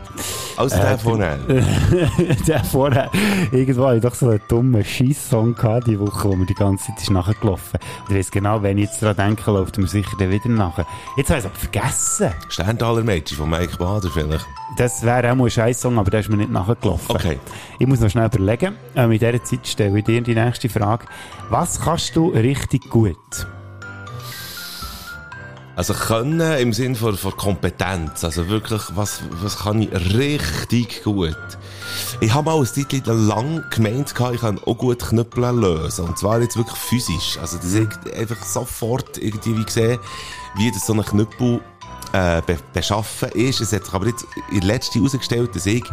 Also 0.60 0.76
der 0.76 1.00
von 1.00 1.20
der 2.48 2.64
vorher, 2.66 3.10
irgendwo 3.54 3.86
hatte 3.86 3.96
ich 3.96 4.02
doch 4.02 4.14
so 4.14 4.28
einen 4.28 4.42
dummen 4.50 4.84
Scheiss-Song 4.84 5.56
die 5.88 5.98
Woche, 5.98 6.28
wo 6.28 6.36
mir 6.36 6.46
die 6.46 6.54
ganze 6.54 6.88
Zeit 6.88 7.02
ist 7.02 7.12
nachgelaufen. 7.12 7.80
Und 8.02 8.12
ich 8.12 8.18
weiss 8.18 8.30
genau, 8.30 8.62
wenn 8.62 8.78
ich 8.78 8.90
jetzt 8.90 9.02
daran 9.02 9.16
denke, 9.16 9.50
läuft 9.52 9.78
mir 9.78 9.88
sicher 9.88 10.18
dann 10.20 10.32
wieder 10.32 10.50
nachher. 10.50 10.86
Jetzt 11.16 11.30
habe 11.30 11.40
ich 11.40 11.46
es 11.46 11.50
aber 11.50 11.60
vergessen. 11.60 12.34
Sterntaler 12.50 13.04
Mädchen 13.04 13.38
von 13.38 13.50
Mike 13.50 13.78
Bader 13.78 14.10
vielleicht. 14.10 14.46
Das 14.76 15.02
wäre 15.02 15.32
auch 15.32 15.36
mal 15.36 15.46
ein 15.46 15.50
Scheiß-Song, 15.50 15.98
aber 15.98 16.12
der 16.12 16.20
ist 16.20 16.30
mir 16.30 16.36
nicht 16.36 16.52
nachgelaufen. 16.52 17.16
Okay. 17.16 17.40
Ich 17.80 17.88
muss 17.88 18.02
noch 18.02 18.10
schnell 18.10 18.26
überlegen. 18.26 18.76
Ähm, 18.98 19.14
in 19.14 19.20
dieser 19.20 19.42
Zeit 19.42 19.66
stelle 19.66 19.98
ich 19.98 20.04
dir 20.04 20.20
die 20.22 20.36
nächste 20.36 20.68
Frage. 20.68 21.06
Was 21.50 21.80
kannst 21.80 22.18
du 22.18 22.32
richtig 22.32 22.90
gut? 22.90 23.16
Also 25.80 25.94
können 25.94 26.42
im 26.58 26.74
Sinn 26.74 26.94
von, 26.94 27.16
von 27.16 27.38
Kompetenz. 27.38 28.26
Also 28.26 28.50
wirklich, 28.50 28.82
was, 28.96 29.22
was 29.42 29.60
kann 29.60 29.82
ich 29.82 29.90
richtig 30.14 31.06
gut? 31.06 31.38
Ich 32.20 32.34
habe 32.34 32.52
mal 32.52 32.58
eine 32.58 32.66
Zeit 32.66 33.08
lang 33.08 33.64
gemeint, 33.70 34.10
ich 34.10 34.42
kann 34.42 34.60
auch 34.60 34.78
gut 34.78 35.00
Knüppel 35.00 35.58
lösen. 35.58 36.04
Und 36.04 36.18
zwar 36.18 36.42
jetzt 36.42 36.58
wirklich 36.58 36.78
physisch. 36.78 37.38
Also, 37.40 37.56
dass 37.56 37.74
ich 37.74 38.14
einfach 38.14 38.44
sofort 38.44 39.20
irgendwie 39.20 39.58
wie 39.58 39.64
gesehen, 39.64 40.00
wie 40.58 40.70
das 40.70 40.86
so 40.86 40.92
ein 40.92 41.02
Knüppel 41.02 41.62
äh, 42.14 42.42
be 42.46 42.58
beschaffen 42.74 43.30
ist. 43.30 43.62
Es 43.62 43.74
hat 43.74 43.86
sich 43.86 43.94
aber 43.94 44.08
jetzt 44.08 44.26
in 44.52 44.60
der 44.62 44.68
letzten 44.68 45.00
herausgestellt, 45.00 45.56
dass 45.56 45.66
ich 45.66 45.84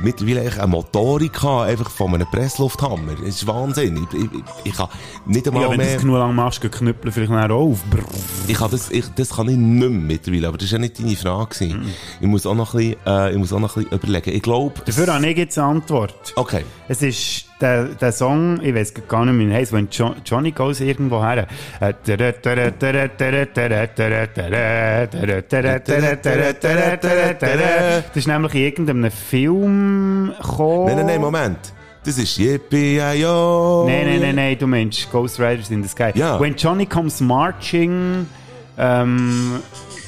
mittlerweile 0.00 0.50
eine 0.52 0.66
Motorik 0.66 1.42
habe, 1.42 1.64
einfach 1.64 1.90
von 1.90 2.14
einem 2.14 2.26
Presslufthammer. 2.30 3.14
Das 3.20 3.28
ist 3.28 3.46
Wahnsinn. 3.46 4.06
Ich, 4.12 4.18
ich, 4.18 4.30
ich 4.64 4.74
kann 4.74 4.88
nicht 5.26 5.46
einmal 5.46 5.62
Ja, 5.62 5.70
wenn 5.70 5.78
du 5.78 5.84
mehr... 5.84 5.94
das 5.94 6.02
genug 6.02 6.18
lang 6.18 6.34
machst, 6.34 6.60
gehen 6.60 6.70
Knüppel 6.70 7.12
vielleicht 7.12 7.32
nachher 7.32 7.54
auf. 7.54 7.82
Brrr. 7.90 8.04
Ich 8.46 8.56
kann 8.56 8.70
das, 8.70 8.90
ich, 8.90 9.06
das 9.16 9.30
kann 9.30 9.48
ich 9.48 9.56
nicht 9.56 9.80
mehr 9.80 9.88
mittlerweile, 9.90 10.48
aber 10.48 10.58
das 10.58 10.70
war 10.70 10.78
ja 10.78 10.80
nicht 10.80 10.98
deine 10.98 11.16
Frage. 11.16 11.54
gewesen. 11.54 11.94
Ich 12.20 12.26
muss 12.26 12.46
auch 12.46 12.54
noch 12.54 12.74
ein 12.74 12.78
bisschen, 12.78 13.06
äh, 13.06 13.32
ich 13.32 13.38
muss 13.38 13.52
auch 13.52 13.60
noch 13.60 13.76
ein 13.76 13.84
bisschen 13.84 13.98
überlegen. 13.98 14.30
Ich 14.30 14.42
glaube... 14.42 14.74
Dafür 14.84 15.12
habe 15.12 15.26
ich 15.26 15.36
jetzt 15.36 15.58
eine 15.58 15.68
Antwort. 15.68 16.32
Okay. 16.36 16.64
Es 16.88 17.02
ist 17.02 17.46
der, 17.64 17.84
der 18.00 18.12
Song, 18.12 18.60
ich 18.62 18.74
weiß 18.74 18.92
gar 19.08 19.24
nicht 19.24 19.38
wie 19.38 19.50
er 19.50 19.56
heisst, 19.56 19.72
wenn 19.72 19.88
jo 19.90 20.14
Johnny 20.24 20.50
goes 20.52 20.80
irgendwo 20.80 21.22
her. 21.24 21.46
Äh, 21.80 21.94
Das 28.10 28.16
ist 28.16 28.26
nämlich 28.26 28.54
in 28.54 28.60
irgendeinem 28.60 29.10
Film 29.10 30.32
gekommen. 30.36 30.86
Nein, 30.86 30.96
nein, 30.96 31.06
nein, 31.06 31.20
Moment. 31.20 31.58
Das 32.04 32.18
ist 32.18 32.36
Yippie-Yo. 32.38 33.84
Nein, 33.88 34.06
nein, 34.06 34.20
nein, 34.20 34.34
nein, 34.34 34.56
du 34.58 34.66
meinst 34.66 35.10
Ghost 35.10 35.40
Riders 35.40 35.70
in 35.70 35.82
the 35.82 35.88
Sky. 35.88 36.10
Ja. 36.14 36.38
When 36.38 36.54
Johnny 36.54 36.84
comes 36.84 37.20
marching, 37.20 38.26
ähm, 38.76 39.60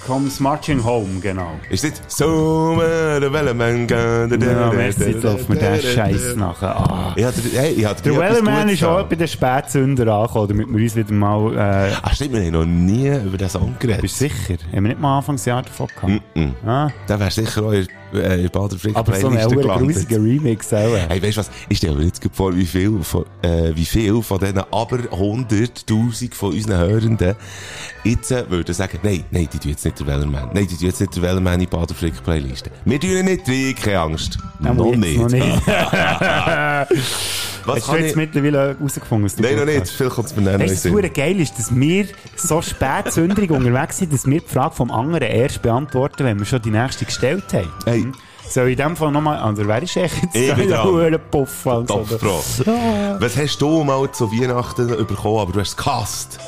comes 0.06 0.38
marching 0.40 0.82
home, 0.82 1.20
genau. 1.20 1.50
Ist 1.68 1.84
das 1.84 1.92
Sommer, 2.06 3.18
der 3.20 3.32
Wellerman, 3.32 3.88
Ja, 3.88 4.26
merci, 4.72 5.04
jetzt 5.10 5.24
läuft 5.24 5.48
mir 5.48 5.56
der 5.56 5.76
Scheiß 5.80 6.36
nachher. 6.36 6.76
Ah. 6.76 7.12
Ich 7.16 7.24
hatte, 7.24 7.40
hey, 7.54 7.72
ich 7.72 7.84
hatte 7.84 8.02
Der 8.04 8.16
Wellerman 8.18 8.68
ist 8.68 8.84
auch 8.84 9.02
bei 9.04 9.16
den 9.16 9.26
Spätsünder 9.28 10.06
angekommen, 10.14 10.48
damit 10.48 10.68
wir 10.68 10.82
uns 10.82 10.96
wieder 10.96 11.12
mal... 11.12 11.56
Äh, 11.56 11.92
Ach 12.02 12.14
stimmt, 12.14 12.34
wir 12.34 12.42
haben 12.44 12.52
noch 12.52 12.64
nie 12.64 13.08
über 13.08 13.36
den 13.36 13.48
Song 13.48 13.74
geredet. 13.78 14.02
bist 14.02 14.20
du 14.20 14.28
sicher? 14.28 14.54
Haben 14.72 14.72
wir 14.72 14.80
nicht 14.82 15.00
mal 15.00 15.16
Anfangsjahr 15.18 15.62
davon 15.62 15.88
gehabt? 15.88 16.22
Mm. 16.36 16.68
Ah, 16.68 16.88
Der 17.08 17.18
wäre 17.20 17.30
sicher 17.30 17.62
auch 17.64 17.72
äh, 18.12 18.48
Bader 18.48 18.78
Frick 18.78 18.96
aber 18.96 19.14
so 19.14 19.28
ein 19.28 19.48
grusiger 19.48 20.16
Remix 20.16 20.72
auch. 20.72 20.96
Hey, 21.08 21.22
weißt 21.22 21.36
du 21.36 21.40
was? 21.40 21.50
Ich 21.68 21.78
stelle 21.78 21.96
mir 21.96 22.04
jetzt 22.04 22.20
vor, 22.32 22.56
wie 22.56 22.66
viel 22.66 23.02
von, 23.02 23.24
äh, 23.42 23.72
wie 23.74 23.84
viel 23.84 24.22
von 24.22 24.38
diesen 24.38 24.58
aber 24.58 24.98
100.000 24.98 26.34
von 26.34 26.52
unseren 26.52 26.78
Hörenden 26.78 27.34
jetzt 28.04 28.30
äh, 28.30 28.48
würden 28.48 28.74
sagen, 28.74 28.98
nein, 29.02 29.24
nein, 29.30 29.48
die 29.52 29.58
tun 29.58 29.70
jetzt 29.70 29.84
nicht 29.84 29.98
der 29.98 30.06
Wellerman. 30.06 30.50
Nein, 30.52 30.66
die 30.66 30.76
tun 30.76 30.86
jetzt 30.86 31.00
nicht 31.00 31.14
der 31.14 31.22
Wellerman 31.22 31.60
in 31.60 31.68
Bader 31.68 31.94
Frick 31.94 32.22
Playliste. 32.22 32.70
Wir 32.84 33.00
tun 33.00 33.10
ihn 33.10 33.24
nicht 33.24 33.48
rein, 33.48 33.74
keine 33.74 34.00
Angst. 34.00 34.38
Noch, 34.60 34.94
nicht. 34.94 35.18
noch 35.18 35.28
nicht. 35.28 35.62
Was 37.66 37.80
Hast 37.80 37.92
du 37.92 37.96
jetzt 37.96 38.10
ich... 38.10 38.16
mittlerweile 38.16 38.76
herausgefunden, 38.78 39.30
Nein, 39.38 39.56
noch 39.56 39.64
nicht. 39.64 39.88
Vielleicht 39.88 40.14
kommt 40.14 40.28
es 40.28 40.34
den 40.34 40.46
Weißt 40.46 40.84
du, 40.84 41.02
was 41.02 41.12
geil 41.12 41.40
ist, 41.40 41.58
dass 41.58 41.74
wir 41.74 42.06
so 42.36 42.62
spätsünderig 42.62 43.50
unterwegs 43.50 43.98
sind, 43.98 44.12
dass 44.12 44.26
wir 44.26 44.40
die 44.40 44.46
Frage 44.46 44.74
vom 44.74 44.90
anderen 44.90 45.28
erst 45.28 45.62
beantworten, 45.62 46.24
wenn 46.24 46.38
wir 46.38 46.46
schon 46.46 46.62
die 46.62 46.70
nächste 46.70 47.04
gestellt 47.04 47.52
haben. 47.52 47.72
Hey, 47.84 48.06
Soll 48.48 48.68
ich 48.68 48.78
in 48.78 48.84
dem 48.84 48.96
Fall 48.96 49.10
nochmal, 49.10 49.38
also 49.38 49.66
wer 49.66 49.82
ist 49.82 49.96
echt 49.96 50.22
jetzt 50.22 50.36
Ich 50.36 50.54
bin 50.54 50.70
da 50.70 50.84
Puff? 51.18 51.66
Also. 51.66 52.06
Was 53.18 53.36
hast 53.36 53.58
du 53.58 53.82
mal 53.82 54.10
zu 54.12 54.30
Weihnachten 54.30 54.86
bekommen, 54.86 55.40
aber 55.40 55.52
du 55.52 55.60
hast 55.60 55.70
es 55.70 55.76
gehasst? 55.76 56.38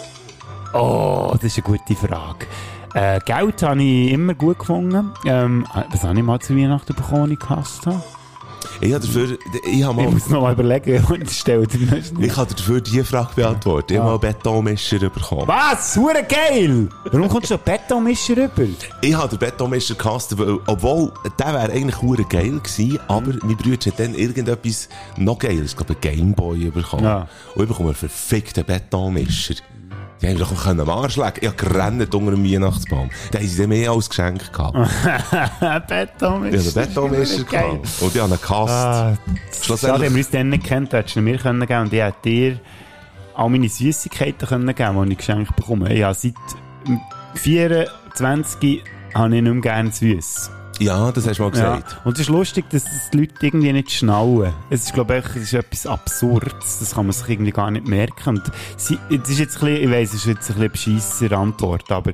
Oh, 0.73 1.33
das 1.33 1.45
ist 1.45 1.67
eine 1.67 1.79
gute 1.79 1.97
Frage. 1.97 2.47
Äh, 2.95 3.21
Geld 3.25 3.63
habe 3.63 3.83
ich 3.83 4.13
immer 4.13 4.35
gut 4.35 4.61
gefunden. 4.61 5.13
Ähm, 5.25 5.67
was 5.91 6.05
habe 6.05 6.19
ich 6.19 6.25
mal 6.25 6.39
zu 6.39 6.57
Weihnachten 6.57 6.95
bekommen, 6.95 7.33
ich 7.33 7.39
gehasst 7.39 7.87
habe? 7.87 8.03
Ich 8.81 8.93
habe 8.93 9.07
dafür... 9.07 9.39
Ich 9.65 9.83
habe 9.83 10.01
Ich 10.01 10.07
mal... 10.07 10.13
muss 10.13 10.29
noch 10.29 10.43
mal 10.43 10.53
überlegen, 10.53 11.05
und 11.09 11.27
das 11.27 11.37
stellt 11.39 11.75
ihr 11.75 11.93
nicht. 11.95 12.13
Ich 12.19 12.37
habe 12.37 12.55
dafür 12.55 12.81
die 12.81 13.03
Frage 13.03 13.29
beantwortet. 13.35 13.93
Ich 13.93 13.99
habe 13.99 14.11
mal 14.11 14.19
Betonmischer 14.19 14.99
bekommen. 14.99 15.47
Was? 15.47 15.97
Hure 15.97 16.25
geil! 16.29 16.89
Warum 17.11 17.29
kommst 17.29 17.51
du 17.51 17.55
so 17.55 17.61
Betonmischer 17.65 18.37
rüber? 18.37 18.69
Ich 19.03 19.15
habe 19.15 19.29
den 19.29 19.39
Betonmischer 19.39 19.95
gehasst, 19.95 20.39
weil, 20.39 20.59
obwohl, 20.67 21.13
der 21.39 21.47
wäre 21.55 21.73
eigentlich 21.73 22.01
hure 22.03 22.25
geil 22.25 22.59
gewesen, 22.61 22.99
aber 23.09 23.33
mein 23.43 23.57
Bruder 23.57 23.87
hat 23.91 23.99
dann 24.01 24.15
irgendetwas 24.15 24.89
noch 25.17 25.39
geiles, 25.39 25.73
ich 25.73 25.77
glaube, 25.77 25.95
einen 25.95 26.17
Gameboy 26.17 26.71
bekommen. 26.71 27.05
Ja. 27.05 27.29
Und 27.55 27.63
ich 27.63 27.69
bekomme 27.69 27.89
einen 27.91 27.97
verfickten 27.97 28.65
Betonmischer. 28.65 29.55
Die 30.21 30.29
haben 30.29 30.39
doch 30.39 30.67
am 30.67 30.91
Arsch 30.91 31.17
legen. 31.17 31.33
Ich 31.41 31.47
habe 31.47 31.57
gerannt 31.57 32.15
unter 32.15 32.31
dem 32.33 32.45
Weihnachtsbaum. 32.45 33.11
Da 33.31 33.39
haben 33.39 33.47
sie 33.47 33.67
mehr 33.67 33.91
als 33.93 34.09
Geschenk 34.09 34.53
gehabt. 34.53 34.77
Betonmischer. 35.89 36.81
Einen 36.81 36.89
Betonmischer 36.89 37.45
gehabt. 37.45 37.89
Und 38.01 38.15
ich 38.15 38.21
habe 38.21 38.35
ihn 38.35 38.41
gehasst. 38.41 38.73
Ah, 38.73 39.17
Schade, 39.63 40.01
wenn 40.01 40.13
wir 40.13 40.19
uns 40.19 40.31
dann 40.31 40.49
nicht 40.49 40.65
kennt, 40.65 40.93
hättest 40.93 41.17
du 41.17 41.21
mir 41.21 41.39
können 41.39 41.65
geben 41.67 41.81
und 41.81 41.93
ich 41.93 42.01
hätte 42.01 42.17
dir 42.25 42.61
all 43.35 43.49
meine 43.51 43.69
Süßigkeiten 43.69 44.49
können 44.49 44.75
geben, 44.75 45.07
die 45.07 45.13
ich 45.13 45.19
geschenkt 45.19 45.55
bekomme. 45.55 45.93
Ich 45.95 46.03
habe 46.03 46.15
seit 46.15 46.35
24 47.35 48.83
habe 49.15 49.37
ich 49.37 49.43
nicht 49.43 49.53
mehr 49.53 49.63
gerne 49.63 49.93
süß. 49.93 50.51
Ja, 50.79 51.11
das 51.11 51.27
hast 51.27 51.39
du 51.39 51.43
mal 51.43 51.57
Ja. 51.57 51.77
gesagt. 51.77 52.01
Und 52.05 52.13
es 52.15 52.21
ist 52.21 52.29
lustig, 52.29 52.65
dass 52.71 52.85
das 52.85 53.11
die 53.13 53.19
Leute 53.19 53.35
irgendwie 53.41 53.73
nicht 53.73 53.91
schnallen. 53.91 54.53
Es 54.71 54.85
ist, 54.85 54.95
glaube 54.95 55.19
ich, 55.19 55.25
es 55.37 55.43
ist 55.45 55.55
etwas 55.55 55.87
Absurdes. 55.87 56.79
Das 56.79 56.95
kann 56.95 57.07
man 57.07 57.13
sich 57.13 57.29
irgendwie 57.29 57.51
gar 57.51 57.71
nicht 57.71 57.87
merken. 57.89 58.37
Und 58.39 58.43
sie, 58.77 58.99
das 59.11 59.29
ist 59.31 59.39
jetzt 59.41 59.57
ein 59.57 59.67
bisschen, 59.67 59.85
ich 59.85 59.91
weiss, 59.91 60.09
es 60.11 60.15
ist 60.21 60.27
jetzt 60.27 60.51
ein 60.51 60.71
bisschen 60.71 60.99
bescheisser 60.99 61.39
Antwort, 61.39 61.91
aber 61.91 62.13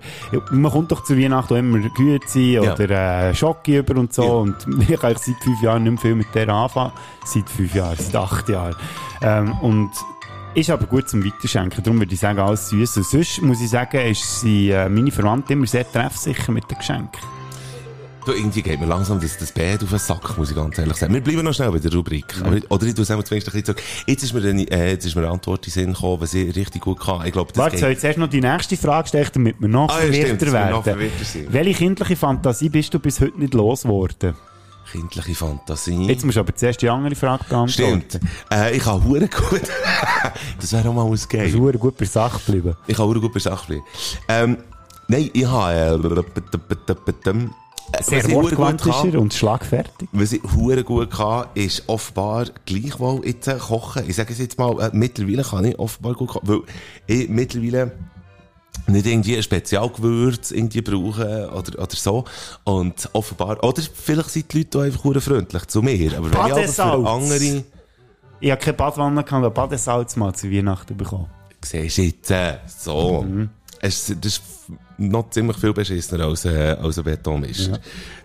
man 0.51 0.71
kommt 0.73 0.93
doch 0.93 1.05
zu 1.05 1.19
Weihnachten 1.19 1.57
immer 1.57 1.79
Güezi 1.91 2.55
Ja. 2.63 2.73
oder 2.73 2.91
äh, 3.29 3.35
Schocke 3.35 3.79
über 3.79 3.99
und 4.01 4.13
so. 4.15 4.23
Ja. 4.23 4.29
Und 4.31 4.57
ich 4.89 4.99
kann 5.01 5.15
seit 5.17 5.37
fünf 5.43 5.63
Jahren 5.63 5.83
nicht 5.83 5.93
mehr 5.93 6.01
viel 6.01 6.15
mit 6.15 6.35
der 6.35 6.49
anfangen. 6.49 6.93
Seit 7.25 7.49
fünf 7.51 7.75
Jahren, 7.75 7.97
seit 7.99 8.17
acht 8.17 8.49
Jahren. 8.49 8.75
Ähm, 9.23 9.53
und 9.61 9.91
ist 10.55 10.71
aber 10.71 10.87
gut 10.87 11.09
zum 11.09 11.25
Weiterschenken. 11.25 11.83
Darum 11.83 11.99
würde 11.99 12.15
ich 12.15 12.21
sagen, 12.21 12.39
alles 12.39 12.69
süß. 12.69 12.97
Und 12.99 13.07
sonst 13.07 13.43
muss 13.43 13.61
ich 13.61 13.69
sagen, 13.71 14.01
ist 14.09 14.41
sie, 14.41 14.71
äh, 14.71 14.89
meine 14.89 15.11
Verwandte 15.11 15.53
immer 15.53 15.67
sehr 15.67 15.91
treffsicher 15.91 16.53
mit 16.53 16.71
den 16.71 16.79
Geschenken. 16.79 17.21
Du, 18.25 18.33
irgendwie 18.33 18.63
geht 18.63 18.81
mir 18.81 18.87
langsam 18.87 19.21
das, 19.21 19.37
das 19.37 19.53
Bett 19.53 19.83
auf 19.83 19.91
den 19.91 19.99
Sack, 19.99 20.39
muss 20.39 20.51
ich 20.51 20.57
ganz 20.57 20.79
ehrlich 20.79 20.97
sagen. 20.97 21.13
Wir 21.13 21.21
bleiben 21.21 21.43
noch 21.45 21.53
schnell 21.53 21.71
bei 21.71 21.79
der 21.79 21.93
Rubrik. 21.93 22.25
Aber, 22.41 22.57
oder 22.71 22.87
ich 22.87 22.95
tue 22.95 23.03
es 23.03 23.09
zumindest 23.09 23.33
ein 23.33 23.39
bisschen 23.41 23.65
zurück. 23.65 23.83
Jetzt 24.07 24.23
ist 24.23 24.33
mir, 24.33 24.49
eine, 24.49 24.63
äh, 24.71 24.91
jetzt 24.93 25.05
ist 25.05 25.15
mir 25.15 25.23
eine 25.23 25.31
Antwort 25.31 25.67
in 25.67 25.71
den 25.71 25.85
Sinn 25.85 25.93
gekommen, 25.93 26.23
was 26.23 26.33
ich 26.33 26.57
richtig 26.57 26.83
gut 26.83 27.01
kann. 27.01 27.27
Ich 27.27 27.33
glaube, 27.33 27.53
das 27.53 27.59
Warte, 27.63 27.77
soll 27.77 27.91
ich 27.91 27.99
zuerst 27.99 28.19
noch 28.19 28.29
die 28.29 28.41
nächste 28.41 28.77
Frage 28.79 29.09
stellen, 29.09 29.29
damit 29.35 29.61
wir 29.61 29.69
noch 29.69 29.91
Ah, 29.91 30.05
ja, 30.05 30.13
stimmt, 30.13 30.41
verwirrter 30.41 30.45
dass 30.47 30.53
wir 30.55 30.71
noch 30.71 30.87
werden? 30.87 31.01
verwirrter 31.01 31.25
sind. 31.25 31.53
Welche 31.53 31.75
kindliche 31.75 32.17
Fantasie 32.17 32.69
bist 32.71 32.95
du 32.95 32.99
bis 32.99 33.21
heute 33.21 33.39
nicht 33.39 33.53
losgeworden? 33.53 34.35
Kindliche 34.91 35.35
Fantasie. 35.35 36.07
Jetzt 36.07 36.25
musst 36.25 36.37
du 36.37 36.41
aber 36.41 36.55
zuerst 36.55 36.81
die 36.81 36.89
andere 36.89 37.15
Frage 37.15 37.45
beantworten. 37.49 38.05
Stimmt. 38.09 38.21
Äh, 38.51 38.77
ich 38.77 38.87
habe 38.87 39.05
hure 39.05 39.29
gut. 39.29 39.63
das 40.61 40.73
wäre 40.73 40.89
auch 40.89 40.95
mal 40.95 41.05
ein 41.05 41.13
Du 41.13 41.19
verdammt 41.19 41.81
gut 41.81 41.97
bei 41.99 42.05
Sache 42.07 42.41
geblieben. 42.47 42.75
Ich 42.87 42.97
habe 42.97 43.09
hure 43.09 43.21
gut 43.21 43.35
bei 43.35 43.41
Sache 43.41 43.67
bleiben. 43.67 43.85
Ähm, 44.29 44.59
nein, 45.09 45.31
ich 45.33 45.47
habe, 45.47 45.73
äh, 45.75 45.99
Sehr 48.03 48.19
was 48.19 48.29
ich 48.29 48.35
hure 48.35 48.45
wortgewandt 48.45 48.83
gut 48.83 48.93
ist 48.95 49.01
kann- 49.01 49.13
er 49.15 49.21
und 49.21 49.35
schlagfertig. 49.35 50.09
Was 50.13 50.33
ich 50.33 50.43
hure 50.55 50.85
gut 50.85 51.11
kann, 51.11 51.47
ist 51.55 51.85
offenbar 51.89 52.47
gleichwohl 52.67 53.27
jetzt 53.27 53.47
äh, 53.49 53.57
kochen. 53.59 54.05
Ich 54.09 54.17
sage 54.17 54.33
es 54.33 54.39
jetzt 54.39 54.59
mal, 54.59 54.79
äh, 54.81 54.91
mittlerweile 54.93 55.43
kann 55.43 55.65
ich 55.65 55.79
offenbar 55.79 56.15
gut 56.15 56.29
kochen, 56.29 56.49
weil 56.49 56.61
ich 57.07 57.29
mittlerweile 57.29 57.93
nicht 58.87 59.07
irgendwie 59.07 59.37
ein 59.37 59.43
Spezialgewürz 59.43 60.51
irgendwie 60.51 60.83
brauchen 60.83 61.47
oder, 61.51 61.79
oder 61.83 61.97
so. 61.97 62.25
Und 62.65 63.09
offenbar, 63.13 63.63
oder 63.65 63.83
vielleicht 63.95 64.31
sind 64.31 64.53
die 64.53 64.59
Leute 64.59 64.79
auch 64.79 64.83
einfach 64.83 65.05
hure 65.05 65.21
freundlich 65.21 65.65
zu 65.67 65.81
mir. 65.83 66.17
Aber 66.19 66.27
wenn 66.31 66.47
ich 66.47 66.53
aber 66.53 66.69
für 66.69 67.09
andere, 67.09 67.65
Ich 68.41 68.51
habe 68.51 68.61
keine 68.61 68.77
Badwanne, 68.77 69.23
gehabt, 69.25 69.33
aber 69.33 69.51
Badesalz 69.51 70.17
mal 70.17 70.35
zu 70.35 70.51
Weihnachten 70.51 70.97
bekommen. 70.97 71.29
siehst 71.65 71.97
du 71.99 72.03
jetzt, 72.03 72.31
äh, 72.31 72.59
so. 72.67 73.23
Mhm. 73.23 73.49
Es, 73.81 74.07
das 74.21 74.33
ist 74.35 74.43
noch 74.99 75.31
ziemlich 75.31 75.57
viel 75.59 75.73
beschissener 75.73 76.25
als, 76.25 76.45
äh, 76.45 76.77
als 76.81 76.99
ein 76.99 77.05
Betonmischer. 77.05 77.79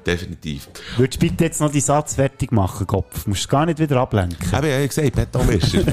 Definitiv. 0.06 0.68
Würdest 0.98 1.22
du 1.22 1.28
bitte 1.28 1.44
jetzt 1.46 1.62
noch 1.62 1.72
die 1.72 1.80
Satz 1.80 2.16
fertig 2.16 2.52
machen, 2.52 2.88
Kopf? 2.88 3.26
Musst 3.28 3.46
du 3.46 3.50
gar 3.50 3.66
nicht 3.66 3.80
wieder 3.80 3.98
ablenken. 3.98 4.48
Eben, 4.48 4.68
ja, 4.68 4.80
ich 4.80 4.90
gesagt, 4.90 5.16
Betonmischer. 5.16 5.84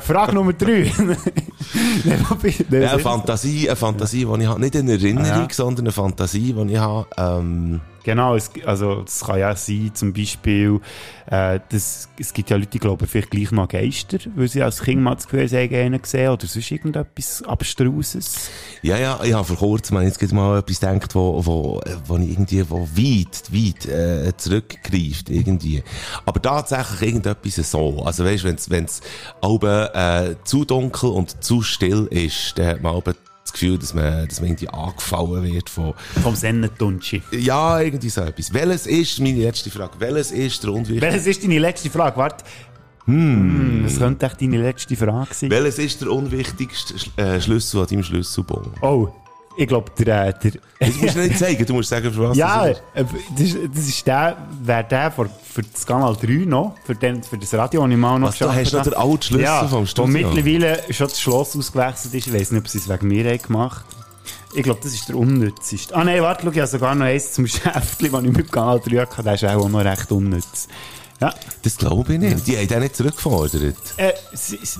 Frage 0.00 0.34
Nummer 0.34 0.52
drei. 0.52 0.92
Nein, 2.04 2.24
Ja, 2.70 2.90
eine 2.92 2.98
Fantasie, 2.98 3.68
eine 3.68 3.76
Fantasie, 3.76 4.24
die 4.24 4.42
ich 4.42 4.48
habe. 4.48 4.60
Nicht 4.60 4.76
eine 4.76 4.92
Erinnerung, 4.92 5.24
Ah, 5.26 5.40
ja. 5.42 5.48
sondern 5.50 5.86
eine 5.86 5.92
Fantasie, 5.92 6.52
die 6.54 6.72
ich 6.72 6.78
habe. 6.78 7.06
Ähm, 7.16 7.80
Genau, 8.08 8.36
es, 8.36 8.50
also, 8.64 9.02
es 9.06 9.20
kann 9.20 9.38
ja 9.38 9.54
sein, 9.54 9.90
zum 9.92 10.14
Beispiel, 10.14 10.80
äh, 11.26 11.60
das, 11.68 12.08
es 12.18 12.32
gibt 12.32 12.48
ja 12.48 12.56
Leute, 12.56 12.70
die 12.70 12.78
glauben 12.78 13.06
vielleicht 13.06 13.30
gleich 13.30 13.50
noch 13.50 13.68
Geister, 13.68 14.16
weil 14.34 14.48
sie 14.48 14.62
als 14.62 14.80
Kind 14.80 15.02
mal 15.02 15.14
das 15.14 15.28
Gefühl 15.28 15.46
haben, 15.46 15.74
einen 15.74 16.00
gesehen 16.00 16.30
oder 16.30 16.46
sonst 16.46 16.70
irgendetwas 16.70 17.42
Abstruses. 17.42 18.48
ja, 18.80 18.96
ja, 18.96 19.20
ich 19.22 19.34
habe 19.34 19.44
vor 19.44 19.56
kurzem 19.58 20.00
jetzt 20.00 20.18
gerade 20.18 20.34
mal 20.34 20.58
etwas 20.60 20.80
gedacht, 20.80 21.14
wo, 21.14 21.44
wo, 21.44 21.80
wo 22.06 22.16
ich 22.16 22.30
irgendwie, 22.30 22.64
wo 22.70 22.80
weit, 22.80 23.42
weit, 23.52 23.86
äh, 23.86 24.32
zurückgreift, 24.38 25.28
irgendwie. 25.28 25.82
Aber 26.24 26.40
tatsächlich 26.40 27.02
irgendetwas 27.02 27.56
so. 27.70 28.02
Also 28.04 28.24
weißt, 28.24 28.44
wenn's, 28.44 28.70
wenn's 28.70 29.02
oben, 29.42 29.86
äh, 29.92 30.36
zu 30.44 30.64
dunkel 30.64 31.10
und 31.10 31.44
zu 31.44 31.57
still 31.62 32.06
ist, 32.10 32.54
dann 32.58 32.66
hat 32.66 32.82
man 32.82 32.94
oben 32.94 33.14
das 33.44 33.52
Gefühl, 33.52 33.78
dass 33.78 33.94
man, 33.94 34.28
dass 34.28 34.40
man 34.40 34.50
irgendwie 34.50 34.68
angefallen 34.68 35.42
wird 35.44 35.70
von, 35.70 35.94
Vom 36.22 36.34
Sennentunschi. 36.36 37.22
ja, 37.32 37.80
irgendwie 37.80 38.10
so 38.10 38.20
etwas. 38.20 38.52
Welches 38.52 38.86
ist, 38.86 39.20
meine 39.20 39.38
letzte 39.42 39.70
Frage, 39.70 39.92
welches 39.98 40.32
ist 40.32 40.62
der 40.62 40.70
Unwichtige? 40.72 41.00
Welches 41.00 41.26
ist 41.26 41.42
deine 41.42 41.58
letzte 41.58 41.88
Frage? 41.90 42.16
Warte. 42.18 42.44
Hm. 43.06 43.82
Das 43.84 43.96
könnte 43.98 44.26
echt 44.26 44.42
deine 44.42 44.60
letzte 44.60 44.94
Frage 44.94 45.32
sein. 45.32 45.50
Welches 45.50 45.78
ist 45.78 46.00
der 46.02 46.10
unwichtigste 46.12 46.94
Sch- 46.94 47.18
äh, 47.18 47.40
Schlüssel 47.40 47.80
an 47.80 47.86
deinem 47.86 48.02
Schlüsselbon? 48.02 48.70
Oh, 48.82 49.08
ich 49.60 49.66
glaube, 49.66 49.90
der, 49.98 50.32
der 50.34 50.52
Das 50.78 50.94
musst 50.94 51.16
du 51.16 51.20
nicht 51.20 51.36
sagen, 51.36 51.66
du 51.66 51.74
musst 51.74 51.88
sagen, 51.88 52.12
für 52.12 52.28
was 52.28 52.36
Ja, 52.36 52.68
das 52.68 52.78
ist. 52.78 52.82
äh, 52.94 53.68
das 53.74 53.88
ist, 53.88 54.06
der, 54.06 54.36
wäre 54.62 54.84
der 54.84 55.10
für, 55.10 55.28
für 55.52 55.62
das 55.62 55.84
Kanal 55.84 56.14
3 56.14 56.44
noch, 56.46 56.76
für, 56.84 56.94
den, 56.94 57.24
für 57.24 57.36
das 57.36 57.52
Radio, 57.54 57.82
das 57.82 57.90
ich 57.90 57.96
mal 57.96 58.20
noch 58.20 58.28
Was, 58.28 58.38
du 58.38 58.52
hast 58.52 58.72
noch 58.72 58.82
den 58.84 58.94
alten 58.94 59.22
Schlüssel 59.22 59.44
ja, 59.44 59.66
vom 59.66 59.84
Studio? 59.84 60.14
Wo 60.14 60.16
mittlerweile 60.32 60.80
schon 60.92 61.08
das 61.08 61.20
Schloss 61.20 61.56
ausgewechselt 61.56 62.14
ist. 62.14 62.26
Ich 62.28 62.32
weiß 62.32 62.52
nicht, 62.52 62.60
ob 62.60 62.68
sie 62.68 62.78
es 62.78 62.88
wegen 62.88 63.08
mir 63.08 63.24
haben 63.28 63.42
gemacht 63.42 63.84
Ich 64.54 64.62
glaube, 64.62 64.78
das 64.80 64.94
ist 64.94 65.08
der 65.08 65.16
unnützeste. 65.16 65.92
Ah 65.96 66.04
nein, 66.04 66.22
warte, 66.22 66.42
schau, 66.44 66.52
ich 66.52 66.58
habe 66.58 66.68
sogar 66.68 66.94
noch 66.94 67.06
eins 67.06 67.32
zum 67.32 67.46
Schäftchen, 67.48 68.12
das 68.12 68.22
ich 68.22 68.32
mit 68.32 68.52
Kanal 68.52 68.80
3 68.80 68.96
hatte. 69.00 69.22
Der 69.24 69.34
ist 69.34 69.44
auch 69.44 69.68
noch 69.68 69.84
recht 69.84 70.12
unnütz. 70.12 70.68
Ja, 71.20 71.34
Das 71.62 71.76
glaube 71.76 72.12
ich 72.12 72.20
nicht. 72.20 72.46
Die 72.46 72.56
haben 72.56 72.68
den 72.68 72.80
nicht 72.80 72.94
zurückgefordert. 72.94 73.74
äh, 73.96 74.12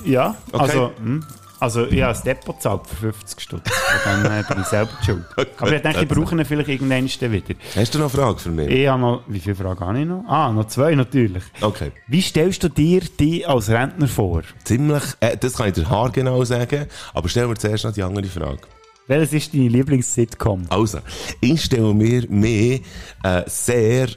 ja 0.05 0.35
Okay. 0.53 0.61
also... 0.63 0.91
Hm. 0.97 1.25
Also, 1.59 1.85
ich 1.85 2.01
habe 2.01 2.13
das 2.13 2.23
Depot 2.23 2.55
gezahlt 2.55 2.87
für 2.87 3.11
50 3.13 3.39
Stutz. 3.39 3.61
Und 3.69 4.05
dann 4.05 4.25
äh, 4.25 4.43
bin 4.47 4.61
ich 4.61 4.67
selber 4.67 4.91
schuld. 5.05 5.25
Aber 5.57 5.73
ich 5.73 5.81
denke, 5.81 6.01
ich 6.01 6.07
brauche 6.07 6.35
ihn 6.35 6.45
vielleicht 6.45 6.69
irgendwann 6.69 7.05
wieder. 7.05 7.55
Hast 7.75 7.93
du 7.93 7.99
noch 7.99 8.13
eine 8.13 8.23
Frage 8.23 8.39
für 8.39 8.49
mich? 8.49 8.69
Ich 8.69 8.87
habe 8.87 9.01
noch, 9.01 9.23
wie 9.27 9.39
viele 9.39 9.55
Fragen 9.55 9.79
habe 9.79 9.99
ich 9.99 10.05
noch? 10.05 10.23
Ah, 10.27 10.51
noch 10.51 10.67
zwei 10.67 10.95
natürlich. 10.95 11.43
Okay. 11.61 11.91
Wie 12.07 12.21
stellst 12.21 12.63
du 12.63 12.69
dir 12.69 13.01
die 13.19 13.45
als 13.45 13.69
Rentner 13.69 14.07
vor? 14.07 14.43
Ziemlich, 14.63 15.03
äh, 15.19 15.35
das 15.37 15.55
kann 15.55 15.67
ich 15.67 15.73
dir 15.73 15.89
haargenau 15.89 16.43
sagen, 16.45 16.85
aber 17.13 17.29
stellen 17.29 17.49
wir 17.49 17.55
zuerst 17.55 17.83
noch 17.83 17.93
die 17.93 18.03
andere 18.03 18.25
Frage. 18.25 18.61
Welches 19.07 19.33
ist 19.33 19.53
deine 19.53 19.69
Lieblings-Sitcom? 19.69 20.67
Also, 20.69 20.99
ich 21.41 21.63
stelle 21.63 21.93
mir 21.95 22.25
mehr 22.29 22.79
äh, 23.23 23.43
sehr 23.47 24.07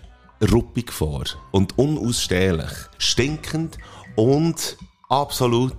ruppig 0.52 0.92
vor 0.92 1.24
und 1.50 1.78
unausstehlich, 1.78 2.70
stinkend 2.98 3.78
und 4.16 4.76
absolut 5.12 5.76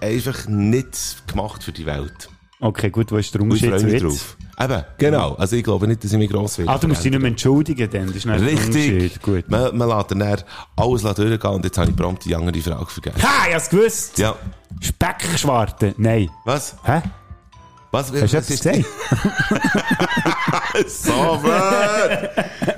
einfach 0.00 0.46
nicht 0.46 1.26
gemacht 1.26 1.62
für 1.62 1.72
die 1.72 1.86
Welt. 1.86 2.28
Okay, 2.60 2.88
gut, 2.88 3.12
wo 3.12 3.16
ist 3.16 3.34
der 3.34 3.42
ich 3.42 3.44
Unterschied 3.44 3.78
zu 3.80 3.86
mich 3.86 4.02
drauf. 4.02 4.36
Eben, 4.58 4.84
genau. 4.96 5.34
Also 5.34 5.56
ich 5.56 5.64
glaube 5.64 5.86
nicht, 5.86 6.02
dass 6.02 6.12
ich 6.12 6.18
mich 6.18 6.30
gross 6.30 6.56
will. 6.56 6.68
Ah, 6.68 6.78
du 6.78 6.88
musst 6.88 7.04
dich 7.04 7.10
nicht 7.10 7.20
mehr 7.20 7.30
entschuldigen, 7.30 7.90
dann. 7.90 8.06
Das 8.06 8.16
ist 8.16 8.24
nicht 8.24 8.40
Richtig. 8.40 9.20
Gut. 9.20 9.50
Man, 9.50 9.76
man 9.76 9.88
lässt 9.88 10.12
dann 10.12 10.22
alles 10.22 11.02
durchgehen 11.02 11.50
und 11.50 11.64
jetzt 11.64 11.76
habe 11.76 11.90
ich 11.90 11.96
prompt 11.96 12.24
die 12.24 12.34
andere 12.34 12.58
Frage 12.62 12.86
vergessen. 12.86 13.22
Ha, 13.22 13.48
ich 13.48 13.54
hab's 13.54 13.68
gewusst! 13.68 14.18
Ja. 14.18 14.34
Speckschwarte? 14.80 15.94
Nein. 15.98 16.30
Was? 16.44 16.76
Hä? 16.84 17.02
Was? 17.96 18.12
Hast 18.12 18.32
du 18.32 18.36
etwas 18.38 18.48
gesagt? 18.48 18.84
so 20.88 21.38
blöd! 21.42 22.30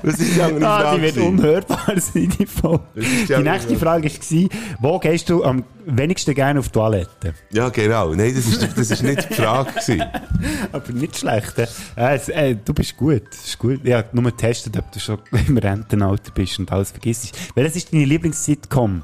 Was 0.03 0.19
ist 0.19 0.35
die 0.35 0.41
andere 0.41 0.67
Ah, 0.67 0.79
Frage? 0.81 0.97
die 0.97 1.03
wird 1.03 1.17
unhörbar 1.17 1.93
sein, 1.97 2.29
die 2.39 2.45
Folge. 2.45 2.83
die 2.95 3.37
nächste 3.43 3.75
Frage 3.77 4.09
war, 4.09 4.49
wo 4.79 4.99
gehst 4.99 5.29
du 5.29 5.43
am 5.43 5.63
wenigsten 5.85 6.33
gerne 6.33 6.59
auf 6.59 6.67
die 6.67 6.73
Toilette? 6.73 7.33
Ja, 7.51 7.69
genau. 7.69 8.13
Nein, 8.13 8.33
das 8.35 8.45
ist, 8.45 8.77
das 8.77 8.91
ist 8.91 9.03
nicht 9.03 9.29
die 9.29 9.33
Frage. 9.33 9.71
Gewesen. 9.71 10.03
Aber 10.71 10.91
nicht 10.93 11.17
schlecht. 11.17 11.57
Äh, 11.57 11.67
es- 12.15 12.29
äh, 12.29 12.55
du 12.63 12.73
bist 12.73 12.95
gut. 12.97 13.23
Das 13.29 13.45
ist 13.45 13.59
gut. 13.59 13.81
Ich 13.83 13.93
habe 13.93 14.07
nur 14.13 14.23
getestet, 14.31 14.77
ob 14.77 14.91
du 14.91 14.99
schon 14.99 15.19
im 15.47 15.57
Rentenalter 15.57 16.31
bist 16.31 16.59
und 16.59 16.71
alles 16.71 16.91
vergisst. 16.91 17.37
Welches 17.55 17.75
ist 17.75 17.93
deine 17.93 18.05
Lieblings-Sitcom? 18.05 19.03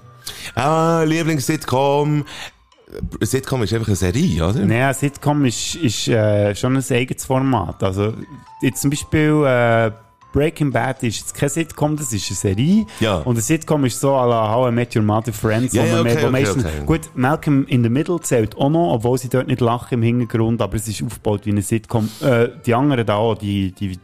Ah, 0.56 1.04
Lieblings-Sitcom. 1.04 2.26
Äh, 3.20 3.26
Sitcom 3.26 3.64
ist 3.64 3.74
einfach 3.74 3.88
eine 3.88 3.96
Serie, 3.96 4.48
oder? 4.48 4.66
Naja, 4.66 4.94
Sitcom 4.94 5.46
ist, 5.46 5.76
ist 5.76 6.08
äh, 6.08 6.56
schon 6.56 6.76
ein 6.78 6.84
eigenes 6.90 7.26
Format. 7.26 7.84
Also, 7.84 8.14
jetzt 8.62 8.82
zum 8.82 8.90
Beispiel 8.90 9.44
äh, 9.46 9.92
Breaking 10.36 10.70
Bad 10.70 11.02
ist 11.04 11.20
jetzt 11.20 11.34
kein 11.34 11.48
Sitcom, 11.48 11.96
das 11.96 12.12
ist 12.12 12.30
eine 12.30 12.36
Serie. 12.36 12.86
Ja. 13.00 13.20
Und 13.20 13.38
ein 13.38 13.42
Sitcom 13.42 13.86
ist 13.86 14.02
so 14.02 14.16
à 14.16 14.28
la 14.28 14.54
How 14.54 14.70
I 14.70 14.72
Met 14.74 14.94
Your 14.94 15.02
Mother 15.02 15.32
Friends. 15.32 15.74
Ja, 15.74 15.86
ja, 15.86 16.02
okay, 16.02 16.18
okay, 16.18 16.30
meistens, 16.30 16.66
okay. 16.66 16.86
Gut, 16.86 17.02
Malcolm 17.16 17.66
in 17.68 17.84
the 17.84 17.90
Middle 17.90 18.20
zählt 18.20 18.58
auch 18.58 18.70
noch, 18.70 18.96
obwohl 18.96 19.18
sie 19.18 19.30
dort 19.30 19.48
nicht 19.48 19.62
lachen 19.62 19.94
im 19.94 20.04
Hintergrund, 20.04 20.62
aber 20.62 20.76
es 20.76 20.90
ist 20.90 21.02
aufgebaut 21.02 21.46
wie 21.46 21.52
eine 21.52 21.62
Sitcom. 21.62 22.10
Äh, 22.20 22.50
die 22.66 22.74
anderen 22.74 23.06
da 23.06 23.16
auch, 23.16 23.36
die, 23.36 23.72
die, 23.72 23.98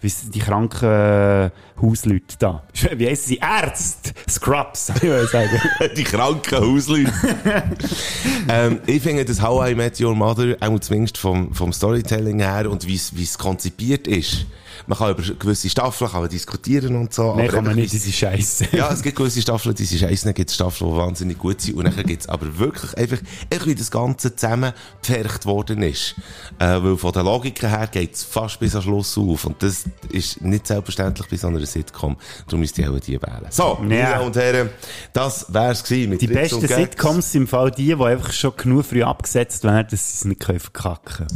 wie 0.00 0.06
s- 0.08 0.28
die 0.30 0.38
kranken 0.38 0.88
äh, 0.88 1.50
Hausleute 1.80 2.36
da. 2.38 2.62
Wie 2.96 3.06
heissen 3.06 3.28
sie? 3.28 3.36
Ärzte! 3.38 4.12
Scrubs, 4.28 4.90
ich 4.96 5.02
will 5.02 5.26
sagen. 5.28 5.60
die 5.96 6.04
kranken 6.04 6.58
Hausleute. 6.58 7.12
ähm, 8.48 8.80
ich 8.86 9.02
finde, 9.02 9.24
das 9.24 9.40
How 9.42 9.68
I 9.70 9.74
Met 9.74 10.00
Your 10.00 10.14
Mother, 10.14 10.56
auch 10.60 10.78
zumindest 10.80 11.18
vom, 11.18 11.52
vom 11.54 11.72
Storytelling 11.72 12.40
her 12.40 12.70
und 12.70 12.86
wie 12.86 12.94
es 12.94 13.38
konzipiert 13.38 14.06
ist, 14.06 14.46
man 14.86 14.98
kann 14.98 15.10
über 15.12 15.22
gewisse 15.22 15.68
Staffeln 15.68 16.10
kann 16.10 16.20
man 16.22 16.30
diskutieren 16.30 16.96
und 16.96 17.12
so. 17.12 17.34
Nein, 17.34 17.46
aber 17.46 17.56
kann 17.56 17.64
man 17.64 17.74
nicht, 17.76 17.92
diese 17.92 18.12
Scheiße. 18.12 18.68
Ja, 18.76 18.90
es 18.92 19.02
gibt 19.02 19.16
gewisse 19.16 19.40
Staffeln, 19.40 19.74
die 19.74 19.84
sind 19.84 20.00
scheiße, 20.00 20.24
dann 20.24 20.34
gibt 20.34 20.50
es 20.50 20.56
Staffeln, 20.56 20.90
die 20.90 20.96
wahnsinnig 20.96 21.38
gut 21.38 21.60
sind 21.60 21.76
und 21.76 21.84
dann 21.84 22.06
gibt 22.06 22.22
es 22.22 22.28
aber 22.28 22.58
wirklich 22.58 22.96
einfach, 22.96 23.18
einfach 23.52 23.66
wie 23.66 23.74
das 23.74 23.90
Ganze 23.90 24.34
zusammen 24.34 24.72
gepfercht 25.02 25.46
worden 25.46 25.82
ist. 25.82 26.14
Äh, 26.58 26.82
weil 26.82 26.96
von 26.96 27.12
der 27.12 27.22
Logik 27.22 27.62
her 27.62 27.88
geht 27.90 28.14
es 28.14 28.24
fast 28.24 28.58
bis 28.60 28.74
am 28.74 28.82
Schluss 28.82 29.16
auf 29.16 29.44
und 29.44 29.62
das 29.62 29.84
ist 30.10 30.40
nicht 30.42 30.66
selbstverständlich 30.66 31.28
bei 31.28 31.36
so 31.36 31.46
einer 31.48 31.64
Sitcom. 31.64 32.16
Darum 32.46 32.60
müsst 32.60 32.78
ihr 32.78 32.90
auch 32.90 32.98
die 33.00 33.20
wählen. 33.20 33.46
So, 33.50 33.78
meine 33.80 33.98
Ja. 33.98 34.10
Damen 34.12 34.26
und 34.26 34.36
Herren, 34.36 34.70
das 35.12 35.46
wär's 35.52 35.82
gewesen 35.84 36.10
mit 36.10 36.20
Die 36.22 36.28
Witz 36.28 36.50
besten. 36.50 36.68
Sitcoms 36.68 37.32
sind 37.32 37.42
im 37.42 37.46
Fall 37.48 37.70
die, 37.70 37.94
die 37.94 38.02
einfach 38.04 38.32
schon 38.32 38.52
genug 38.56 38.84
früh 38.86 39.02
abgesetzt 39.02 39.64
werden, 39.64 39.86
dass 39.90 40.10
sie 40.12 40.14
es 40.16 40.24
nicht 40.24 40.40
können 40.40 40.60
verkacken 40.60 41.26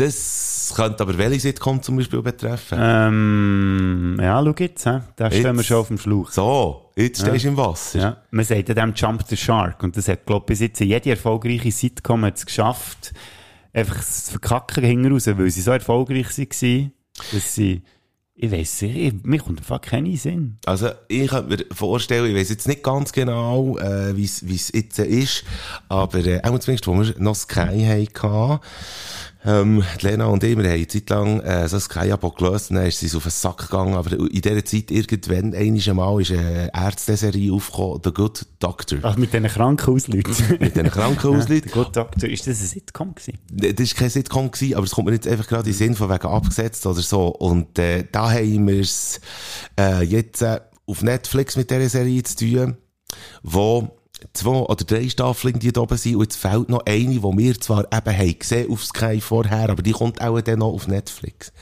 Das 0.00 0.72
könnte 0.74 1.02
aber 1.02 1.18
welche 1.18 1.40
Sitcom 1.40 1.82
zum 1.82 1.96
Beispiel 1.96 2.22
betreffen? 2.22 2.78
Ähm, 2.80 4.16
ja, 4.20 4.42
schau 4.42 4.54
jetzt, 4.58 4.86
hä? 4.86 5.00
da 5.16 5.30
stehen 5.30 5.42
wir 5.44 5.54
Jetzt. 5.56 5.66
schon 5.66 5.76
auf 5.76 5.88
dem 5.88 5.98
Schlauch. 5.98 6.30
So, 6.30 6.90
jetzt 6.96 7.20
stehst 7.20 7.44
du 7.44 7.48
im 7.48 7.56
Wasser. 7.56 7.98
Ja, 7.98 8.16
man 8.30 8.44
sagt 8.44 8.68
ja 8.68 8.74
dem 8.74 8.94
Jump 8.94 9.24
the 9.28 9.36
Shark. 9.36 9.82
Und 9.82 9.96
das 9.96 10.08
hat, 10.08 10.24
glaube 10.26 10.44
ich, 10.44 10.46
bis 10.46 10.60
jetzt 10.60 10.80
jede 10.80 11.10
erfolgreiche 11.10 11.70
Sitcom 11.70 12.24
hat 12.24 12.36
es 12.38 12.46
geschafft, 12.46 13.12
einfach 13.72 13.96
das 13.96 14.30
Verkacken 14.30 14.84
hinten 14.84 15.12
raus, 15.12 15.26
weil 15.26 15.50
sie 15.50 15.60
so 15.60 15.70
erfolgreich 15.72 16.26
waren, 16.38 16.92
dass 17.32 17.54
sie, 17.54 17.82
ich 18.34 18.50
weiss 18.50 18.80
nicht, 18.82 18.96
ich- 18.96 19.22
mir 19.24 19.38
kommt 19.38 19.58
einfach 19.60 19.80
keinen 19.82 20.16
Sinn. 20.16 20.58
Also, 20.64 20.90
ich 21.08 21.28
könnte 21.28 21.48
mir 21.56 21.74
vorstellen, 21.74 22.30
ich 22.30 22.36
weiß 22.36 22.48
jetzt 22.48 22.66
nicht 22.68 22.82
ganz 22.82 23.12
genau, 23.12 23.76
äh, 23.78 24.16
wie 24.16 24.24
es 24.24 24.72
jetzt 24.72 24.98
ist, 24.98 25.44
aber 25.88 26.24
äh, 26.24 26.40
auch 26.42 26.58
zumindest, 26.58 26.86
wo 26.86 26.94
wir 26.98 27.14
noch 27.18 27.34
Sky 27.34 28.06
hatten, 28.12 28.60
Ähm, 29.42 29.82
Lena 30.00 30.26
und 30.26 30.44
ich, 30.44 30.56
wir 30.56 30.64
haben 30.64 30.72
eine 30.72 30.86
Zeit 30.86 31.08
lang 31.08 31.40
äh, 31.40 31.66
so 31.66 31.76
ein 31.76 31.80
Sky-Abo 31.80 32.30
gelöst, 32.32 32.70
dann 32.70 32.84
ist 32.84 33.00
sie 33.00 33.16
auf 33.16 33.22
den 33.22 33.30
Sack 33.30 33.70
gegangen, 33.70 33.94
aber 33.94 34.12
in 34.12 34.40
dieser 34.40 34.64
Zeit 34.64 34.90
irgendwann, 34.90 35.54
einmal 35.54 35.94
Mal, 35.94 36.20
ist 36.20 36.32
eine 36.32 36.70
Ärzte-Serie 36.74 37.52
aufgekommen, 37.52 38.00
The 38.04 38.10
Good 38.12 38.46
Doctor. 38.58 38.98
Ach, 39.02 39.16
mit 39.16 39.32
diesen 39.32 39.48
Krankenhausleuten. 39.48 40.34
Mit 40.60 40.76
diesen 40.76 40.90
Krankenhausleuten. 40.90 41.70
Gut, 41.70 41.96
Doktor, 41.96 42.28
ist 42.28 42.46
das 42.46 42.60
ein 42.60 42.66
Sitcom 42.66 43.14
gewesen? 43.14 43.38
Das 43.50 43.78
war 43.78 43.98
kein 43.98 44.10
Sitcom, 44.10 44.50
gewesen, 44.50 44.74
aber 44.74 44.84
es 44.84 44.90
kommt 44.92 45.08
mir 45.08 45.14
jetzt 45.14 45.26
einfach 45.26 45.46
gerade 45.46 45.70
in 45.70 45.72
den 45.72 45.78
Sinn 45.78 45.94
von 45.94 46.10
wegen 46.10 46.26
abgesetzt 46.26 46.84
oder 46.86 47.00
so. 47.00 47.28
Und 47.28 47.78
äh, 47.78 48.04
da 48.12 48.30
haben 48.30 48.66
wir 48.66 48.80
es 48.80 49.20
äh, 49.78 50.02
jetzt 50.02 50.42
äh, 50.42 50.60
auf 50.86 51.02
Netflix 51.02 51.56
mit 51.56 51.70
dieser 51.70 51.88
Serie 51.88 52.22
zu 52.24 52.36
tun, 52.36 52.76
wo 53.42 53.99
zwei 54.32 54.50
oder 54.50 54.84
drei 54.84 55.08
Staffeln 55.08 55.58
die 55.58 55.72
da 55.72 55.82
oben 55.82 55.96
sind 55.96 56.16
und 56.16 56.22
jetzt 56.22 56.36
fehlt 56.36 56.68
noch 56.68 56.84
eine, 56.86 57.14
die 57.14 57.22
wir 57.22 57.60
zwar 57.60 57.84
eben 57.92 58.16
haben 58.18 58.38
gesehen 58.38 58.70
auf 58.70 58.84
Sky 58.84 59.20
vorher, 59.20 59.70
aber 59.70 59.82
die 59.82 59.92
kommt 59.92 60.20
auch 60.20 60.40
dann 60.40 60.60
noch 60.60 60.72
auf 60.72 60.88
Netflix. 60.88 61.52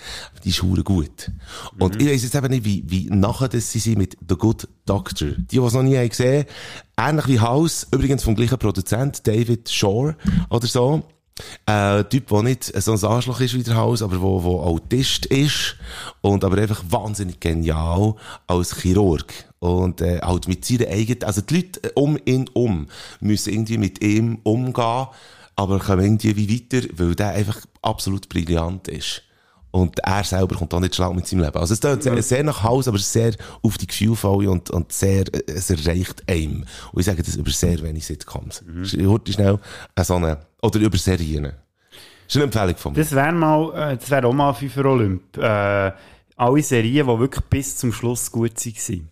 Die 0.44 0.50
ist 0.50 0.62
hure 0.62 0.82
gut. 0.82 1.30
Und 1.78 2.00
ich 2.00 2.09
weiss 2.09 2.22
jetzt 2.22 2.34
eben 2.34 2.48
nicht, 2.48 2.64
wie, 2.64 2.84
wie 2.86 3.09
nachher 3.11 3.48
das 3.48 3.72
sie 3.72 3.78
sind 3.78 3.98
mit 3.98 4.16
The 4.28 4.36
Good 4.36 4.68
Doctor. 4.86 5.28
Die, 5.28 5.46
die 5.46 5.59
es 5.59 5.72
noch 5.72 5.82
nie 5.82 5.96
haben 5.96 6.09
gesehen, 6.09 6.46
ähnlich 6.96 7.28
wie 7.28 7.40
House, 7.40 7.86
übrigens 7.90 8.24
vom 8.24 8.34
gleichen 8.34 8.59
Produzent, 8.59 9.26
David 9.26 9.68
Shore 9.68 10.16
oder 10.50 10.66
so. 10.66 11.02
Äh, 11.66 12.04
Typ, 12.04 12.28
der 12.28 12.42
nicht 12.42 12.64
so 12.64 12.92
ein 12.92 13.04
Arschloch 13.04 13.40
ist 13.40 13.54
wie 13.54 13.62
der 13.62 13.76
Haus, 13.76 14.02
aber 14.02 14.20
wo, 14.20 14.42
wo 14.42 14.61
Autist 14.61 15.26
ist 15.26 15.76
und 16.20 16.44
aber 16.44 16.59
einfach 16.59 16.82
wahnsinnig 16.88 17.40
genial 17.40 18.16
als 18.46 18.80
Chirurg. 18.80 19.47
Und 19.61 20.00
äh, 20.00 20.20
halt 20.20 20.46
mit 20.46 20.64
seiner 20.64 20.88
eigenen, 20.88 21.24
also 21.24 21.40
die 21.40 21.56
Leute 21.56 21.92
um 21.94 22.18
ihn 22.24 22.48
um 22.52 22.86
müssen 23.20 23.52
irgendwie 23.52 23.78
mit 23.78 24.04
ihm 24.04 24.38
umgehen, 24.44 25.09
aber 25.56 25.78
kommen 25.80 26.04
irgendwie 26.04 26.36
wie 26.36 26.54
weiter, 26.54 26.86
weil 26.96 27.14
der 27.16 27.30
einfach 27.30 27.61
absolut 27.82 28.28
brillant 28.28 28.86
ist. 28.86 29.22
Und 29.70 29.98
er 29.98 30.24
selber 30.24 30.56
kommt 30.56 30.72
auch 30.72 30.80
nicht 30.80 30.94
schlau 30.94 31.12
mit 31.12 31.26
seinem 31.26 31.42
Leben. 31.42 31.59
Also 31.59 31.74
es 31.74 31.80
klingt 31.80 32.02
sehr, 32.02 32.22
sehr 32.22 32.42
nach 32.42 32.62
Haus, 32.62 32.88
aber 32.88 32.98
sehr 32.98 33.34
auf 33.62 33.76
die 33.76 33.86
Gefühlvolle 33.86 34.50
und, 34.50 34.70
und 34.70 34.92
sehr, 34.92 35.26
äh, 35.34 35.42
es 35.46 35.70
erreicht 35.70 36.22
einem. 36.26 36.64
Und 36.92 37.00
ich 37.00 37.06
sage 37.06 37.22
das 37.22 37.36
über 37.36 37.50
sehr 37.50 37.80
wenig 37.82 38.06
Sitcoms. 38.06 38.62
Mhm. 38.62 39.09
Heute 39.09 39.32
schnell 39.32 39.59
äh, 39.94 40.04
so 40.04 40.14
eine, 40.14 40.38
oder 40.62 40.80
über 40.80 40.96
Serien. 40.96 41.42
Das 41.42 41.52
ist 42.28 42.36
eine 42.36 42.44
Empfehlung 42.44 42.76
von 42.76 42.92
mir. 42.92 42.98
Das 42.98 43.12
wäre 43.12 43.32
mal, 43.32 43.92
äh, 43.92 43.96
das 43.96 44.11
wäre 44.11 44.26
auch 44.26 44.32
mal 44.32 44.54
FIFA 44.54 44.84
Olymp. 44.84 45.36
Äh, 45.36 45.92
alle 46.36 46.62
Serien, 46.62 47.06
die 47.06 47.18
wirklich 47.18 47.44
bis 47.46 47.76
zum 47.76 47.92
Schluss 47.92 48.30
gut 48.30 48.54
waren. 48.64 49.11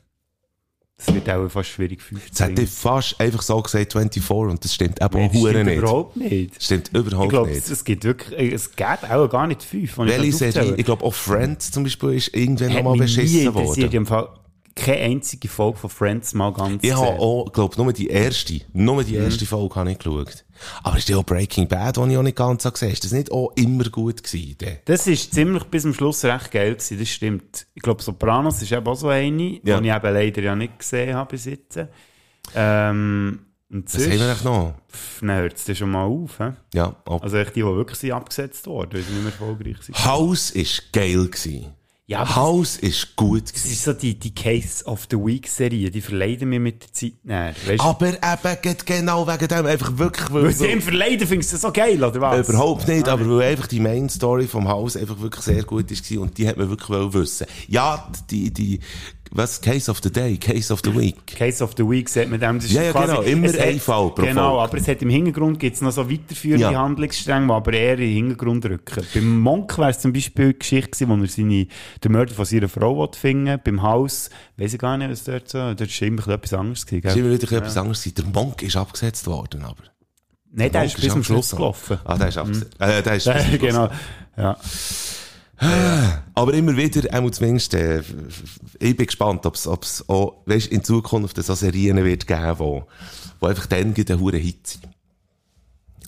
Das 0.99 1.14
wird 1.14 1.28
auch 1.28 1.47
fast 1.51 1.68
schwierig, 1.68 2.01
15 2.01 2.26
Jetzt 2.28 2.40
hätte 2.40 2.62
ich 2.62 2.70
fast 2.70 3.20
einfach 3.20 3.42
so 3.42 3.61
gesagt 3.61 3.92
24 3.92 4.30
und 4.30 4.64
das 4.64 4.74
stimmt 4.74 5.03
eben 5.03 5.14
auch 5.14 5.30
das 5.30 5.40
stimmt 5.40 5.64
nicht. 5.66 5.76
überhaupt 5.78 6.16
nicht. 6.16 6.57
Das 6.57 6.64
stimmt 6.64 6.90
Ich 6.90 6.99
überhaupt 6.99 7.28
glaube, 7.28 7.51
nicht. 7.51 7.68
es 7.68 7.84
gibt 7.84 8.05
wirklich, 8.05 8.53
es 8.55 8.74
geht 8.74 9.11
auch 9.11 9.28
gar 9.28 9.47
nicht 9.47 9.62
fünf. 9.62 9.99
wenn 9.99 10.07
ich 10.09 10.16
Welche 10.16 10.30
das 10.30 10.55
Serie? 10.55 10.74
Ich 10.76 10.84
glaube 10.86 11.05
auch 11.05 11.12
Friends 11.12 11.70
zum 11.70 11.82
Beispiel 11.84 12.14
ist 12.14 12.34
irgendwann 12.34 12.72
nochmal 12.72 12.97
beschissen 12.97 13.53
worden. 13.55 13.92
Im 13.92 14.07
Fall 14.07 14.28
keine 14.77 14.99
einzige 15.01 15.49
Folge 15.49 15.79
von 15.79 15.91
Friends 15.91 16.35
mal 16.35 16.53
ganz 16.53 16.85
Ich 16.85 16.93
habe 16.95 17.18
auch, 17.18 17.51
glaube 17.53 17.77
nur 17.83 17.93
die 17.93 18.07
erste, 18.09 18.61
nur 18.72 19.03
die 19.03 19.16
erste 19.16 19.47
Folge 19.47 19.74
habe 19.74 19.91
ich 19.91 19.99
geschaut. 19.99 20.45
Aber 20.83 20.97
ist 20.99 21.09
ja 21.09 21.16
auch 21.16 21.24
Breaking 21.24 21.66
Bad, 21.66 21.97
die 21.97 22.11
ich 22.12 22.16
auch 22.16 22.22
nicht 22.22 22.37
ganz 22.37 22.62
so 22.62 22.70
gesehen 22.70 22.89
habe. 22.89 22.93
Ist 22.95 23.05
das 23.05 23.12
nicht 23.12 23.33
auch 23.33 23.53
immer 23.57 23.85
gut 23.91 24.22
gewesen? 24.22 24.55
dann? 24.59 24.77
Das 24.85 25.07
ist 25.07 25.35
ziemlich 25.35 25.64
bis 25.64 25.83
zum 25.83 25.95
Schluss 25.95 26.24
recht 26.24 26.51
geil 26.53 26.74
gewesen, 26.74 26.99
das 26.99 27.09
stimmt. 27.09 27.66
Ich 27.74 27.83
glaube, 27.83 28.03
Sopranos 28.03 28.62
ist 28.62 28.70
eben 28.70 28.87
auch 28.87 28.95
so 28.95 29.09
eine, 29.09 29.61
Ja. 29.64 29.81
die 29.81 29.89
ich 29.89 29.95
eben 29.95 30.14
leider 30.14 30.43
ja 30.43 30.55
nicht 30.55 30.79
gesehen 30.79 31.14
habe 31.16 31.31
bis 31.31 31.47
jetzt. 31.47 31.79
Ähm, 32.55 33.41
und 33.70 33.93
Was 33.93 34.03
haben 34.07 34.12
wir 34.12 34.31
echt 34.33 34.45
noch? 34.45 34.74
Dann 35.20 35.31
hört 35.37 35.68
es 35.68 35.77
schon 35.79 35.91
mal 35.91 36.05
auf. 36.05 36.39
He? 36.39 36.51
Ja, 36.74 36.87
ab. 37.05 37.22
Also 37.22 37.43
die, 37.43 37.53
die 37.53 37.62
wirklich 37.64 37.99
sind 37.99 38.12
abgesetzt 38.12 38.66
wurden, 38.66 38.93
weil 38.93 39.03
sie 39.03 39.12
nicht 39.12 39.22
mehr 39.24 39.33
erfolgreich 39.33 39.83
sind. 39.83 40.05
House 40.05 40.51
ist 40.51 40.93
geil 40.93 41.27
gewesen. 41.27 41.74
Ja, 42.09 42.36
House 42.36 42.76
ist 42.76 43.16
gut 43.16 43.52
Das 43.52 43.64
ist 43.64 43.82
so 43.82 43.92
die, 43.92 44.16
die 44.16 44.32
Case 44.32 44.84
of 44.84 45.09
the 45.11 45.16
Week 45.16 45.48
Serie, 45.48 45.90
die 45.90 46.00
verleiden 46.00 46.48
mir 46.48 46.61
mit 46.61 46.84
der 46.84 46.92
Zeit 46.92 47.14
näher. 47.24 47.52
Weißt? 47.66 47.80
Aber 47.80 48.11
eben 48.11 48.76
genau 48.86 49.26
wegen 49.26 49.48
dem 49.48 49.66
einfach 49.66 49.98
wirklich, 49.98 50.32
weil, 50.32 50.44
Weil 50.44 50.52
sie 50.52 50.66
ihm 50.68 50.80
verleiden, 50.80 51.26
findest 51.26 51.50
du 51.50 51.54
das 51.54 51.62
so 51.62 51.72
geil, 51.72 52.04
oder 52.04 52.20
was? 52.20 52.48
Überhaupt 52.48 52.86
nicht, 52.86 53.09
aber 53.09 53.28
weil 53.28 53.50
einfach 53.50 53.66
die 53.66 53.80
Main 53.80 54.09
Story 54.09 54.46
vom 54.46 54.68
Haus 54.68 54.96
einfach 54.96 55.18
wirklich 55.18 55.44
sehr 55.44 55.64
gut 55.64 55.90
ist 55.90 56.09
und 56.12 56.38
die 56.38 56.46
hat 56.46 56.57
man 56.57 56.68
wirklich 56.68 56.88
wissen. 57.12 57.48
Ja, 57.66 58.09
die, 58.30 58.52
die, 58.52 58.78
was, 59.37 59.61
Case 59.61 59.91
of 59.91 60.01
the 60.03 60.11
Day, 60.11 60.37
Case 60.37 60.72
of 60.72 60.80
the 60.84 60.95
Week. 60.95 61.26
Case 61.26 61.62
of 61.62 61.72
the 61.76 61.89
Week 61.89 62.09
sagt 62.09 62.30
man 62.30 62.41
dem. 62.41 62.57
Das 62.57 62.66
ist 62.66 62.72
Ja, 62.72 62.82
ja, 62.82 62.93
genau, 62.93 63.20
immer 63.22 63.49
ein 63.49 63.74
hat- 63.74 63.80
Fall 63.82 64.11
pro 64.11 64.22
Genau, 64.24 64.49
Folge. 64.51 64.62
aber 64.62 64.78
es 64.78 64.89
hat 64.89 65.03
im 65.03 65.11
Hintergrund 65.11 65.59
gibt's 65.59 65.80
noch 65.80 65.93
so 65.93 66.11
weiterführende 66.11 66.72
Ja. 66.72 66.80
Handlungsstränge, 66.82 67.47
die 67.47 67.53
aber 67.53 67.72
eher 67.72 67.93
in 67.95 67.99
den 68.01 68.12
Hintergrund 68.14 68.64
rücken. 68.66 69.07
Beim 69.14 69.39
Monk 69.41 69.76
wäre 69.78 69.91
es 69.91 69.99
zum 70.01 70.12
Beispiel 70.12 70.53
die 70.53 70.59
Geschichte 70.59 70.91
gewesen, 70.91 71.09
wo 71.20 71.22
er 71.22 71.28
seine, 71.28 71.66
den 72.05 72.12
Mörder 72.12 72.34
von 72.34 72.45
seiner 72.45 72.68
Frau 72.68 73.11
finden 73.12 73.61
Beim 73.64 73.82
Haus, 73.82 74.30
weiss 74.57 74.72
ich 74.74 74.78
gar 74.78 74.97
nicht, 74.97 75.11
was 75.11 75.24
dort 75.24 75.49
so, 75.49 75.59
dort 75.59 75.80
ist 75.82 76.03
immer 76.03 76.26
etwas 76.28 76.53
anderes 76.55 76.87
gewesen, 76.87 77.07
Es 77.07 77.12
ist 77.14 77.18
immer 77.20 77.30
wieder 77.32 77.53
etwas 77.57 77.76
anderes 77.76 78.03
gewesen. 78.03 78.14
Der 78.32 78.43
Monk 78.43 78.62
ist 78.62 78.76
abgesetzt 78.76 79.26
worden, 79.26 79.62
aber. 79.64 79.82
Nein, 80.53 80.72
der 80.72 80.80
Monk 80.82 80.93
ist 80.95 81.01
bis 81.03 81.12
zum 81.12 81.24
Schluss 81.24 81.51
gelaufen. 81.51 81.99
Ah, 82.05 82.16
der 82.16 82.28
ist 82.28 82.39
abgesetzt. 82.39 82.74
Äh, 82.78 83.03
der 83.03 83.14
ist 83.16 83.24
bis 83.32 83.34
zum 83.43 83.49
Schluss. 83.51 83.61
genau, 83.61 83.89
ja. 84.39 84.57
Aber 86.34 86.52
immer 86.52 86.76
wieder, 86.76 87.12
einmal 87.14 87.32
zumindest, 87.32 87.74
äh, 87.74 88.02
ich 88.78 88.96
bin 88.96 89.07
gespannt, 89.07 89.46
ob 89.46 89.54
es 89.54 89.66
auch, 90.09 90.42
weißt, 90.44 90.68
in 90.68 90.84
Zukunft 90.84 91.42
so 91.42 91.54
Serien 91.54 92.02
wird 92.04 92.26
geben, 92.26 92.59
wo, 92.59 92.84
wo 93.40 93.46
einfach 93.46 93.66
dann 93.66 93.94
gleich 93.94 94.11
eine 94.11 94.20
hure 94.20 94.36
Hit 94.36 94.66
sind. 94.66 94.95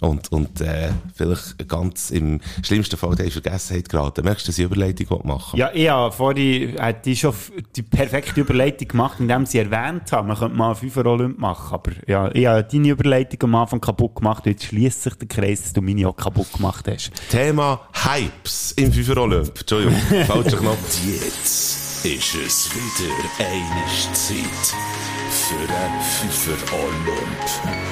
Und, 0.01 0.31
und, 0.31 0.61
äh, 0.61 0.91
vielleicht 1.15 1.69
ganz 1.69 2.11
im 2.11 2.41
schlimmsten 2.63 2.97
Fall, 2.97 3.15
der 3.17 3.27
in 3.27 3.33
Vergessenheit 3.33 3.89
geraten. 3.89 4.25
Merkst 4.25 4.47
du, 4.47 4.51
dass 4.51 4.59
ich 4.59 4.65
Überleitung 4.65 5.27
machen 5.27 5.59
Ja, 5.59 5.73
habe 5.89 6.13
vorhin 6.13 6.81
hat 6.81 7.05
die 7.05 7.17
schon 7.17 7.35
die 7.75 7.83
perfekte 7.83 8.41
Überleitung 8.41 8.89
gemacht, 8.89 9.19
indem 9.21 9.47
sie 9.47 9.59
erwähnt 9.59 10.11
haben, 10.13 10.29
man 10.29 10.37
könnte 10.37 10.57
mal 10.57 10.67
einen 10.69 10.77
Fünfer 10.77 11.07
Olymp 11.07 11.39
machen. 11.39 11.75
Aber 11.75 11.93
ja, 12.07 12.31
ich 12.33 12.47
habe 12.47 12.65
deine 12.65 12.89
Überleitung 12.89 13.43
am 13.45 13.55
Anfang 13.57 13.81
kaputt 13.81 14.17
gemacht, 14.17 14.47
jetzt 14.47 14.65
schließt 14.65 15.03
sich 15.03 15.15
der 15.15 15.29
Kreis, 15.29 15.63
dass 15.63 15.73
du 15.73 15.81
meine 15.81 16.09
auch 16.09 16.17
kaputt 16.17 16.53
gemacht 16.53 16.87
hast. 16.89 17.11
Thema 17.31 17.81
Hypes 17.93 18.73
im 18.73 18.93
FIFA 18.93 19.21
Olymp. 19.21 19.59
Entschuldigung, 19.59 19.97
falscher 20.27 20.59
Knopf. 20.59 21.01
Jetzt 21.07 22.05
ist 22.05 22.35
es 22.35 22.71
wieder 22.73 23.13
eine 23.39 24.15
Zeit 24.15 25.18
für 25.49 25.55
ein 25.55 26.01
Pfiffer 26.03 26.77
Olymp. 26.77 27.43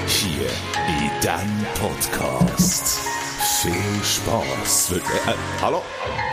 Hier 0.07 0.47
in 0.89 1.11
diesem 1.23 1.67
Podcast. 1.81 3.01
Viel 3.63 4.05
Spaß. 4.05 4.93
Äh, 4.93 5.01
hallo? 5.63 5.81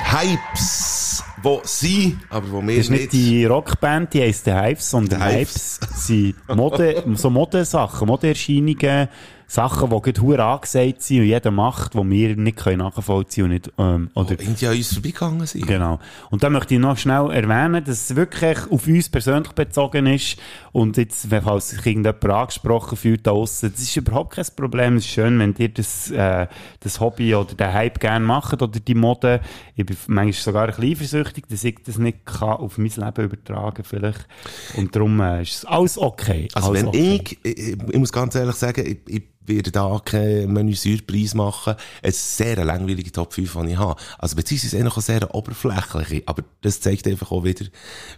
Hypes, 0.03 1.23
wo 1.41 1.61
sie, 1.63 2.17
aber 2.29 2.51
wo 2.51 2.61
wir 2.61 2.75
Das 2.75 2.85
ist 2.85 2.89
nicht 2.89 3.13
die 3.13 3.45
Rockband, 3.45 4.13
die 4.13 4.21
heisst 4.21 4.43
The 4.43 4.51
Hives, 4.51 4.89
sondern 4.89 5.23
Hives. 5.23 5.79
Hives 5.79 6.07
sind 6.07 6.35
Mode, 6.53 7.05
so 7.13 7.29
Modesachen, 7.29 8.05
Modeerscheinungen, 8.05 9.07
Sachen, 9.47 9.89
die 9.89 10.01
gerade 10.01 10.21
hure 10.21 10.43
angesagt 10.43 11.01
sind 11.01 11.19
und 11.19 11.25
jeder 11.25 11.51
macht, 11.51 11.93
die 11.93 12.09
wir 12.09 12.35
nicht 12.35 12.57
können 12.57 12.79
nachvollziehen 12.79 13.45
und 13.45 13.49
nicht, 13.51 13.71
ähm, 13.77 14.09
oder 14.15 14.31
irgendwie 14.31 14.67
an 14.67 14.75
uns 14.75 14.93
vorbeigegangen 14.93 15.45
sind. 15.45 15.67
Genau. 15.67 15.99
Und 16.31 16.43
da 16.43 16.49
möchte 16.49 16.73
ich 16.73 16.79
noch 16.79 16.97
schnell 16.97 17.29
erwähnen, 17.31 17.83
dass 17.83 18.09
es 18.09 18.15
wirklich 18.15 18.57
auf 18.69 18.87
uns 18.87 19.09
persönlich 19.09 19.51
bezogen 19.53 20.07
ist. 20.07 20.37
Und 20.71 20.97
jetzt, 20.97 21.29
wenn 21.29 21.43
falls 21.43 21.69
sich 21.69 21.85
irgendjemand 21.85 22.25
angesprochen 22.25 22.97
fühlt 22.97 23.27
da 23.27 23.31
aussen, 23.31 23.71
das 23.71 23.81
ist 23.81 23.95
überhaupt 23.95 24.35
kein 24.35 24.45
Problem. 24.55 24.97
Es 24.97 25.05
ist 25.05 25.11
schön, 25.11 25.37
wenn 25.39 25.53
ihr 25.57 25.69
das, 25.69 26.09
äh, 26.11 26.47
das 26.79 26.99
Hobby 26.99 27.35
oder 27.35 27.53
den 27.53 27.73
Hype 27.73 27.99
gerne 27.99 28.25
macht 28.25 28.61
oder 28.61 28.79
die 28.79 28.95
Mode. 28.95 29.41
Ich 29.75 29.85
bin 29.85 29.97
manchmal 30.07 30.33
sogar 30.33 30.63
ein 30.63 30.75
bisschen 30.75 30.91
eifersüchtig, 30.91 31.47
dass 31.47 31.63
ich 31.63 31.77
das 31.85 31.97
nicht 31.97 32.25
kann 32.25 32.49
auf 32.49 32.77
mein 32.77 32.91
Leben 32.95 33.25
übertragen 33.25 33.83
vielleicht. 33.83 34.27
Und 34.75 34.95
darum 34.95 35.19
äh, 35.21 35.41
ist 35.43 35.57
es 35.57 35.65
alles 35.65 35.97
okay. 35.97 36.47
Also 36.53 36.69
alles 36.69 36.81
wenn 36.81 36.87
okay. 36.89 37.21
ich, 37.23 37.39
ich, 37.43 37.77
ich 37.89 37.99
muss 37.99 38.11
ganz 38.11 38.35
ehrlich 38.35 38.55
sagen, 38.55 38.85
ich, 38.85 38.99
ich 39.13 39.23
werde 39.45 39.71
da 39.71 39.99
keinen 40.03 40.51
Menüsäurpreis 40.53 41.33
machen. 41.33 41.75
Es 42.01 42.17
ist 42.17 42.41
eine 42.41 42.55
sehr 42.55 42.65
langweilige 42.65 43.11
Top 43.11 43.33
5, 43.33 43.57
die 43.65 43.71
ich 43.71 43.77
habe. 43.77 43.99
Also 44.17 44.35
beziehungsweise 44.35 44.77
eigentlich 44.77 44.97
auch 44.97 45.01
sehr 45.01 45.35
oberflächliche. 45.35 46.23
Aber 46.25 46.43
das 46.61 46.79
zeigt 46.81 47.07
einfach 47.07 47.31
auch 47.31 47.43
wieder, 47.43 47.65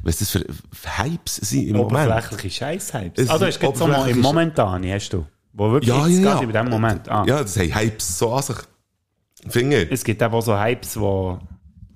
was 0.03 0.17
das 0.17 0.29
für 0.31 0.45
Hypes 0.97 1.35
sind 1.37 1.67
im 1.67 1.77
Moment. 1.77 2.07
Oberflächliche 2.11 2.57
Scheiß-Hypes. 2.59 3.23
Es 3.23 3.29
Ah, 3.29 3.33
du 3.33 3.39
sind 3.39 3.47
hast 3.47 3.61
jetzt 3.61 3.77
so 3.79 3.87
mal 3.87 3.93
im 3.93 4.01
oberflächliche- 4.19 4.21
Momentan, 4.21 4.83
hast 4.91 5.09
du. 5.09 5.25
Wo 5.53 5.71
wirklich 5.71 5.87
Ja, 5.89 6.05
ja, 6.07 6.19
ja. 6.35 6.39
in 6.41 6.51
dem 6.51 6.69
Moment. 6.69 7.07
Ah. 7.09 7.23
Ja, 7.27 7.41
das 7.41 7.57
haben 7.57 7.73
Hypes 7.73 8.17
so 8.17 8.33
an 8.33 8.43
sich. 8.43 8.57
Finde 9.47 9.83
ich. 9.83 9.91
Es 9.91 10.03
gibt 10.03 10.21
eben 10.21 10.33
auch 10.33 10.41
so 10.41 10.59
Hypes, 10.59 10.99
wo, 10.99 11.39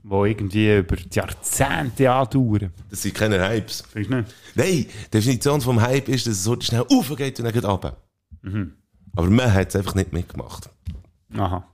wo 0.04 0.26
irgendwie 0.26 0.78
über 0.78 0.96
die 0.96 1.10
Jahrzehnte 1.14 2.12
andauern. 2.12 2.72
Das 2.90 3.02
sind 3.02 3.16
keine 3.16 3.48
Hypes. 3.50 3.84
Findest 3.92 4.12
du 4.12 4.18
nicht? 4.18 4.36
Nein, 4.56 4.86
die 5.06 5.10
Definition 5.12 5.60
vom 5.62 5.82
Hype 5.82 6.08
ist, 6.10 6.26
dass 6.26 6.34
es 6.36 6.44
so 6.44 6.60
schnell 6.62 6.86
aufgeht 6.90 7.38
und 7.40 7.46
dann 7.46 7.54
geht 7.54 7.66
runter. 7.66 7.98
Mhm. 8.42 8.74
Aber 9.20 9.30
man 9.30 9.54
hat 9.54 9.68
es 9.70 9.76
einfach 9.76 9.96
nicht 9.96 10.14
mitgemacht. 10.14 10.70
Aha. 11.38 11.66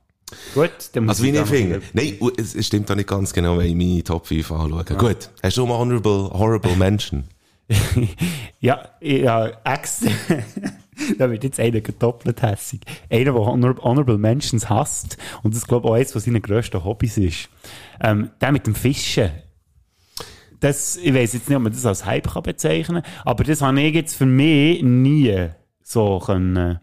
Gut, 0.55 0.71
dann 0.93 1.05
muss 1.05 1.19
Also 1.19 1.23
wie 1.25 1.29
ich 1.37 1.45
finde. 1.45 1.77
noch- 1.77 1.83
Nein, 1.93 2.17
es 2.37 2.65
stimmt 2.65 2.89
doch 2.89 2.95
nicht 2.95 3.07
ganz 3.07 3.31
genau, 3.31 3.59
wenn 3.59 3.67
ich 3.67 3.75
meine 3.75 4.03
Top 4.03 4.25
5 4.25 4.51
anschaue. 4.51 4.83
Gut, 4.97 5.29
hast 5.43 5.55
du 5.57 5.65
mal 5.67 5.77
Honorable, 5.77 6.31
Horrible 6.33 6.75
Mention? 6.75 7.25
Ja, 8.59 8.89
ja, 8.99 9.51
extra, 9.63 10.09
da 11.19 11.29
wird 11.29 11.43
jetzt 11.43 11.59
einer 11.59 11.81
doppelt 11.81 12.41
hässig. 12.41 12.81
Einer, 13.11 13.25
der 13.25 13.35
Honor 13.35 13.75
Honorable 13.83 14.17
Mentions 14.17 14.67
hasst 14.69 15.17
und 15.43 15.53
das 15.55 15.67
glaube 15.67 15.87
ich 15.87 15.91
auch 15.91 15.95
eines 15.95 16.11
von 16.13 16.21
seinen 16.21 16.41
grössten 16.41 16.83
Hobbys 16.83 17.17
ist. 17.19 17.49
Ähm, 18.01 18.31
der 18.41 18.51
mit 18.51 18.65
dem 18.65 18.73
Fischen. 18.73 19.29
Das, 20.61 20.97
ich 20.97 21.13
weiß 21.13 21.33
jetzt 21.33 21.47
nicht, 21.47 21.55
ob 21.55 21.61
man 21.63 21.71
das 21.73 21.85
als 21.85 22.05
Hype 22.05 22.31
kann 22.31 22.41
bezeichnen 22.41 23.03
kann, 23.03 23.11
aber 23.23 23.43
das 23.43 23.61
habe 23.61 23.79
ich 23.81 23.93
jetzt 23.93 24.15
für 24.15 24.25
mich 24.25 24.81
nie 24.81 25.49
so 25.83 26.17
können, 26.19 26.79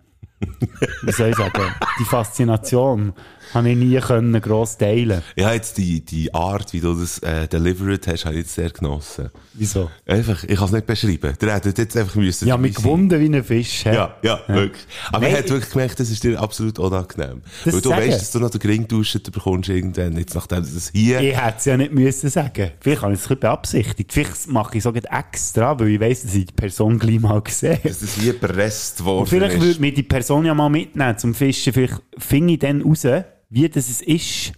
wie 1.03 1.13
soll 1.13 1.31
ich 1.31 1.37
sagen, 1.37 1.75
die 1.99 2.05
Faszination 2.05 3.13
habe 3.55 3.71
ich 3.71 3.77
nie 3.77 3.99
können 3.99 4.41
gross 4.41 4.79
teilen. 4.79 5.23
Ja, 5.37 5.53
jetzt 5.53 5.77
die, 5.79 6.05
die 6.05 6.33
Art, 6.35 6.73
wie 6.73 6.81
du 6.81 6.95
das 6.95 7.19
äh, 7.21 7.47
delivered 7.49 8.07
hast, 8.07 8.25
habe 8.25 8.35
ich 8.35 8.43
jetzt 8.43 8.55
sehr 8.55 8.71
genossen. 8.71 9.31
Wieso? 9.55 9.91
Einfach, 10.07 10.45
ich 10.45 10.57
kann 10.57 10.65
es 10.67 10.73
nicht 10.73 10.87
beschreiben. 10.87 11.35
Der 11.41 11.55
hätte 11.55 11.75
jetzt 11.77 11.97
einfach 11.97 12.15
müssen. 12.15 12.49
Ja, 12.49 12.55
sein. 12.57 12.73
gewunden 12.73 13.21
wie 13.21 13.37
ein 13.37 13.45
Fisch. 13.45 13.85
hä? 13.85 13.95
Ja, 13.95 14.17
ja, 14.23 14.41
wirklich. 14.49 14.85
Aber 15.09 15.21
Nein, 15.21 15.31
ich 15.31 15.37
hätte 15.37 15.47
ich- 15.47 15.53
wirklich 15.53 15.71
gemerkt, 15.73 16.01
das 16.01 16.11
ist 16.11 16.25
dir 16.25 16.41
absolut 16.41 16.79
unangenehm. 16.79 17.43
Das 17.65 17.75
Weil 17.75 17.81
du 17.81 17.89
sagen. 17.91 18.03
weißt, 18.03 18.21
dass 18.21 18.31
du 18.31 18.39
noch 18.41 18.51
den 18.51 18.61
Ring 18.63 18.89
duschen 18.89 19.21
bekommst 19.31 19.69
irgendwann. 19.69 20.17
Jetzt 20.17 20.35
nachdem 20.35 20.59
das 20.63 20.91
hier... 20.95 21.21
Ich 21.21 21.37
hätte 21.37 21.55
es 21.59 21.65
ja 21.67 21.77
nicht 21.77 21.93
müssen 21.93 22.31
sagen. 22.31 22.71
Vielleicht 22.81 23.03
habe 23.03 23.13
ich 23.15 23.21
es 23.21 23.31
ein 23.31 23.39
beabsichtigt. 23.39 24.13
Vielleicht 24.13 24.47
mache 24.49 24.73
ich 24.73 24.79
es 24.79 24.85
sogar 24.85 25.03
extra, 25.19 25.79
weil 25.79 25.89
ich 25.89 26.01
weiss, 26.01 26.23
dass 26.23 26.35
ich 26.35 26.47
die 26.47 26.53
Person 26.55 26.99
gleich 26.99 27.21
mal 27.21 27.41
gesehen 27.43 27.77
habe. 27.77 27.89
dass 27.89 28.01
das 28.01 28.15
hier 28.15 28.39
presst 28.39 29.05
worden 29.05 29.21
Und 29.21 29.29
vielleicht 29.29 29.57
ist. 29.57 29.63
würde 29.63 29.81
mich 29.81 29.95
die 29.95 30.03
Person 30.03 30.45
ja 30.47 30.55
mal 30.55 30.69
mitnehmen 30.69 31.19
zum 31.19 31.35
Fischen. 31.35 31.73
Vielleicht 31.73 32.01
finde 32.19 32.55
ich 32.55 32.59
dann 32.61 32.83
raus, 32.83 33.07
wie 33.53 33.69
das 33.69 33.89
es 33.89 34.01
ist. 34.01 34.53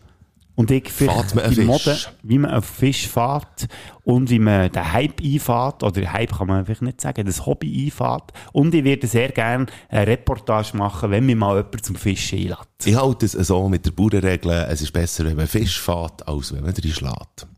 Und 0.57 0.71
ich 0.71 0.85
einen 1.11 1.51
die 1.53 1.63
Mode, 1.63 1.99
wie 2.23 2.39
man 2.39 2.53
einen 2.53 2.63
Fisch 2.63 3.09
fährt 3.09 3.67
und 4.05 4.31
wie 4.31 4.39
man 4.39 4.71
den 4.71 4.93
Hype 4.93 5.21
einfährt, 5.21 5.83
oder 5.83 6.13
Hype 6.13 6.33
kann 6.33 6.47
man 6.47 6.65
vielleicht 6.65 6.83
nicht 6.83 7.01
sagen, 7.01 7.27
das 7.27 7.45
Hobby 7.45 7.87
einfährt. 7.87 8.33
Und 8.53 8.73
ich 8.73 8.85
würde 8.85 9.09
sehr 9.09 9.31
gerne 9.31 9.67
eine 9.89 10.07
Reportage 10.07 10.77
machen, 10.77 11.11
wenn 11.11 11.27
mir 11.27 11.35
mal 11.35 11.57
jemand 11.57 11.85
zum 11.85 11.97
Fischen 11.97 12.39
einlädt. 12.39 12.59
Ich 12.85 12.95
halte 12.95 13.27
es 13.27 13.33
so 13.33 13.69
mit 13.69 13.85
der 13.85 13.91
Bauernregel, 13.91 14.67
es 14.69 14.81
ist 14.81 14.93
besser, 14.93 15.25
wenn 15.25 15.35
man 15.37 15.49
Fisch 15.49 15.81
fährt, 15.81 16.27
als 16.29 16.55
wenn 16.55 16.63
man 16.63 16.73
drin 16.73 16.93
schlägt. 16.93 17.49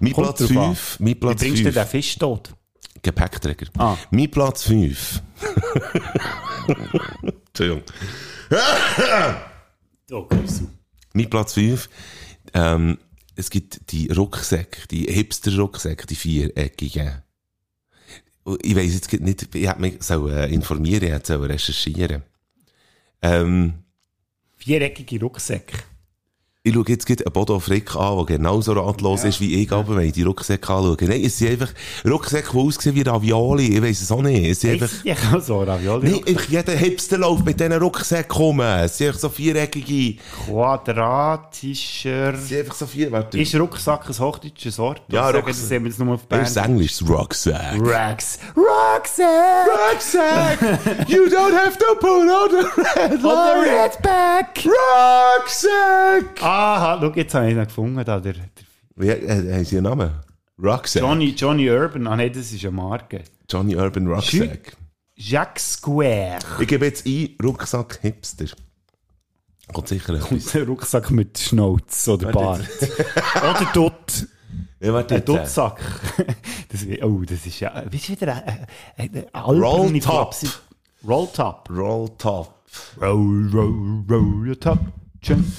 Mein 0.00 0.12
Kommt 0.12 0.26
Platz 0.26 0.38
drauf 0.40 0.50
an. 0.50 0.74
5, 0.74 0.96
mein 0.98 1.08
Wie 1.08 1.14
Platz 1.14 1.40
bringst 1.40 1.60
du 1.60 1.72
5, 1.72 1.74
den 1.74 1.86
Fisch 1.86 2.18
tot? 2.18 2.50
Gepäckträger. 3.02 3.66
Ah. 3.78 3.96
Mein 4.10 4.28
Platz 4.28 4.64
5. 4.64 5.22
Entschuldigung. 7.54 7.82
Oh, 10.10 10.22
Grüße. 10.24 10.68
Mein 11.14 11.28
Platz 11.28 11.54
5, 11.54 11.88
ähm, 12.54 12.98
es 13.34 13.50
gibt 13.50 13.90
die 13.90 14.08
Rucksäcke, 14.08 14.86
die 14.88 15.06
Hipster-Rucksäcke, 15.06 16.06
die 16.06 16.14
viereckigen. 16.14 17.22
Ich 18.62 18.76
weiss 18.76 18.94
jetzt 18.94 19.12
nicht, 19.12 19.54
ich 19.54 19.68
hätte 19.68 19.80
mich 19.80 20.02
so, 20.02 20.28
äh, 20.28 20.52
informieren, 20.52 21.02
ich 21.02 21.10
hätte 21.10 21.26
sollen 21.26 21.50
recherchieren. 21.50 22.22
Ähm, 23.20 23.82
Viereckige 24.56 25.20
Rucksäcke. 25.20 25.76
Ich 26.66 26.74
schaue 26.74 26.84
jetzt 26.88 27.06
gerade 27.06 27.24
einen 27.24 27.32
Bodo 27.32 27.60
Frick 27.60 27.94
an, 27.94 28.16
der 28.16 28.38
genauso 28.38 28.72
ratlos 28.72 29.22
ist 29.22 29.40
wie 29.40 29.62
ich, 29.62 29.70
aber 29.70 29.94
wenn 29.94 30.06
ich 30.06 30.14
die 30.14 30.24
Rucksäcke 30.24 30.68
anschaue. 30.68 30.96
Nein, 31.02 31.22
es 31.24 31.38
sind 31.38 31.50
einfach 31.52 31.72
Rucksäcke, 32.04 32.50
die 32.52 32.58
aussehen 32.58 32.94
wie 32.96 33.02
Ravioli. 33.02 33.76
Ich 33.76 33.82
weiss 33.82 34.02
es 34.02 34.10
auch 34.10 34.20
nicht. 34.20 34.44
Es 34.50 34.62
sind 34.62 34.82
einfach, 34.82 35.40
so 35.40 35.62
Ravioli. 35.62 36.10
nee, 36.10 36.24
einfach 36.26 36.48
jeder 36.48 36.72
Hipster 36.72 37.18
läuft 37.18 37.44
mit 37.44 37.60
diesen 37.60 37.74
Rucksäcken 37.74 38.36
rum. 38.36 38.60
Es 38.60 38.98
sind 38.98 39.06
einfach 39.08 39.20
so 39.20 39.28
viereckige, 39.28 40.20
Quadratischer... 40.44 42.34
es 42.34 42.48
sind 42.48 42.58
einfach 42.58 42.74
so 42.74 42.86
vier, 42.86 43.12
warte. 43.12 43.38
Ist 43.38 43.54
Rucksack 43.54 44.08
ein 44.08 44.18
hochdeutsches 44.18 44.76
Wort? 44.80 45.02
Ja, 45.06 45.26
Rucksack. 45.28 45.46
Das 45.46 45.68
sehen 45.68 45.84
wir 45.84 45.90
jetzt 45.90 46.00
nur 46.00 46.14
auf 46.14 46.26
Das 46.28 46.48
ist 46.48 46.54
Bern. 46.54 46.70
Englisch, 46.70 47.00
Rucksack. 47.08 47.78
Rucks. 47.78 48.40
Rucksack! 48.56 49.68
Rucksack! 49.92 50.60
you 51.08 51.28
don't 51.28 51.54
have 51.54 51.78
to 51.78 51.94
put 52.00 52.28
on 52.28 52.50
the 52.50 52.68
red 52.76 53.12
On 53.12 53.20
the 53.20 53.70
red 53.70 54.02
back! 54.02 54.64
Rucksack! 54.64 56.42
Aha, 56.56 56.98
schau, 56.98 57.12
jetzt 57.14 57.34
habe 57.34 57.50
ich 57.50 57.54
ihn 57.54 57.64
gefunden. 57.64 58.02
Da, 58.02 58.18
der, 58.18 58.32
der 58.32 58.42
Wie, 58.94 59.08
äh, 59.08 59.52
haben 59.52 59.64
Sie 59.64 59.76
einen 59.76 59.84
Namen? 59.84 60.10
Rucksack. 60.58 61.02
Johnny, 61.02 61.34
Johnny 61.36 61.68
Urban. 61.68 62.06
Ah 62.06 62.16
nein, 62.16 62.32
das 62.32 62.50
ist 62.50 62.64
eine 62.64 62.70
Marke. 62.72 63.24
Johnny 63.50 63.76
Urban 63.76 64.06
Rucksack. 64.06 64.74
Jacques 65.16 65.74
Square. 65.74 66.38
Ich 66.58 66.66
gebe 66.66 66.86
jetzt 66.86 67.06
ein 67.06 67.36
Rucksack 67.42 67.98
Hipster. 68.00 68.46
Kommt 69.70 69.88
sicher 69.88 70.14
etwas. 70.14 70.56
Ein 70.56 70.62
Rucksack 70.62 71.10
mit 71.10 71.38
Schnauz 71.38 72.08
oder 72.08 72.32
Bart. 72.32 72.62
oder 73.36 73.70
Dutt. 73.74 74.26
Ja, 74.80 74.94
warte 74.94 75.16
Ein 75.16 75.20
äh, 75.20 75.24
Duttsack. 75.24 75.78
das, 76.70 76.86
oh, 77.02 77.22
das 77.26 77.44
ist 77.44 77.60
ja... 77.60 77.84
Wie 77.90 77.96
ist 77.96 78.08
wieder 78.08 78.34
ein... 78.34 78.66
ein, 78.96 79.14
ein, 79.14 79.26
ein 79.30 79.42
Roll 79.42 80.00
Top. 80.00 80.34
Roll 81.06 81.28
Top. 81.34 81.68
Roll 81.68 82.08
Top. 82.16 82.62
Roll, 82.98 83.50
roll, 83.52 84.04
roll 84.08 84.48
your 84.48 84.58
top. 84.58 84.78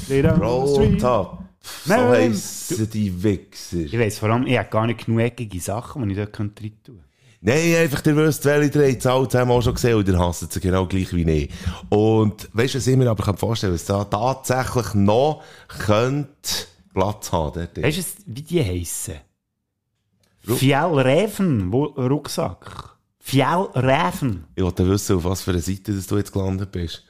The 0.07 0.21
Roll. 0.21 0.97
Top. 0.97 1.39
So 1.85 1.93
heissen 1.93 2.89
die 2.89 3.23
Wichser. 3.23 3.77
Ich 3.77 3.97
weiss 3.97 4.19
vor 4.19 4.29
allem, 4.29 4.47
ich 4.47 4.57
habe 4.57 4.69
gar 4.69 4.87
nicht 4.87 5.05
genug 5.05 5.21
eckige 5.21 5.59
Sachen, 5.59 6.07
die 6.07 6.11
ich 6.13 6.17
dort 6.17 6.39
rein 6.39 6.55
tun 6.55 6.71
könnte. 6.85 7.07
Nein, 7.39 7.75
einfach, 7.75 8.03
ihr 8.05 8.15
wisst, 8.15 8.45
welche 8.45 8.71
drei 8.71 8.93
Zahlen 8.95 9.27
haben 9.31 9.49
wir 9.49 9.53
auch 9.53 9.61
schon 9.61 9.75
gesehen 9.75 9.95
und 9.95 10.07
ihr 10.07 10.17
hasst 10.17 10.51
sie 10.51 10.59
genau 10.59 10.87
gleich 10.87 11.13
wie 11.13 11.29
ich. 11.29 11.49
Und 11.89 12.49
weißt 12.53 12.73
du, 12.73 12.77
was 12.79 12.87
ich 12.87 12.97
mir 12.97 13.09
aber 13.09 13.23
kann 13.23 13.37
vorstellen 13.37 13.77
kann, 13.77 13.77
dass 13.77 14.09
da 14.09 14.43
tatsächlich 14.43 14.93
noch 14.95 15.43
könnte 15.67 16.27
Platz 16.93 17.31
haben 17.31 17.53
dort. 17.53 17.83
Weißt 17.83 17.97
du, 17.97 18.23
wie 18.25 18.41
die 18.41 18.63
heissen? 18.63 19.15
Fjellräven, 20.41 21.71
wo 21.71 21.85
Rucksack. 21.85 22.97
Fjellräven. 23.19 24.45
Ich 24.55 24.63
wollte 24.63 24.89
wissen, 24.89 25.17
auf 25.17 25.25
was 25.25 25.41
für 25.41 25.51
eine 25.51 25.59
Seite 25.59 25.93
dass 25.93 26.07
du 26.07 26.17
jetzt 26.17 26.31
gelandet 26.31 26.71
bist. 26.71 27.03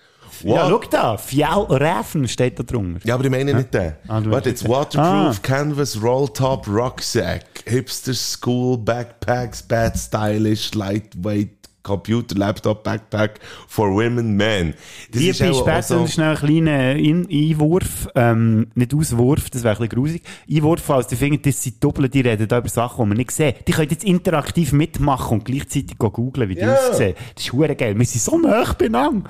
Ja, 0.43 0.69
What? 0.71 0.83
schau 0.83 0.89
da, 0.89 1.17
Fjellräven 1.17 2.27
steht 2.27 2.59
da 2.59 2.63
drunter. 2.63 2.99
Ja, 3.05 3.15
aber 3.15 3.25
ich 3.25 3.31
meine 3.31 3.53
nicht 3.53 3.73
den. 3.73 3.93
Ah, 4.07 4.19
du 4.21 4.31
Warte, 4.31 4.49
jetzt 4.49 4.67
Waterproof 4.67 5.41
Canvas 5.41 6.01
Roll 6.01 6.27
Top 6.29 6.67
Rucksack. 6.67 7.43
Hipster 7.65 8.13
School 8.13 8.77
Backpacks, 8.77 9.63
Bad 9.63 9.97
Stylish, 9.97 10.73
Lightweight 10.73 11.49
Computer 11.83 12.35
Laptop 12.37 12.83
Backpack 12.83 13.39
for 13.67 13.89
Women 13.91 14.35
Men. 14.35 14.73
Das 15.11 15.21
Wie 15.21 15.29
ist 15.29 15.39
bei 15.39 15.51
auch 15.51 15.61
später 15.61 15.81
so- 15.99 16.07
schnell 16.07 16.35
einen 16.35 16.63
kleinen 16.65 16.97
In 16.99 17.27
Einwurf, 17.31 18.09
ähm, 18.13 18.67
nicht 18.75 18.93
Auswurf, 18.93 19.49
das 19.49 19.63
wäre 19.63 19.75
ein 19.75 19.87
bisschen 19.87 20.03
grusig. 20.03 20.23
Einwurf, 20.51 20.81
falls 20.81 21.07
die 21.07 21.15
finden, 21.15 21.41
das 21.41 21.63
sind 21.63 21.81
Doppel, 21.81 22.09
die 22.09 22.19
reden 22.21 22.45
da 22.45 22.57
über 22.57 22.67
Sachen, 22.67 23.05
die 23.05 23.07
man 23.07 23.17
nicht 23.17 23.31
sehen. 23.31 23.53
Die 23.65 23.71
können 23.71 23.89
jetzt 23.89 24.03
interaktiv 24.03 24.73
mitmachen 24.73 25.39
und 25.39 25.45
gleichzeitig 25.45 25.97
go 25.97 26.11
googlen, 26.11 26.49
wie 26.49 26.55
die 26.55 26.61
Ja. 26.61 26.75
aussehen. 26.75 27.15
Das 27.35 27.45
ist 27.45 27.53
hure 27.53 27.73
geil. 27.73 27.97
Wir 27.97 28.05
sind 28.05 28.21
so 28.21 28.37
nah 28.37 28.73
beieinander. 28.73 29.29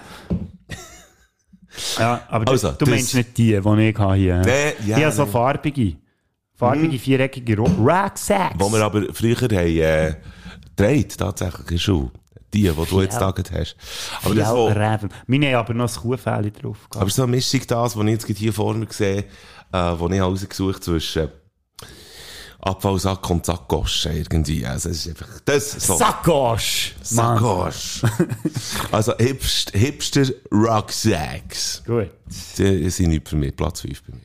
Ja, 2.00 2.22
aber 2.30 2.52
Also, 2.52 2.72
du 2.72 2.78
das- 2.80 2.90
meinst 2.90 3.14
nicht 3.16 3.38
die, 3.38 3.60
die 3.62 3.90
ich 3.90 3.98
hier. 3.98 4.42
Nee, 4.42 4.74
ja, 4.86 4.98
ich 4.98 5.04
habe 5.04 5.12
so 5.16 5.26
nee. 5.26 5.32
farbige. 5.32 5.96
Farbige, 6.56 6.98
viereckige 6.98 7.54
Ru- 7.56 7.78
Rucksacks. 7.78 8.56
Wo 8.58 8.70
wir 8.72 8.82
aber 8.84 9.14
früher 9.14 9.36
haben, 9.36 9.54
äh, 9.54 10.16
gedreht, 10.76 11.18
tatsächlich 11.18 11.72
in 11.72 11.80
Schuhe. 11.80 12.12
Die, 12.54 12.62
die 12.64 12.72
du 12.72 13.02
jetzt 13.02 13.20
Ja. 13.20 13.30
gesagt 13.32 13.52
hast. 13.52 13.76
Aber 14.24 14.34
das, 14.34 14.48
wo. 14.52 15.10
Meine 15.28 15.48
haben 15.48 15.60
aber 15.60 15.74
noch 15.74 15.94
ein 15.94 16.02
Kuhfell 16.02 16.50
drauf 16.52 16.88
gehabt. 16.90 16.96
aber 17.02 17.10
so 17.10 17.24
eine 17.24 17.32
Mischung 17.32 17.62
das, 17.68 17.96
was 17.98 18.06
ich 18.06 18.12
jetzt 18.12 18.28
hier 18.38 18.54
vor 18.54 18.74
mir 18.74 18.88
sehe, 18.90 19.26
äh, 19.72 19.78
wo 19.98 20.08
ich 20.08 20.20
rausgesucht 20.22 20.84
zwischen 20.84 21.30
Abfallsack 22.60 23.30
und 23.30 23.46
Sackosche 23.46 24.10
irgendwie. 24.10 24.66
Also, 24.66 24.90
es 24.90 25.06
ist 25.06 25.10
einfach, 25.10 25.40
das, 25.46 25.72
so. 25.72 25.96
Sackosch! 25.96 26.96
Mann. 27.12 27.40
Sackos. 27.40 28.02
also 28.92 29.14
Hipster, 29.18 29.78
Hipster 29.78 30.26
Rucksacks. 30.52 31.84
Gut. 31.86 32.10
Die 32.58 32.90
sind 32.90 33.10
nicht 33.10 33.30
für 33.30 33.36
mich, 33.36 33.56
Platz 33.56 33.82
5 33.82 34.04
bei 34.04 34.14
mir. 34.14 34.22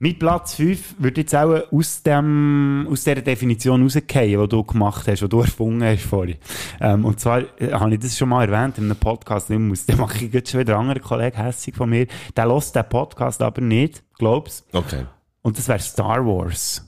Mein 0.00 0.18
Platz 0.18 0.56
5 0.56 0.96
würde 0.98 1.20
jetzt 1.20 1.34
auch 1.34 1.72
aus, 1.72 2.02
dem, 2.02 2.86
aus 2.90 3.04
dieser 3.04 3.22
Definition 3.22 3.82
rausgehen, 3.82 4.40
die 4.40 4.48
du 4.48 4.62
gemacht 4.62 5.06
hast, 5.08 5.22
die 5.22 5.28
du 5.28 5.40
erfunden 5.40 5.82
hast 5.84 6.02
vorhin. 6.02 6.36
Ähm, 6.80 7.04
und 7.04 7.20
zwar 7.20 7.40
äh, 7.60 7.72
habe 7.72 7.94
ich 7.94 8.00
das 8.00 8.18
schon 8.18 8.28
mal 8.28 8.46
erwähnt 8.46 8.76
in 8.76 8.84
einem 8.84 8.96
Podcast. 8.96 9.48
Den 9.48 9.68
mache 9.96 10.24
ich 10.24 10.32
jetzt 10.32 10.50
schon 10.50 10.60
wieder 10.60 10.74
einen 10.74 10.90
anderen 10.90 11.08
Kollege 11.08 11.38
hässig 11.38 11.76
von 11.76 11.88
mir. 11.88 12.06
Der 12.36 12.46
lässt 12.46 12.76
den 12.76 12.88
Podcast 12.88 13.40
aber 13.40 13.62
nicht, 13.62 14.02
glaubst 14.18 14.66
Okay. 14.72 15.06
Und 15.42 15.56
das 15.56 15.68
wäre 15.68 15.78
Star 15.78 16.26
Wars. 16.26 16.84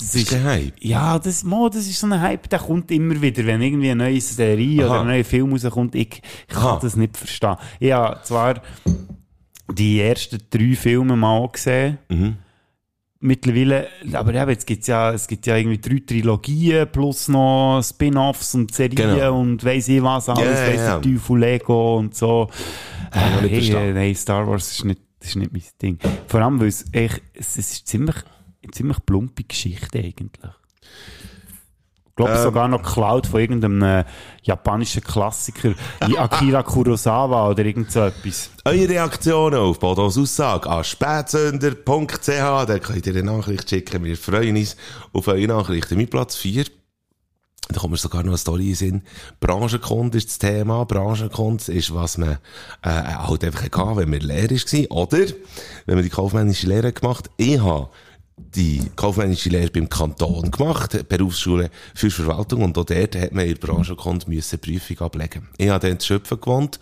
Das 0.00 0.14
ist 0.14 0.30
kein 0.30 0.44
Hype. 0.44 0.74
Ja, 0.80 1.18
das, 1.18 1.42
mo, 1.42 1.68
das 1.68 1.88
ist 1.88 1.98
so 1.98 2.06
ein 2.06 2.20
Hype, 2.20 2.48
der 2.48 2.60
kommt 2.60 2.90
immer 2.92 3.20
wieder, 3.20 3.44
wenn 3.44 3.60
irgendwie 3.60 3.90
eine 3.90 4.04
neue 4.04 4.20
Serie 4.20 4.84
Aha. 4.84 4.90
oder 4.92 5.00
ein 5.00 5.06
neuer 5.08 5.24
Film 5.24 5.52
rauskommt. 5.52 5.94
Ich, 5.96 6.22
ich 6.46 6.54
kann 6.54 6.62
Aha. 6.64 6.78
das 6.80 6.94
nicht 6.96 7.16
verstehen. 7.16 7.56
Ich 7.80 7.90
habe 7.92 8.20
zwar 8.22 8.62
die 9.72 10.00
ersten 10.00 10.38
drei 10.50 10.74
Filme 10.76 11.16
mal 11.16 11.48
gesehen. 11.48 11.98
Mhm. 12.08 12.36
Mittlerweile, 13.20 13.88
aber 14.12 14.32
eben, 14.32 14.50
jetzt 14.50 14.64
gibt's 14.64 14.86
ja, 14.86 15.12
es 15.12 15.26
gibt 15.26 15.44
ja 15.48 15.56
irgendwie 15.56 15.78
drei 15.78 15.98
Trilogien 16.06 16.86
plus 16.92 17.26
noch 17.26 17.82
Spin-offs 17.82 18.54
und 18.54 18.72
Serien 18.72 18.94
Genau. 19.16 19.40
und 19.40 19.64
weiss 19.64 19.88
ich 19.88 20.00
was 20.00 20.28
alles, 20.28 20.44
Ja, 20.44 20.52
ja, 20.66 20.72
weiss 20.72 20.80
ja. 20.80 20.98
der 21.00 21.12
Teufel 21.12 21.38
Lego 21.40 21.98
und 21.98 22.14
so. 22.14 22.48
Ich 23.12 23.50
nicht 23.50 23.74
Hey, 23.74 23.90
äh, 23.90 23.92
nein, 23.92 24.14
Star 24.14 24.46
Wars 24.46 24.70
ist 24.70 24.84
nicht, 24.84 25.00
das 25.18 25.30
ist 25.30 25.34
nicht 25.36 25.52
mein 25.52 25.62
Ding. 25.82 25.98
Vor 26.28 26.40
allem, 26.40 26.60
weil 26.60 26.68
es, 26.68 26.84
echt, 26.92 27.20
es, 27.34 27.58
es 27.58 27.72
ist 27.72 27.88
ziemlich, 27.88 28.14
eine 28.68 28.74
ziemlich 28.74 29.04
plumpe 29.04 29.44
Geschichte 29.44 29.98
eigentlich. 29.98 30.52
glaube 32.16 32.38
sogar 32.42 32.68
noch 32.68 32.82
geklaut 32.82 33.26
von 33.26 33.40
irgendeinem 33.40 33.82
äh, 33.82 34.04
japanischen 34.42 35.02
Klassiker, 35.02 35.74
wie 36.06 36.18
Akira 36.18 36.62
Kurosawa 36.62 37.48
oder 37.48 37.64
irgend 37.64 37.92
so 37.92 38.00
etwas. 38.00 38.50
Eure 38.64 38.88
Reaktionen 38.88 39.58
auf 39.58 39.78
Bodos 39.78 40.18
Aussage 40.18 40.68
an 40.68 40.84
spätsünder.ch, 40.84 42.26
da 42.26 42.78
könnt 42.78 43.06
ihr 43.06 43.14
eine 43.14 43.22
Nachricht 43.22 43.70
schicken. 43.70 44.04
Wir 44.04 44.16
freuen 44.16 44.56
uns 44.56 44.76
auf 45.12 45.28
eure 45.28 45.46
Nachrichten. 45.46 45.96
Mit 45.96 46.10
Platz 46.10 46.36
4. 46.36 46.64
Da 47.70 47.80
kommt 47.80 47.92
mir 47.92 47.98
sogar 47.98 48.22
noch 48.22 48.30
eine 48.30 48.38
Story 48.38 48.70
in 48.70 48.74
Sinn. 48.74 49.02
Branchenkunde 49.40 50.16
ist 50.16 50.28
das 50.28 50.38
Thema. 50.38 50.84
Branchenkunde 50.84 51.70
ist, 51.70 51.94
was 51.94 52.16
man 52.16 52.38
äh, 52.82 52.88
halt 52.88 53.44
einfach 53.44 53.62
hatte, 53.62 53.96
wenn 53.96 54.10
man 54.10 54.20
Lehrer 54.20 54.50
war. 54.50 54.90
Oder 54.96 55.26
wenn 55.84 55.94
man 55.96 56.02
die 56.02 56.10
kaufmännische 56.10 56.66
Lehre 56.66 56.92
gemacht 56.92 57.26
hat. 57.26 57.32
Ich 57.36 57.60
habe 57.60 57.90
die 58.54 58.82
kaufmännische 58.96 59.50
Lehre 59.50 59.70
beim 59.70 59.88
Kanton 59.88 60.50
gemacht, 60.50 61.08
Berufsschule 61.08 61.70
für 61.94 62.10
Verwaltung 62.10 62.62
und 62.62 62.78
auch 62.78 62.84
dort 62.84 63.16
hat 63.16 63.32
man 63.32 63.46
in 63.46 63.54
der 63.54 63.66
Branchenkunde 63.66 64.28
müssen 64.28 64.58
eine 64.62 64.72
Prüfung 64.72 65.06
ablegen. 65.06 65.48
Ich 65.56 65.68
habe 65.68 65.86
dann 65.86 65.98
zu 65.98 66.06
Schöpfen 66.06 66.40
gewohnt 66.40 66.80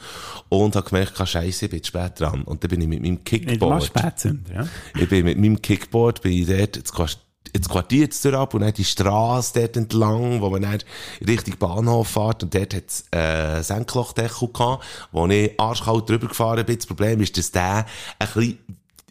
und 0.49 0.77
habe 0.77 0.89
gemerkt, 0.89 1.17
scheiße, 1.29 1.67
ich 1.67 1.71
bin 1.71 1.83
zu 1.83 1.89
spät 1.89 2.21
dran. 2.21 2.43
Und 2.43 2.63
dann 2.63 2.71
bin 2.71 2.81
ich 2.81 2.89
mit 2.89 3.03
meinem 3.03 3.15
Nicht 3.15 3.33
mal 3.33 3.81
Kickboard, 3.81 3.85
Spätzünder, 3.85 4.55
ja. 4.55 4.69
ich 4.99 5.09
bin 5.09 5.25
mit 5.25 5.39
meinem 5.39 5.61
Kickboard, 5.61 6.23
bin 6.23 6.33
ich 6.33 6.47
dort, 6.47 6.77
jetzt 6.77 6.93
Quart- 6.93 7.21
ins 7.53 7.69
Quartier 7.69 8.03
jetzt 8.03 8.25
ab 8.27 8.55
und 8.55 8.61
dann 8.61 8.73
die 8.73 8.85
Straße 8.85 9.59
dort 9.61 9.77
entlang, 9.77 10.41
wo 10.41 10.51
man 10.51 10.63
dann 10.63 10.79
Richtung 11.27 11.57
Bahnhof 11.59 12.09
fährt 12.09 12.43
und 12.43 12.55
dort 12.55 12.75
hat 12.75 12.85
es 12.87 13.05
äh, 13.13 13.63
Senklochdeckel 13.63 14.49
gehabt, 14.53 14.85
wo 15.13 15.27
ich 15.27 15.59
arschkalt 15.59 16.09
drüber 16.09 16.29
gefahren 16.29 16.65
bin. 16.67 16.77
Das 16.77 16.87
Problem 16.87 17.21
ist, 17.21 17.37
dass 17.39 17.51
der 17.51 17.87
ein 18.19 18.29
bisschen 18.35 18.59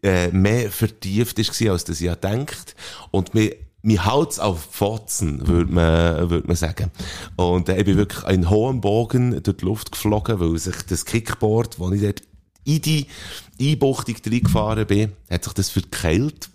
äh, 0.05 0.29
mehr 0.31 0.71
vertieft 0.71 1.35
gewesen, 1.35 1.69
als 1.69 1.83
das 1.83 1.99
ich 1.99 2.09
gedacht 2.09 2.75
und 3.11 3.33
mir 3.33 3.55
mein 3.81 4.03
Hals 4.03 4.39
auf 4.39 4.67
Fotzen, 4.71 5.47
würde 5.47 5.71
man, 5.71 6.29
würde 6.29 6.47
man 6.47 6.55
sagen. 6.55 6.91
Und 7.35 7.69
äh, 7.69 7.77
ich 7.77 7.85
bin 7.85 7.97
wirklich 7.97 8.23
in 8.27 8.49
hohem 8.49 8.81
Bogen 8.81 9.43
durch 9.43 9.57
die 9.57 9.65
Luft 9.65 9.91
geflogen, 9.91 10.39
weil 10.39 10.57
sich 10.57 10.75
das 10.89 11.05
Kickboard, 11.05 11.79
wo 11.79 11.91
ich 11.91 12.01
dort 12.01 12.23
in 12.63 12.81
die 12.81 13.05
Einbuchtung 13.61 14.15
reingefahren 14.25 14.87
bin, 14.87 15.11
hat 15.29 15.43
sich 15.43 15.53
das 15.53 15.69
verkeilt. 15.69 16.49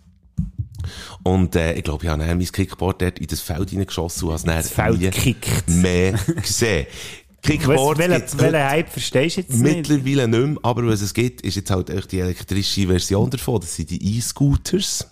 Und 1.23 1.55
äh, 1.55 1.75
ich 1.75 1.85
glaube, 1.85 2.05
ich 2.05 2.11
habe 2.11 2.25
mein 2.25 2.41
Kickboard 2.41 3.03
dort 3.03 3.19
in 3.21 3.27
das 3.29 3.41
Feld 3.41 3.71
hineingeschossen 3.71 4.29
und 4.29 4.35
habe 4.35 4.51
es 4.61 4.75
dann 4.75 4.97
Feld 4.99 5.01
gekickt. 5.01 5.69
mehr 5.69 6.13
gesehen. 6.13 6.87
Kickboard 7.43 7.99
Was, 7.99 8.07
gibt's 8.09 8.39
welchen, 8.39 8.53
welchen 8.53 8.69
Hype 8.71 8.89
verstehst 8.91 9.37
du 9.37 9.41
jetzt 9.41 9.55
nicht? 9.55 9.89
mittlerweile 9.89 10.29
nicht 10.29 10.47
mehr, 10.47 10.59
aber 10.63 10.87
was 10.87 11.01
es 11.01 11.15
gibt, 11.15 11.41
ist 11.43 11.57
jetzt 11.57 11.71
halt 11.71 11.91
echt 11.91 12.13
die 12.13 12.21
elektrische 12.21 12.87
Version 12.87 13.31
davon. 13.31 13.61
Das 13.61 13.75
sind 13.75 13.91
die 13.91 14.17
E-Scooters. 14.19 15.07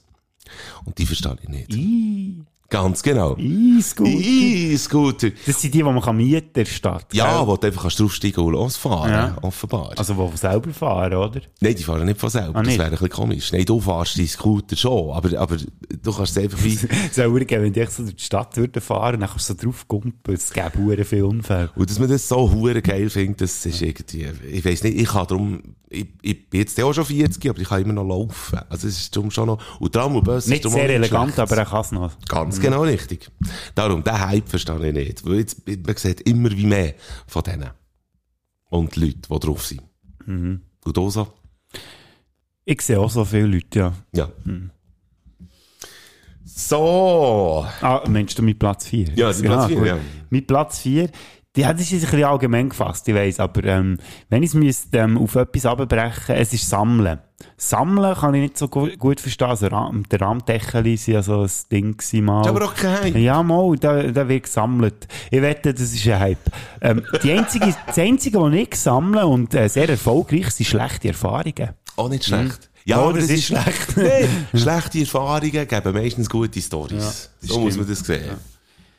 Und 0.84 0.98
die 0.98 1.06
verstehe 1.06 1.36
ich 1.42 1.48
nicht. 1.48 1.74
I, 1.74 2.42
Ganz 2.70 3.02
genau. 3.02 3.34
E-Scooter. 3.38 4.10
E-Scooter. 4.10 5.30
Das 5.46 5.62
sind 5.62 5.72
die, 5.72 5.78
die 5.78 5.82
man 5.82 6.02
kann 6.02 6.18
mieten 6.18 6.48
in 6.48 6.52
der 6.52 6.64
Stadt. 6.66 7.06
Ja, 7.14 7.38
gell? 7.38 7.46
wo 7.46 7.56
du 7.56 7.66
einfach 7.66 7.82
kannst 7.82 7.98
draufsteigen 7.98 8.44
und 8.44 8.52
losfahren. 8.52 9.10
Ja. 9.10 9.36
Offenbar. 9.40 9.92
Also, 9.96 10.30
die 10.30 10.36
selber 10.36 10.70
fahren, 10.74 11.14
oder? 11.14 11.40
Nein, 11.60 11.74
die 11.74 11.82
fahren 11.82 12.04
nicht 12.04 12.20
von 12.20 12.28
selber. 12.28 12.58
Ah, 12.58 12.62
das 12.62 12.74
wäre 12.74 12.84
ein 12.84 12.90
bisschen 12.90 13.08
komisch. 13.08 13.52
Nein, 13.52 13.64
du 13.64 13.80
fahrst 13.80 14.18
deinen 14.18 14.28
Scooter 14.28 14.76
schon, 14.76 15.12
aber, 15.12 15.38
aber 15.40 15.56
du 15.56 16.12
kannst 16.12 16.36
es 16.36 16.42
einfach 16.42 16.62
wie... 16.62 16.78
So 17.12 17.22
urgeben, 17.22 17.64
wenn 17.64 17.72
die 17.72 17.86
so 17.86 18.02
durch 18.02 18.16
die 18.16 18.22
Stadt 18.22 18.56
würden 18.56 18.82
fahren, 18.82 19.20
dann 19.20 19.30
kannst 19.30 19.48
du 19.48 19.54
so 19.54 19.64
drauf 19.64 19.88
kumpen, 19.88 20.34
es 20.34 20.52
gäbe 20.52 20.78
hure 20.78 21.04
viele 21.04 21.26
Unfälle. 21.26 21.70
Und 21.74 21.88
dass 21.88 21.98
man 21.98 22.08
das 22.08 22.28
so 22.28 22.48
geil 22.82 23.08
findet, 23.08 23.40
das 23.40 23.64
ist 23.64 23.80
irgendwie, 23.80 24.26
ich 24.50 24.64
weiss 24.64 24.82
nicht, 24.82 25.00
ich 25.00 25.08
kann 25.08 25.26
darum, 25.26 25.62
ich, 25.90 26.06
ich 26.22 26.50
bin 26.50 26.60
jetzt 26.60 26.80
auch 26.82 26.92
schon 26.92 27.04
40, 27.04 27.48
aber 27.50 27.60
ich 27.60 27.68
kann 27.68 27.82
immer 27.82 27.92
noch 27.94 28.04
laufen. 28.04 28.58
Also 28.68 28.88
es 28.88 28.98
ist 28.98 29.16
darum 29.16 29.30
schon 29.30 29.46
noch, 29.46 29.80
und 29.80 29.92
Tram 29.92 30.16
und 30.16 30.24
Bus 30.24 30.46
Nicht 30.46 30.58
ist 30.58 30.64
darum 30.66 30.78
auch 30.78 30.80
sehr 30.86 30.94
elegant, 30.94 31.34
schlecht. 31.34 31.38
aber 31.38 31.56
er 31.56 31.64
kann 31.66 31.80
es 31.80 31.92
noch. 31.92 32.18
Ganz 32.28 32.60
genau 32.60 32.82
richtig. 32.82 33.30
Darum, 33.74 34.04
den 34.04 34.20
Hype 34.20 34.48
verstehe 34.48 34.86
ich 34.88 34.94
nicht. 34.94 35.24
Weil 35.26 35.36
jetzt, 35.38 35.62
man 35.66 35.96
sieht 35.96 36.20
immer 36.22 36.50
wie 36.50 36.66
mehr 36.66 36.94
von 37.26 37.42
denen. 37.42 37.70
Und 38.70 38.96
Leute, 38.96 39.16
die 39.30 39.38
drauf 39.40 39.66
sind. 39.66 39.82
Mhm. 40.26 40.60
Und 40.84 40.96
du 40.96 41.10
so? 41.10 41.28
Ich 42.64 42.82
sehe 42.82 43.00
auch 43.00 43.10
so 43.10 43.24
viele 43.24 43.46
Leute, 43.46 43.78
ja. 43.78 43.92
Ja. 44.14 44.28
Mhm. 44.44 44.70
So. 46.44 47.66
Ah, 47.80 48.02
meinst 48.08 48.38
du 48.38 48.42
mit 48.42 48.58
Platz 48.58 48.86
4? 48.88 49.14
Ja, 49.14 49.28
mit 49.28 49.42
Platz 49.42 49.66
vier, 49.68 49.86
ja. 49.86 49.98
Mit 50.28 50.46
Platz 50.46 50.78
4, 50.80 51.10
die 51.58 51.66
hat 51.66 51.76
sich 51.76 51.92
ein 51.92 52.00
bisschen 52.00 52.22
allgemein 52.22 52.68
gefasst, 52.68 53.08
ich 53.08 53.16
weiss, 53.16 53.40
aber 53.40 53.64
ähm, 53.64 53.98
wenn 54.28 54.44
ich 54.44 54.50
es 54.50 54.54
müsste, 54.54 54.98
ähm, 54.98 55.18
auf 55.18 55.34
etwas 55.34 55.66
abbrechen, 55.66 56.36
es 56.36 56.52
ist 56.52 56.70
Sammeln. 56.70 57.18
Sammeln 57.56 58.14
kann 58.14 58.32
ich 58.34 58.42
nicht 58.42 58.58
so 58.58 58.68
gu 58.68 58.88
gut 58.96 59.20
verstehen. 59.20 59.48
Also, 59.48 59.66
Ram 59.66 60.04
der 60.08 60.20
Rahmdeckel 60.20 60.84
war 60.84 61.12
ja 61.14 61.22
so 61.22 61.42
ein 61.42 61.50
Ding 61.72 61.96
gewesen 61.96 62.24
mal. 62.26 62.42
Ist 62.42 62.48
aber 62.48 62.64
auch 62.64 62.74
kein 62.76 63.02
Hype. 63.02 63.16
Ja, 63.16 63.42
mal, 63.42 63.74
da, 63.76 64.04
da 64.04 64.28
wird 64.28 64.44
gesammelt. 64.44 65.08
Ich 65.32 65.42
wette, 65.42 65.74
das 65.74 65.82
ist 65.82 66.06
ein 66.06 66.20
Hype. 66.20 66.38
Ähm, 66.80 67.04
die 67.24 67.32
einzige, 67.32 67.74
das 67.88 67.98
Einzige, 67.98 68.40
was 68.40 68.54
ich 68.54 68.76
sammle 68.76 69.26
und 69.26 69.52
äh, 69.54 69.68
sehr 69.68 69.88
erfolgreich 69.88 70.50
sind 70.52 70.66
schlechte 70.66 71.08
Erfahrungen. 71.08 71.70
Auch 71.96 72.08
nicht 72.08 72.24
schlecht. 72.24 72.70
Ja, 72.84 73.00
Oh, 73.00 73.08
aber 73.08 73.14
das 73.18 73.26
das 73.26 73.36
ist 73.36 73.46
schlecht. 73.46 73.94
schlechte 74.54 75.00
Erfahrungen 75.00 75.66
geben 75.68 75.92
meistens 75.92 76.30
gute 76.30 76.60
Stories. 76.62 77.30
das 77.40 77.50
so 77.50 77.58
muss 77.58 77.74
stimmt. 77.74 77.88
man 77.88 77.96
das 77.96 78.06
sehen. 78.06 78.57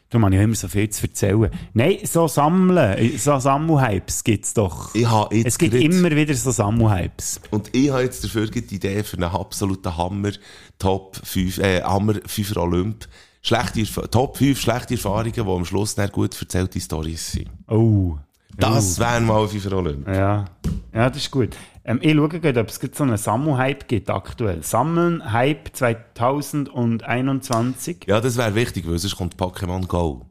Darum 0.10 0.26
habe 0.26 0.36
ich 0.36 0.41
immer 0.41 0.55
so 0.55 0.68
viel 0.68 0.89
zu 0.89 1.03
erzählen. 1.05 1.51
Nein, 1.74 1.97
so 2.03 2.28
sammeln, 2.28 3.18
so 3.20 3.38
Sammelhypes 3.38 4.24
doch. 4.55 4.95
Ich 4.95 5.07
habe 5.07 5.36
jetzt 5.36 5.45
Es 5.47 5.57
gibt 5.60 5.74
gerade- 5.74 5.84
immer 5.86 6.10
wieder 6.12 6.34
so 6.34 6.49
Sammelhypes. 6.49 7.41
Und 7.51 7.70
ich 7.76 7.91
habe 7.91 8.01
jetzt 8.03 8.24
dafür 8.24 8.47
die 8.47 8.60
Idee 8.76 9.03
für 9.03 9.18
einen 9.18 9.26
absoluten 9.26 9.95
Hammer 9.95 10.32
Top 10.80 11.20
5, 11.24 11.60
äh, 11.60 11.84
Hammer 11.84 12.16
5 12.26 12.57
Olymp. 12.57 13.07
Schlechte, 13.41 13.84
Top 14.10 14.38
5 14.38 14.60
schlechte 14.60 14.95
Erfahrungen, 14.95 15.32
die 15.32 15.39
am 15.41 15.64
Schluss 15.64 15.93
dann 15.95 16.10
gut 16.10 16.36
erzählte 16.41 16.80
Stories 16.82 17.32
sind. 17.32 17.49
Oh. 17.68 18.18
Das 18.57 18.99
wären 18.99 19.26
mal 19.26 19.47
5 19.47 19.72
Olymp. 19.72 20.07
Ja. 20.07 20.45
Ja, 20.93 21.10
das 21.10 21.18
ist 21.20 21.32
gut. 21.32 21.55
Ähm, 21.86 21.99
ich 22.01 22.13
schaue 22.13 22.27
gerade, 22.30 22.59
ob 22.59 22.67
es 22.69 22.80
so 22.93 23.03
einen 23.03 23.17
Sammelhype 23.17 23.86
gibt 23.88 24.09
aktuell. 24.09 24.63
Sammeln, 24.63 25.32
Hype 25.32 25.69
2021. 25.75 28.05
Ja, 28.07 28.19
das 28.21 28.38
wäre 28.38 28.53
wichtig, 28.55 28.88
weil 28.88 28.97
sonst 28.99 29.15
kommt 29.15 29.36
Pokémon 29.38 29.88
Go. 29.88 30.25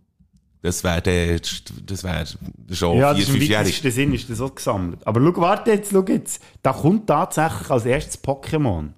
Das 0.60 0.82
wäre 0.82 1.00
das 1.00 2.02
wäre 2.04 2.24
schon 2.72 2.98
Ja, 2.98 3.14
das 3.14 3.14
4, 3.14 3.22
ist 3.22 3.28
im 3.28 3.34
5-jährig. 3.36 3.66
weitesten 3.66 3.90
Sinn 3.92 4.12
ist 4.12 4.28
das 4.28 4.40
auch 4.40 4.52
gesammelt. 4.54 5.06
Aber 5.06 5.20
schau, 5.20 5.40
warte 5.40 5.70
jetzt, 5.70 5.92
schau 5.92 6.02
jetzt. 6.04 6.42
Da 6.62 6.72
kommt 6.72 7.06
tatsächlich 7.06 7.70
als 7.70 7.86
erstes 7.86 8.20
Pokémon. 8.22 8.88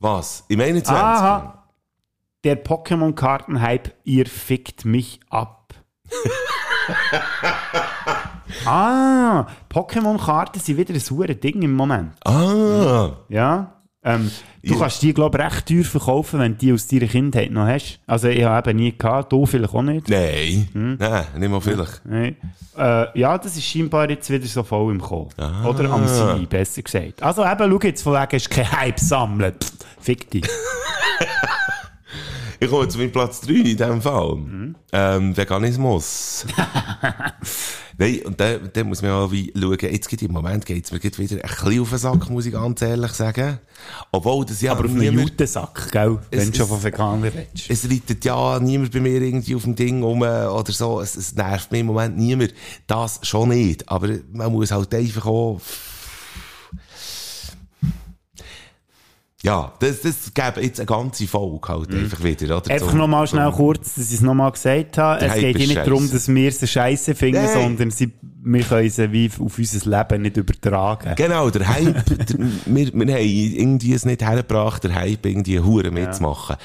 Was? 0.00 0.44
Im 0.48 0.60
21? 0.60 0.92
Aha. 0.92 1.68
Der 2.42 2.62
Pokémon-Karten-Hype, 2.64 3.92
ihr 4.04 4.26
fickt 4.26 4.84
mich 4.84 5.20
ab. 5.30 5.74
ah, 8.66 9.46
Pokémon-Karten 9.72 10.60
sind 10.60 10.76
wieder 10.76 10.94
ein 10.94 11.00
sauer 11.00 11.26
Ding 11.28 11.62
im 11.62 11.72
Moment. 11.74 12.12
Ah. 12.24 13.10
Ja. 13.28 13.72
Ähm, 14.04 14.32
du 14.64 14.72
Ja. 14.74 14.80
kannst 14.80 15.00
die, 15.02 15.14
glaube 15.14 15.38
ich, 15.38 15.44
recht 15.44 15.66
teuer 15.68 15.84
verkaufen, 15.84 16.40
wenn 16.40 16.52
du 16.52 16.58
die 16.58 16.72
aus 16.72 16.88
deiner 16.88 17.06
Kindheit 17.06 17.52
noch 17.52 17.66
hast. 17.68 18.00
Also 18.06 18.26
ich 18.28 18.42
habe 18.42 18.70
eben 18.70 18.78
nie 18.80 18.98
gehabt, 18.98 19.30
du 19.32 19.46
vielleicht 19.46 19.72
auch 19.72 19.82
nicht. 19.82 20.08
Nein. 20.08 20.68
Hm? 20.72 20.96
Nein, 20.98 21.24
nicht 21.38 21.48
mal 21.48 21.60
vielleicht. 21.60 22.02
Nein. 22.04 22.36
Äh, 22.76 23.18
ja, 23.18 23.38
das 23.38 23.56
ist 23.56 23.64
scheinbar 23.64 24.10
jetzt 24.10 24.28
wieder 24.28 24.46
so 24.46 24.64
voll 24.64 24.92
im 24.92 25.00
Kommen. 25.00 25.28
Oder 25.64 25.88
am 25.90 26.08
Sein, 26.08 26.46
besser 26.48 26.82
gesagt. 26.82 27.22
Also 27.22 27.44
eben, 27.44 27.70
schau 27.70 27.78
jetzt 27.86 28.02
von 28.02 28.14
wegen, 28.14 28.36
ist 28.36 28.50
kein 28.50 28.72
Hype 28.72 28.98
sammeln. 28.98 29.54
Pff, 29.62 29.72
fick 30.00 30.28
dich. 30.30 30.48
Ich 32.64 32.70
komme 32.70 32.86
zu 32.86 32.98
meinem 32.98 33.10
Platz 33.10 33.40
3 33.40 33.52
in 33.54 33.64
diesem 33.64 34.00
Fall. 34.00 34.36
Mhm. 34.36 34.74
Ähm, 34.92 35.36
Veganismus. 35.36 36.46
Nein, 37.98 38.20
und 38.24 38.40
da, 38.40 38.56
da 38.58 38.84
muss 38.84 39.02
man 39.02 39.10
auch 39.10 39.30
wie 39.32 39.52
schauen, 39.58 39.76
jetzt 39.80 40.08
geht 40.08 40.22
im 40.22 40.32
Moment 40.32 40.64
geht's 40.64 40.92
mir 40.92 40.98
geht 41.00 41.18
wieder 41.18 41.36
ein 41.36 41.40
bisschen 41.42 41.80
auf 41.82 41.88
den 41.90 41.98
Sack, 41.98 42.30
muss 42.30 42.46
ich 42.46 42.52
ganz 42.52 42.80
ehrlich 42.82 43.12
sagen. 43.12 43.58
Obwohl 44.12 44.44
das 44.46 44.60
ja 44.60 44.72
Aber 44.72 44.84
auf 44.84 44.90
einen 44.90 45.00
niemand, 45.00 45.30
Jutensack, 45.30 45.90
gell? 45.90 46.18
Wenn 46.30 46.38
Es- 46.40 46.50
du 46.52 46.56
schon 46.58 46.68
von 46.68 46.82
Veganer 46.84 47.24
redest. 47.34 47.68
es 47.68 47.90
reitet 47.90 48.24
ja 48.24 48.58
niemand 48.60 48.92
bei 48.92 49.00
mir 49.00 49.20
irgendwie 49.20 49.54
auf 49.56 49.62
dem 49.64 49.74
Ding 49.74 50.02
rum 50.02 50.22
oder 50.22 50.64
so. 50.72 51.00
Es, 51.00 51.16
es 51.16 51.34
nervt 51.34 51.70
mich 51.72 51.80
im 51.80 51.86
Moment 51.88 52.16
niemand. 52.16 52.54
Das 52.86 53.18
schon 53.22 53.48
nicht. 53.50 53.88
Aber 53.88 54.08
man 54.32 54.52
muss 54.52 54.70
halt 54.70 54.94
einfach 54.94 55.26
auch, 55.26 55.60
ja, 59.44 59.72
das, 59.80 60.00
das 60.02 60.32
gäbe 60.32 60.62
jetzt 60.64 60.78
eine 60.78 60.86
ganze 60.86 61.26
Folge 61.26 61.68
halt 61.68 61.92
einfach 61.92 62.22
wieder, 62.22 62.56
oder? 62.58 62.66
Mhm. 62.66 62.72
Einfach 62.72 62.88
Zum- 62.90 62.98
nochmal 62.98 63.26
schnell 63.26 63.46
zum- 63.48 63.54
kurz, 63.56 63.94
dass 63.96 64.08
ich 64.08 64.14
es 64.14 64.20
nochmal 64.20 64.52
gesagt 64.52 64.98
habe. 64.98 65.18
Der 65.20 65.28
es 65.28 65.34
Hype 65.34 65.40
geht 65.42 65.52
ja 65.58 65.58
nicht 65.66 65.72
scheisse. 65.74 65.90
darum, 65.90 66.10
dass 66.10 66.28
wir 66.28 66.52
sie 66.52 66.66
scheiße 66.68 67.14
finden, 67.14 67.42
Nein. 67.44 67.52
sondern 67.52 67.90
sie, 67.90 68.12
wir 68.44 68.62
können 68.62 68.88
sie 68.90 69.12
wie 69.12 69.30
auf 69.40 69.58
unser 69.58 69.90
Leben 69.98 70.22
nicht 70.22 70.36
übertragen. 70.36 71.14
Genau, 71.16 71.50
der 71.50 71.68
Hype, 71.68 72.04
der, 72.06 72.38
wir, 72.66 72.92
wir 72.94 73.14
haben 73.14 73.20
irgendwie 73.20 73.92
es 73.94 74.04
nicht 74.04 74.22
hergebracht, 74.22 74.84
der 74.84 74.94
Hype 74.94 75.26
irgendwie 75.26 75.58
Huren 75.58 75.92
mitzumachen. 75.94 76.56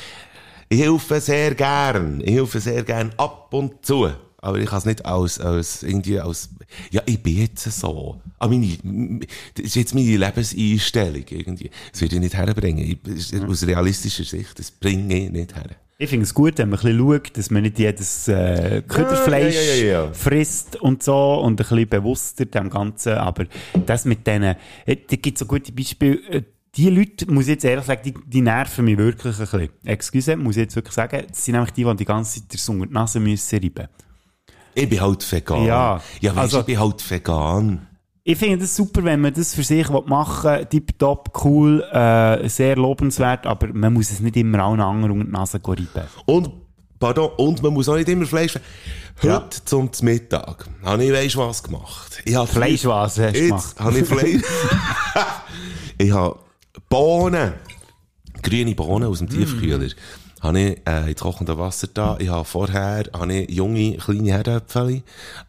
Ich 0.69 0.81
helfe 0.81 1.19
sehr 1.21 1.55
gern, 1.55 2.21
ich 2.23 2.33
helfe 2.35 2.59
sehr 2.59 2.83
gern 2.83 3.11
ab 3.17 3.47
und 3.53 3.85
zu. 3.85 4.09
Aber 4.39 4.59
ich 4.59 4.67
kann 4.69 4.79
es 4.79 4.85
nicht 4.85 5.05
als, 5.05 5.39
als, 5.39 5.83
irgendwie 5.83 6.19
als, 6.19 6.49
ja, 6.91 7.01
ich 7.05 7.21
bin 7.21 7.37
jetzt 7.37 7.63
so. 7.63 8.21
Aber 8.37 8.53
meine, 8.53 9.19
das 9.55 9.65
ist 9.65 9.75
jetzt 9.75 9.95
meine 9.95 10.15
Lebenseinstellung 10.15 11.23
irgendwie. 11.29 11.71
Das 11.91 12.01
würde 12.01 12.15
ich 12.15 12.21
nicht 12.21 12.35
herbringen. 12.35 12.99
Ich, 13.03 13.41
aus 13.41 13.65
realistischer 13.65 14.23
Sicht, 14.23 14.59
das 14.59 14.69
bringe 14.71 15.25
ich 15.25 15.31
nicht 15.31 15.55
her. 15.55 15.71
Ich 15.99 16.09
finde 16.11 16.25
es 16.25 16.33
gut, 16.35 16.59
wenn 16.59 16.69
man 16.69 16.77
ein 16.77 16.83
bisschen 16.83 16.99
schaut, 16.99 17.37
dass 17.37 17.49
man 17.49 17.63
nicht 17.63 17.79
jedes 17.79 18.27
äh, 18.27 18.83
Köderfleisch 18.87 19.55
Ja, 19.55 19.73
ja, 19.73 19.85
ja, 19.85 20.13
frisst 20.13 20.75
und 20.75 21.01
so 21.01 21.41
und 21.41 21.53
ein 21.53 21.55
bisschen 21.55 21.89
bewusster 21.89 22.45
dem 22.45 22.69
Ganzen. 22.69 23.13
Aber 23.13 23.45
das 23.87 24.05
mit 24.05 24.27
denen, 24.27 24.55
äh, 24.85 24.97
da 25.09 25.15
gibt 25.15 25.39
so 25.39 25.45
gute 25.45 25.71
Beispiele. 25.71 26.17
Äh, 26.29 26.43
Die 26.75 26.91
Leute, 26.91 27.25
muss 27.31 27.45
ich 27.45 27.53
jetzt 27.53 27.65
ehrlich 27.65 27.85
sagen, 27.85 28.01
die, 28.05 28.13
die 28.27 28.41
nerven 28.41 28.85
mich 28.85 28.99
wirklich 28.99 29.39
ein 29.39 29.41
bisschen. 29.41 29.69
Excuse, 29.85 30.35
muss 30.35 30.57
ich 30.57 30.61
jetzt 30.61 30.75
wirklich 30.75 30.93
sagen. 30.93 31.23
Das 31.27 31.43
sind 31.43 31.53
nämlich 31.55 31.71
die, 31.71 31.83
die 31.83 31.95
die 31.95 32.05
ganze 32.05 32.41
Zeit 32.41 32.53
der 32.53 32.75
unter 32.75 32.85
die 32.85 32.93
Nase 32.93 33.19
müssen 33.19 33.59
reiben. 33.59 33.87
Ich 34.79 34.87
bin 34.89 35.01
halt 35.01 35.31
vegan. 35.31 35.65
Ja, 35.65 36.01
ja 36.21 36.31
weißt, 36.31 36.39
also- 36.39 36.59
ich 36.59 36.65
bin 36.67 36.79
halt 36.79 37.11
vegan. 37.11 37.87
Ich 38.23 38.37
finde 38.37 38.57
das 38.59 38.75
super, 38.75 39.03
wenn 39.05 39.21
man 39.21 39.33
das 39.33 39.55
für 39.55 39.63
sich 39.63 39.87
machen 39.89 40.49
will. 40.51 40.65
Tipptopp, 40.65 41.43
cool, 41.45 41.81
äh, 41.93 42.47
sehr 42.49 42.75
lobenswert, 42.75 43.47
aber 43.47 43.67
man 43.73 43.93
muss 43.93 44.11
es 44.11 44.19
nicht 44.19 44.35
immer 44.35 44.59
allen 44.65 44.81
anderen 44.81 45.11
unter 45.13 45.25
die 45.25 45.31
Nase 45.31 45.61
reiben. 45.63 45.87
Und, 46.25 46.49
pardon, 46.99 47.29
und 47.37 47.63
man 47.63 47.73
muss 47.73 47.87
auch 47.87 47.95
nicht 47.95 48.09
immer 48.09 48.25
Fleisch. 48.25 48.55
Heute 49.23 49.27
Ja. 49.27 49.47
zum 49.65 49.89
Mittag 50.01 50.67
habe 50.83 51.05
ich, 51.05 51.11
weisst 51.13 51.37
was 51.37 51.63
gemacht? 51.63 52.21
Ich 52.25 52.35
habe 52.35 52.47
Fleischwase 52.47 53.27
hast 53.27 53.35
du 53.35 53.39
Jetzt 53.39 53.77
gemacht. 53.77 53.79
habe 53.79 53.99
ich 53.99 54.05
Fleisch. 54.05 54.41
ich 55.97 56.11
habe 56.11 56.37
Bohnen, 56.89 57.53
grüne 58.43 58.75
Bohnen 58.75 59.07
aus 59.09 59.19
dem 59.19 59.29
Tiefkühler, 59.29 59.87
habe 60.41 60.59
ich 60.59 60.81
äh, 60.87 61.09
ins 61.11 61.19
kochende 61.21 61.57
Wasser 61.57 61.87
da. 61.93 62.15
Ich 62.19 62.29
habe 62.29 62.45
vorher 62.45 63.05
habe 63.13 63.33
ich 63.33 63.49
junge, 63.49 63.97
kleine 63.97 64.31
Herdöpfel, 64.31 65.01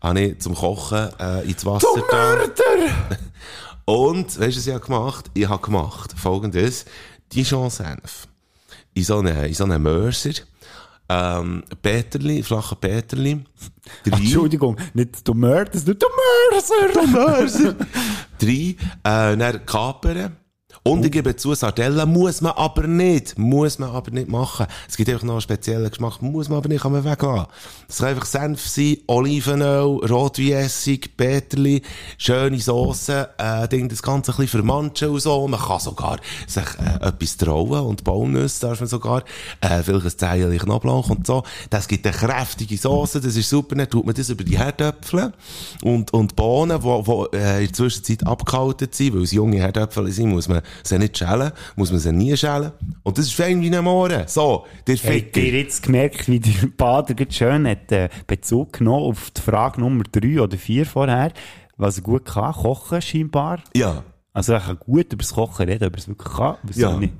habe 0.02 0.20
ich 0.20 0.38
zum 0.40 0.54
Kochen 0.54 1.08
äh, 1.20 1.42
ins 1.48 1.64
Wasser 1.66 1.86
da. 2.10 2.36
Und, 3.84 4.26
weißt 4.38 4.54
du, 4.54 4.58
was 4.58 4.66
ich 4.66 4.72
habe 4.74 4.84
gemacht? 4.84 5.30
Ich 5.34 5.48
habe 5.48 5.62
gemacht 5.62 6.14
folgendes. 6.18 6.84
Dijon-Senf. 7.34 8.26
In 8.94 9.04
so 9.04 9.18
einen, 9.18 9.44
in 9.44 9.54
so 9.54 9.64
einen 9.64 9.82
Mörser. 9.82 10.32
Ähm, 11.10 11.64
Peterli, 11.80 12.42
flache 12.42 12.76
Peterli. 12.76 13.42
Drei- 14.04 14.16
Entschuldigung, 14.18 14.76
nicht 14.92 15.26
du 15.26 15.32
Mörder, 15.32 15.80
du 15.80 16.06
Mörser. 16.52 16.92
Du 16.92 17.06
Mörser. 17.06 17.74
Drei, 18.38 18.76
äh, 19.04 19.36
dann 19.36 19.64
kapern. 19.64 20.36
Und 20.88 21.04
ich 21.04 21.12
gebe 21.12 21.36
zu, 21.36 21.54
Sardellen 21.54 22.10
muss 22.10 22.40
man 22.40 22.52
aber 22.52 22.86
nicht. 22.86 23.38
Muss 23.38 23.78
man 23.78 23.90
aber 23.90 24.10
nicht 24.10 24.28
machen. 24.28 24.66
Es 24.88 24.96
gibt 24.96 25.10
einfach 25.10 25.24
noch 25.24 25.34
einen 25.34 25.40
speziellen 25.42 25.90
Geschmack. 25.90 26.22
Muss 26.22 26.48
man 26.48 26.58
aber 26.58 26.68
nicht, 26.68 26.82
kann 26.82 26.92
man 26.92 27.04
weglassen. 27.04 27.46
Es 27.88 27.98
kann 27.98 28.08
einfach 28.08 28.24
Senf 28.24 28.66
sein, 28.66 28.96
Olivenöl, 29.06 29.98
Rotweinessig, 30.06 31.14
Peterli, 31.16 31.82
schöne 32.16 32.58
Soße, 32.58 33.28
äh, 33.36 33.68
Ding, 33.68 33.88
das 33.88 34.02
Ganze 34.02 34.32
ein 34.32 34.36
bisschen 34.36 34.60
vermanschen 34.60 35.10
und 35.10 35.20
so. 35.20 35.46
Man 35.46 35.60
kann 35.60 35.80
sogar 35.80 36.20
sich, 36.46 36.64
äh, 36.64 37.06
etwas 37.06 37.36
trauen 37.36 37.80
und 37.82 38.04
Baumnüsse 38.04 38.66
darf 38.66 38.80
man 38.80 38.88
sogar, 38.88 39.24
äh, 39.60 39.82
vielleicht 39.82 40.06
ein 40.06 40.18
Zeilchen 40.18 40.58
Knoblauch 40.58 41.10
und 41.10 41.26
so. 41.26 41.42
Das 41.68 41.86
gibt 41.86 42.06
eine 42.06 42.16
kräftige 42.16 42.78
Soße, 42.78 43.20
das 43.20 43.36
ist 43.36 43.50
super. 43.50 43.76
Dann 43.76 43.90
tut 43.90 44.06
man 44.06 44.14
das 44.14 44.30
über 44.30 44.44
die 44.44 44.58
Herdöpfel 44.58 45.34
und, 45.82 46.14
und 46.14 46.34
Bohnen, 46.34 46.80
die, 46.80 47.02
die 47.02 47.36
äh, 47.36 47.58
in 47.60 47.66
der 47.66 47.72
Zwischenzeit 47.74 48.26
abgehalten 48.26 48.88
sind, 48.90 49.14
weil 49.14 49.22
es 49.22 49.32
junge 49.32 49.58
Herdöpfel 49.58 50.10
sind, 50.10 50.30
muss 50.30 50.48
man 50.48 50.62
sie 50.82 50.98
nicht 50.98 51.18
schälen, 51.18 51.52
muss 51.76 51.90
man 51.90 52.00
sie 52.00 52.12
nie 52.12 52.36
schälen. 52.36 52.72
Und 53.02 53.18
das 53.18 53.26
ist 53.26 53.34
fein 53.34 53.60
wie 53.60 53.74
ein 53.74 53.84
Mohren. 53.84 54.24
So, 54.26 54.66
der 54.86 54.96
Habt 54.96 55.06
Ficker. 55.06 55.40
ihr 55.40 55.60
jetzt 55.60 55.82
gemerkt, 55.82 56.28
wie 56.28 56.40
der 56.40 56.68
Bader 56.76 57.14
gerade 57.14 57.32
schön 57.32 57.66
hat, 57.68 57.90
äh, 57.92 58.08
Bezug 58.26 58.74
genommen 58.74 59.04
auf 59.06 59.30
die 59.30 59.40
Frage 59.40 59.80
Nummer 59.80 60.04
3 60.10 60.40
oder 60.40 60.56
4 60.58 60.86
vorher, 60.86 61.32
was 61.76 61.96
er 61.98 62.02
gut 62.02 62.24
kann, 62.24 62.52
kochen 62.52 63.00
scheinbar. 63.02 63.60
Ja. 63.76 64.02
Also 64.32 64.52
er 64.52 64.60
kann 64.60 64.78
gut 64.78 65.12
über 65.12 65.22
das 65.22 65.32
Kochen 65.34 65.66
reden, 65.68 65.86
ob 65.88 65.94
er 65.94 65.98
es 65.98 66.08
wirklich 66.08 66.32
kann, 66.32 66.56
wieso 66.62 66.80
Ja. 66.80 66.96
nicht? 66.96 67.12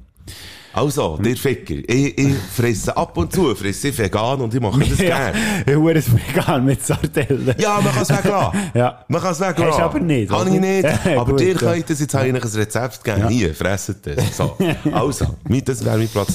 Also, 0.73 1.17
der 1.17 1.37
Ficker. 1.37 1.75
Ich, 1.87 2.19
ich 2.19 2.35
fresse 2.55 2.97
ab 2.97 3.17
und 3.17 3.33
zu, 3.33 3.55
fresse 3.55 3.89
ich 3.89 3.99
vegan 3.99 4.41
und 4.41 4.55
ich 4.55 4.61
mache 4.61 4.81
das 4.81 4.99
Ja, 4.99 5.31
gerne. 5.31 5.39
ich 5.67 5.75
hure 5.75 5.95
es 5.95 6.07
vegan 6.13 6.65
mit 6.65 6.85
Sardellen. 6.85 7.55
Ja, 7.59 7.81
man 7.81 7.93
kann 7.93 8.03
es 8.03 8.11
weglassen. 8.11 8.61
Ja. 8.75 9.05
Man 9.09 9.21
kann 9.21 9.33
es 9.33 9.41
weglassen. 9.41 9.73
Hast 9.73 9.81
aber 9.81 10.01
nicht, 10.01 10.31
Kann 10.31 10.55
ich 10.55 10.61
nicht. 10.61 10.85
Ja, 11.05 11.21
aber 11.21 11.31
gut, 11.33 11.41
dir 11.41 11.53
ja. 11.53 11.59
könnt 11.59 11.91
es, 11.91 12.01
jetzt 12.01 12.15
habe 12.15 12.29
ich 12.29 12.35
ein 12.35 12.41
Rezept 12.41 13.03
gegeben. 13.03 13.29
Hier, 13.29 13.55
fresset 13.55 14.07
das. 14.07 14.37
So. 14.37 14.57
Also, 14.93 15.27
mit 15.49 15.69
das 15.69 15.85
wäre 15.85 15.99
mein 15.99 16.09
Platz 16.09 16.35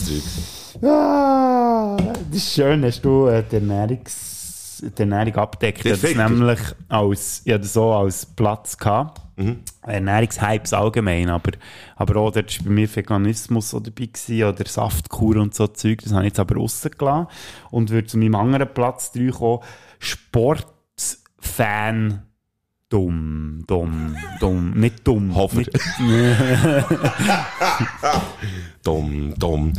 3. 0.82 0.88
Ah, 0.88 1.96
das 2.30 2.38
ist 2.38 2.54
schön, 2.54 2.84
hast 2.84 3.02
du 3.06 3.28
äh, 3.28 3.44
die, 3.50 3.56
Ernährungs 3.56 4.43
die 4.82 5.00
Ernährung 5.00 5.36
abdeckt. 5.36 5.86
Das 5.86 6.04
nämlich 6.04 6.60
als, 6.90 7.44
hatte 7.48 7.66
so 7.66 7.94
als 7.94 8.26
Platz 8.26 8.78
gehabt. 8.78 9.22
Mhm. 9.36 9.60
Ernährungshypes 9.82 10.74
allgemein, 10.74 11.30
aber, 11.30 11.54
aber 11.96 12.18
auch 12.18 12.32
dort 12.32 12.60
war 12.60 12.66
bei 12.66 12.72
mir 12.72 12.96
Veganismus 12.96 13.72
dabei 13.72 14.06
gewesen, 14.06 14.44
oder 14.44 14.66
Saftkur 14.66 15.38
und 15.38 15.56
so 15.56 15.66
Zeug, 15.68 16.02
das 16.04 16.14
habe 16.14 16.24
ich 16.24 16.30
jetzt 16.30 16.40
aber 16.40 16.56
rausgelassen 16.56 17.28
und 17.72 17.90
würde 17.90 18.08
zu 18.08 18.20
meinem 18.20 18.36
anderen 18.36 18.72
Platz 18.72 19.12
3 19.12 19.32
kommen, 19.32 19.64
Sportfan 19.98 20.64
dumm, 22.94 23.64
dumm, 23.66 24.16
dumm, 24.40 24.72
nicht 24.76 25.08
dumm. 25.08 25.34
Hofer. 25.34 25.58
Nicht, 25.58 25.72
Dumm, 28.84 29.34
dumm. 29.40 29.74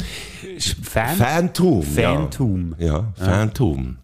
Fan? 0.82 1.16
Phantom. 1.16 1.82
Phantom. 1.82 2.74
Ja, 2.78 2.86
ja 2.86 3.12
Phantom. 3.14 3.98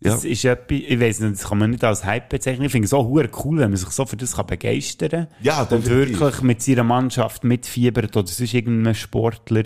Ja. 0.00 0.10
Das 0.12 0.24
ist 0.24 0.44
etwas, 0.44 0.78
ich 0.78 1.00
weiss 1.00 1.20
nicht, 1.20 1.34
das 1.40 1.48
kann 1.48 1.58
man 1.58 1.70
nicht 1.70 1.82
als 1.82 2.04
Hype 2.04 2.28
bezeichnen. 2.28 2.66
Ich 2.66 2.72
finde 2.72 2.86
es 2.86 2.92
auch 2.92 3.06
hure 3.06 3.30
cool, 3.44 3.58
wenn 3.58 3.70
man 3.70 3.76
sich 3.76 3.88
so 3.88 4.04
für 4.04 4.16
das 4.16 4.36
kann 4.36 4.46
begeistern 4.46 5.08
kann. 5.10 5.26
Ja, 5.40 5.62
Und 5.62 5.86
wirklich 5.86 6.42
mit 6.42 6.60
seiner 6.62 6.84
Mannschaft 6.84 7.44
mitfiebert 7.44 8.14
oder 8.16 8.26
sonst 8.26 8.52
irgendeinem 8.52 8.94
Sportler. 8.94 9.64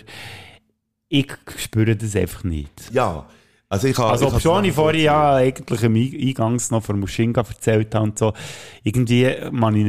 Ich 1.09 1.27
spüre 1.57 1.97
das 1.97 2.15
einfach 2.15 2.45
nicht. 2.45 2.71
Ja. 2.93 3.27
Also, 3.69 3.87
ich 3.89 3.99
habe. 3.99 4.11
Also, 4.11 4.27
ich 4.29 4.35
ob 4.35 4.41
schon 4.41 4.65
ich 4.65 4.73
vorhin 4.73 5.03
ja 5.05 5.35
eigentlich 5.35 5.83
im 5.83 5.95
Ein- 5.95 6.17
Eingangs 6.21 6.71
noch 6.71 6.83
von 6.83 6.99
Mushinga 6.99 7.41
erzählt 7.49 7.95
habe 7.95 8.05
und 8.05 8.19
so, 8.19 8.33
irgendwie, 8.83 9.29
man, 9.53 9.75
ich 9.77 9.87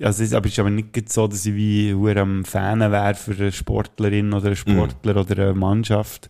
also, 0.00 0.22
es 0.22 0.32
aber 0.34 0.46
es 0.46 0.52
ist 0.52 0.58
aber 0.60 0.70
nicht 0.70 1.12
so, 1.12 1.26
dass 1.26 1.44
ich 1.46 1.54
wie 1.54 1.92
am 2.16 2.44
Fan 2.44 2.78
wäre 2.80 3.14
für 3.14 3.32
eine 3.34 3.50
Sportlerin 3.52 4.32
oder 4.32 4.46
einen 4.46 4.56
Sportler 4.56 5.16
oder 5.16 5.42
eine 5.42 5.54
Mannschaft. 5.54 6.28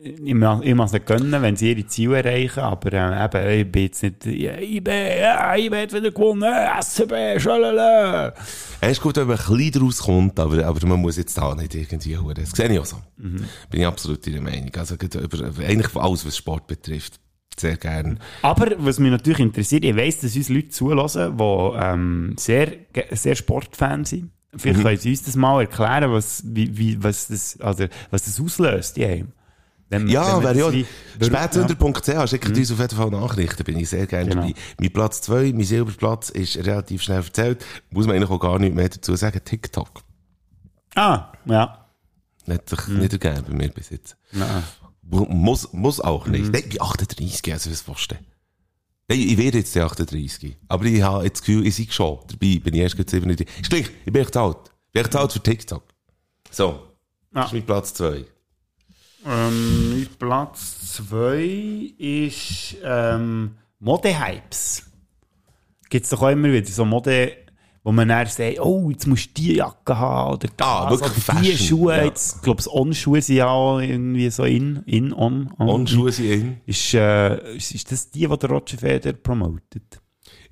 Ich 0.00 0.34
mag 0.34 0.64
ich 0.64 0.74
mag 0.76 0.86
es 0.86 0.92
nicht 0.92 1.06
gönnen, 1.06 1.42
wenn 1.42 1.56
sie 1.56 1.72
ihre 1.72 1.84
Ziele 1.86 2.22
erreichen, 2.22 2.60
aber 2.60 2.92
äh, 2.92 3.24
eben, 3.24 3.60
ich 3.60 3.72
bin 3.72 3.82
jetzt 3.82 4.02
nicht, 4.04 4.26
ja, 4.26 4.56
IB, 4.56 4.88
ja, 4.88 5.56
IB 5.56 5.74
hat 5.74 5.92
wieder 5.92 6.12
gewonnen, 6.12 6.54
SCB, 6.80 7.40
schalala. 7.40 8.32
Es 8.80 8.92
ist 8.92 9.00
gut, 9.00 9.16
wenn 9.16 9.26
man 9.26 9.36
ein 9.36 9.44
bisschen 9.44 9.72
daraus 9.72 9.98
kommt, 9.98 10.38
aber, 10.38 10.64
aber 10.64 10.86
man 10.86 11.00
muss 11.00 11.16
jetzt 11.16 11.36
da 11.36 11.52
nicht 11.56 11.74
irgendwie 11.74 12.16
hure. 12.16 12.34
Das 12.34 12.50
sehe 12.50 12.72
ich 12.72 12.78
auch 12.78 12.84
so. 12.84 12.98
Mhm. 13.16 13.44
Bin 13.70 13.80
ich 13.80 13.86
absolut 13.88 14.24
ihrer 14.28 14.40
Meinung. 14.40 14.70
Also, 14.76 14.94
über, 14.94 15.64
eigentlich 15.66 15.96
alles, 15.96 16.24
was 16.24 16.36
Sport 16.36 16.68
betrifft. 16.68 17.18
Sehr 17.58 17.76
gern. 17.76 18.20
Aber 18.42 18.70
was 18.78 19.00
mich 19.00 19.10
natürlich 19.10 19.40
interessiert, 19.40 19.84
ich 19.84 19.96
weiss, 19.96 20.20
dass 20.20 20.36
uns 20.36 20.48
Leute 20.48 20.68
zulassen, 20.68 21.36
die 21.36 21.70
ähm, 21.74 22.34
sehr, 22.38 22.72
sehr 23.10 23.34
Sportfans 23.34 24.10
sind. 24.10 24.30
Mhm. 24.52 24.58
Vielleicht 24.58 24.82
können 24.82 24.98
sie 24.98 25.10
uns 25.10 25.22
das 25.24 25.34
mal 25.34 25.60
erklären, 25.60 26.12
was, 26.12 26.44
wie, 26.46 26.78
wie, 26.78 27.02
was, 27.02 27.26
das, 27.26 27.60
also, 27.60 27.86
was 28.12 28.26
das 28.26 28.40
auslöst, 28.40 28.96
haben. 28.98 29.32
Wenn, 29.90 30.06
Ja, 30.08 30.42
wäre 30.42 30.56
ja. 30.58 30.64
das 30.66 30.74
wie- 30.74 30.86
Spätsünder.ch 31.24 32.28
schickt 32.28 32.48
uns 32.56 32.70
auf 32.72 32.78
jeden 32.78 32.96
Fall 32.96 33.10
Nachrichten, 33.10 33.64
bin 33.64 33.78
ich 33.78 33.88
sehr 33.88 34.06
gerne 34.06 34.28
Genau. 34.30 34.42
dabei. 34.42 34.54
Mein 34.78 34.92
Platz 34.92 35.22
2, 35.22 35.52
mein 35.54 35.64
Silberplatz, 35.64 36.28
ist 36.30 36.56
relativ 36.58 37.02
schnell 37.02 37.22
erzählt. 37.22 37.64
Muss 37.90 38.06
man 38.06 38.16
eigentlich 38.16 38.30
auch 38.30 38.38
gar 38.38 38.58
nicht 38.58 38.74
mehr 38.74 38.88
dazu 38.88 39.16
sagen. 39.16 39.40
TikTok. 39.44 40.02
Ah, 40.94 41.32
ja. 41.46 41.86
Hat 42.48 42.68
sich 42.68 42.86
Mhm. 42.88 42.98
nicht 42.98 43.12
ergeben 43.12 43.44
bei 43.48 43.54
mir 43.54 43.68
bis 43.70 43.90
jetzt. 43.90 44.16
Nein. 44.32 44.62
Mu- 45.02 45.24
Muss, 45.26 45.72
muss 45.72 46.00
auch 46.00 46.26
Mhm. 46.26 46.32
nicht. 46.32 46.52
Nein, 46.52 46.62
ich 46.66 46.68
bin 46.70 46.82
38, 46.82 47.52
also 47.52 47.70
was 47.70 47.88
willst 47.88 48.10
du 48.10 48.14
denn? 48.16 48.26
Nein, 49.08 49.20
ich 49.20 49.38
werde 49.38 49.58
jetzt 49.58 49.74
der 49.74 49.86
38. 49.86 50.56
Aber 50.68 50.84
ich 50.84 51.00
habe 51.02 51.24
jetzt 51.24 51.36
das 51.40 51.46
Gefühl, 51.46 51.66
ich 51.66 51.76
sei 51.76 51.86
schon 51.88 52.18
dabei. 52.26 52.58
Bin 52.62 52.74
ich 52.74 52.80
erst 52.80 52.96
gerade 52.96 53.10
37. 53.10 53.48
Ist 53.62 53.70
gleich, 53.70 53.90
ich 54.04 54.12
bin 54.12 54.20
echt 54.22 54.36
alt. 54.36 54.58
Ich 54.88 54.92
bin 54.92 55.02
echt 55.02 55.16
alt 55.16 55.32
für 55.32 55.40
TikTok. 55.42 55.82
So. 56.50 56.82
Das 57.32 57.46
ist 57.46 57.52
mein 57.54 57.64
Platz 57.64 57.94
2. 57.94 58.24
Ähm, 59.28 60.06
Platz 60.18 60.94
2 60.94 61.92
ist 61.98 62.76
ähm, 62.82 63.56
Modehypes. 63.80 64.84
Gibt 65.90 66.04
es 66.04 66.10
doch 66.10 66.22
auch 66.22 66.28
immer 66.30 66.52
wieder 66.52 66.66
so 66.66 66.84
Mode, 66.84 67.32
wo 67.82 67.92
man 67.92 68.08
dann 68.08 68.26
sagt, 68.26 68.60
oh, 68.60 68.90
jetzt 68.90 69.06
musst 69.06 69.28
du 69.28 69.42
die 69.42 69.54
Jacke 69.54 69.96
haben 69.98 70.34
oder 70.34 70.48
das, 70.56 70.66
Ah, 70.66 70.90
wirklich 70.90 71.00
oder 71.10 71.14
die 71.14 71.20
Fashion, 71.20 71.66
Schuhe. 71.68 71.96
ja. 71.96 72.04
Jetzt, 72.04 72.36
ich 72.36 72.42
glaube, 72.42 72.62
On-Schuhe 72.70 73.22
sind 73.22 73.36
ja 73.36 73.48
auch 73.48 73.80
irgendwie 73.80 74.30
so 74.30 74.44
in, 74.44 74.82
in, 74.86 75.12
on. 75.12 75.50
on. 75.58 75.68
Und 75.68 75.90
Schuhe 75.90 76.12
sind 76.12 76.30
in. 76.30 76.56
Ist, 76.66 76.94
äh, 76.94 77.56
ist, 77.56 77.72
ist 77.74 77.90
das 77.92 78.10
die, 78.10 78.26
die 78.26 78.38
der 78.38 78.50
Roger 78.50 78.78
Federer 78.78 79.14
promotet? 79.14 80.00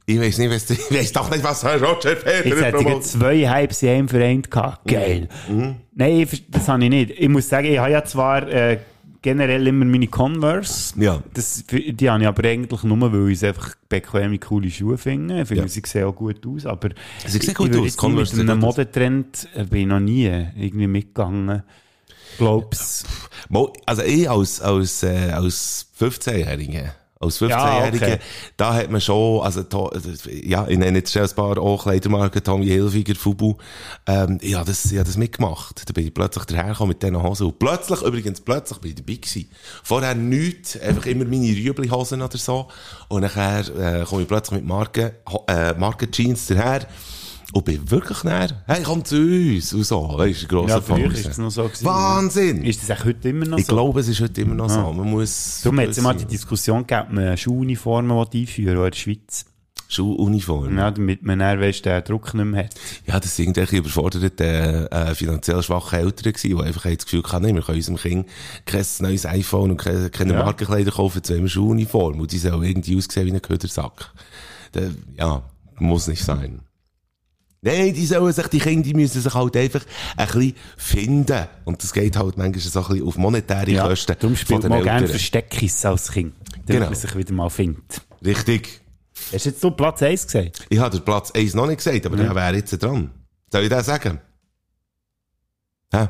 Ich 0.08 0.20
weiß 0.20 0.38
nicht, 0.38 0.50
was, 0.50 0.70
ich 0.70 0.90
weiß 0.90 1.12
doch 1.12 1.30
nicht, 1.30 1.42
was 1.42 1.64
Herr 1.64 1.82
Roger 1.82 2.10
Jetzt 2.12 2.22
Federer 2.22 2.64
hätte 2.66 2.92
ich 2.92 3.00
zwei 3.02 3.48
Hypes 3.48 3.82
in 3.82 3.88
einem 3.88 4.08
vereint 4.08 4.50
gehabt. 4.50 4.86
Geil. 4.88 5.28
Nein, 5.94 6.20
ich 6.20 6.28
ver- 6.30 6.38
das 6.48 6.68
habe 6.68 6.84
ich 6.84 6.90
nicht. 6.90 7.10
Ich 7.10 7.28
muss 7.28 7.48
sagen, 7.48 7.66
ich 7.66 7.78
habe 7.78 7.90
ja 7.90 8.04
zwar 8.04 8.46
äh, 8.48 8.78
generell 9.20 9.66
immer 9.66 9.84
meine 9.84 10.06
Converse. 10.06 10.94
Ja. 11.00 11.20
Das, 11.34 11.64
die 11.68 12.08
habe 12.08 12.22
ich 12.22 12.28
aber 12.28 12.44
eigentlich 12.48 12.84
nur, 12.84 13.12
weil 13.12 13.30
ich 13.32 13.44
einfach 13.44 13.74
bequeme, 13.88 14.38
coole 14.38 14.70
Schuhe 14.70 14.96
finde. 14.96 15.42
Ich 15.42 15.48
finde, 15.48 15.64
Ja. 15.64 15.68
sie 15.68 15.82
sehen 15.84 16.04
auch 16.04 16.14
gut 16.14 16.46
aus, 16.46 16.66
aber 16.66 16.90
Sie 17.26 17.38
sehen 17.38 17.50
ich- 17.50 17.54
gut 17.56 17.66
ich 17.66 17.72
würde 17.72 17.78
aus, 17.80 17.86
jetzt 17.86 17.96
Converse 17.96 18.36
Mit 18.36 18.48
einem 18.48 18.60
gut 18.60 18.68
aus. 18.68 18.76
Modetrend 18.76 19.48
äh, 19.56 19.64
bin 19.64 19.80
ich 19.80 19.86
noch 19.88 19.98
nie 20.00 20.26
irgendwie 20.56 20.86
mitgegangen. 20.86 21.64
Glaub's. 22.38 23.04
Mo- 23.48 23.72
Also 23.86 24.02
ich 24.02 24.30
als, 24.30 24.60
als, 24.60 25.02
äh, 25.02 25.30
als 25.32 25.88
15-Jähriger, 25.98 26.90
als 27.18 27.40
15-Jähriger, 27.40 28.08
Ja, 28.08 28.14
okay. 28.14 28.18
da 28.56 28.74
hat 28.74 28.90
man 28.90 29.00
schon, 29.00 29.42
also, 29.42 29.64
ja, 30.30 30.66
ich 30.68 30.78
nenne 30.78 30.98
jetzt 30.98 31.12
schon 31.12 31.22
ein 31.22 31.30
paar 31.34 31.58
auch 31.58 31.82
Kleidermarken, 31.84 32.44
Tommy 32.44 32.66
Hilfiger, 32.66 33.14
Fubu, 33.14 33.54
ähm, 34.06 34.38
ja, 34.42 34.62
das, 34.62 34.90
ja, 34.90 35.02
das 35.02 35.16
mitgemacht. 35.16 35.88
Da 35.88 35.92
bin 35.92 36.06
ich 36.06 36.14
plötzlich 36.14 36.44
dahergekommen 36.44 36.90
mit 36.90 37.02
diesen 37.02 37.22
Hosen. 37.22 37.46
Und 37.46 37.58
plötzlich, 37.58 38.02
übrigens, 38.02 38.40
plötzlich 38.40 38.78
bin 38.80 38.90
ich 38.90 38.96
dabei 38.96 39.14
gewesen. 39.14 39.50
Vorher 39.82 40.14
nichts, 40.14 40.78
einfach 40.78 41.06
immer 41.06 41.24
meine 41.24 41.48
Rüebli-Hosen 41.48 42.20
oder 42.20 42.36
so. 42.36 42.68
Und 43.08 43.22
nachher, 43.22 43.60
äh, 43.60 44.04
komme 44.04 44.22
ich 44.22 44.28
plötzlich 44.28 44.60
mit 44.60 44.66
Marken, 44.66 45.12
äh, 45.48 45.72
Marken-Jeans 45.72 46.46
daher. 46.48 46.86
Und 47.52 47.64
bin 47.64 47.90
wirklich 47.90 48.24
näher, 48.24 48.62
hey, 48.66 48.82
komm 48.82 49.04
zu 49.04 49.16
uns. 49.16 49.72
Und 49.72 49.84
so, 49.84 50.14
weißt 50.18 50.42
du, 50.42 50.46
grosser 50.48 50.68
Ja, 50.76 50.80
früher 50.80 51.12
ist 51.12 51.26
es 51.26 51.38
noch 51.38 51.50
so 51.50 51.64
gewesen. 51.64 51.84
Wahnsinn! 51.84 52.64
Ist 52.64 52.82
das 52.88 52.98
auch 52.98 53.04
heute 53.04 53.28
immer 53.28 53.46
noch 53.46 53.58
Ich 53.58 53.66
so? 53.66 53.72
glaube, 53.72 54.00
es 54.00 54.08
ist 54.08 54.20
heute 54.20 54.40
immer 54.40 54.54
noch 54.54 54.68
so. 54.68 54.92
Man 54.92 55.08
muss. 55.10 55.60
Darum 55.62 55.80
hat 55.80 55.88
es 55.88 55.98
immer 55.98 56.14
die 56.14 56.24
Diskussion 56.26 56.86
gegeben, 56.86 57.06
ob 57.08 57.12
man 57.14 57.36
Schuluniformen 57.36 58.16
will 58.16 58.40
einführen 58.40 58.76
in 58.78 58.90
der 58.90 58.96
Schweiz. 58.96 59.44
Schuluniform. 59.88 60.76
Ja. 60.76 60.86
Ja, 60.86 60.90
damit 60.90 61.22
man 61.22 61.38
dann, 61.38 61.60
weißt, 61.60 61.84
den 61.84 62.02
Druck 62.04 62.34
nicht 62.34 62.44
mehr 62.44 62.64
hat. 62.64 63.24
das 63.24 63.36
sind 63.36 63.44
irgendwelche 63.44 63.76
überforderte, 63.76 64.90
äh, 64.90 65.14
finanziell 65.14 65.62
schwache 65.62 65.98
Eltern 65.98 66.32
gewesen, 66.32 66.56
die 66.58 66.62
einfach 66.62 66.82
das 66.82 67.04
Gefühl 67.04 67.22
hatten, 67.22 67.54
wir 67.54 67.62
können 67.62 67.76
unserem 67.78 67.96
Kind 67.96 68.26
kein 68.64 68.84
neues 68.98 69.24
iPhone 69.26 69.70
und 69.70 69.76
keine, 69.76 70.10
keine 70.10 70.32
Ja. 70.34 70.44
Markenkleider 70.44 70.90
kaufen, 70.90 71.18
jetzt 71.18 71.30
wollen 71.30 71.42
wir 71.42 71.48
Schuluniform. 71.48 72.18
Und 72.20 72.32
die 72.32 72.38
sollen 72.38 72.64
irgendwie 72.64 72.96
aussehen 72.96 73.26
wie 73.26 73.32
ein 73.32 73.40
Ködersack. 73.42 74.12
Der, 74.74 74.90
ja, 75.16 75.42
muss 75.78 76.08
nicht 76.08 76.24
sein. 76.24 76.60
Nein, 77.66 77.92
die 77.94 78.06
sollen 78.06 78.32
sich, 78.32 78.46
die 78.46 78.58
Kinder, 78.60 78.82
die 78.84 78.94
müssen 78.94 79.20
sich 79.20 79.34
halt 79.34 79.56
einfach 79.56 79.84
ein 80.16 80.26
bisschen 80.26 80.54
finden. 80.76 81.46
Und 81.64 81.82
das 81.82 81.92
geht 81.92 82.16
halt 82.16 82.36
manchmal 82.38 82.60
so 82.60 82.80
ein 82.80 82.86
bisschen 82.88 83.08
auf 83.08 83.16
monetäre 83.18 83.70
Ja, 83.70 83.88
Kosten 83.88 84.16
darum 84.20 84.36
spielt 84.36 84.62
man 84.68 84.82
gerne 84.82 85.00
Eltern. 85.00 85.08
Versteckkiss 85.08 85.84
als 85.84 86.12
Kind. 86.12 86.34
Damit 86.52 86.66
Genau. 86.68 86.86
man 86.86 86.94
sich 86.94 87.16
wieder 87.16 87.32
mal 87.34 87.50
findet. 87.50 88.00
Richtig. 88.24 88.80
Hast 89.32 89.44
du 89.46 89.48
jetzt 89.50 89.60
so 89.60 89.70
Platz 89.72 90.00
1 90.02 90.26
gesagt? 90.26 90.66
Ich 90.68 90.78
habe 90.78 91.00
Platz 91.00 91.32
1 91.32 91.54
noch 91.54 91.66
nicht 91.66 91.78
gesagt, 91.78 92.06
aber 92.06 92.16
der 92.16 92.34
wäre 92.34 92.54
jetzt 92.54 92.70
dran. 92.82 93.10
Soll 93.50 93.62
ich 93.64 93.68
das 93.68 93.86
sagen? 93.86 94.20
Hä? 95.92 96.08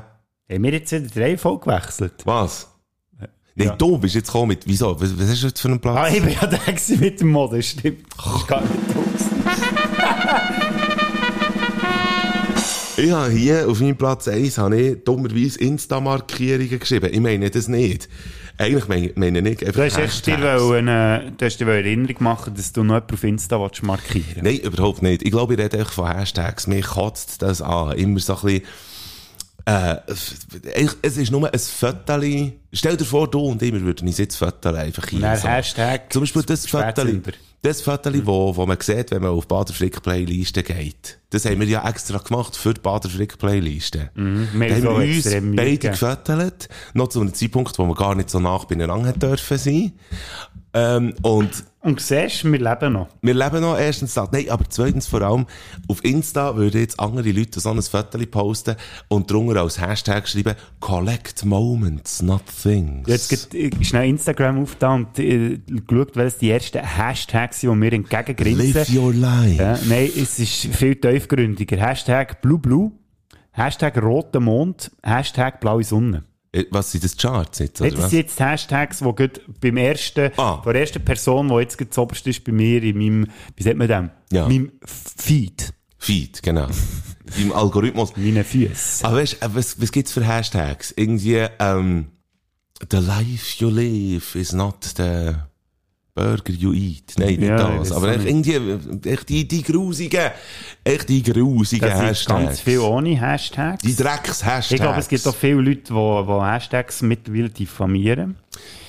Haben 0.50 0.62
wir 0.62 0.72
jetzt 0.72 0.92
wieder 0.92 1.06
die 1.08 1.20
Reihenfolge 1.20 1.64
gewechselt? 1.70 2.14
Was? 2.24 2.68
Nein, 3.54 3.68
Ja. 3.68 3.76
du 3.76 3.96
bist 3.98 4.14
jetzt 4.14 4.26
gekommen 4.26 4.48
mit, 4.48 4.66
wieso? 4.66 5.00
Was, 5.00 5.18
was 5.18 5.28
hast 5.30 5.42
du 5.42 5.46
jetzt 5.46 5.60
für 5.60 5.68
einen 5.68 5.80
Platz? 5.80 5.96
Ah, 5.96 6.08
ich 6.08 6.22
bin 6.22 6.34
ja 6.34 6.46
der 6.46 6.60
mit 7.00 7.20
dem 7.20 7.28
Mode, 7.28 7.62
stimmt. 7.62 8.04
Das 8.16 8.36
ist 8.36 8.46
gar 8.46 8.60
nicht 8.60 8.72
aus. 8.96 9.05
Ich 12.98 13.10
habe 13.10 13.30
hier 13.30 13.68
auf 13.68 13.80
meinem 13.80 13.96
Platz 13.96 14.26
1 14.26 14.56
habe 14.56 14.80
ich 14.80 15.04
dummerweise 15.04 15.60
Insta-Markierungen 15.60 16.78
geschrieben. 16.78 17.10
Ich 17.12 17.20
meine 17.20 17.50
das 17.50 17.68
nicht. 17.68 18.08
Eigentlich 18.56 18.88
meine, 18.88 19.12
meine 19.16 19.50
ich 19.50 19.60
einfach 19.66 19.74
Du 19.74 19.84
hast 19.84 19.98
echt 19.98 20.26
dir, 20.26 20.38
wollen, 20.62 20.88
äh, 20.88 21.30
du 21.36 21.44
hast 21.44 21.58
dir 21.58 21.68
Erinnerung 21.68 22.16
machen, 22.20 22.54
dass 22.54 22.72
du 22.72 22.82
noch 22.84 22.94
jemanden 22.94 23.14
auf 23.14 23.24
Insta 23.24 23.60
willst 23.60 23.82
markieren 23.82 24.42
Nein, 24.42 24.60
überhaupt 24.60 25.02
nicht. 25.02 25.22
Ich 25.24 25.30
glaube, 25.30 25.52
ich 25.52 25.60
rede 25.60 25.78
echt 25.78 25.90
von 25.90 26.08
Hashtags. 26.08 26.66
Mich 26.66 26.86
kotzt 26.86 27.42
das 27.42 27.60
an. 27.60 27.92
Immer 27.98 28.18
so 28.18 28.34
ein 28.34 28.40
bisschen, 28.40 28.62
äh, 29.66 29.96
es- 31.02 31.16
ist 31.16 31.30
nur 31.30 31.52
ein 31.52 31.58
Fötterli. 31.58 32.52
Stell 32.72 32.96
dir 32.96 33.04
vor, 33.04 33.28
du 33.30 33.40
und 33.40 33.60
ich, 33.62 33.72
wir 33.72 33.80
würden 33.82 34.06
uns 34.08 34.18
jetzt 34.18 34.36
Fötterli 34.36 34.78
einfach 34.78 35.06
hier. 35.08 35.36
So. 35.36 35.48
Hashtag 35.48 36.12
Zum 36.12 36.22
Beispiel 36.22 36.42
das. 36.42 36.68
Spätsünder. 36.68 37.32
Das 37.62 37.80
Fötterli, 37.80 38.24
wo, 38.24 38.54
wo 38.54 38.64
man 38.64 38.78
sieht, 38.80 39.10
wenn 39.10 39.22
man 39.22 39.32
auf 39.32 39.48
Bader 39.48 39.72
Frick 39.72 40.00
Playliste 40.02 40.62
geht. 40.62 41.18
Das 41.30 41.44
haben 41.46 41.58
wir 41.58 41.66
ja 41.66 41.88
extra 41.88 42.18
gemacht 42.18 42.56
für 42.56 42.74
die 42.74 42.80
Bader 42.80 43.08
Frick 43.08 43.38
Playliste. 43.38 44.10
Wir 44.14 44.74
haben 44.74 44.82
so 44.82 44.90
uns 44.90 45.24
beide 45.56 45.78
gefüttert. 45.78 46.68
Noch 46.94 47.08
zu 47.08 47.20
einem 47.20 47.34
Zeitpunkt, 47.34 47.76
wo 47.78 47.86
wir 47.86 47.94
gar 47.94 48.14
nicht 48.14 48.30
so 48.30 48.38
nach 48.38 48.66
beieinander 48.66 49.12
dürfen 49.12 49.58
sein. 49.58 49.92
Ähm, 50.74 51.14
und 51.22 51.50
Und 51.86 52.00
siehst, 52.00 52.42
wir 52.42 52.58
leben 52.58 52.94
noch. 52.94 53.06
wir 53.22 53.34
leben 53.34 53.60
noch 53.60 53.78
erstens 53.78 54.14
das. 54.14 54.32
Nein, 54.32 54.50
aber 54.50 54.64
zweitens 54.68 55.06
vor 55.06 55.22
allem, 55.22 55.46
auf 55.86 56.04
Insta 56.04 56.56
würden 56.56 56.80
jetzt 56.80 56.98
andere 56.98 57.30
Leute 57.30 57.60
so 57.60 57.70
ein 57.70 57.80
Foto 57.80 58.18
posten 58.28 58.74
und 59.06 59.30
drunter 59.30 59.60
als 59.60 59.80
Hashtag 59.80 60.26
schreiben, 60.26 60.56
collect 60.80 61.44
moments, 61.44 62.22
not 62.22 62.42
things. 62.60 63.06
Jetzt 63.06 63.52
geht 63.52 63.54
äh, 63.54 63.84
schnell 63.84 64.08
Instagram 64.08 64.64
auf 64.64 64.74
da 64.74 64.94
und 64.94 65.16
äh, 65.20 65.60
geschaut, 65.86 66.16
welches 66.16 66.38
die 66.38 66.50
ersten 66.50 66.82
Hashtags 66.84 67.60
sind, 67.60 67.70
die 67.70 67.76
mir 67.76 67.92
entgegengrinsen. 67.92 68.74
Live 68.74 68.92
your 68.92 69.14
life. 69.14 69.62
Ja, 69.62 69.78
nein, 69.86 70.10
es 70.16 70.40
ist 70.40 70.66
viel 70.74 70.96
tiefgründiger. 70.96 71.76
Hashtag 71.76 72.42
Blue 72.42 72.58
Blue, 72.58 72.90
Hashtag 73.52 74.02
Roter 74.02 74.40
Mond, 74.40 74.90
Hashtag 75.04 75.60
Blaue 75.60 75.84
Sonne. 75.84 76.24
Äh, 76.56 76.64
Was 76.70 76.92
sind 76.92 77.04
das 77.04 77.16
Charts 77.16 77.58
jetzt? 77.58 77.80
Oder 77.80 77.90
das 77.90 78.00
was? 78.02 78.10
sind 78.10 78.18
jetzt 78.20 78.40
Hashtags, 78.40 78.98
die 78.98 79.14
gerade 79.14 79.40
beim 79.60 79.76
ersten, 79.76 80.30
Ah. 80.36 80.62
der 80.64 80.74
ersten 80.74 81.04
Person, 81.04 81.48
die 81.48 81.54
jetzt 81.56 81.76
gerade 81.78 81.90
zuoberst 81.90 82.26
ist 82.26 82.44
bei 82.44 82.52
mir 82.52 82.82
in 82.82 82.96
meinem, 82.98 83.26
wie 83.56 83.62
sagt 83.62 83.76
man 83.76 83.88
dem? 83.88 84.10
Ja. 84.32 84.46
Meinem 84.48 84.72
Feed. 84.84 85.72
Feed, 85.98 86.42
genau. 86.42 86.68
Im 87.40 87.52
Algorithmus. 87.52 88.16
Meine 88.16 88.44
Füße. 88.44 89.04
Aber 89.04 89.16
weißt, 89.16 89.42
äh, 89.42 89.48
was, 89.52 89.80
was 89.80 89.90
gibt's 89.92 90.12
für 90.12 90.24
Hashtags? 90.26 90.92
Irgendwie, 90.96 91.44
ähm, 91.58 92.06
the 92.90 92.98
life 92.98 93.56
you 93.58 93.68
live 93.68 94.34
is 94.34 94.52
not 94.52 94.84
the 94.96 95.32
burger 96.16 96.52
you 96.52 96.72
eat. 96.72 97.12
Nein, 97.18 97.28
nicht 97.36 97.42
Ja, 97.42 97.76
das. 97.78 97.92
Aber 97.92 98.08
echt 98.16 98.24
irgendwie, 98.24 99.08
echt 99.08 99.28
die, 99.28 99.46
die 99.46 99.62
grusigen, 99.62 100.30
echt 100.82 101.08
die 101.08 101.22
grusigen 101.22 101.88
Das 101.88 102.00
Hashtags. 102.00 102.44
ganz 102.46 102.60
viel 102.60 102.78
ohne 102.80 103.20
Hashtags. 103.20 103.82
Die 103.82 103.94
Drecks-Hashtags. 103.94 104.72
ich 104.72 104.80
glaube, 104.80 104.98
es 104.98 105.08
gibt 105.08 105.26
auch 105.28 105.36
viele 105.36 105.60
Leute, 105.60 105.82
die, 105.82 105.92
die 105.92 106.40
Hashtags 106.42 107.02
mittlerweile 107.02 107.50
diffamieren. 107.50 108.36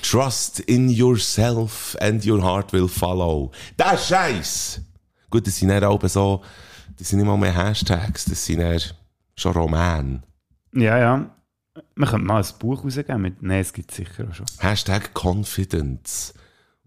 Trust 0.02 0.60
in 0.60 0.88
yourself 0.88 1.96
and 2.00 2.26
your 2.26 2.42
heart 2.42 2.72
will 2.72 2.88
follow. 2.88 3.52
Das 3.76 4.00
ist 4.00 4.08
Scheiß! 4.08 4.80
Gut, 5.30 5.46
das 5.46 5.56
sind 5.56 5.68
dann 5.68 5.84
auch 5.84 6.02
so, 6.08 6.40
das 6.98 7.10
sind 7.10 7.18
nicht 7.18 7.28
mal 7.28 7.36
mehr 7.36 7.54
Hashtags, 7.54 8.24
das 8.24 8.44
sind 8.46 8.60
dann 8.60 8.80
schon 9.36 9.52
Romane. 9.52 10.22
Ja, 10.74 10.98
ja. 10.98 11.30
Man 11.94 12.08
könnte 12.08 12.26
mal 12.26 12.42
ein 12.42 12.48
Buch 12.58 12.82
rausgeben 12.82 13.20
mit, 13.20 13.42
nein, 13.42 13.60
es 13.60 13.72
gibt 13.72 13.90
es 13.90 13.98
sicher 13.98 14.26
auch 14.30 14.34
schon. 14.34 14.46
Hashtag 14.58 15.10
Confidence. 15.14 16.32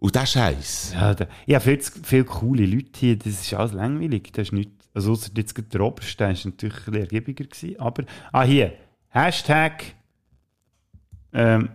Und 0.04 0.16
das 0.16 0.32
Scheiß. 0.32 0.93
Ja, 0.95 1.14
da, 1.14 1.28
ich 1.45 1.54
habe 1.54 1.64
viel, 1.64 1.80
viele 2.04 2.24
coole 2.26 2.66
Leute 2.66 2.89
hier, 2.99 3.16
das 3.18 3.28
ist 3.28 3.54
alles 3.54 3.72
langweilig, 3.74 4.32
das 4.34 4.47
ist 4.47 4.52
nicht, 4.52 4.72
also 4.95 5.12
ausser 5.12 5.30
jetzt 5.38 5.54
gerade 5.54 5.68
der 5.70 5.82
Oberste, 5.82 6.18
der 6.18 6.32
ist 6.32 6.43
natürlich 6.45 6.88
ein 6.88 6.93
ergiebiger 6.95 7.45
gewesen, 7.45 7.80
aber, 7.80 8.04
ah, 8.32 8.41
hier, 8.41 8.74
Hashtag, 9.10 9.93
ähm, 11.34 11.70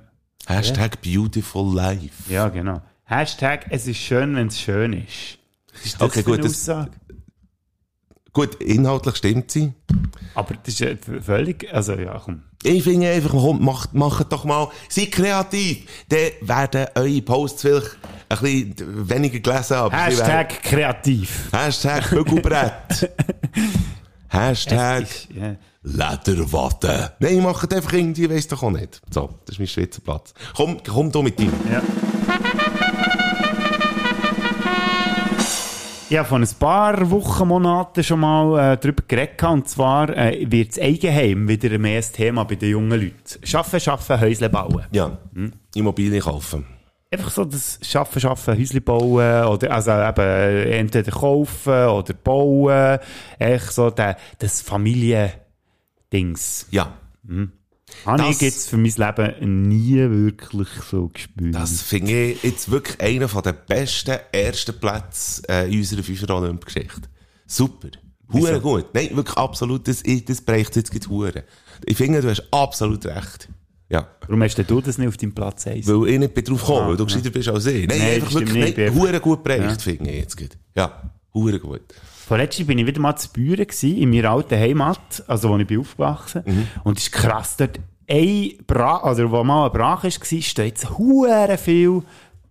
Hashtag 0.48 1.00
Beautiful 1.02 1.72
Life. 1.72 2.32
ja, 2.32 2.48
genau, 2.48 2.82
Hashtag, 3.04 3.66
es 3.70 3.86
ist 3.86 3.98
schön, 3.98 4.34
wenn 4.34 4.48
es 4.48 4.60
schön 4.60 4.92
ist. 4.92 5.38
Ist 5.84 5.94
das 5.94 6.02
Okay, 6.02 6.22
gut, 6.24 6.34
eine 6.34 6.42
das- 6.42 6.68
Aussage? 6.68 6.90
Gut, 8.32 8.56
inhaltlich 8.56 9.16
stimmt 9.16 9.50
sie. 9.52 9.72
Aber 10.34 10.54
das 10.56 10.74
ist 10.74 10.80
ja 10.80 10.88
völlig, 11.22 11.72
also, 11.72 11.94
ja, 11.94 12.18
komm. 12.22 12.42
Ich 12.68 12.82
finde 12.82 13.08
einfach, 13.08 13.30
komm, 13.30 13.64
macht, 13.64 13.94
macht 13.94 14.32
doch 14.32 14.44
mal, 14.44 14.68
seid 14.88 15.12
kreativ. 15.12 15.84
Dann 16.08 16.30
werden 16.40 16.86
eure 16.96 17.22
Posts 17.22 17.62
vielleicht 17.62 17.96
ein 18.28 18.38
bisschen 18.40 19.08
weniger 19.08 19.38
gelesen, 19.38 19.74
aber 19.74 19.90
sie 20.10 20.18
werden- 20.18 20.26
Hashtag 20.26 20.62
kreativ. 20.64 21.48
Hashtag 21.52 22.10
Bügelbrett. 22.10 23.10
Hashtag 24.28 25.02
ist, 25.02 25.28
ja. 25.34 25.54
Lederwatte. 25.82 27.12
Nein, 27.20 27.40
macht 27.42 27.72
einfach 27.72 27.92
irgendwie, 27.92 28.28
weiss 28.28 28.48
doch 28.48 28.62
auch 28.64 28.70
nicht. 28.72 29.00
So, 29.10 29.30
das 29.44 29.54
ist 29.54 29.58
mein 29.60 29.68
Schweizer 29.68 30.00
Platz. 30.00 30.34
Komm, 30.56 30.78
komm 30.84 31.12
du 31.12 31.22
mit 31.22 31.38
dir. 31.38 31.50
Ja. 31.70 31.80
Ich 36.08 36.16
habe 36.16 36.28
vor 36.28 36.38
ein 36.38 36.48
paar 36.60 37.10
Wochen, 37.10 37.48
Monaten 37.48 38.04
schon 38.04 38.20
mal 38.20 38.74
äh, 38.74 38.76
darüber 38.76 39.02
geredet. 39.08 39.42
Und 39.42 39.68
zwar 39.68 40.08
äh, 40.16 40.46
wird 40.48 40.68
das 40.68 40.78
Eigenheim 40.78 41.48
wieder 41.48 41.76
mehr 41.80 42.00
ein 42.00 42.12
Thema 42.12 42.44
bei 42.44 42.54
den 42.54 42.70
jungen 42.70 43.00
Leuten. 43.00 43.40
Schaffen, 43.42 43.80
schaffen, 43.80 44.20
Häusle 44.20 44.48
bauen. 44.48 44.84
Ja, 44.92 45.18
Immobilien 45.74 46.22
kaufen. 46.22 46.64
Einfach 47.10 47.30
so 47.30 47.44
das 47.44 47.80
Schaffen, 47.82 48.20
schaffen, 48.20 48.56
Häusle 48.56 48.80
bauen. 48.80 49.46
Oder, 49.46 49.72
also 49.72 49.90
eben 49.90 50.70
entweder 50.70 51.10
kaufen 51.10 51.88
oder 51.88 52.14
bauen. 52.14 53.00
Echt 53.40 53.72
so 53.72 53.90
der, 53.90 54.16
das 54.38 54.62
Familiendings. 54.62 56.68
Ja, 56.70 56.92
Habe 58.04 58.18
Das- 58.18 58.36
ich 58.36 58.40
jetzt 58.42 58.68
für 58.68 58.76
mein 58.76 58.92
Leben 58.96 59.62
nie 59.68 59.94
wirklich 59.96 60.68
so 60.90 61.08
gespürt. 61.08 61.54
das 61.54 61.82
finde 61.82 62.30
ich 62.32 62.42
jetzt 62.42 62.70
wirklich 62.70 63.00
einer 63.00 63.28
von 63.28 63.42
den 63.42 63.54
besten 63.68 64.16
ersten 64.32 64.78
Plätze 64.78 65.42
äh, 65.48 65.70
in 65.72 65.78
unserer 65.78 66.02
FIFA-Olymp-Geschichte. 66.02 67.02
Super. 67.46 67.88
Hure 68.32 68.60
gut. 68.60 68.86
Nein, 68.92 69.10
wirklich 69.14 69.36
absolut. 69.36 69.86
Das, 69.86 70.02
ich- 70.04 70.24
das 70.24 70.40
bräuchte 70.40 70.80
jetzt 70.80 70.90
gerade 70.90 71.08
Hure. 71.08 71.44
Ich 71.84 71.96
finde, 71.96 72.20
du 72.20 72.28
hast 72.28 72.42
absolut 72.52 73.06
recht. 73.06 73.48
Ja. 73.88 74.08
Warum 74.22 74.42
hast 74.42 74.56
du 74.56 74.80
das 74.80 74.98
nicht 74.98 75.06
auf 75.06 75.16
deinem 75.16 75.32
Platz 75.32 75.64
1? 75.64 75.86
Weil 75.86 76.08
ich 76.08 76.18
nicht 76.18 76.48
drauf 76.48 76.60
gekommen, 76.60 76.80
Ah, 76.82 76.88
weil 76.88 76.96
du 76.96 77.04
ja. 77.04 77.06
gescheiter 77.06 77.30
bist 77.30 77.48
als 77.48 77.66
ich. 77.66 77.86
Nein, 77.86 77.98
Nein, 77.98 78.14
einfach 78.14 78.34
wirklich, 78.34 78.76
nicht, 78.76 78.94
hure 78.94 79.20
gut 79.20 79.44
bereicht, 79.44 79.62
Ja. 79.62 79.78
finde 79.78 80.10
ich 80.10 80.16
jetzt 80.22 80.36
gut. 80.36 80.50
Ja, 80.74 81.08
hure 81.32 81.60
gut. 81.60 81.82
Vorletztes 82.26 82.66
bin 82.66 82.76
ich 82.78 82.86
wieder 82.86 83.00
mal 83.00 83.14
zu 83.14 83.28
Büren 83.28 83.64
gewesen, 83.68 83.96
in 83.98 84.10
meiner 84.10 84.30
alten 84.32 84.58
Heimat, 84.58 85.22
also 85.28 85.48
wo 85.48 85.58
ich 85.58 85.66
bin 85.66 85.78
aufgewachsen. 85.78 86.42
Mhm. 86.44 86.66
Und 86.82 86.98
es 86.98 87.04
ist 87.04 87.12
krass, 87.12 87.56
dort 87.56 87.78
ein 88.10 88.50
Brach, 88.66 89.04
also 89.04 89.30
wo 89.30 89.44
mal 89.44 89.66
ein 89.66 89.72
Brach 89.72 90.02
war, 90.02 90.10
stehen 90.10 90.66
jetzt 90.66 90.90
hure 90.98 91.56
viel 91.56 92.02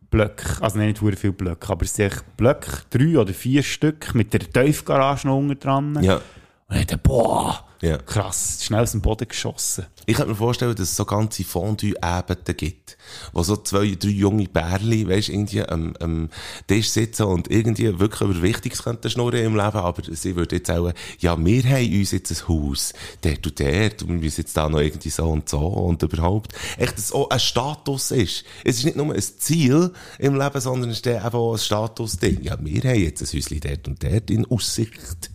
Blöcke, 0.10 0.62
also 0.64 0.80
nicht 0.80 1.02
hure 1.02 1.18
viel 1.18 1.34
Blöcke, 1.34 1.70
aber 1.70 1.84
es 1.84 1.94
sind 1.94 2.24
Blöcke, 2.38 2.84
drei 2.90 3.18
oder 3.20 3.34
vier 3.34 3.64
Stück 3.64 4.16
mit 4.16 4.32
der 4.32 4.40
Tiefgarage 4.50 5.28
noch 5.28 5.40
unten 5.40 5.60
dran. 5.60 6.02
Ja. 6.02 6.22
Und 6.70 6.78
ich 6.78 6.86
dachte, 6.86 7.02
boah, 7.04 7.66
Ja. 7.82 7.98
krass, 7.98 8.60
schnell 8.64 8.84
aus 8.84 8.94
dem 8.94 9.02
Boden 9.02 9.28
geschossen. 9.28 9.88
Ich 10.06 10.18
kann 10.18 10.28
mir 10.28 10.36
vorstellen, 10.36 10.76
dass 10.76 10.90
es 10.90 10.96
so 10.96 11.06
ganze 11.06 11.44
Fondue-Ebenen 11.44 12.58
gibt, 12.58 12.98
wo 13.34 13.44
so 13.44 13.58
zwei, 13.58 13.96
drei 14.00 14.10
junge 14.10 14.48
Bärli, 14.48 15.08
weisst, 15.08 15.30
irgendwie 15.30 15.64
am, 15.64 15.96
am 16.00 16.30
Tisch 16.68 16.90
sitzen 16.90 17.24
und 17.24 17.50
irgendwie 17.50 18.00
wirklich 18.00 18.22
über 18.22 18.42
Wichtiges 18.42 18.84
könnten 18.84 19.10
schnurren 19.10 19.44
im 19.44 19.56
Leben, 19.56 19.78
aber 19.78 20.02
sie 20.12 20.36
würde 20.36 20.58
jetzt 20.58 20.70
auch, 20.72 20.92
ja, 21.20 21.38
wir 21.44 21.64
haben 21.64 22.00
uns 22.00 22.12
jetzt 22.12 22.32
ein 22.32 22.48
Haus, 22.48 22.94
dort 23.22 23.46
und 23.48 23.60
dort, 23.60 24.02
und 24.04 24.10
wir 24.10 24.20
müssen 24.20 24.42
jetzt 24.42 24.56
da 24.56 24.70
noch 24.70 24.80
irgendwie 24.80 25.10
so 25.10 25.26
und 25.26 25.50
so 25.50 25.60
und 25.60 26.02
überhaupt, 26.04 26.54
echt, 26.78 26.94
dass 26.94 27.06
es 27.06 27.12
auch 27.12 27.30
ein 27.30 27.40
Status 27.40 28.12
ist. 28.12 28.44
Es 28.64 28.78
ist 28.78 28.86
nicht 28.86 28.98
nur 28.98 29.14
ein 29.14 29.22
Ziel 29.22 29.92
im 30.20 30.40
Leben, 30.40 30.62
sondern 30.62 30.90
es 30.90 30.98
ist 30.98 31.08
eben 31.08 31.20
auch 31.20 31.54
ein 31.54 31.60
Statusding. 31.60 32.44
Ja, 32.44 32.58
wir 32.60 32.82
haben 32.84 33.00
jetzt 33.00 33.22
ein 33.22 33.28
Häuschen 33.28 33.60
dort 33.60 33.88
und 33.88 34.04
dort 34.04 34.30
in 34.30 34.46
Aussicht. 34.46 35.32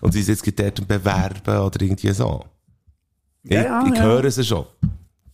Und 0.00 0.14
uns 0.14 0.28
jetzt 0.28 0.46
dort 0.58 0.86
bewerben 0.86 1.58
oder 1.58 1.82
irgendwie 1.82 2.12
so. 2.12 2.44
Ja, 3.44 3.60
ich 3.60 3.66
ja, 3.66 3.84
ich. 3.86 3.90
Mhm. 3.92 4.02
höre 4.02 4.24
es 4.24 4.46
schon. 4.46 4.66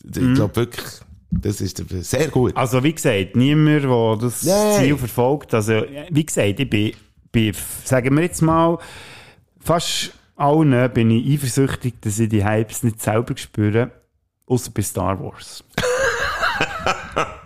Ich 0.05 0.35
glaube 0.35 0.57
wirklich, 0.57 0.87
das 1.31 1.61
ist 1.61 1.83
sehr 2.05 2.29
gut. 2.29 2.57
Also 2.57 2.83
wie 2.83 2.93
gesagt, 2.93 3.37
niemand, 3.37 3.85
der 3.85 4.17
das 4.29 4.43
Nein. 4.43 4.81
Ziel 4.81 4.97
verfolgt. 4.97 5.55
Also 5.55 5.85
wie 6.11 6.27
gesagt, 6.27 6.61
ich 6.61 6.69
bin, 6.71 6.93
bin, 7.31 7.55
sagen 7.85 8.17
wir 8.17 8.23
jetzt 8.25 8.43
mal, 8.43 8.79
fast 9.61 10.13
allen 10.37 10.93
bin 10.93 11.11
ich 11.11 11.35
eifersüchtig, 11.35 12.01
dass 12.01 12.19
ich 12.19 12.29
die 12.29 12.45
Hypes 12.45 12.83
nicht 12.83 13.01
selber 13.01 13.37
spüre, 13.37 13.91
außer 14.47 14.71
bei 14.73 14.83
Star 14.83 15.21
Wars. 15.21 15.63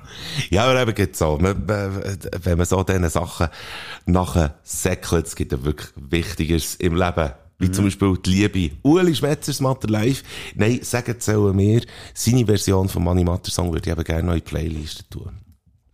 Ja, 0.51 0.65
aber 0.65 0.81
eben 0.81 0.95
geht's 0.95 1.19
so. 1.19 1.39
Wenn 1.41 2.59
man 2.59 2.67
so 2.67 2.83
diesen 2.83 3.09
Sachen 3.09 3.49
nachher 4.07 4.59
säckelt, 4.63 5.27
es 5.27 5.37
gibt 5.37 5.53
ja 5.53 5.65
wirklich 5.65 5.89
Wichtigeres 5.97 6.75
im 6.77 6.97
Leben. 6.97 7.33
Wie 7.59 7.71
zum 7.71 7.85
Beispiel 7.85 8.17
die 8.25 8.31
Liebe. 8.31 8.77
Uli 8.83 9.15
Schmetzers 9.15 9.61
Matter 9.61 9.89
Live. 9.89 10.23
Nein, 10.57 10.81
sagen 10.83 11.17
sollen 11.19 11.55
mir, 11.55 11.83
seine 12.13 12.45
Version 12.45 12.89
vom 12.89 13.05
Money 13.05 13.25
Matter 13.25 13.51
Song 13.51 13.73
würde 13.73 13.87
ich 13.87 13.93
aber 13.93 14.05
gerne 14.05 14.25
noch 14.25 14.33
in 14.33 14.41
die 14.41 14.45
Playlist 14.45 15.09
tun. 15.11 15.31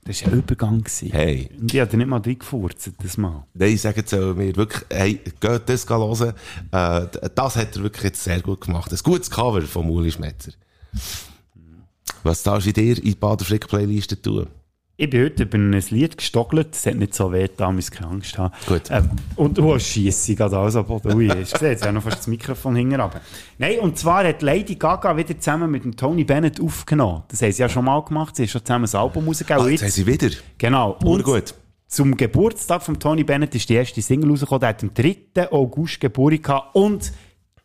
Das 0.04 0.24
war 0.24 0.32
ein 0.32 0.38
Übergang. 0.38 0.78
Gewesen. 0.78 1.10
Hey. 1.12 1.50
Und 1.60 1.72
ich 1.72 1.80
habe 1.80 1.96
nicht 1.96 2.06
mal 2.06 2.20
reingefurzt, 2.20 2.92
das 3.02 3.16
Mal. 3.18 3.44
Nein, 3.52 3.76
sagen 3.76 4.02
sollen 4.06 4.36
mir 4.36 4.56
wirklich, 4.56 4.84
hey, 4.90 5.20
geht 5.38 5.68
das 5.68 5.88
hören. 5.88 6.34
Äh, 6.72 7.06
das 7.34 7.56
hat 7.56 7.76
er 7.76 7.82
wirklich 7.82 8.04
jetzt 8.04 8.24
sehr 8.24 8.40
gut 8.40 8.62
gemacht. 8.62 8.90
Ein 8.90 8.98
gutes 9.02 9.30
Cover 9.30 9.62
von 9.62 9.88
Uli 9.88 10.10
Schmetzer. 10.10 10.52
Was 12.22 12.42
darfst 12.42 12.66
du 12.66 12.72
dir 12.72 12.96
in 12.96 13.04
die 13.04 13.14
Bader 13.14 13.44
Playliste 13.58 14.20
tun? 14.20 14.46
Ich 15.00 15.08
bin 15.08 15.24
heute 15.24 15.44
über 15.44 15.56
ein 15.56 15.82
Lied 15.88 16.18
gestockelt, 16.18 16.74
es 16.74 16.84
hat 16.84 16.96
nicht 16.96 17.14
so 17.14 17.32
weh, 17.32 17.48
da 17.56 17.72
muss 17.72 17.90
keine 17.90 18.10
Angst 18.10 18.36
haben. 18.36 18.52
Gut. 18.66 18.82
Ähm, 18.90 19.08
und 19.34 19.56
du 19.56 19.72
hast 19.72 19.86
Schiesse 19.86 20.34
gerade 20.34 20.58
alles 20.58 20.76
am 20.76 20.84
Boden. 20.84 21.14
Ui, 21.14 21.26
hast 21.26 21.52
du 21.52 21.58
gesehen, 21.58 21.68
jetzt 21.70 21.86
ich 21.86 21.92
noch 21.92 22.02
fast 22.02 22.18
das 22.18 22.26
Mikrofon 22.26 22.76
hinten 22.76 23.00
runter. 23.00 23.22
Nein, 23.56 23.78
und 23.78 23.96
zwar 23.96 24.26
hat 24.26 24.42
Lady 24.42 24.74
Gaga 24.74 25.16
wieder 25.16 25.38
zusammen 25.38 25.70
mit 25.70 25.84
dem 25.84 25.96
Tony 25.96 26.24
Bennett 26.24 26.60
aufgenommen. 26.60 27.22
Das 27.28 27.40
haben 27.40 27.50
sie 27.50 27.62
ja 27.62 27.70
schon 27.70 27.86
mal 27.86 27.98
gemacht, 28.02 28.36
sie 28.36 28.42
haben 28.42 28.50
schon 28.50 28.62
zusammen 28.62 28.84
ein 28.84 28.94
Album 28.94 29.26
rausgegeben. 29.26 29.62
Und 29.64 29.70
jetzt 29.70 29.82
haben 29.84 29.90
sie 29.90 30.06
wieder. 30.06 30.28
Genau. 30.58 30.98
Und 31.02 31.22
gut. 31.22 31.54
zum 31.86 32.14
Geburtstag 32.14 32.82
von 32.82 33.00
Tony 33.00 33.24
Bennett 33.24 33.54
ist 33.54 33.70
die 33.70 33.76
erste 33.76 34.02
Single 34.02 34.28
rausgekommen. 34.32 34.60
Der 34.60 34.68
hat 34.68 34.82
am 34.82 34.92
3. 34.92 35.50
August 35.50 35.98
Geburt 35.98 36.42
gehabt 36.42 36.76
und 36.76 37.10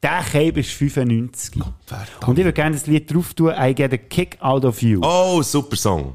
der 0.01 0.23
Cape 0.31 0.61
ist 0.61 0.71
95. 0.71 1.55
verdammt. 1.86 2.27
und 2.27 2.39
ich 2.39 2.45
würde 2.45 2.53
gerne 2.53 2.75
das 2.77 2.88
Lied 2.88 3.13
drauf 3.13 3.33
tun, 3.33 3.51
I 3.59 3.75
get 3.75 3.91
a 3.91 3.97
kick 3.97 4.38
out 4.39 4.63
of 4.63 4.81
you. 4.81 5.01
Oh, 5.03 5.41
super 5.41 5.75
Song. 5.75 6.13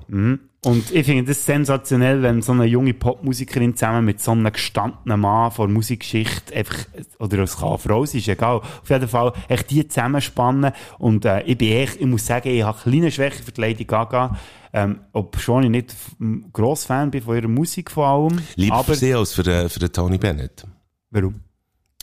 Und 0.62 0.90
ich 0.90 1.06
finde 1.06 1.24
das 1.24 1.46
sensationell, 1.46 2.22
wenn 2.22 2.42
so 2.42 2.52
eine 2.52 2.66
junge 2.66 2.92
Popmusikerin 2.92 3.74
zusammen 3.76 4.04
mit 4.04 4.20
so 4.20 4.32
einem 4.32 4.52
gestandenen 4.52 5.18
Mann 5.18 5.50
von 5.50 5.68
der 5.68 5.74
Musikgeschichte 5.74 6.54
einfach, 6.54 6.76
oder 7.18 7.38
es 7.38 7.56
kann 7.56 7.68
eine 7.70 7.78
Frau 7.78 8.04
sein, 8.04 8.18
ist 8.20 8.28
egal, 8.28 8.56
auf 8.58 8.90
jeden 8.90 9.08
Fall 9.08 9.32
echt 9.48 9.70
die 9.70 9.88
zusammenspannen. 9.88 10.72
Und 10.98 11.24
äh, 11.24 11.42
ich 11.44 11.56
bin 11.56 11.72
echt, 11.72 11.96
ich 11.98 12.06
muss 12.06 12.26
sagen, 12.26 12.50
ich 12.50 12.62
habe 12.62 12.76
eine 12.84 12.92
kleine 12.92 13.10
Schwäche 13.10 13.42
für 13.42 13.52
die 13.52 13.60
Lady 13.60 13.84
Gaga, 13.86 14.36
ähm, 14.74 15.00
ob 15.14 15.40
schon 15.40 15.62
ich 15.64 15.70
nicht 15.70 15.94
ein 16.20 16.50
grosser 16.52 16.88
Fan 16.88 17.10
bin 17.10 17.22
von 17.22 17.36
ihrer 17.36 17.48
Musik 17.48 17.90
vor 17.90 18.06
allem. 18.06 18.38
Lieber 18.56 18.74
aber 18.76 18.84
für 18.84 18.94
sie 18.96 19.14
als 19.14 19.32
für, 19.32 19.42
den- 19.42 19.68
für 19.70 19.78
den 19.80 19.90
Tony 19.92 20.18
Bennett. 20.18 20.64
warum? 21.10 21.36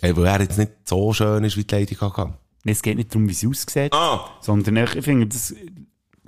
Hey, 0.02 0.16
weil 0.18 0.26
er 0.26 0.42
jetzt 0.42 0.58
nicht 0.58 0.72
so 0.84 1.14
schön 1.14 1.44
ist 1.44 1.58
wie 1.58 1.64
die 1.64 1.76
Lady 1.76 1.94
Gaga. 1.96 2.38
Es 2.66 2.82
geht 2.82 2.98
nicht 2.98 3.14
darum, 3.14 3.30
wie 3.30 3.34
sie 3.34 3.48
aussieht, 3.48 3.94
Ah! 3.94 4.26
sondern 4.42 4.78
ich, 4.78 4.96
ich 4.96 5.06
finde 5.06 5.28
das 5.28 5.54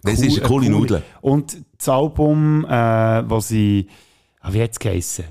Das 0.04 0.20
cool- 0.20 0.26
ist 0.28 0.39
eine 0.39 0.47
coole 0.47 0.70
Nudel. 0.70 1.04
Und 1.22 1.58
das 1.78 1.89
Album, 1.89 2.66
äh, 2.66 3.30
wo 3.30 3.39
sie, 3.39 3.88
ah, 4.41 4.54
wie 4.54 4.62
hat 4.64 4.72
es 4.72 4.80
geheissen? 4.80 5.26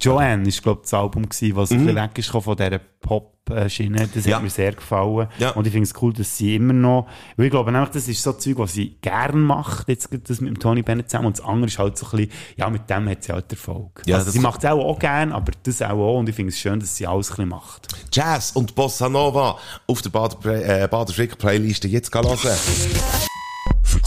Joanne 0.00 0.48
ist, 0.48 0.62
glaube 0.62 0.80
ich, 0.84 0.90
das 0.90 0.94
Album 0.94 1.28
gewesen, 1.28 1.54
was 1.56 1.70
ein 1.70 1.78
bisschen 1.86 1.96
weg 1.96 2.18
ist 2.18 2.28
von 2.30 2.56
dieser 2.56 2.78
Pop-Schiene. 3.00 4.08
Das 4.12 4.24
Mhm. 4.24 4.30
Ja. 4.30 4.36
hat 4.36 4.42
mir 4.42 4.50
sehr 4.50 4.72
gefallen. 4.72 5.28
Ja. 5.38 5.50
Und 5.50 5.66
ich 5.66 5.72
finde 5.72 5.88
es 5.88 6.02
cool, 6.02 6.12
dass 6.12 6.36
sie 6.36 6.56
immer 6.56 6.72
noch, 6.72 7.06
weil 7.36 7.46
ich 7.46 7.50
glaube 7.52 7.70
nämlich, 7.70 7.90
das 7.90 8.08
ist 8.08 8.20
so 8.22 8.32
ein 8.32 8.40
Zeug, 8.40 8.58
was 8.58 8.72
sie 8.72 8.96
gern 9.02 9.40
macht, 9.40 9.88
jetzt 9.88 10.08
das 10.28 10.40
mit 10.40 10.50
dem 10.56 10.58
Tony 10.58 10.82
Bennett 10.82 11.10
zusammen. 11.10 11.26
Und 11.28 11.38
das 11.38 11.44
andere 11.44 11.66
ist 11.68 11.78
halt 11.78 11.96
so 11.96 12.06
ein 12.06 12.10
bisschen, 12.26 12.32
ja, 12.56 12.68
mit 12.70 12.90
dem 12.90 13.08
hat 13.08 13.22
sie 13.22 13.32
halt 13.32 13.52
Erfolg. 13.52 14.02
Ja, 14.06 14.16
also 14.16 14.30
sie 14.32 14.40
macht 14.40 14.64
es 14.64 14.70
auch, 14.70 14.84
auch 14.84 14.98
gern, 14.98 15.30
aber 15.30 15.52
das 15.62 15.80
auch 15.82 15.90
auch. 15.90 16.18
Und 16.18 16.28
ich 16.28 16.34
finde 16.34 16.50
es 16.50 16.58
schön, 16.58 16.80
dass 16.80 16.96
sie 16.96 17.06
alles 17.06 17.30
ein 17.30 17.36
bisschen 17.36 17.48
macht. 17.50 17.88
Jazz 18.12 18.50
und 18.52 18.74
Bossa 18.74 19.08
Nova 19.08 19.58
auf 19.86 20.02
der 20.02 20.10
Bader, 20.10 20.82
äh, 20.82 20.88
Bader 20.88 21.12
Playliste 21.36 21.86
jetzt 21.86 22.12
hören. 22.12 22.38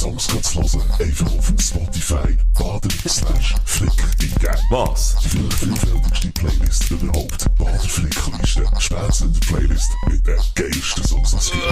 Songs 0.08 0.28
kannst 0.32 0.56
du 0.56 0.62
hören, 0.80 0.90
einfach 1.00 1.28
auf 1.38 1.52
Spotify, 1.60 2.38
Bader 2.58 2.88
slash 3.10 3.56
Flick 3.66 3.92
eingeben. 4.22 4.40
Was? 4.70 5.18
Die 5.22 5.28
vielleicht 5.30 5.54
vielfältigste 5.54 6.28
Playlist 6.30 6.92
überhaupt. 6.92 7.46
Bader 7.58 7.80
Flickliste. 7.80 8.64
Spätzende 8.80 9.38
Playlist 9.42 9.92
mit 10.10 10.26
den 10.26 10.38
geilsten 10.56 11.04
Songs, 11.04 11.32
die 11.32 11.38
es 11.38 11.52
gibt. 11.52 11.64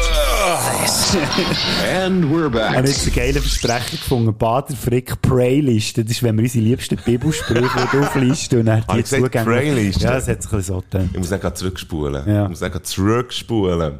And 1.98 2.26
we're 2.26 2.38
Ich 2.38 2.44
habe 2.44 2.50
back. 2.82 2.88
jetzt 2.88 3.04
eine 3.08 3.16
geile 3.16 3.40
Versprechen 3.42 4.00
gefunden. 4.00 4.38
Bader 4.38 4.76
Frick 4.76 5.22
Prayliste. 5.22 6.04
Das 6.04 6.12
ist, 6.12 6.24
wenn 6.24 6.36
wir 6.36 6.44
unsere 6.44 6.64
liebsten 6.66 6.98
Bibelsprüche 6.98 7.64
auflisten 8.02 8.60
und 8.60 8.66
dann 8.66 8.84
die 8.94 9.04
zugänglich- 9.06 9.44
Prayliste? 9.44 10.04
Ja, 10.04 10.12
das 10.16 10.28
hat 10.28 10.44
sich 10.44 10.52
ein 10.52 10.58
bisschen 10.58 10.76
so 10.76 10.82
getan. 10.82 11.10
Ich 11.14 11.20
muss 11.20 11.30
nicht 11.32 11.42
gerade 11.42 11.56
zurückspulen. 11.56 12.28
Ja. 12.28 12.44
Ich 12.44 12.50
muss 12.50 12.60
nicht 12.62 12.72
gerade 12.72 12.84
zurückspulen. 12.84 14.00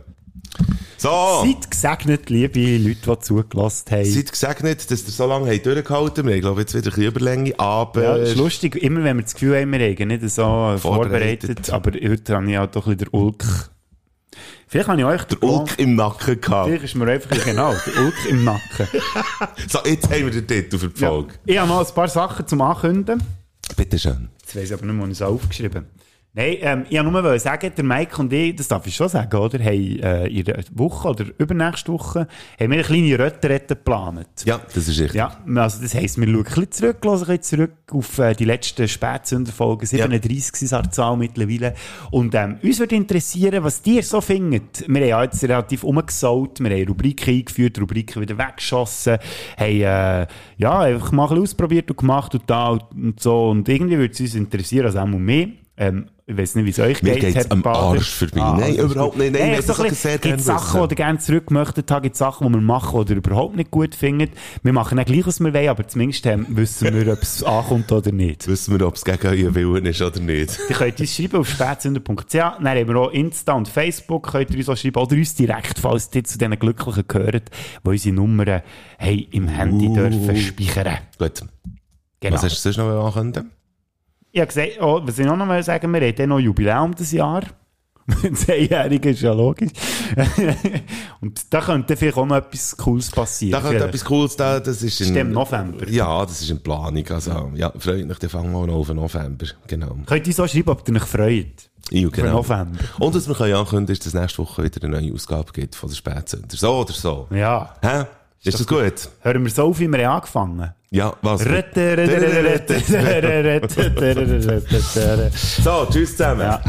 So! 0.98 1.44
Seid 1.44 1.70
gesegnet, 1.70 2.30
liebe 2.30 2.78
Leute, 2.78 3.16
die 3.16 3.20
zugelassen 3.20 3.86
haben. 3.92 4.06
Seid 4.06 4.32
gesegnet, 4.32 4.90
dass 4.90 5.04
ihr 5.04 5.12
so 5.12 5.28
lange 5.28 5.52
habt 5.54 5.66
durchgehalten 5.66 6.26
Wir 6.26 6.42
haben, 6.42 6.58
jetzt 6.58 6.74
wieder 6.74 6.84
ein 6.88 6.90
bisschen 6.92 7.04
Überlänge, 7.04 7.60
aber... 7.60 8.04
ja, 8.04 8.18
das 8.18 8.30
ist 8.30 8.38
lustig, 8.38 8.76
immer 8.78 9.04
wenn 9.04 9.18
wir 9.18 9.24
das 9.24 9.34
Gefühl 9.34 9.60
haben, 9.60 9.72
wir 9.72 9.80
haben 9.80 10.08
nicht 10.08 10.30
so 10.30 10.42
Vorbereitet. 10.78 10.82
vorbereitet, 10.82 11.70
aber 11.72 11.92
heute 11.92 12.36
habe 12.36 12.52
ich 12.52 12.58
auch 12.58 12.68
doch 12.68 12.88
ein 12.88 12.98
bisschen 12.98 13.12
den 13.12 13.20
Ulk. 13.20 13.44
Vielleicht 14.68 14.88
habe 14.90 15.00
ich 15.00 15.06
euch 15.06 15.24
der 15.26 15.44
Ulk 15.44 15.78
im 15.80 15.96
Nacken 15.96 16.42
gehabt. 16.42 16.68
Vielleicht 16.68 16.84
ist 16.86 16.96
mir 16.96 17.08
einfach 17.08 17.46
genau 17.46 17.74
der 17.86 18.04
Ulk 18.04 18.26
im 18.30 18.44
Nacken. 18.44 18.88
So, 19.70 19.80
jetzt 19.86 20.10
haben 20.12 20.26
wir 20.26 20.32
den 20.32 20.48
Titel 20.48 20.78
für 20.78 20.90
die 20.90 21.02
Ja. 21.02 21.10
Folge. 21.10 21.34
Ich 21.46 21.58
habe 21.58 21.68
noch 21.70 21.88
ein 21.88 21.94
paar 21.94 22.08
Sachen 22.08 22.48
zum 22.48 22.62
Ankünden. 22.62 23.22
Bitte 23.78 24.00
schön. 24.00 24.30
Jetzt 24.42 24.56
weiss 24.56 24.66
ich 24.66 24.74
aber 24.74 24.86
nicht, 24.86 25.00
wo 25.00 25.06
ich 25.06 25.12
es 25.12 25.22
aufgeschrieben 25.22 25.86
Nein, 26.38 26.58
ähm, 26.60 26.86
ich 26.90 26.98
wollte 27.00 27.12
nur 27.12 27.40
sagen, 27.40 27.72
der 27.78 27.84
Mike 27.86 28.22
und 28.22 28.34
ich, 28.34 28.54
das 28.58 28.68
darf 28.68 28.86
ich 28.86 28.94
schon 28.94 29.08
sagen, 29.08 29.38
oder? 29.38 29.58
Haben 29.58 30.00
äh, 30.02 30.28
in 30.28 30.44
der 30.44 30.66
Woche 30.74 31.08
oder 31.08 31.26
übernächste 31.38 31.94
Woche 31.94 32.28
haben 32.60 32.72
wir 32.72 32.78
eine 32.78 32.84
kleine 32.84 33.18
Rötterette 33.18 33.76
geplant. 33.76 34.28
Ja, 34.44 34.60
das 34.74 34.90
ist 34.90 35.00
richtig. 35.00 35.16
Ja, 35.16 35.38
also 35.56 35.82
das 35.82 35.96
heisst, 35.96 36.18
wir 36.20 36.28
schauen 36.28 36.36
ein 36.36 36.44
bisschen 36.44 36.72
zurück, 36.72 36.98
hören 37.06 37.14
ein 37.14 37.20
bisschen 37.20 37.42
zurück 37.42 37.74
auf 37.90 38.20
äh, 38.20 38.34
die 38.34 38.44
letzten 38.44 38.86
Spätsünderfolgen, 38.86 39.88
37 39.88 40.70
ja. 40.70 40.80
ist 40.80 40.88
die 40.88 40.92
Zahl 40.92 41.16
mittlerweile. 41.16 41.74
Und 42.12 42.36
ähm, 42.36 42.58
uns 42.62 42.80
würde 42.80 42.96
interessieren, 42.96 43.64
was 43.64 43.82
ihr 43.86 44.04
so 44.04 44.20
findet. 44.20 44.84
Wir 44.90 45.02
haben 45.02 45.08
ja 45.08 45.24
jetzt 45.24 45.42
relativ 45.42 45.86
umgesaut, 45.86 46.60
wir 46.60 46.70
haben 46.70 46.88
Rubriken 46.90 47.34
eingeführt, 47.34 47.80
Rubriken 47.80 48.22
wieder 48.22 48.38
weggeschossen, 48.38 49.20
haben 49.58 49.82
äh, 49.82 50.28
ja, 50.58 50.80
einfach 50.80 51.14
mal 51.14 51.24
ein 51.24 51.30
bisschen 51.30 51.44
ausprobiert 51.44 51.90
und 51.90 51.98
gemacht 51.98 52.36
und 52.36 52.44
da 52.46 52.72
und 52.72 53.22
so. 53.22 53.52
Und 53.52 53.70
irgendwie 53.70 53.98
würde 53.98 54.14
es 54.14 54.20
uns 54.20 54.36
interessieren, 54.36 54.88
also 54.88 55.00
auch 55.00 55.06
mehr, 55.06 55.48
Ähm, 55.78 56.06
ich 56.26 56.38
weiß 56.38 56.56
nicht, 56.56 56.66
wie 56.66 56.70
es 56.70 56.80
euch 56.80 57.04
Mir 57.04 57.12
geht. 57.16 57.22
geht's 57.34 57.36
Herr 57.36 57.52
am 57.52 57.62
Bader. 57.62 57.80
Arsch 57.80 58.16
vorbei. 58.16 58.42
Ah, 58.42 58.58
Nein, 58.58 58.76
überhaupt 58.78 59.18
nicht. 59.18 59.34
Nein, 59.34 59.42
Hey, 59.42 59.60
ich 59.60 59.66
so 59.66 59.74
möchte 59.74 59.88
ein 59.90 59.94
sehr 59.94 60.18
Gibt 60.18 60.42
Sachen, 60.42 60.82
die 60.88 60.94
ihr 60.94 60.96
gerne 60.96 61.20
zurück 61.20 61.52
möchtet 61.52 62.02
gibt 62.02 62.16
Sachen, 62.16 62.48
die 62.48 62.54
wir 62.54 62.62
machen 62.62 62.98
oder 62.98 63.14
überhaupt 63.14 63.56
nicht 63.58 63.70
gut 63.72 63.94
findet. 63.94 64.32
Wir 64.64 64.74
machen 64.74 64.96
nicht 64.96 65.08
gleich, 65.08 65.28
was 65.28 65.40
wir 65.42 65.54
wollen, 65.54 65.68
aber 65.68 65.86
zumindest 65.88 66.26
ähm, 66.26 66.48
wissen 66.50 66.94
wir, 66.94 67.12
ob 67.14 67.22
es 67.22 67.44
ankommt 67.44 67.92
oder 67.92 68.12
nicht. 68.14 68.48
Wissen 68.48 68.80
wir, 68.80 68.88
ob 68.88 68.96
es 68.96 69.04
gegen 69.04 69.28
euren 69.28 69.54
Willen 69.54 69.86
ist 69.86 70.02
oder 70.02 70.20
nicht. 70.22 70.58
Ihr 70.70 70.76
könnt 70.76 71.00
uns 71.00 71.14
schreiben 71.16 71.38
auf 71.38 71.50
spätsünder.ch. 71.50 72.32
Dann 72.34 72.66
haben 72.68 72.88
wir 72.88 72.96
auch 72.96 73.12
Insta 73.12 73.54
und 73.54 73.68
Facebook. 73.68 74.32
Könnt 74.32 74.52
ihr 74.52 74.58
uns 74.58 74.70
auch 74.70 74.78
schreiben. 74.78 75.00
Oder 75.00 75.16
uns 75.18 75.36
direkt, 75.36 75.78
falls 75.78 76.10
ihr 76.16 76.24
zu 76.24 76.38
diesen 76.38 76.58
Glücklichen 76.58 77.04
gehört, 77.08 77.52
die 77.84 77.90
unsere 77.90 78.16
Nummern 78.16 78.62
haben 78.98 79.26
im 79.32 79.48
Handy 79.50 79.94
dürfen 79.94 80.38
speichern. 80.38 81.00
Gut. 81.20 81.42
Genau. 82.22 82.36
Was 82.36 82.44
hast 82.44 82.56
du 82.66 82.72
sonst 82.72 82.78
noch 82.78 83.06
ankündigen? 83.06 83.52
Ich 84.36 84.42
habe 84.42 84.48
gesagt, 84.50 84.82
oh, 84.82 85.00
was 85.02 85.18
ich 85.18 85.26
noch 85.26 85.38
mal 85.38 85.64
sagen 85.64 85.94
wir 85.94 86.02
haben 86.02 86.28
noch 86.28 86.40
Jubiläum 86.40 86.94
dieses 86.94 87.14
Jahr. 87.14 87.42
Zehnjährige 88.34 89.12
ist 89.12 89.22
ja 89.22 89.32
logisch. 89.32 89.72
und 91.22 91.54
da 91.54 91.62
könnte 91.62 91.96
vielleicht 91.96 92.18
auch 92.18 92.26
noch 92.26 92.36
etwas 92.36 92.76
Cooles 92.76 93.12
passieren. 93.12 93.54
Da 93.54 93.60
könnte 93.60 93.78
Vielleicht. 93.78 93.96
etwas 93.96 94.04
Cooles 94.04 94.36
da, 94.36 94.60
das 94.60 94.84
ist 94.84 95.00
in... 95.00 95.08
Ist 95.08 95.16
im 95.16 95.32
November. 95.32 95.88
Ja, 95.88 96.26
das 96.26 96.42
ist 96.42 96.50
in 96.50 96.62
Planung. 96.62 97.08
Also, 97.08 97.54
ja, 97.56 97.72
freut 97.78 98.06
mich, 98.06 98.20
dann 98.20 98.30
fangen 98.30 98.52
wir 98.52 98.68
noch 98.68 98.76
auf 98.76 98.90
November. 98.90 99.46
Genau. 99.68 99.96
Könnt 100.06 100.28
ihr 100.28 100.44
auch 100.44 100.50
schreiben, 100.50 100.70
ob 100.70 100.86
ihr 100.86 100.96
euch 100.96 101.04
freut. 101.04 101.70
Ja, 101.92 102.10
genau. 102.10 102.32
November. 102.34 102.80
Und 103.00 103.16
was 103.16 103.30
wir 103.30 103.36
können 103.36 103.56
ankündigen, 103.56 103.94
ist, 103.94 104.06
dass 104.06 104.14
es 104.14 104.20
nächste 104.20 104.40
Woche 104.40 104.66
wieder 104.66 104.84
eine 104.84 105.00
neue 105.00 105.14
Ausgabe 105.14 105.54
gibt 105.54 105.76
von 105.76 105.88
der 105.88 105.96
Spätsünder. 105.96 106.58
So 106.58 106.82
oder 106.82 106.92
so. 106.92 107.28
Ja. 107.32 107.74
Hä? 107.82 108.04
Ist 108.44 108.60
das 108.60 108.68
gut? 108.68 109.10
Hören 109.22 109.44
wir 109.46 109.50
so 109.50 109.64
auf, 109.64 109.80
wie 109.80 109.88
wir 109.88 110.06
haben 110.06 110.18
angefangen 110.18 110.74
Ja, 110.96 111.14
was? 111.22 111.42
So, 115.62 115.86
tschüss 115.92 116.12
zusammen. 116.12 116.40
Ja. 116.40 116.62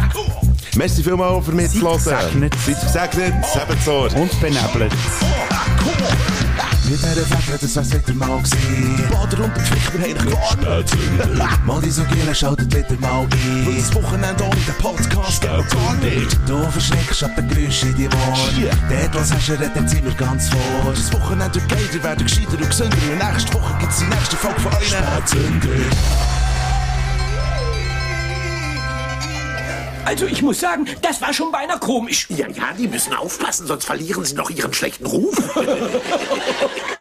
Merci 0.74 1.05
vielmals 1.05 1.47
für 1.47 1.53
mitzuhören. 1.53 1.97
gesegnet. 1.97 2.55
Seid 2.93 3.12
gesegnet. 3.12 3.44
Habt 3.55 3.82
so. 3.85 4.09
Und 4.16 4.40
benebelt. 4.40 4.93
Mit 6.89 7.03
dieser 7.03 7.17
Wette, 7.17 7.59
das 7.63 7.75
wär's 7.75 7.93
wieder 7.93 8.15
mal 8.15 8.39
gewesen. 8.39 9.09
Bader 9.11 9.45
und 9.45 9.57
die 9.57 9.61
Pflichter 9.61 9.99
haben 9.99 10.29
gewarnt. 10.29 11.67
Mal 11.67 11.81
die 11.81 11.91
so 11.91 12.05
Gielen 12.05 12.35
schaltet 12.35 12.73
wieder 12.73 13.01
mal 13.01 13.23
ein. 13.23 13.67
Und 13.67 13.79
das 13.79 13.93
Wochenende 13.93 14.45
ohne 14.45 14.55
den 14.55 14.75
Podcast 14.79 15.41
geht 15.41 15.51
gar 15.51 15.95
nicht. 15.95 16.39
Du 16.47 16.63
verschreckst 16.71 17.25
ab 17.25 17.35
den 17.35 17.49
Geräuschen 17.49 17.91
in 17.91 17.97
die 17.97 18.07
Ohren. 18.07 18.71
Dort, 18.89 19.15
was 19.15 19.35
hast 19.35 19.49
du, 19.49 19.53
redet 19.55 19.91
sind 19.91 20.05
wir 20.05 20.15
ganz 20.15 20.49
vor. 20.49 20.93
Das 20.95 21.13
Wochenende 21.13 21.55
wird 21.57 21.69
geiler, 21.69 22.05
werden 22.05 22.25
gescheiter 22.25 22.53
und 22.53 22.69
gesünder. 22.69 22.97
Und 22.97 23.33
nächste 23.33 23.55
Woche 23.55 23.75
gibt's 23.81 23.99
die 23.99 24.05
nächste 24.05 24.37
Folge 24.37 24.61
von 24.61 24.73
euch. 24.75 24.87
Spätzünder. 24.87 26.45
Also 30.07 30.27
ich 30.27 30.41
muss 30.41 30.61
sagen, 30.61 30.87
das 31.03 31.20
war 31.20 31.33
schon 31.33 31.51
beinahe 31.51 31.81
komisch. 31.81 32.28
Ja, 32.31 32.47
ja, 32.49 32.73
die 32.78 32.87
müssen 32.87 33.12
aufpassen, 33.12 33.66
sonst 33.66 33.85
verlieren 33.85 34.24
sie 34.24 34.37
noch 34.37 34.51
ihren 34.51 34.73
schlechten 34.73 35.05
Ruf. 35.05 35.37